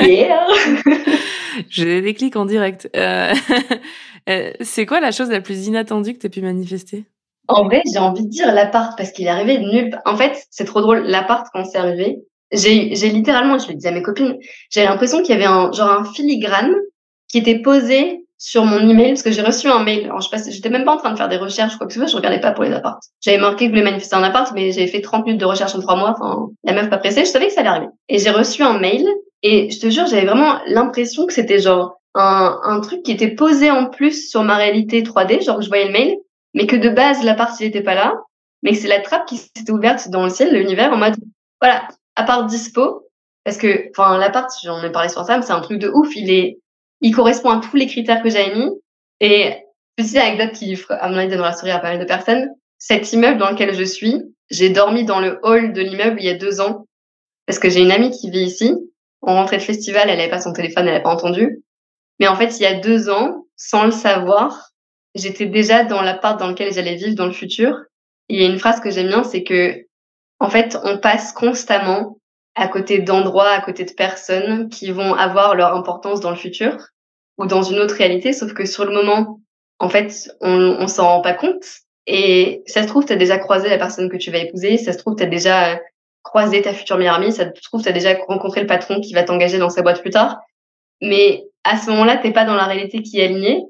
Yeah. 0.00 0.46
J'ai 1.68 2.02
des 2.02 2.14
clics 2.14 2.36
en 2.36 2.44
direct. 2.44 2.88
Euh, 2.96 3.34
euh, 4.28 4.52
c'est 4.60 4.86
quoi 4.86 5.00
la 5.00 5.12
chose 5.12 5.30
la 5.30 5.40
plus 5.40 5.66
inattendue 5.66 6.14
que 6.14 6.18
tu 6.18 6.26
as 6.26 6.30
pu 6.30 6.40
manifester? 6.40 7.04
En 7.48 7.64
vrai, 7.64 7.82
j'ai 7.90 7.98
envie 7.98 8.24
de 8.24 8.30
dire 8.30 8.52
l'appart 8.52 8.96
parce 8.96 9.10
qu'il 9.10 9.26
est 9.26 9.30
arrivé 9.30 9.58
de 9.58 9.64
nulle 9.64 9.90
part. 9.90 10.02
En 10.04 10.16
fait, 10.16 10.46
c'est 10.50 10.64
trop 10.64 10.80
drôle. 10.80 11.00
L'appart, 11.06 11.46
quand 11.52 11.64
c'est 11.64 11.78
arrivé, 11.78 12.18
j'ai, 12.52 12.94
j'ai 12.94 13.08
littéralement, 13.08 13.58
je 13.58 13.68
le 13.68 13.74
disais 13.74 13.88
à 13.88 13.92
mes 13.92 14.02
copines, 14.02 14.36
j'avais 14.70 14.86
l'impression 14.86 15.22
qu'il 15.22 15.30
y 15.30 15.38
avait 15.38 15.46
un, 15.46 15.72
genre 15.72 15.90
un 15.90 16.04
filigrane 16.04 16.74
qui 17.28 17.38
était 17.38 17.60
posé 17.60 18.26
sur 18.38 18.64
mon 18.64 18.88
email 18.88 19.10
parce 19.10 19.22
que 19.22 19.32
j'ai 19.32 19.42
reçu 19.42 19.68
un 19.68 19.82
mail. 19.82 20.04
Alors, 20.04 20.20
je 20.20 20.30
passe, 20.30 20.48
j'étais 20.50 20.70
même 20.70 20.84
pas 20.84 20.94
en 20.94 20.96
train 20.96 21.10
de 21.10 21.16
faire 21.16 21.28
des 21.28 21.36
recherches 21.36 21.76
quoi 21.76 21.86
que 21.86 21.92
ce 21.92 21.98
soit, 21.98 22.08
je 22.08 22.16
regardais 22.16 22.40
pas 22.40 22.52
pour 22.52 22.64
les 22.64 22.72
apparts. 22.72 23.00
J'avais 23.20 23.38
marqué 23.38 23.64
que 23.64 23.64
je 23.64 23.70
voulais 23.70 23.82
manifester 23.82 24.16
un 24.16 24.22
appart, 24.22 24.52
mais 24.54 24.72
j'avais 24.72 24.86
fait 24.86 25.00
30 25.00 25.26
minutes 25.26 25.40
de 25.40 25.44
recherche 25.44 25.74
en 25.74 25.80
trois 25.80 25.96
mois. 25.96 26.14
Enfin, 26.18 26.48
la 26.64 26.72
meuf 26.72 26.88
pas 26.88 26.98
pressée, 26.98 27.24
je 27.24 27.30
savais 27.30 27.48
que 27.48 27.52
ça 27.52 27.60
allait 27.60 27.70
arriver. 27.70 27.88
Et 28.08 28.18
j'ai 28.18 28.30
reçu 28.30 28.62
un 28.62 28.78
mail 28.78 29.04
et 29.42 29.70
je 29.70 29.80
te 29.80 29.90
jure, 29.90 30.06
j'avais 30.06 30.24
vraiment 30.24 30.60
l'impression 30.66 31.26
que 31.26 31.32
c'était 31.32 31.58
genre 31.58 32.00
un, 32.14 32.58
un 32.62 32.80
truc 32.80 33.02
qui 33.02 33.12
était 33.12 33.34
posé 33.34 33.70
en 33.70 33.86
plus 33.86 34.30
sur 34.30 34.42
ma 34.44 34.56
réalité 34.56 35.02
3D, 35.02 35.44
genre 35.44 35.58
que 35.58 35.62
je 35.62 35.68
voyais 35.68 35.86
le 35.86 35.92
mail, 35.92 36.16
mais 36.54 36.66
que 36.66 36.76
de 36.76 36.88
base 36.88 37.22
l'appart 37.24 37.58
il 37.60 37.66
était 37.66 37.82
pas 37.82 37.94
là, 37.94 38.14
mais 38.62 38.72
que 38.72 38.78
c'est 38.78 38.88
la 38.88 39.00
trappe 39.00 39.26
qui 39.26 39.36
s'était 39.36 39.70
ouverte 39.70 40.08
dans 40.08 40.24
le 40.24 40.30
ciel, 40.30 40.52
l'univers 40.54 40.92
en 40.92 40.96
mode 40.96 41.14
voilà, 41.60 41.88
appart 42.16 42.46
dispo 42.46 43.08
parce 43.44 43.56
que 43.56 43.90
enfin 43.90 44.18
l'appart, 44.18 44.50
j'en 44.62 44.82
ai 44.82 44.90
parlé 44.90 45.08
sur 45.08 45.24
Sam, 45.24 45.42
c'est 45.42 45.52
un 45.52 45.60
truc 45.60 45.78
de 45.78 45.88
ouf, 45.88 46.14
il 46.16 46.30
est 46.30 46.58
il 47.00 47.14
correspond 47.14 47.50
à 47.50 47.60
tous 47.60 47.76
les 47.76 47.86
critères 47.86 48.22
que 48.22 48.30
j'avais 48.30 48.54
mis. 48.54 48.70
Et 49.20 49.54
petite 49.96 50.16
anecdote 50.16 50.52
qui, 50.52 50.76
à 50.88 51.08
mon 51.08 51.16
avis, 51.16 51.28
donnera 51.28 51.52
sourire 51.52 51.76
à 51.76 51.80
pas 51.80 51.90
mal 51.90 51.98
de 51.98 52.04
personnes. 52.04 52.48
Cet 52.78 53.12
immeuble 53.12 53.38
dans 53.38 53.50
lequel 53.50 53.74
je 53.74 53.82
suis, 53.82 54.22
j'ai 54.50 54.70
dormi 54.70 55.04
dans 55.04 55.20
le 55.20 55.40
hall 55.42 55.72
de 55.72 55.82
l'immeuble 55.82 56.20
il 56.20 56.26
y 56.26 56.30
a 56.30 56.34
deux 56.34 56.60
ans 56.60 56.86
parce 57.46 57.58
que 57.58 57.70
j'ai 57.70 57.80
une 57.80 57.90
amie 57.90 58.10
qui 58.10 58.30
vit 58.30 58.44
ici. 58.44 58.74
On 59.22 59.34
rentrait 59.34 59.56
de 59.56 59.62
festival, 59.62 60.08
elle 60.08 60.20
avait 60.20 60.30
pas 60.30 60.40
son 60.40 60.52
téléphone, 60.52 60.86
elle 60.86 60.94
avait 60.94 61.02
pas 61.02 61.14
entendu. 61.14 61.62
Mais 62.20 62.28
en 62.28 62.36
fait, 62.36 62.58
il 62.58 62.62
y 62.62 62.66
a 62.66 62.74
deux 62.74 63.08
ans, 63.08 63.46
sans 63.56 63.84
le 63.84 63.90
savoir, 63.90 64.70
j'étais 65.14 65.46
déjà 65.46 65.82
dans 65.82 66.02
l'appart 66.02 66.38
dans 66.38 66.48
lequel 66.48 66.72
j'allais 66.72 66.96
vivre 66.96 67.14
dans 67.14 67.26
le 67.26 67.32
futur. 67.32 67.74
Il 68.28 68.40
y 68.40 68.44
a 68.44 68.48
une 68.48 68.58
phrase 68.58 68.80
que 68.80 68.90
j'aime 68.90 69.08
bien, 69.08 69.24
c'est 69.24 69.44
que, 69.44 69.86
en 70.38 70.50
fait, 70.50 70.76
on 70.84 70.98
passe 70.98 71.32
constamment 71.32 72.18
à 72.58 72.66
côté 72.66 72.98
d'endroits, 72.98 73.50
à 73.50 73.60
côté 73.60 73.84
de 73.84 73.92
personnes 73.92 74.68
qui 74.68 74.90
vont 74.90 75.14
avoir 75.14 75.54
leur 75.54 75.74
importance 75.74 76.20
dans 76.20 76.30
le 76.30 76.36
futur 76.36 76.76
ou 77.38 77.46
dans 77.46 77.62
une 77.62 77.78
autre 77.78 77.94
réalité, 77.94 78.32
sauf 78.32 78.52
que 78.52 78.66
sur 78.66 78.84
le 78.84 78.92
moment, 78.92 79.40
en 79.78 79.88
fait, 79.88 80.28
on, 80.40 80.76
on 80.80 80.88
s'en 80.88 81.06
rend 81.06 81.20
pas 81.20 81.34
compte. 81.34 81.64
Et 82.08 82.64
ça 82.66 82.82
se 82.82 82.88
trouve, 82.88 83.04
tu 83.04 83.12
as 83.12 83.16
déjà 83.16 83.38
croisé 83.38 83.68
la 83.68 83.78
personne 83.78 84.10
que 84.10 84.16
tu 84.16 84.32
vas 84.32 84.38
épouser, 84.38 84.76
ça 84.76 84.92
se 84.92 84.98
trouve, 84.98 85.14
tu 85.14 85.22
as 85.22 85.26
déjà 85.26 85.80
croisé 86.24 86.60
ta 86.60 86.74
future 86.74 86.98
meilleure 86.98 87.14
amie, 87.14 87.32
ça 87.32 87.44
se 87.44 87.62
trouve, 87.62 87.82
tu 87.82 87.88
as 87.88 87.92
déjà 87.92 88.14
rencontré 88.26 88.60
le 88.60 88.66
patron 88.66 89.00
qui 89.00 89.14
va 89.14 89.22
t'engager 89.22 89.58
dans 89.58 89.70
sa 89.70 89.82
boîte 89.82 90.00
plus 90.00 90.10
tard. 90.10 90.40
Mais 91.00 91.44
à 91.62 91.78
ce 91.78 91.88
moment-là, 91.90 92.16
t'es 92.16 92.32
pas 92.32 92.44
dans 92.44 92.56
la 92.56 92.64
réalité 92.64 93.02
qui 93.02 93.20
est 93.20 93.26
alignée. 93.26 93.62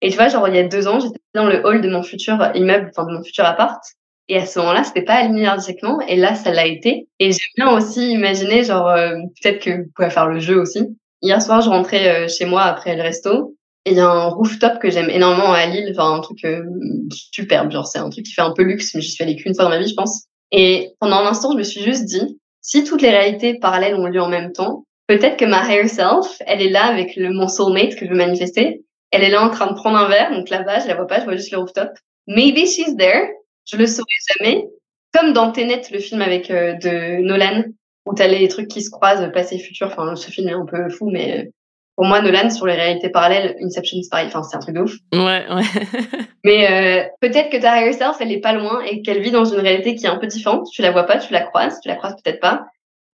Et 0.00 0.08
tu 0.08 0.16
vois, 0.16 0.28
genre, 0.28 0.48
il 0.48 0.54
y 0.54 0.58
a 0.58 0.66
deux 0.66 0.88
ans, 0.88 0.98
j'étais 0.98 1.20
dans 1.34 1.46
le 1.46 1.62
hall 1.66 1.82
de 1.82 1.90
mon 1.90 2.02
futur 2.02 2.38
immeuble, 2.54 2.90
enfin, 2.90 3.06
de 3.06 3.12
mon 3.12 3.22
futur 3.22 3.44
appart. 3.44 3.82
Et 4.30 4.36
à 4.36 4.46
ce 4.46 4.60
moment-là, 4.60 4.84
c'était 4.84 5.02
pas 5.02 5.14
aligné 5.14 5.40
énergétiquement. 5.40 6.00
Et 6.06 6.14
là, 6.14 6.36
ça 6.36 6.52
l'a 6.52 6.64
été. 6.64 7.08
Et 7.18 7.32
j'aime 7.32 7.48
bien 7.56 7.76
aussi 7.76 8.12
imaginer, 8.12 8.62
genre, 8.62 8.86
euh, 8.86 9.16
peut-être 9.42 9.60
que 9.60 9.78
vous 9.78 9.90
pouvez 9.92 10.08
faire 10.08 10.28
le 10.28 10.38
jeu 10.38 10.60
aussi. 10.60 10.86
Hier 11.20 11.42
soir, 11.42 11.62
je 11.62 11.68
rentrais 11.68 12.26
euh, 12.26 12.28
chez 12.28 12.44
moi 12.44 12.62
après 12.62 12.94
le 12.94 13.02
resto. 13.02 13.56
Et 13.84 13.90
il 13.90 13.96
y 13.96 14.00
a 14.00 14.08
un 14.08 14.28
rooftop 14.28 14.78
que 14.78 14.88
j'aime 14.88 15.10
énormément 15.10 15.52
à 15.52 15.66
Lille. 15.66 15.88
Enfin, 15.90 16.14
un 16.14 16.20
truc 16.20 16.44
euh, 16.44 16.62
superbe. 17.10 17.72
Genre, 17.72 17.88
c'est 17.88 17.98
un 17.98 18.08
truc 18.08 18.24
qui 18.24 18.32
fait 18.32 18.40
un 18.40 18.52
peu 18.52 18.62
luxe, 18.62 18.94
mais 18.94 19.00
je 19.00 19.10
suis 19.10 19.24
allée 19.24 19.34
qu'une 19.34 19.52
fois 19.52 19.64
dans 19.64 19.70
ma 19.70 19.80
vie, 19.80 19.88
je 19.88 19.94
pense. 19.94 20.26
Et 20.52 20.92
pendant 21.00 21.16
un 21.16 21.26
instant, 21.26 21.50
je 21.50 21.58
me 21.58 21.64
suis 21.64 21.82
juste 21.82 22.04
dit, 22.04 22.38
si 22.60 22.84
toutes 22.84 23.02
les 23.02 23.10
réalités 23.10 23.58
parallèles 23.58 23.96
ont 23.96 24.06
lieu 24.06 24.22
en 24.22 24.28
même 24.28 24.52
temps, 24.52 24.84
peut-être 25.08 25.38
que 25.38 25.44
ma 25.44 25.68
higher 25.68 25.88
self, 25.88 26.40
elle 26.46 26.62
est 26.62 26.70
là 26.70 26.84
avec 26.84 27.18
mon 27.18 27.48
soulmate 27.48 27.96
que 27.96 28.06
je 28.06 28.10
veux 28.10 28.16
manifester. 28.16 28.84
Elle 29.10 29.24
est 29.24 29.30
là 29.30 29.42
en 29.42 29.50
train 29.50 29.66
de 29.66 29.74
prendre 29.74 29.96
un 29.98 30.06
verre. 30.06 30.30
Donc 30.30 30.50
là-bas, 30.50 30.78
je 30.78 30.86
la 30.86 30.94
vois 30.94 31.08
pas, 31.08 31.18
je 31.18 31.24
vois 31.24 31.34
juste 31.34 31.50
le 31.50 31.58
rooftop. 31.58 31.90
Maybe 32.28 32.64
she's 32.64 32.96
there. 32.96 33.39
Je 33.66 33.76
le 33.76 33.86
saurai 33.86 34.06
jamais. 34.38 34.66
Comme 35.12 35.32
dans 35.32 35.52
Tenet, 35.52 35.82
le 35.92 35.98
film 35.98 36.22
avec 36.22 36.50
euh, 36.50 36.74
de 36.74 37.22
Nolan, 37.22 37.64
où 38.06 38.14
tu 38.14 38.22
as 38.22 38.28
les 38.28 38.48
trucs 38.48 38.68
qui 38.68 38.82
se 38.82 38.90
croisent, 38.90 39.30
passé, 39.32 39.58
futur. 39.58 39.88
Enfin, 39.88 40.14
ce 40.16 40.30
film 40.30 40.48
est 40.48 40.52
un 40.52 40.66
peu 40.66 40.88
fou, 40.88 41.10
mais 41.10 41.38
euh, 41.38 41.50
pour 41.96 42.06
moi, 42.06 42.20
Nolan, 42.20 42.50
sur 42.50 42.66
les 42.66 42.74
réalités 42.74 43.10
parallèles, 43.10 43.56
Inception, 43.62 43.98
c'est 44.02 44.08
pareil. 44.10 44.28
Enfin, 44.28 44.42
c'est 44.42 44.56
un 44.56 44.60
truc 44.60 44.74
de 44.74 44.80
ouf. 44.80 44.94
Ouais, 45.12 45.44
ouais. 45.50 45.62
mais 46.44 46.70
euh, 46.70 47.08
peut-être 47.20 47.50
que 47.50 47.60
ta 47.60 47.80
higher 47.80 47.92
self, 47.92 48.16
elle 48.20 48.32
est 48.32 48.40
pas 48.40 48.52
loin 48.52 48.82
et 48.82 49.02
qu'elle 49.02 49.20
vit 49.20 49.30
dans 49.30 49.44
une 49.44 49.60
réalité 49.60 49.94
qui 49.94 50.06
est 50.06 50.08
un 50.08 50.18
peu 50.18 50.26
différente. 50.26 50.68
Tu 50.72 50.82
la 50.82 50.92
vois 50.92 51.04
pas, 51.04 51.18
tu 51.18 51.32
la 51.32 51.42
croises, 51.42 51.80
tu 51.82 51.88
la 51.88 51.96
croises 51.96 52.14
peut-être 52.22 52.40
pas. 52.40 52.66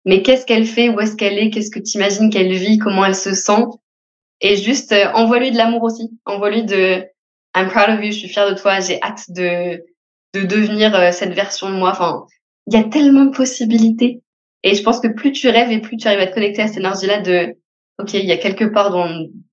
Mais 0.05 0.23
qu'est-ce 0.23 0.47
qu'elle 0.47 0.65
fait? 0.65 0.89
Où 0.89 0.99
est-ce 1.01 1.17
qu'elle 1.17 1.39
est? 1.39 1.51
Qu'est-ce 1.51 1.71
que 1.71 1.79
tu 1.79 1.99
imagines 1.99 2.31
qu'elle 2.31 2.53
vit? 2.53 2.79
Comment 2.79 3.05
elle 3.05 3.15
se 3.15 3.35
sent? 3.35 3.65
Et 4.41 4.57
juste, 4.57 4.93
euh, 4.93 5.13
envoie-lui 5.13 5.51
de 5.51 5.57
l'amour 5.57 5.83
aussi. 5.83 6.11
Envoie-lui 6.25 6.65
de 6.65 7.05
I'm 7.55 7.69
proud 7.69 7.91
of 7.91 8.03
you, 8.03 8.13
je 8.13 8.19
suis 8.19 8.29
fière 8.29 8.49
de 8.49 8.59
toi, 8.59 8.81
j'ai 8.81 9.03
hâte 9.03 9.25
de 9.29 9.85
de 10.35 10.43
devenir 10.43 10.95
euh, 10.95 11.13
cette 11.13 11.33
version 11.33 11.71
de 11.71 11.75
moi. 11.75 11.91
Enfin, 11.91 12.25
il 12.67 12.75
y 12.75 12.81
a 12.81 12.85
tellement 12.85 13.25
de 13.25 13.37
possibilités. 13.37 14.23
Et 14.63 14.75
je 14.75 14.83
pense 14.83 15.01
que 15.01 15.09
plus 15.09 15.33
tu 15.33 15.49
rêves 15.49 15.71
et 15.71 15.81
plus 15.81 15.97
tu 15.97 16.07
arrives 16.07 16.21
à 16.21 16.27
te 16.27 16.35
connecter 16.35 16.63
à 16.63 16.69
cette 16.69 16.79
énergie-là 16.79 17.21
de, 17.21 17.57
OK, 17.99 18.15
il 18.15 18.27
y 18.27 18.33
a 18.33 18.37
quelque 18.37 18.65
part 18.65 18.91
dans, 18.91 19.09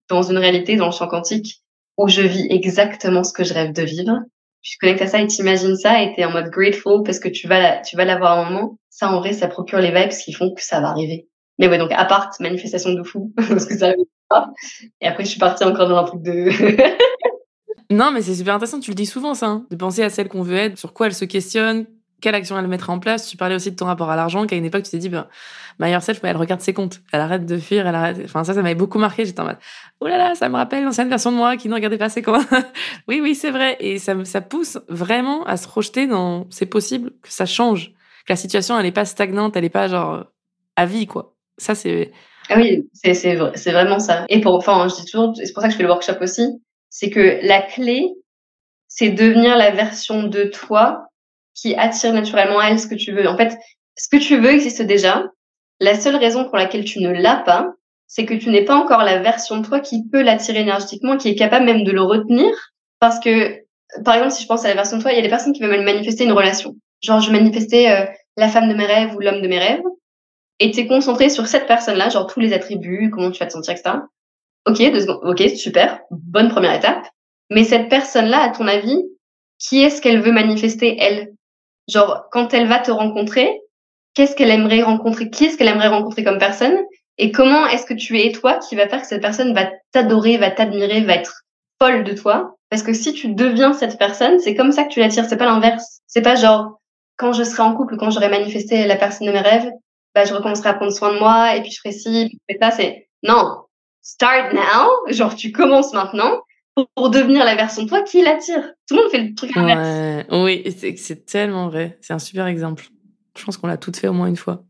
dans 0.10 0.22
une 0.22 0.38
réalité, 0.38 0.76
dans 0.76 0.88
le 0.88 0.92
champ 0.92 1.08
quantique, 1.08 1.64
où 1.98 2.08
je 2.08 2.22
vis 2.22 2.48
exactement 2.50 3.24
ce 3.24 3.34
que 3.34 3.44
je 3.44 3.54
rêve 3.54 3.74
de 3.74 3.84
vivre. 3.84 4.20
Tu 4.62 4.78
te 4.78 4.80
connectes 4.82 5.02
à 5.02 5.08
ça 5.08 5.22
et 5.22 5.28
t'imagines 5.28 5.78
ça 5.78 6.02
et 6.04 6.14
t'es 6.14 6.26
en 6.26 6.32
mode 6.32 6.50
grateful 6.50 7.04
parce 7.04 7.20
que 7.20 7.30
tu 7.30 7.48
vas 7.48 7.60
la, 7.60 7.78
tu 7.78 7.96
vas 7.96 8.06
l'avoir 8.06 8.38
un 8.38 8.50
moment. 8.50 8.78
Ça, 8.90 9.10
en 9.10 9.20
vrai, 9.20 9.32
ça 9.34 9.48
procure 9.48 9.80
les 9.80 9.92
vibes 9.92 10.10
qui 10.10 10.34
font 10.34 10.54
que 10.54 10.64
ça 10.64 10.82
va 10.82 10.90
arriver. 10.90 11.28
Mais 11.58 11.68
ouais, 11.68 11.78
donc, 11.78 11.92
à 11.92 12.06
part 12.06 12.32
manifestation 12.40 12.94
de 12.94 13.04
fou, 13.04 13.34
parce 13.38 13.66
que 13.66 13.78
ça. 13.78 13.94
Et 15.00 15.08
après, 15.08 15.24
je 15.24 15.30
suis 15.30 15.40
partie 15.40 15.64
encore 15.64 15.88
dans 15.88 15.98
un 15.98 16.04
truc 16.04 16.22
de, 16.22 16.50
Non, 17.90 18.12
mais 18.12 18.22
c'est 18.22 18.36
super 18.36 18.56
intéressant, 18.56 18.80
tu 18.80 18.92
le 18.92 18.96
dis 18.96 19.06
souvent 19.06 19.34
ça, 19.34 19.48
hein, 19.48 19.66
de 19.72 19.76
penser 19.76 20.04
à 20.04 20.10
celle 20.10 20.28
qu'on 20.28 20.42
veut 20.42 20.58
être, 20.58 20.78
sur 20.78 20.94
quoi 20.94 21.08
elle 21.08 21.14
se 21.14 21.26
questionne, 21.26 21.86
quelle 22.20 22.36
action 22.36 22.58
elle 22.58 22.68
mettra 22.68 22.92
en 22.92 23.00
place. 23.00 23.28
Tu 23.28 23.38
parlais 23.38 23.56
aussi 23.56 23.72
de 23.72 23.76
ton 23.76 23.86
rapport 23.86 24.10
à 24.10 24.16
l'argent, 24.16 24.46
qu'à 24.46 24.56
une 24.56 24.66
époque 24.66 24.84
tu 24.84 24.92
t'es 24.92 24.98
dit, 24.98 25.10
ben, 25.10 25.28
ma 25.80 26.00
self, 26.02 26.20
elle 26.24 26.36
regarde 26.36 26.62
ses 26.62 26.74
comptes, 26.74 27.02
elle 27.12 27.22
arrête 27.22 27.46
de 27.46 27.58
fuir, 27.58 27.88
elle 27.88 27.96
arrête. 27.96 28.20
Enfin, 28.26 28.44
ça, 28.44 28.54
ça 28.54 28.62
m'avait 28.62 28.76
beaucoup 28.76 29.00
marqué. 29.00 29.26
J'étais 29.26 29.40
en 29.40 29.46
mode, 29.46 29.58
oh 30.00 30.08
là 30.08 30.18
là, 30.18 30.36
ça 30.36 30.50
me 30.50 30.56
rappelle 30.56 30.84
l'ancienne 30.84 31.10
version 31.10 31.32
de 31.32 31.38
moi 31.38 31.58
qui 31.58 31.70
ne 31.70 31.76
regardait 31.76 31.98
pas 31.98 32.10
ses 32.10 32.22
comptes. 32.22 32.46
oui, 33.08 33.20
oui, 33.22 33.36
c'est 33.36 33.52
vrai. 33.52 33.78
Et 33.80 34.00
ça, 34.00 34.14
ça 34.26 34.42
pousse 34.42 34.80
vraiment 34.90 35.46
à 35.46 35.58
se 35.58 35.68
projeter 35.68 36.08
dans, 36.08 36.48
c'est 36.50 36.66
possible 36.66 37.12
que 37.22 37.32
ça 37.32 37.46
change, 37.46 37.92
que 38.26 38.34
la 38.34 38.36
situation, 38.36 38.78
elle 38.80 38.86
est 38.86 38.92
pas 38.92 39.06
stagnante, 39.06 39.56
elle 39.56 39.66
est 39.66 39.70
pas 39.70 39.88
genre 39.88 40.26
à 40.76 40.86
vie, 40.86 41.08
quoi. 41.08 41.36
Ça, 41.58 41.76
c'est. 41.76 42.12
Ah 42.50 42.56
oui, 42.58 42.88
c'est 42.94 43.36
vraiment 43.36 44.00
ça. 44.00 44.26
Et 44.30 44.42
pour, 44.42 44.56
enfin, 44.56 44.88
je 44.88 44.96
dis 44.96 45.12
toujours, 45.12 45.34
c'est 45.36 45.52
pour 45.54 45.62
ça 45.62 45.68
que 45.68 45.74
je 45.74 45.78
fais 45.78 45.84
le 45.84 45.90
workshop 45.90 46.22
aussi 46.22 46.62
c'est 46.90 47.10
que 47.10 47.40
la 47.44 47.62
clé, 47.62 48.08
c'est 48.88 49.10
devenir 49.10 49.58
la 49.58 49.72
version 49.72 50.24
de 50.24 50.44
toi 50.44 51.08
qui 51.54 51.76
attire 51.76 52.14
naturellement 52.14 52.60
à 52.60 52.70
elle 52.70 52.80
ce 52.80 52.88
que 52.88 52.96
tu 52.96 53.12
veux. 53.12 53.28
En 53.28 53.38
fait, 53.38 53.58
ce 53.96 54.08
que 54.10 54.22
tu 54.22 54.38
veux 54.38 54.52
existe 54.52 54.82
déjà. 54.82 55.26
La 55.80 56.00
seule 56.00 56.16
raison 56.16 56.46
pour 56.46 56.58
laquelle 56.58 56.86
tu 56.86 57.00
ne 57.00 57.12
l'as 57.12 57.38
pas, 57.38 57.74
c'est 58.08 58.26
que 58.26 58.34
tu 58.34 58.50
n'es 58.50 58.64
pas 58.64 58.76
encore 58.76 59.04
la 59.04 59.20
version 59.20 59.58
de 59.58 59.66
toi 59.66 59.80
qui 59.80 60.08
peut 60.08 60.22
l'attirer 60.22 60.62
énergétiquement, 60.62 61.18
qui 61.18 61.30
est 61.30 61.36
capable 61.36 61.66
même 61.66 61.84
de 61.84 61.92
le 61.92 62.02
retenir. 62.02 62.50
Parce 63.00 63.20
que, 63.20 63.60
par 64.04 64.16
exemple, 64.16 64.34
si 64.34 64.44
je 64.44 64.48
pense 64.48 64.66
à 64.66 64.70
la 64.70 64.76
version 64.76 64.98
de 64.98 65.02
toi, 65.02 65.12
il 65.12 65.18
y 65.18 65.20
a 65.20 65.24
des 65.24 65.30
personnes 65.30 65.54
qui 65.54 65.62
veulent 65.62 65.84
manifester 65.84 66.24
une 66.24 66.32
relation. 66.32 66.76
Genre, 67.02 67.20
je 67.20 67.32
manifestais 67.32 67.92
euh, 67.92 68.06
la 68.38 68.48
femme 68.48 68.70
de 68.70 68.74
mes 68.74 68.86
rêves 68.86 69.14
ou 69.16 69.20
l'homme 69.20 69.42
de 69.42 69.48
mes 69.48 69.60
rêves. 69.60 69.84
et 70.60 70.72
t'es 70.72 70.88
concentré 70.88 71.30
sur 71.30 71.48
cette 71.48 71.68
personne-là, 71.68 72.10
genre 72.10 72.26
tous 72.26 72.40
les 72.40 72.54
attributs, 72.54 73.12
comment 73.12 73.30
tu 73.30 73.40
vas 73.40 73.46
te 73.46 73.54
sentir, 73.54 73.74
etc. 73.74 73.98
Ok, 74.68 74.78
deux 74.80 75.00
secondes. 75.00 75.22
Ok, 75.24 75.42
super. 75.56 76.02
Bonne 76.12 76.50
première 76.50 76.74
étape. 76.74 77.08
Mais 77.50 77.64
cette 77.64 77.88
personne-là, 77.88 78.42
à 78.42 78.50
ton 78.50 78.68
avis, 78.68 79.02
qui 79.60 79.82
est-ce 79.82 80.02
qu'elle 80.02 80.22
veut 80.22 80.34
manifester, 80.34 80.98
elle? 81.00 81.34
Genre, 81.88 82.26
quand 82.32 82.54
elle 82.54 82.68
va 82.68 82.80
te 82.80 82.92
rencontrer, 82.92 83.62
qu'est-ce 84.14 84.36
qu'elle 84.36 84.50
aimerait 84.50 84.82
rencontrer? 84.82 85.30
Qui 85.30 85.46
est-ce 85.46 85.58
qu'elle 85.58 85.70
aimerait 85.70 85.88
rencontrer 85.88 86.26
comme 86.26 86.38
personne? 86.38 86.78
Et 87.18 87.32
comment 87.32 87.66
est-ce 87.66 87.86
que 87.86 87.94
tu 87.94 88.20
es 88.20 88.34
toi 88.34 88.60
qui 88.60 88.76
va 88.76 88.90
faire 88.90 89.02
que 89.02 89.08
cette 89.08 89.22
personne 89.22 89.54
va 89.54 89.72
t'adorer, 89.94 90.38
va 90.38 90.52
t'admirer, 90.52 91.02
va 91.02 91.14
être 91.16 91.44
folle 91.82 92.04
de 92.04 92.14
toi? 92.14 92.56
Parce 92.70 92.84
que 92.84 92.92
si 92.92 93.14
tu 93.14 93.34
deviens 93.34 93.72
cette 93.72 93.98
personne, 93.98 94.38
c'est 94.40 94.54
comme 94.54 94.74
ça 94.74 94.84
que 94.84 94.90
tu 94.90 95.00
l'attires. 95.00 95.26
C'est 95.26 95.38
pas 95.38 95.46
l'inverse. 95.46 96.02
C'est 96.08 96.22
pas 96.22 96.36
genre, 96.36 96.82
quand 97.16 97.32
je 97.32 97.44
serai 97.44 97.64
en 97.64 97.74
couple, 97.74 97.96
quand 97.96 98.10
j'aurai 98.10 98.28
manifesté 98.28 98.86
la 98.86 98.98
personne 98.98 99.28
de 99.28 99.32
mes 99.32 99.40
rêves, 99.40 99.72
bah, 100.14 100.26
je 100.26 100.34
recommencerai 100.34 100.70
à 100.70 100.74
prendre 100.74 100.92
soin 100.92 101.14
de 101.14 101.20
moi 101.20 101.56
et 101.56 101.62
puis 101.62 101.72
je 101.72 101.80
ferai 101.80 101.94
ci, 101.94 102.38
puis 102.48 102.58
ça. 102.62 102.72
C'est, 102.72 103.08
non. 103.24 103.67
Start 104.08 104.54
now. 104.54 104.88
Genre, 105.10 105.36
tu 105.36 105.52
commences 105.52 105.92
maintenant 105.92 106.40
pour 106.96 107.10
devenir 107.10 107.44
la 107.44 107.56
version 107.56 107.84
de 107.84 107.90
toi 107.90 108.04
qui 108.04 108.22
l'attire. 108.22 108.72
Tout 108.88 108.96
le 108.96 109.02
monde 109.02 109.12
fait 109.12 109.18
le 109.18 109.36
truc 109.36 109.52
inverse. 109.58 110.26
oui, 110.32 110.64
c'est 110.96 111.26
tellement 111.26 111.68
vrai. 111.68 111.98
C'est 112.00 112.14
un 112.14 112.20
super 112.20 112.48
exemple. 112.48 112.86
Je 113.38 113.44
pense 113.44 113.58
qu'on 113.58 113.68
l'a 113.68 113.76
toutes 113.76 113.98
fait 113.98 114.08
au 114.08 114.14
moins 114.14 114.28
une 114.28 114.38
fois. 114.38 114.64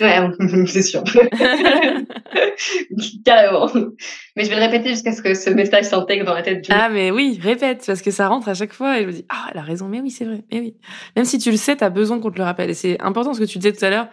Ouais, 0.00 0.20
c'est 0.68 0.82
sûr. 0.82 1.02
Carrément. 3.24 3.68
Mais 4.36 4.44
je 4.44 4.50
vais 4.50 4.54
le 4.54 4.62
répéter 4.62 4.90
jusqu'à 4.90 5.10
ce 5.10 5.20
que 5.20 5.34
ce 5.34 5.50
message 5.50 5.86
s'intègre 5.86 6.24
dans 6.24 6.34
la 6.34 6.42
tête 6.42 6.62
du 6.62 6.70
Ah, 6.72 6.88
mais 6.88 7.10
oui, 7.10 7.40
répète, 7.42 7.82
parce 7.84 8.02
que 8.02 8.12
ça 8.12 8.28
rentre 8.28 8.48
à 8.48 8.54
chaque 8.54 8.72
fois 8.72 9.00
et 9.00 9.02
je 9.02 9.06
me 9.08 9.12
dis, 9.12 9.26
ah, 9.28 9.48
elle 9.50 9.58
a 9.58 9.62
raison, 9.62 9.88
mais 9.88 10.00
oui, 10.00 10.12
c'est 10.12 10.26
vrai, 10.26 10.44
mais 10.52 10.60
oui. 10.60 10.76
Même 11.16 11.24
si 11.24 11.38
tu 11.38 11.50
le 11.50 11.56
sais, 11.56 11.76
tu 11.76 11.82
as 11.82 11.90
besoin 11.90 12.20
qu'on 12.20 12.30
te 12.30 12.38
le 12.38 12.44
rappelle. 12.44 12.70
Et 12.70 12.74
c'est 12.74 13.02
important 13.02 13.34
ce 13.34 13.40
que 13.40 13.46
tu 13.46 13.58
disais 13.58 13.72
tout 13.72 13.84
à 13.84 13.90
l'heure, 13.90 14.06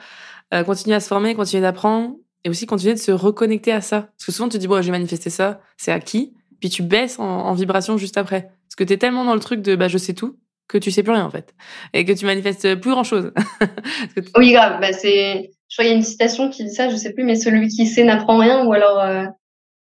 euh, 0.52 0.64
continuer 0.64 0.96
à 0.96 1.00
se 1.00 1.10
former, 1.10 1.36
continuer 1.36 1.62
d'apprendre 1.62 2.16
et 2.44 2.50
aussi 2.50 2.66
continuer 2.66 2.94
de 2.94 3.00
se 3.00 3.12
reconnecter 3.12 3.72
à 3.72 3.82
ça. 3.82 4.02
Parce 4.02 4.26
que 4.26 4.32
souvent, 4.32 4.50
tu 4.50 4.58
te 4.58 4.62
dis, 4.62 4.68
bon, 4.68 4.82
j'ai 4.82 4.92
manifesté 4.92 5.30
ça, 5.30 5.62
c'est 5.78 5.92
à 5.92 6.00
qui? 6.00 6.34
Puis 6.60 6.70
tu 6.70 6.84
baisses 6.84 7.20
en, 7.20 7.24
en 7.24 7.54
vibration 7.54 7.98
juste 7.98 8.18
après. 8.18 8.52
Parce 8.68 8.76
que 8.78 8.84
tu 8.84 8.94
es 8.94 8.98
tellement 8.98 9.26
dans 9.26 9.34
le 9.34 9.40
truc 9.40 9.62
de, 9.62 9.76
bah, 9.76 9.88
je 9.88 9.98
sais 9.98 10.14
tout, 10.14 10.38
que 10.68 10.78
tu 10.78 10.92
sais 10.92 11.04
plus 11.04 11.12
rien 11.12 11.26
en 11.26 11.30
fait 11.30 11.54
et 11.94 12.06
que 12.06 12.12
tu 12.12 12.26
manifestes 12.26 12.76
plus 12.76 12.92
grand 12.92 13.04
chose. 13.04 13.32
Oui, 14.38 14.52
grave. 14.52 14.80
Bah, 14.82 14.94
c'est, 14.94 15.52
je 15.70 15.76
crois 15.76 15.86
qu'il 15.86 15.92
y 15.92 15.94
a 15.94 15.98
une 15.98 16.04
citation 16.04 16.50
qui 16.50 16.64
dit 16.64 16.74
ça, 16.74 16.90
je 16.90 16.96
sais 16.96 17.14
plus, 17.14 17.24
mais 17.24 17.36
celui 17.36 17.68
qui 17.68 17.86
sait 17.86 18.04
n'apprend 18.04 18.38
rien 18.38 18.66
ou 18.66 18.74
alors 18.74 19.00
euh, 19.00 19.26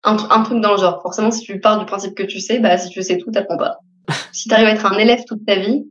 un, 0.05 0.16
un, 0.30 0.42
truc 0.42 0.61
dans 0.61 0.72
le 0.72 0.78
genre. 0.78 1.00
Forcément, 1.03 1.30
si 1.30 1.42
tu 1.42 1.61
pars 1.61 1.78
du 1.78 1.86
principe 1.86 2.14
que 2.14 2.22
tu 2.22 2.40
sais, 2.40 2.59
bah 2.59 2.76
si 2.78 2.88
tu 2.90 3.03
sais 3.03 3.18
tout, 3.18 3.30
t'apprends 3.30 3.57
pas. 3.57 3.78
si 4.32 4.48
tu 4.48 4.55
arrives 4.55 4.66
à 4.66 4.72
être 4.72 4.86
un 4.86 4.98
élève 4.98 5.24
toute 5.26 5.44
ta 5.46 5.57
vie, 5.57 5.84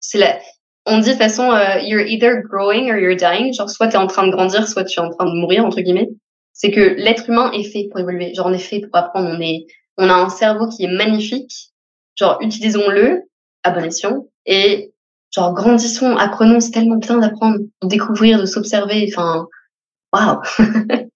c'est 0.00 0.18
la. 0.18 0.38
On 0.86 0.98
dit 0.98 1.06
de 1.06 1.10
toute 1.10 1.18
façon, 1.18 1.52
uh, 1.52 1.82
you're 1.82 2.06
either 2.06 2.42
growing 2.42 2.90
or 2.90 2.98
you're 2.98 3.16
dying. 3.16 3.52
Genre, 3.52 3.68
soit 3.68 3.88
tu 3.88 3.94
es 3.94 3.98
en 3.98 4.06
train 4.06 4.26
de 4.26 4.32
grandir, 4.32 4.66
soit 4.66 4.84
tu 4.84 4.98
es 4.98 5.02
en 5.02 5.10
train 5.10 5.26
de 5.26 5.38
mourir 5.38 5.64
entre 5.64 5.80
guillemets. 5.80 6.08
C'est 6.52 6.70
que 6.70 6.80
l'être 6.80 7.28
humain 7.28 7.50
est 7.52 7.64
fait 7.64 7.88
pour 7.90 8.00
évoluer. 8.00 8.34
Genre, 8.34 8.46
on 8.46 8.52
est 8.52 8.58
fait 8.58 8.80
pour 8.80 8.96
apprendre. 8.96 9.28
On 9.30 9.40
est, 9.40 9.66
on 9.98 10.08
a 10.08 10.14
un 10.14 10.28
cerveau 10.28 10.68
qui 10.68 10.84
est 10.84 10.92
magnifique. 10.92 11.70
Genre, 12.16 12.38
utilisons-le 12.40 13.22
à 13.62 13.70
bon 13.70 13.84
escient 13.84 14.26
et 14.46 14.92
genre 15.30 15.54
grandissons, 15.54 16.16
apprenons, 16.16 16.60
c'est 16.60 16.72
tellement 16.72 16.96
bien 16.96 17.18
d'apprendre, 17.18 17.58
de 17.82 17.88
découvrir, 17.88 18.40
de 18.40 18.46
s'observer, 18.46 19.06
enfin, 19.10 19.46
waouh. 20.12 20.40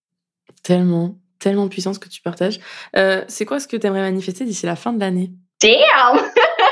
tellement, 0.63 1.17
tellement 1.39 1.69
puissant 1.69 1.93
ce 1.93 1.99
que 1.99 2.09
tu 2.09 2.23
partages. 2.23 2.61
Euh, 2.97 3.25
c'est 3.29 3.45
quoi 3.45 3.61
ce 3.61 3.69
que 3.69 3.77
tu 3.77 3.87
aimerais 3.87 4.01
manifester 4.01 4.45
d'ici 4.45 4.67
la 4.67 4.77
fin 4.77 4.93
de 4.93 5.01
l'année? 5.01 5.31
Damn 5.63 6.19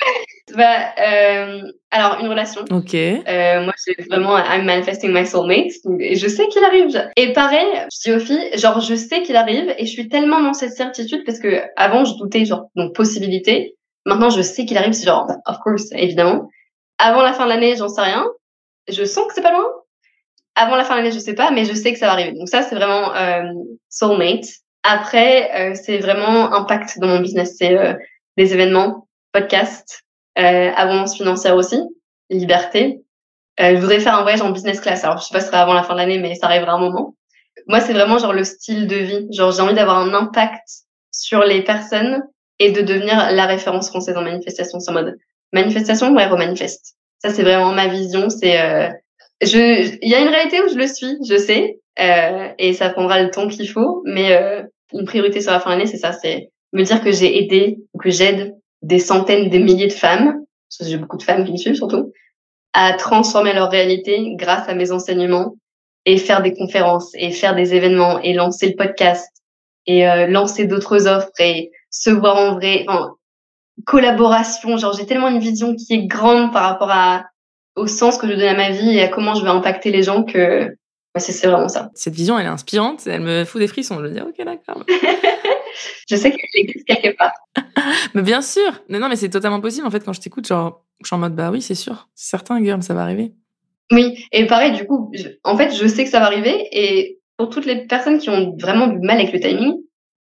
bah, 0.56 0.94
euh, 1.00 1.62
alors 1.90 2.20
une 2.20 2.28
relation. 2.28 2.62
Ok. 2.70 2.94
Euh, 2.94 3.64
moi, 3.64 3.72
j'ai 3.86 4.02
vraiment 4.04 4.36
I'm 4.36 4.64
manifesting 4.64 5.12
my 5.12 5.26
soulmate 5.26 5.72
et 6.00 6.16
je 6.16 6.28
sais 6.28 6.46
qu'il 6.48 6.62
arrive. 6.64 7.10
Et 7.16 7.32
pareil, 7.32 7.66
je 7.92 8.10
dis 8.10 8.16
aux 8.16 8.20
filles, 8.20 8.50
genre 8.58 8.80
je 8.80 8.94
sais 8.94 9.22
qu'il 9.22 9.36
arrive 9.36 9.74
et 9.78 9.86
je 9.86 9.90
suis 9.90 10.08
tellement 10.08 10.40
dans 10.40 10.52
cette 10.52 10.72
certitude 10.72 11.24
parce 11.24 11.38
que 11.38 11.62
avant 11.76 12.04
je 12.04 12.14
doutais 12.18 12.44
genre 12.44 12.66
donc 12.74 12.94
possibilité. 12.94 13.76
Maintenant, 14.06 14.30
je 14.30 14.40
sais 14.40 14.64
qu'il 14.64 14.78
arrive, 14.78 14.92
c'est 14.92 15.04
genre, 15.04 15.28
of 15.46 15.58
course, 15.58 15.88
évidemment. 15.90 16.48
Avant 16.98 17.22
la 17.22 17.32
fin 17.32 17.44
de 17.44 17.50
l'année, 17.50 17.74
j'en 17.76 17.88
sais 17.88 18.02
rien. 18.02 18.24
Je 18.88 19.04
sens 19.04 19.26
que 19.26 19.34
c'est 19.34 19.42
pas 19.42 19.50
loin. 19.50 19.66
Avant 20.54 20.76
la 20.76 20.84
fin 20.84 20.94
de 20.94 21.00
l'année, 21.00 21.12
je 21.12 21.18
sais 21.18 21.34
pas, 21.34 21.50
mais 21.50 21.64
je 21.64 21.74
sais 21.74 21.92
que 21.92 21.98
ça 21.98 22.06
va 22.06 22.12
arriver. 22.12 22.32
Donc 22.32 22.48
ça, 22.48 22.62
c'est 22.62 22.76
vraiment 22.76 23.12
euh, 23.14 23.52
soulmate. 23.90 24.46
Après, 24.84 25.50
euh, 25.72 25.74
c'est 25.74 25.98
vraiment 25.98 26.54
impact 26.54 27.00
dans 27.00 27.08
mon 27.08 27.20
business. 27.20 27.56
C'est 27.58 27.76
euh, 27.76 27.94
des 28.36 28.54
événements, 28.54 29.05
podcasts, 29.36 30.02
euh, 30.38 30.70
abondance 30.74 31.16
financière 31.16 31.56
aussi, 31.56 31.78
liberté. 32.30 33.02
Euh, 33.60 33.74
je 33.74 33.80
voudrais 33.80 34.00
faire 34.00 34.14
un 34.14 34.22
voyage 34.22 34.40
en 34.40 34.50
business 34.50 34.80
class. 34.80 35.04
Alors, 35.04 35.18
je 35.18 35.24
sais 35.24 35.32
pas 35.32 35.40
si 35.40 35.46
ce 35.46 35.52
sera 35.52 35.62
avant 35.62 35.74
la 35.74 35.82
fin 35.82 35.92
de 35.92 35.98
l'année, 35.98 36.18
mais 36.18 36.34
ça 36.34 36.46
arrivera 36.46 36.72
un 36.72 36.78
moment. 36.78 37.14
Moi, 37.66 37.80
c'est 37.80 37.92
vraiment 37.92 38.18
genre 38.18 38.32
le 38.32 38.44
style 38.44 38.86
de 38.86 38.96
vie. 38.96 39.26
Genre, 39.30 39.52
j'ai 39.52 39.60
envie 39.60 39.74
d'avoir 39.74 39.98
un 39.98 40.14
impact 40.14 40.66
sur 41.10 41.40
les 41.40 41.62
personnes 41.62 42.22
et 42.58 42.70
de 42.72 42.80
devenir 42.80 43.30
la 43.32 43.46
référence 43.46 43.88
française 43.88 44.16
en 44.16 44.22
manifestation. 44.22 44.80
C'est 44.80 44.90
en 44.90 44.94
mode 44.94 45.18
manifestation, 45.52 46.14
ouais, 46.14 46.26
remanifeste. 46.26 46.96
Ça, 47.18 47.30
c'est 47.30 47.42
vraiment 47.42 47.72
ma 47.72 47.88
vision. 47.88 48.30
C'est, 48.30 48.60
euh, 48.60 48.88
il 49.42 50.08
y 50.08 50.14
a 50.14 50.20
une 50.20 50.28
réalité 50.28 50.62
où 50.62 50.68
je 50.68 50.76
le 50.76 50.86
suis, 50.86 51.16
je 51.28 51.36
sais, 51.36 51.78
euh, 52.00 52.48
et 52.58 52.72
ça 52.72 52.88
prendra 52.90 53.22
le 53.22 53.30
temps 53.30 53.48
qu'il 53.48 53.68
faut. 53.68 54.02
Mais 54.06 54.38
une 54.92 55.04
priorité 55.04 55.40
sur 55.40 55.52
la 55.52 55.60
fin 55.60 55.70
de 55.70 55.76
l'année, 55.76 55.90
c'est 55.90 55.98
ça, 55.98 56.12
c'est 56.12 56.50
me 56.72 56.82
dire 56.82 57.02
que 57.02 57.10
j'ai 57.10 57.38
aidé 57.38 57.78
ou 57.94 57.98
que 57.98 58.10
j'aide 58.10 58.54
des 58.82 58.98
centaines, 58.98 59.48
des 59.48 59.58
milliers 59.58 59.88
de 59.88 59.92
femmes, 59.92 60.44
parce 60.68 60.78
que 60.78 60.84
j'ai 60.84 60.98
beaucoup 60.98 61.16
de 61.16 61.22
femmes 61.22 61.44
qui 61.44 61.52
me 61.52 61.56
suivent 61.56 61.74
surtout, 61.74 62.12
à 62.72 62.92
transformer 62.92 63.52
leur 63.52 63.70
réalité 63.70 64.34
grâce 64.34 64.68
à 64.68 64.74
mes 64.74 64.92
enseignements 64.92 65.54
et 66.04 66.18
faire 66.18 66.42
des 66.42 66.54
conférences 66.54 67.10
et 67.14 67.30
faire 67.30 67.54
des 67.54 67.74
événements 67.74 68.20
et 68.20 68.32
lancer 68.32 68.68
le 68.68 68.76
podcast 68.76 69.28
et 69.86 70.08
euh, 70.08 70.26
lancer 70.26 70.66
d'autres 70.66 71.06
offres 71.06 71.30
et 71.38 71.70
se 71.90 72.10
voir 72.10 72.36
en 72.36 72.54
vrai, 72.54 72.84
enfin, 72.88 73.14
collaboration. 73.84 74.76
Genre, 74.76 74.92
j'ai 74.96 75.06
tellement 75.06 75.28
une 75.28 75.38
vision 75.38 75.74
qui 75.74 75.94
est 75.94 76.06
grande 76.06 76.52
par 76.52 76.64
rapport 76.64 76.90
à, 76.90 77.24
au 77.76 77.86
sens 77.86 78.18
que 78.18 78.26
je 78.28 78.32
donne 78.32 78.42
à 78.42 78.54
ma 78.54 78.70
vie 78.70 78.90
et 78.90 79.02
à 79.02 79.08
comment 79.08 79.34
je 79.34 79.42
vais 79.42 79.50
impacter 79.50 79.90
les 79.90 80.02
gens 80.02 80.22
que 80.22 80.76
c'est 81.20 81.46
vraiment 81.46 81.68
ça. 81.68 81.90
Cette 81.94 82.14
vision, 82.14 82.38
elle 82.38 82.46
est 82.46 82.50
inspirante, 82.50 83.06
elle 83.06 83.22
me 83.22 83.44
fout 83.44 83.60
des 83.60 83.68
frissons. 83.68 83.96
Je 83.98 84.02
me 84.02 84.10
dis, 84.10 84.20
ok, 84.20 84.44
d'accord. 84.44 84.84
je 86.08 86.16
sais 86.16 86.30
qu'elle 86.30 86.48
existe 86.54 86.86
quelque 86.86 87.16
part. 87.16 87.32
mais 88.14 88.22
bien 88.22 88.42
sûr. 88.42 88.82
Non, 88.88 88.98
non, 88.98 89.08
mais 89.08 89.16
c'est 89.16 89.28
totalement 89.28 89.60
possible. 89.60 89.86
En 89.86 89.90
fait, 89.90 90.04
quand 90.04 90.12
je 90.12 90.20
t'écoute, 90.20 90.46
genre, 90.46 90.84
je 91.02 91.06
suis 91.06 91.14
en 91.14 91.18
mode, 91.18 91.34
bah 91.34 91.50
oui, 91.50 91.62
c'est 91.62 91.74
sûr. 91.74 92.08
C'est 92.14 92.30
certain, 92.30 92.62
girl, 92.62 92.82
ça 92.82 92.94
va 92.94 93.02
arriver. 93.02 93.32
Oui. 93.92 94.26
Et 94.32 94.46
pareil, 94.46 94.72
du 94.72 94.86
coup, 94.86 95.12
en 95.44 95.56
fait, 95.56 95.74
je 95.74 95.86
sais 95.86 96.04
que 96.04 96.10
ça 96.10 96.20
va 96.20 96.26
arriver. 96.26 96.68
Et 96.72 97.20
pour 97.36 97.50
toutes 97.50 97.66
les 97.66 97.86
personnes 97.86 98.18
qui 98.18 98.30
ont 98.30 98.56
vraiment 98.58 98.86
du 98.86 98.98
mal 98.98 99.18
avec 99.18 99.32
le 99.32 99.40
timing, 99.40 99.74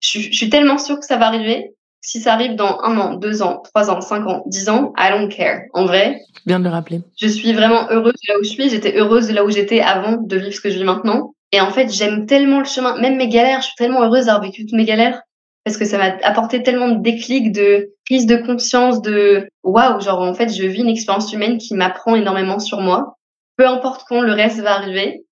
je, 0.00 0.20
je, 0.20 0.32
suis 0.32 0.50
tellement 0.50 0.78
sûre 0.78 0.98
que 0.98 1.06
ça 1.06 1.16
va 1.16 1.26
arriver. 1.26 1.74
Si 2.02 2.20
ça 2.20 2.32
arrive 2.32 2.54
dans 2.54 2.78
un 2.82 2.96
an, 2.98 3.14
deux 3.14 3.42
ans, 3.42 3.60
trois 3.62 3.90
ans, 3.90 4.00
cinq 4.00 4.26
ans, 4.26 4.42
dix 4.46 4.68
ans, 4.68 4.92
I 4.98 5.10
don't 5.10 5.28
care. 5.28 5.62
En 5.74 5.84
vrai. 5.84 6.20
Bien 6.46 6.58
de 6.58 6.64
le 6.64 6.70
rappeler. 6.70 7.02
Je 7.20 7.28
suis 7.28 7.52
vraiment 7.52 7.90
heureuse 7.90 8.14
de 8.14 8.32
là 8.32 8.38
où 8.38 8.42
je 8.42 8.48
suis. 8.48 8.70
J'étais 8.70 8.96
heureuse 8.96 9.28
de 9.28 9.34
là 9.34 9.44
où 9.44 9.50
j'étais 9.50 9.80
avant 9.80 10.16
de 10.16 10.36
vivre 10.36 10.52
ce 10.52 10.60
que 10.60 10.70
je 10.70 10.78
vis 10.78 10.84
maintenant. 10.84 11.34
Et 11.52 11.60
en 11.60 11.70
fait, 11.70 11.92
j'aime 11.92 12.26
tellement 12.26 12.60
le 12.60 12.64
chemin, 12.64 12.98
même 13.00 13.16
mes 13.16 13.28
galères. 13.28 13.60
Je 13.60 13.66
suis 13.66 13.76
tellement 13.76 14.02
heureuse 14.02 14.26
d'avoir 14.26 14.42
vécu 14.42 14.64
toutes 14.64 14.76
mes 14.76 14.84
galères 14.84 15.20
parce 15.64 15.76
que 15.76 15.84
ça 15.84 15.98
m'a 15.98 16.16
apporté 16.22 16.62
tellement 16.62 16.88
de 16.88 17.02
déclics, 17.02 17.52
de 17.52 17.92
prise 18.06 18.26
de 18.26 18.36
conscience, 18.36 19.02
de 19.02 19.48
waouh, 19.62 20.00
genre 20.00 20.20
en 20.20 20.34
fait, 20.34 20.48
je 20.48 20.64
vis 20.64 20.80
une 20.80 20.88
expérience 20.88 21.32
humaine 21.32 21.58
qui 21.58 21.74
m'apprend 21.74 22.14
énormément 22.14 22.58
sur 22.58 22.80
moi. 22.80 23.18
Peu 23.56 23.66
importe 23.66 24.04
quand 24.08 24.22
le 24.22 24.32
reste 24.32 24.60
va 24.60 24.74
arriver, 24.74 25.24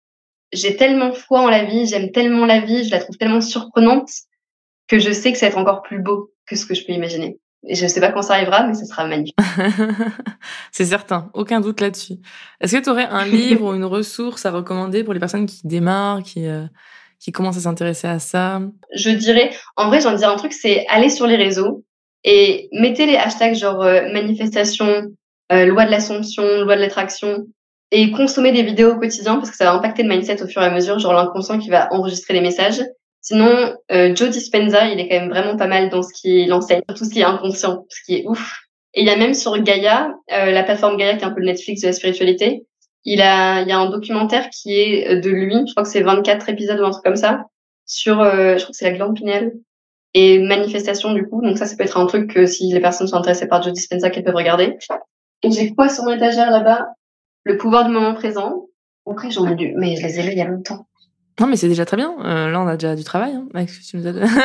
j'ai 0.53 0.77
tellement 0.77 1.12
foi 1.12 1.41
en 1.41 1.49
la 1.49 1.64
vie, 1.64 1.87
j'aime 1.87 2.11
tellement 2.11 2.47
la 2.47 2.61
vie, 2.61 2.85
je 2.85 2.91
la 2.91 3.01
trouve 3.01 3.16
tellement 3.16 3.41
surprenante 3.41 4.11
que 4.87 4.99
je 4.99 5.12
sais 5.12 5.33
que 5.33 5.39
ça 5.39 5.47
va 5.47 5.51
être 5.51 5.59
encore 5.59 5.83
plus 5.83 6.01
beau 6.01 6.31
que 6.49 6.57
ce 6.57 6.66
que 6.66 6.74
je 6.74 6.84
peux 6.84 6.92
imaginer. 6.92 7.38
Et 7.66 7.74
je 7.74 7.84
ne 7.84 7.88
sais 7.88 8.01
pas 8.01 8.12
quand 8.12 8.22
ça 8.22 8.34
arrivera, 8.34 8.66
mais 8.66 8.74
ça 8.74 8.84
sera 8.84 9.07
magnifique. 9.07 9.36
c'est 10.72 10.84
certain, 10.84 11.30
aucun 11.34 11.61
doute 11.61 11.80
là-dessus. 11.80 12.14
Est-ce 12.61 12.76
que 12.76 12.82
tu 12.82 12.90
aurais 12.90 13.07
un 13.07 13.24
livre 13.26 13.70
ou 13.70 13.74
une 13.74 13.84
ressource 13.84 14.46
à 14.46 14.51
recommander 14.51 15.03
pour 15.03 15.12
les 15.12 15.20
personnes 15.20 15.46
qui 15.46 15.61
démarrent, 15.64 16.22
qui, 16.22 16.46
euh, 16.46 16.66
qui 17.18 17.32
commencent 17.32 17.57
à 17.57 17.62
s'intéresser 17.62 18.07
à 18.07 18.18
ça? 18.20 18.61
Je 18.94 19.11
dirais, 19.11 19.51
en 19.76 19.88
vrai, 19.88 20.01
j'en 20.01 20.14
dirais 20.14 20.32
un 20.32 20.36
truc, 20.36 20.53
c'est 20.53 20.86
aller 20.88 21.11
sur 21.11 21.26
les 21.26 21.36
réseaux 21.36 21.84
et 22.24 22.68
mettez 22.72 23.07
les 23.07 23.16
hashtags 23.16 23.55
genre 23.55 23.82
euh, 23.82 24.12
manifestation, 24.12 25.03
euh, 25.53 25.66
loi 25.66 25.84
de 25.84 25.90
l'assomption, 25.90 26.44
loi 26.62 26.76
de 26.76 26.80
l'attraction, 26.80 27.46
et 27.90 28.11
consommer 28.11 28.53
des 28.53 28.62
vidéos 28.62 28.92
au 28.92 28.99
quotidien 28.99 29.36
parce 29.36 29.51
que 29.51 29.57
ça 29.57 29.64
va 29.64 29.72
impacter 29.72 30.03
le 30.03 30.11
mindset 30.11 30.42
au 30.42 30.46
fur 30.46 30.62
et 30.62 30.66
à 30.66 30.70
mesure, 30.70 30.99
genre 30.99 31.14
l'inconscient 31.14 31.59
qui 31.59 31.70
va 31.70 31.92
enregistrer 31.92 32.34
les 32.34 32.40
messages. 32.40 32.82
Sinon, 33.21 33.75
euh, 33.91 34.14
Joe 34.14 34.31
Dispenza, 34.31 34.89
il 34.89 35.01
est 35.01 35.09
quand 35.09 35.21
même 35.21 35.31
vraiment 35.31 35.57
pas 35.57 35.66
mal 35.66 35.91
dans 35.91 36.03
ce 36.03 36.12
qu'il 36.12 36.53
enseigne, 36.53 36.83
tout 36.97 37.05
ce 37.05 37.11
qui 37.11 37.21
est 37.21 37.25
inconscient, 37.25 37.85
ce 37.89 38.03
qui 38.05 38.16
est 38.16 38.27
ouf. 38.27 38.57
Et 38.95 39.03
il 39.03 39.07
y 39.07 39.11
a 39.11 39.16
même 39.16 39.35
sur 39.35 39.59
Gaia, 39.59 40.14
euh, 40.33 40.51
la 40.51 40.62
plateforme 40.62 40.97
Gaia 40.97 41.16
qui 41.16 41.23
est 41.23 41.27
un 41.27 41.31
peu 41.31 41.41
le 41.41 41.47
Netflix 41.47 41.83
de 41.83 41.89
la 41.89 41.93
spiritualité, 41.93 42.66
il 43.05 43.23
a, 43.23 43.62
il 43.62 43.69
y 43.69 43.73
a 43.73 43.79
un 43.79 43.91
documentaire 43.91 44.51
qui 44.51 44.75
est 44.75 45.09
euh, 45.09 45.21
de 45.21 45.31
lui, 45.31 45.55
je 45.66 45.73
crois 45.73 45.83
que 45.83 45.89
c'est 45.89 46.03
24 46.03 46.49
épisodes 46.49 46.81
ou 46.81 46.85
un 46.85 46.91
truc 46.91 47.05
comme 47.05 47.16
ça, 47.16 47.45
sur, 47.87 48.21
euh, 48.21 48.57
je 48.57 48.62
crois 48.62 48.73
que 48.73 48.77
c'est 48.77 48.91
la 48.91 48.97
glande 48.97 49.14
pinéale 49.14 49.53
et 50.14 50.39
manifestation 50.41 51.12
du 51.14 51.27
coup. 51.29 51.41
Donc 51.43 51.59
ça, 51.59 51.66
ça 51.66 51.77
peut 51.77 51.85
être 51.85 51.99
un 51.99 52.07
truc 52.07 52.33
que 52.33 52.47
si 52.47 52.73
les 52.73 52.81
personnes 52.81 53.07
sont 53.07 53.16
intéressées 53.16 53.47
par 53.47 53.62
Joe 53.62 53.73
Dispenza, 53.73 54.11
qu'elles 54.11 54.25
peuvent 54.25 54.35
regarder. 54.35 54.77
Et 55.43 55.51
j'ai 55.51 55.75
quoi 55.75 55.89
sur 55.89 56.05
mon 56.05 56.14
étagère 56.14 56.51
là-bas? 56.51 56.89
Le 57.45 57.57
pouvoir 57.57 57.85
du 57.85 57.93
moment 57.93 58.14
présent. 58.14 58.66
Après, 59.09 59.31
j'en 59.31 59.47
ai 59.47 59.55
lu, 59.55 59.75
mais 59.77 59.97
je 59.97 60.03
les 60.03 60.19
ai 60.19 60.23
lus 60.23 60.33
il 60.33 60.39
y 60.39 60.43
a 60.43 60.47
longtemps. 60.47 60.88
Non, 61.41 61.47
mais 61.47 61.57
c'est 61.57 61.68
déjà 61.68 61.84
très 61.84 61.97
bien. 61.97 62.14
Euh, 62.24 62.51
là, 62.51 62.61
on 62.61 62.66
a 62.66 62.76
déjà 62.76 62.95
du 62.97 63.05
travail 63.05 63.32
hein, 63.34 63.47
avec 63.55 63.70
tu 63.70 63.97
nous 63.97 64.07
as 64.07 64.12
donné. 64.12 64.26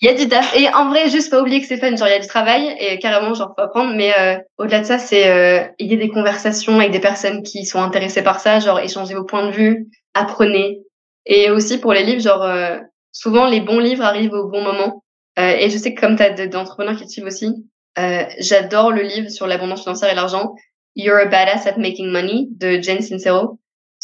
Il 0.00 0.06
y 0.06 0.08
a 0.10 0.14
du 0.14 0.28
taf. 0.28 0.56
Et 0.56 0.68
en 0.68 0.88
vrai, 0.90 1.10
juste 1.10 1.30
pas 1.30 1.40
oublier 1.40 1.60
que 1.60 1.76
fun. 1.76 1.96
Genre, 1.96 2.06
il 2.06 2.12
y 2.12 2.14
a 2.14 2.20
du 2.20 2.28
travail 2.28 2.76
et 2.78 3.00
carrément, 3.00 3.34
genre, 3.34 3.52
faut 3.56 3.64
apprendre. 3.64 3.94
Mais 3.96 4.12
euh, 4.16 4.38
au-delà 4.56 4.80
de 4.80 4.84
ça, 4.84 4.98
c'est 4.98 5.28
euh, 5.28 5.66
il 5.80 5.90
y 5.90 5.94
a 5.94 5.96
des 5.96 6.08
conversations 6.08 6.78
avec 6.78 6.92
des 6.92 7.00
personnes 7.00 7.42
qui 7.42 7.66
sont 7.66 7.82
intéressées 7.82 8.22
par 8.22 8.38
ça. 8.38 8.60
Genre, 8.60 8.78
échanger 8.78 9.14
vos 9.14 9.24
points 9.24 9.46
de 9.46 9.50
vue, 9.50 9.88
apprenez. 10.14 10.82
Et 11.26 11.50
aussi 11.50 11.78
pour 11.78 11.92
les 11.92 12.04
livres, 12.04 12.22
genre, 12.22 12.42
euh, 12.42 12.78
souvent 13.10 13.46
les 13.46 13.60
bons 13.60 13.80
livres 13.80 14.04
arrivent 14.04 14.34
au 14.34 14.48
bon 14.48 14.62
moment. 14.62 15.02
Euh, 15.38 15.56
et 15.58 15.68
je 15.68 15.76
sais 15.76 15.94
que 15.94 16.00
comme 16.00 16.16
tu 16.16 16.22
as 16.22 16.46
d'entrepreneurs 16.46 16.96
qui 16.96 17.04
te 17.04 17.10
suivent 17.10 17.26
aussi, 17.26 17.52
euh, 17.98 18.24
j'adore 18.38 18.92
le 18.92 19.02
livre 19.02 19.30
sur 19.30 19.46
l'abondance 19.48 19.82
financière 19.82 20.10
et 20.10 20.14
l'argent. 20.14 20.54
You're 20.94 21.18
a 21.18 21.26
badass 21.26 21.66
at 21.66 21.76
making 21.76 22.10
money 22.10 22.48
de 22.50 22.80
Jane 22.80 23.02
Sincero 23.02 23.58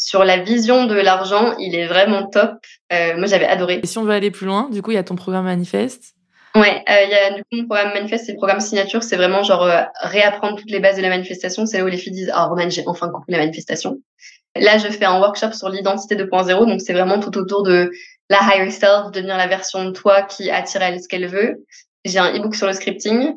sur 0.05 0.23
la 0.23 0.37
vision 0.37 0.85
de 0.85 0.93
l'argent, 0.93 1.55
il 1.57 1.73
est 1.73 1.87
vraiment 1.87 2.27
top. 2.27 2.59
Euh, 2.93 3.17
moi, 3.17 3.25
j'avais 3.25 3.47
adoré. 3.47 3.79
Et 3.81 3.87
si 3.87 3.97
on 3.97 4.03
veut 4.03 4.11
aller 4.13 4.29
plus 4.29 4.45
loin, 4.45 4.69
du 4.69 4.83
coup, 4.83 4.91
il 4.91 4.93
y 4.93 4.97
a 4.97 5.03
ton 5.03 5.15
programme 5.15 5.45
manifeste. 5.45 6.13
Ouais, 6.53 6.83
euh, 6.87 7.03
il 7.05 7.09
y 7.09 7.15
a 7.15 7.33
du 7.33 7.41
coup 7.41 7.49
mon 7.53 7.65
programme 7.65 7.91
manifeste, 7.95 8.27
c'est 8.27 8.33
le 8.33 8.37
programme 8.37 8.59
signature, 8.59 9.01
c'est 9.01 9.15
vraiment 9.15 9.41
genre 9.41 9.63
euh, 9.63 9.81
réapprendre 10.01 10.57
toutes 10.57 10.69
les 10.69 10.79
bases 10.79 10.95
de 10.95 11.01
la 11.01 11.09
manifestation. 11.09 11.65
C'est 11.65 11.79
là 11.79 11.83
où 11.83 11.87
les 11.87 11.97
filles 11.97 12.13
disent 12.13 12.31
ah 12.31 12.45
Roman, 12.45 12.69
j'ai 12.69 12.83
enfin 12.85 13.09
compris 13.09 13.31
la 13.31 13.39
manifestation. 13.39 13.97
Là, 14.55 14.77
je 14.77 14.87
fais 14.89 15.05
un 15.05 15.19
workshop 15.19 15.53
sur 15.53 15.69
l'identité 15.69 16.15
2.0, 16.15 16.67
donc 16.67 16.81
c'est 16.81 16.93
vraiment 16.93 17.19
tout 17.19 17.35
autour 17.39 17.63
de 17.63 17.89
la 18.29 18.37
higher 18.43 18.69
self, 18.69 19.11
devenir 19.11 19.37
la 19.37 19.47
version 19.47 19.85
de 19.85 19.89
toi 19.89 20.21
qui 20.21 20.51
attire 20.51 20.83
à 20.83 20.89
elle 20.89 21.01
ce 21.01 21.07
qu'elle 21.07 21.27
veut. 21.27 21.65
J'ai 22.05 22.19
un 22.19 22.31
ebook 22.31 22.55
sur 22.55 22.67
le 22.67 22.73
scripting 22.73 23.33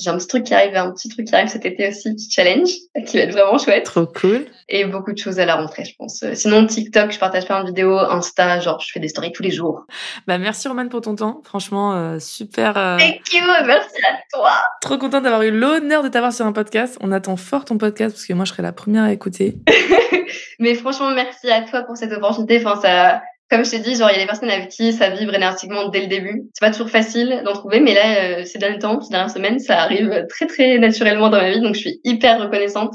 j'ai 0.00 0.10
un 0.10 0.16
petit 0.16 0.26
truc 0.26 0.44
qui 0.44 0.54
arrive, 0.54 0.74
un 0.74 0.90
petit 0.92 1.08
truc 1.08 1.26
qui 1.26 1.34
arrive 1.34 1.48
cet 1.48 1.66
été 1.66 1.88
aussi, 1.88 2.14
petit 2.14 2.30
challenge, 2.30 2.68
qui 3.06 3.16
va 3.18 3.24
être 3.24 3.32
vraiment 3.32 3.58
chouette. 3.58 3.84
Trop 3.84 4.06
cool. 4.06 4.46
Et 4.68 4.84
beaucoup 4.84 5.12
de 5.12 5.18
choses 5.18 5.38
à 5.38 5.44
la 5.44 5.56
rentrée, 5.56 5.84
je 5.84 5.94
pense. 5.96 6.24
Sinon, 6.34 6.66
TikTok, 6.66 7.10
je 7.10 7.18
partage 7.18 7.44
plein 7.44 7.62
de 7.62 7.68
vidéos, 7.68 7.98
Insta, 7.98 8.60
genre, 8.60 8.80
je 8.80 8.90
fais 8.92 9.00
des 9.00 9.08
stories 9.08 9.32
tous 9.32 9.42
les 9.42 9.50
jours. 9.50 9.84
Bah, 10.26 10.38
merci 10.38 10.68
Roman 10.68 10.88
pour 10.88 11.02
ton 11.02 11.14
temps. 11.14 11.42
Franchement, 11.44 11.94
euh, 11.94 12.18
super. 12.18 12.76
Euh... 12.76 12.96
Thank 12.98 13.32
you, 13.32 13.42
merci 13.66 13.96
à 14.08 14.16
toi. 14.32 14.52
Trop 14.80 14.96
contente 14.96 15.24
d'avoir 15.24 15.42
eu 15.42 15.50
l'honneur 15.50 16.02
de 16.02 16.08
t'avoir 16.08 16.32
sur 16.32 16.46
un 16.46 16.52
podcast. 16.52 16.96
On 17.00 17.12
attend 17.12 17.36
fort 17.36 17.64
ton 17.64 17.78
podcast 17.78 18.14
parce 18.14 18.26
que 18.26 18.32
moi, 18.32 18.44
je 18.44 18.52
serai 18.52 18.62
la 18.62 18.72
première 18.72 19.04
à 19.04 19.12
écouter. 19.12 19.56
Mais 20.58 20.74
franchement, 20.74 21.10
merci 21.10 21.50
à 21.50 21.62
toi 21.62 21.82
pour 21.82 21.96
cette 21.96 22.12
opportunité. 22.12 22.64
Enfin, 22.64 22.80
ça, 22.80 23.22
comme 23.50 23.64
je 23.64 23.70
t'ai 23.70 23.80
dit, 23.80 23.96
genre, 23.96 24.10
il 24.10 24.14
y 24.14 24.16
a 24.16 24.20
des 24.20 24.26
personnes 24.26 24.50
avec 24.50 24.68
qui 24.68 24.92
ça 24.92 25.10
vibre 25.10 25.34
énergétiquement 25.34 25.88
dès 25.88 26.02
le 26.02 26.06
début. 26.06 26.44
C'est 26.54 26.64
pas 26.64 26.70
toujours 26.70 26.88
facile 26.88 27.42
d'en 27.44 27.52
trouver, 27.52 27.80
mais 27.80 27.94
là, 27.94 28.22
euh, 28.22 28.44
ces 28.44 28.58
derniers 28.58 28.78
temps, 28.78 29.00
ces 29.00 29.10
dernières 29.10 29.30
semaines, 29.30 29.58
ça 29.58 29.80
arrive 29.80 30.26
très, 30.28 30.46
très 30.46 30.78
naturellement 30.78 31.30
dans 31.30 31.38
ma 31.38 31.50
vie. 31.50 31.60
Donc, 31.60 31.74
je 31.74 31.80
suis 31.80 32.00
hyper 32.04 32.40
reconnaissante. 32.40 32.94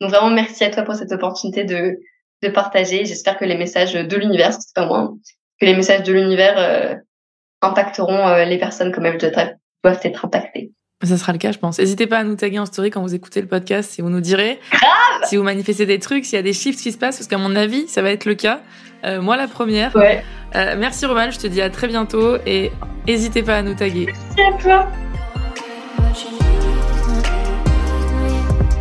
Donc, 0.00 0.10
vraiment, 0.10 0.30
merci 0.30 0.64
à 0.64 0.70
toi 0.70 0.82
pour 0.82 0.96
cette 0.96 1.12
opportunité 1.12 1.62
de, 1.62 2.00
de 2.42 2.48
partager. 2.48 3.04
J'espère 3.04 3.38
que 3.38 3.44
les 3.44 3.56
messages 3.56 3.92
de 3.92 4.16
l'univers, 4.16 4.52
c'est 4.52 4.74
pas 4.74 4.86
moi, 4.86 4.98
hein, 4.98 5.14
que 5.60 5.66
les 5.66 5.76
messages 5.76 6.02
de 6.02 6.12
l'univers 6.12 6.58
euh, 6.58 6.96
impacteront 7.60 8.26
euh, 8.26 8.44
les 8.44 8.58
personnes 8.58 8.90
comme 8.90 9.06
elles 9.06 9.18
doivent 9.18 10.00
être 10.02 10.24
impactées. 10.24 10.72
Ça 11.02 11.16
sera 11.16 11.32
le 11.32 11.38
cas, 11.38 11.50
je 11.50 11.58
pense. 11.58 11.78
N'hésitez 11.78 12.06
pas 12.06 12.18
à 12.18 12.24
nous 12.24 12.36
taguer 12.36 12.60
en 12.60 12.66
story 12.66 12.90
quand 12.90 13.02
vous 13.02 13.14
écoutez 13.14 13.40
le 13.40 13.48
podcast 13.48 13.98
et 13.98 14.02
vous 14.02 14.10
nous 14.10 14.20
direz 14.20 14.60
Grave 14.70 15.28
si 15.28 15.36
vous 15.36 15.42
manifestez 15.42 15.86
des 15.86 15.98
trucs, 15.98 16.24
s'il 16.24 16.36
y 16.36 16.38
a 16.38 16.42
des 16.42 16.52
chiffres 16.52 16.80
qui 16.80 16.92
se 16.92 16.98
passent, 16.98 17.16
parce 17.16 17.28
qu'à 17.28 17.38
mon 17.38 17.56
avis, 17.56 17.88
ça 17.88 18.02
va 18.02 18.10
être 18.10 18.24
le 18.24 18.34
cas. 18.34 18.60
Euh, 19.04 19.20
moi, 19.20 19.36
la 19.36 19.48
première. 19.48 19.94
Ouais. 19.96 20.24
Euh, 20.54 20.76
merci 20.78 21.06
Roman, 21.06 21.30
je 21.30 21.38
te 21.38 21.46
dis 21.46 21.60
à 21.60 21.70
très 21.70 21.88
bientôt 21.88 22.36
et 22.46 22.70
n'hésitez 23.06 23.42
pas 23.42 23.56
à 23.56 23.62
nous 23.62 23.74
taguer. 23.74 24.06
Merci 24.36 24.40
à 24.40 24.62
toi. 24.62 24.88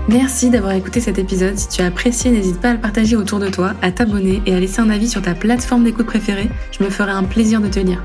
Merci 0.10 0.50
d'avoir 0.50 0.74
écouté 0.74 1.00
cet 1.00 1.18
épisode. 1.18 1.58
Si 1.58 1.70
tu 1.70 1.82
as 1.82 1.86
apprécié, 1.86 2.32
n'hésite 2.32 2.60
pas 2.60 2.72
à 2.72 2.74
le 2.74 2.82
partager 2.82 3.16
autour 3.16 3.40
de 3.40 3.48
toi, 3.48 3.74
à 3.82 3.92
t'abonner 3.92 4.42
et 4.46 4.54
à 4.54 4.60
laisser 4.60 4.82
un 4.82 4.90
avis 4.90 5.08
sur 5.08 5.22
ta 5.22 5.34
plateforme 5.34 5.86
d'écoute 5.86 6.06
préférée. 6.06 6.50
Je 6.78 6.84
me 6.84 6.90
ferai 6.90 7.12
un 7.12 7.24
plaisir 7.24 7.62
de 7.62 7.70
te 7.70 7.80
lire. 7.80 8.04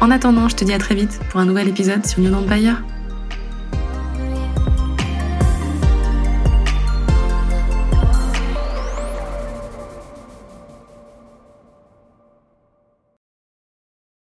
En 0.00 0.10
attendant, 0.10 0.48
je 0.48 0.56
te 0.56 0.64
dis 0.64 0.74
à 0.74 0.78
très 0.78 0.94
vite 0.94 1.18
pour 1.30 1.40
un 1.40 1.46
nouvel 1.46 1.68
épisode 1.68 2.04
sur 2.04 2.20
New 2.20 2.34
Empire. 2.34 2.82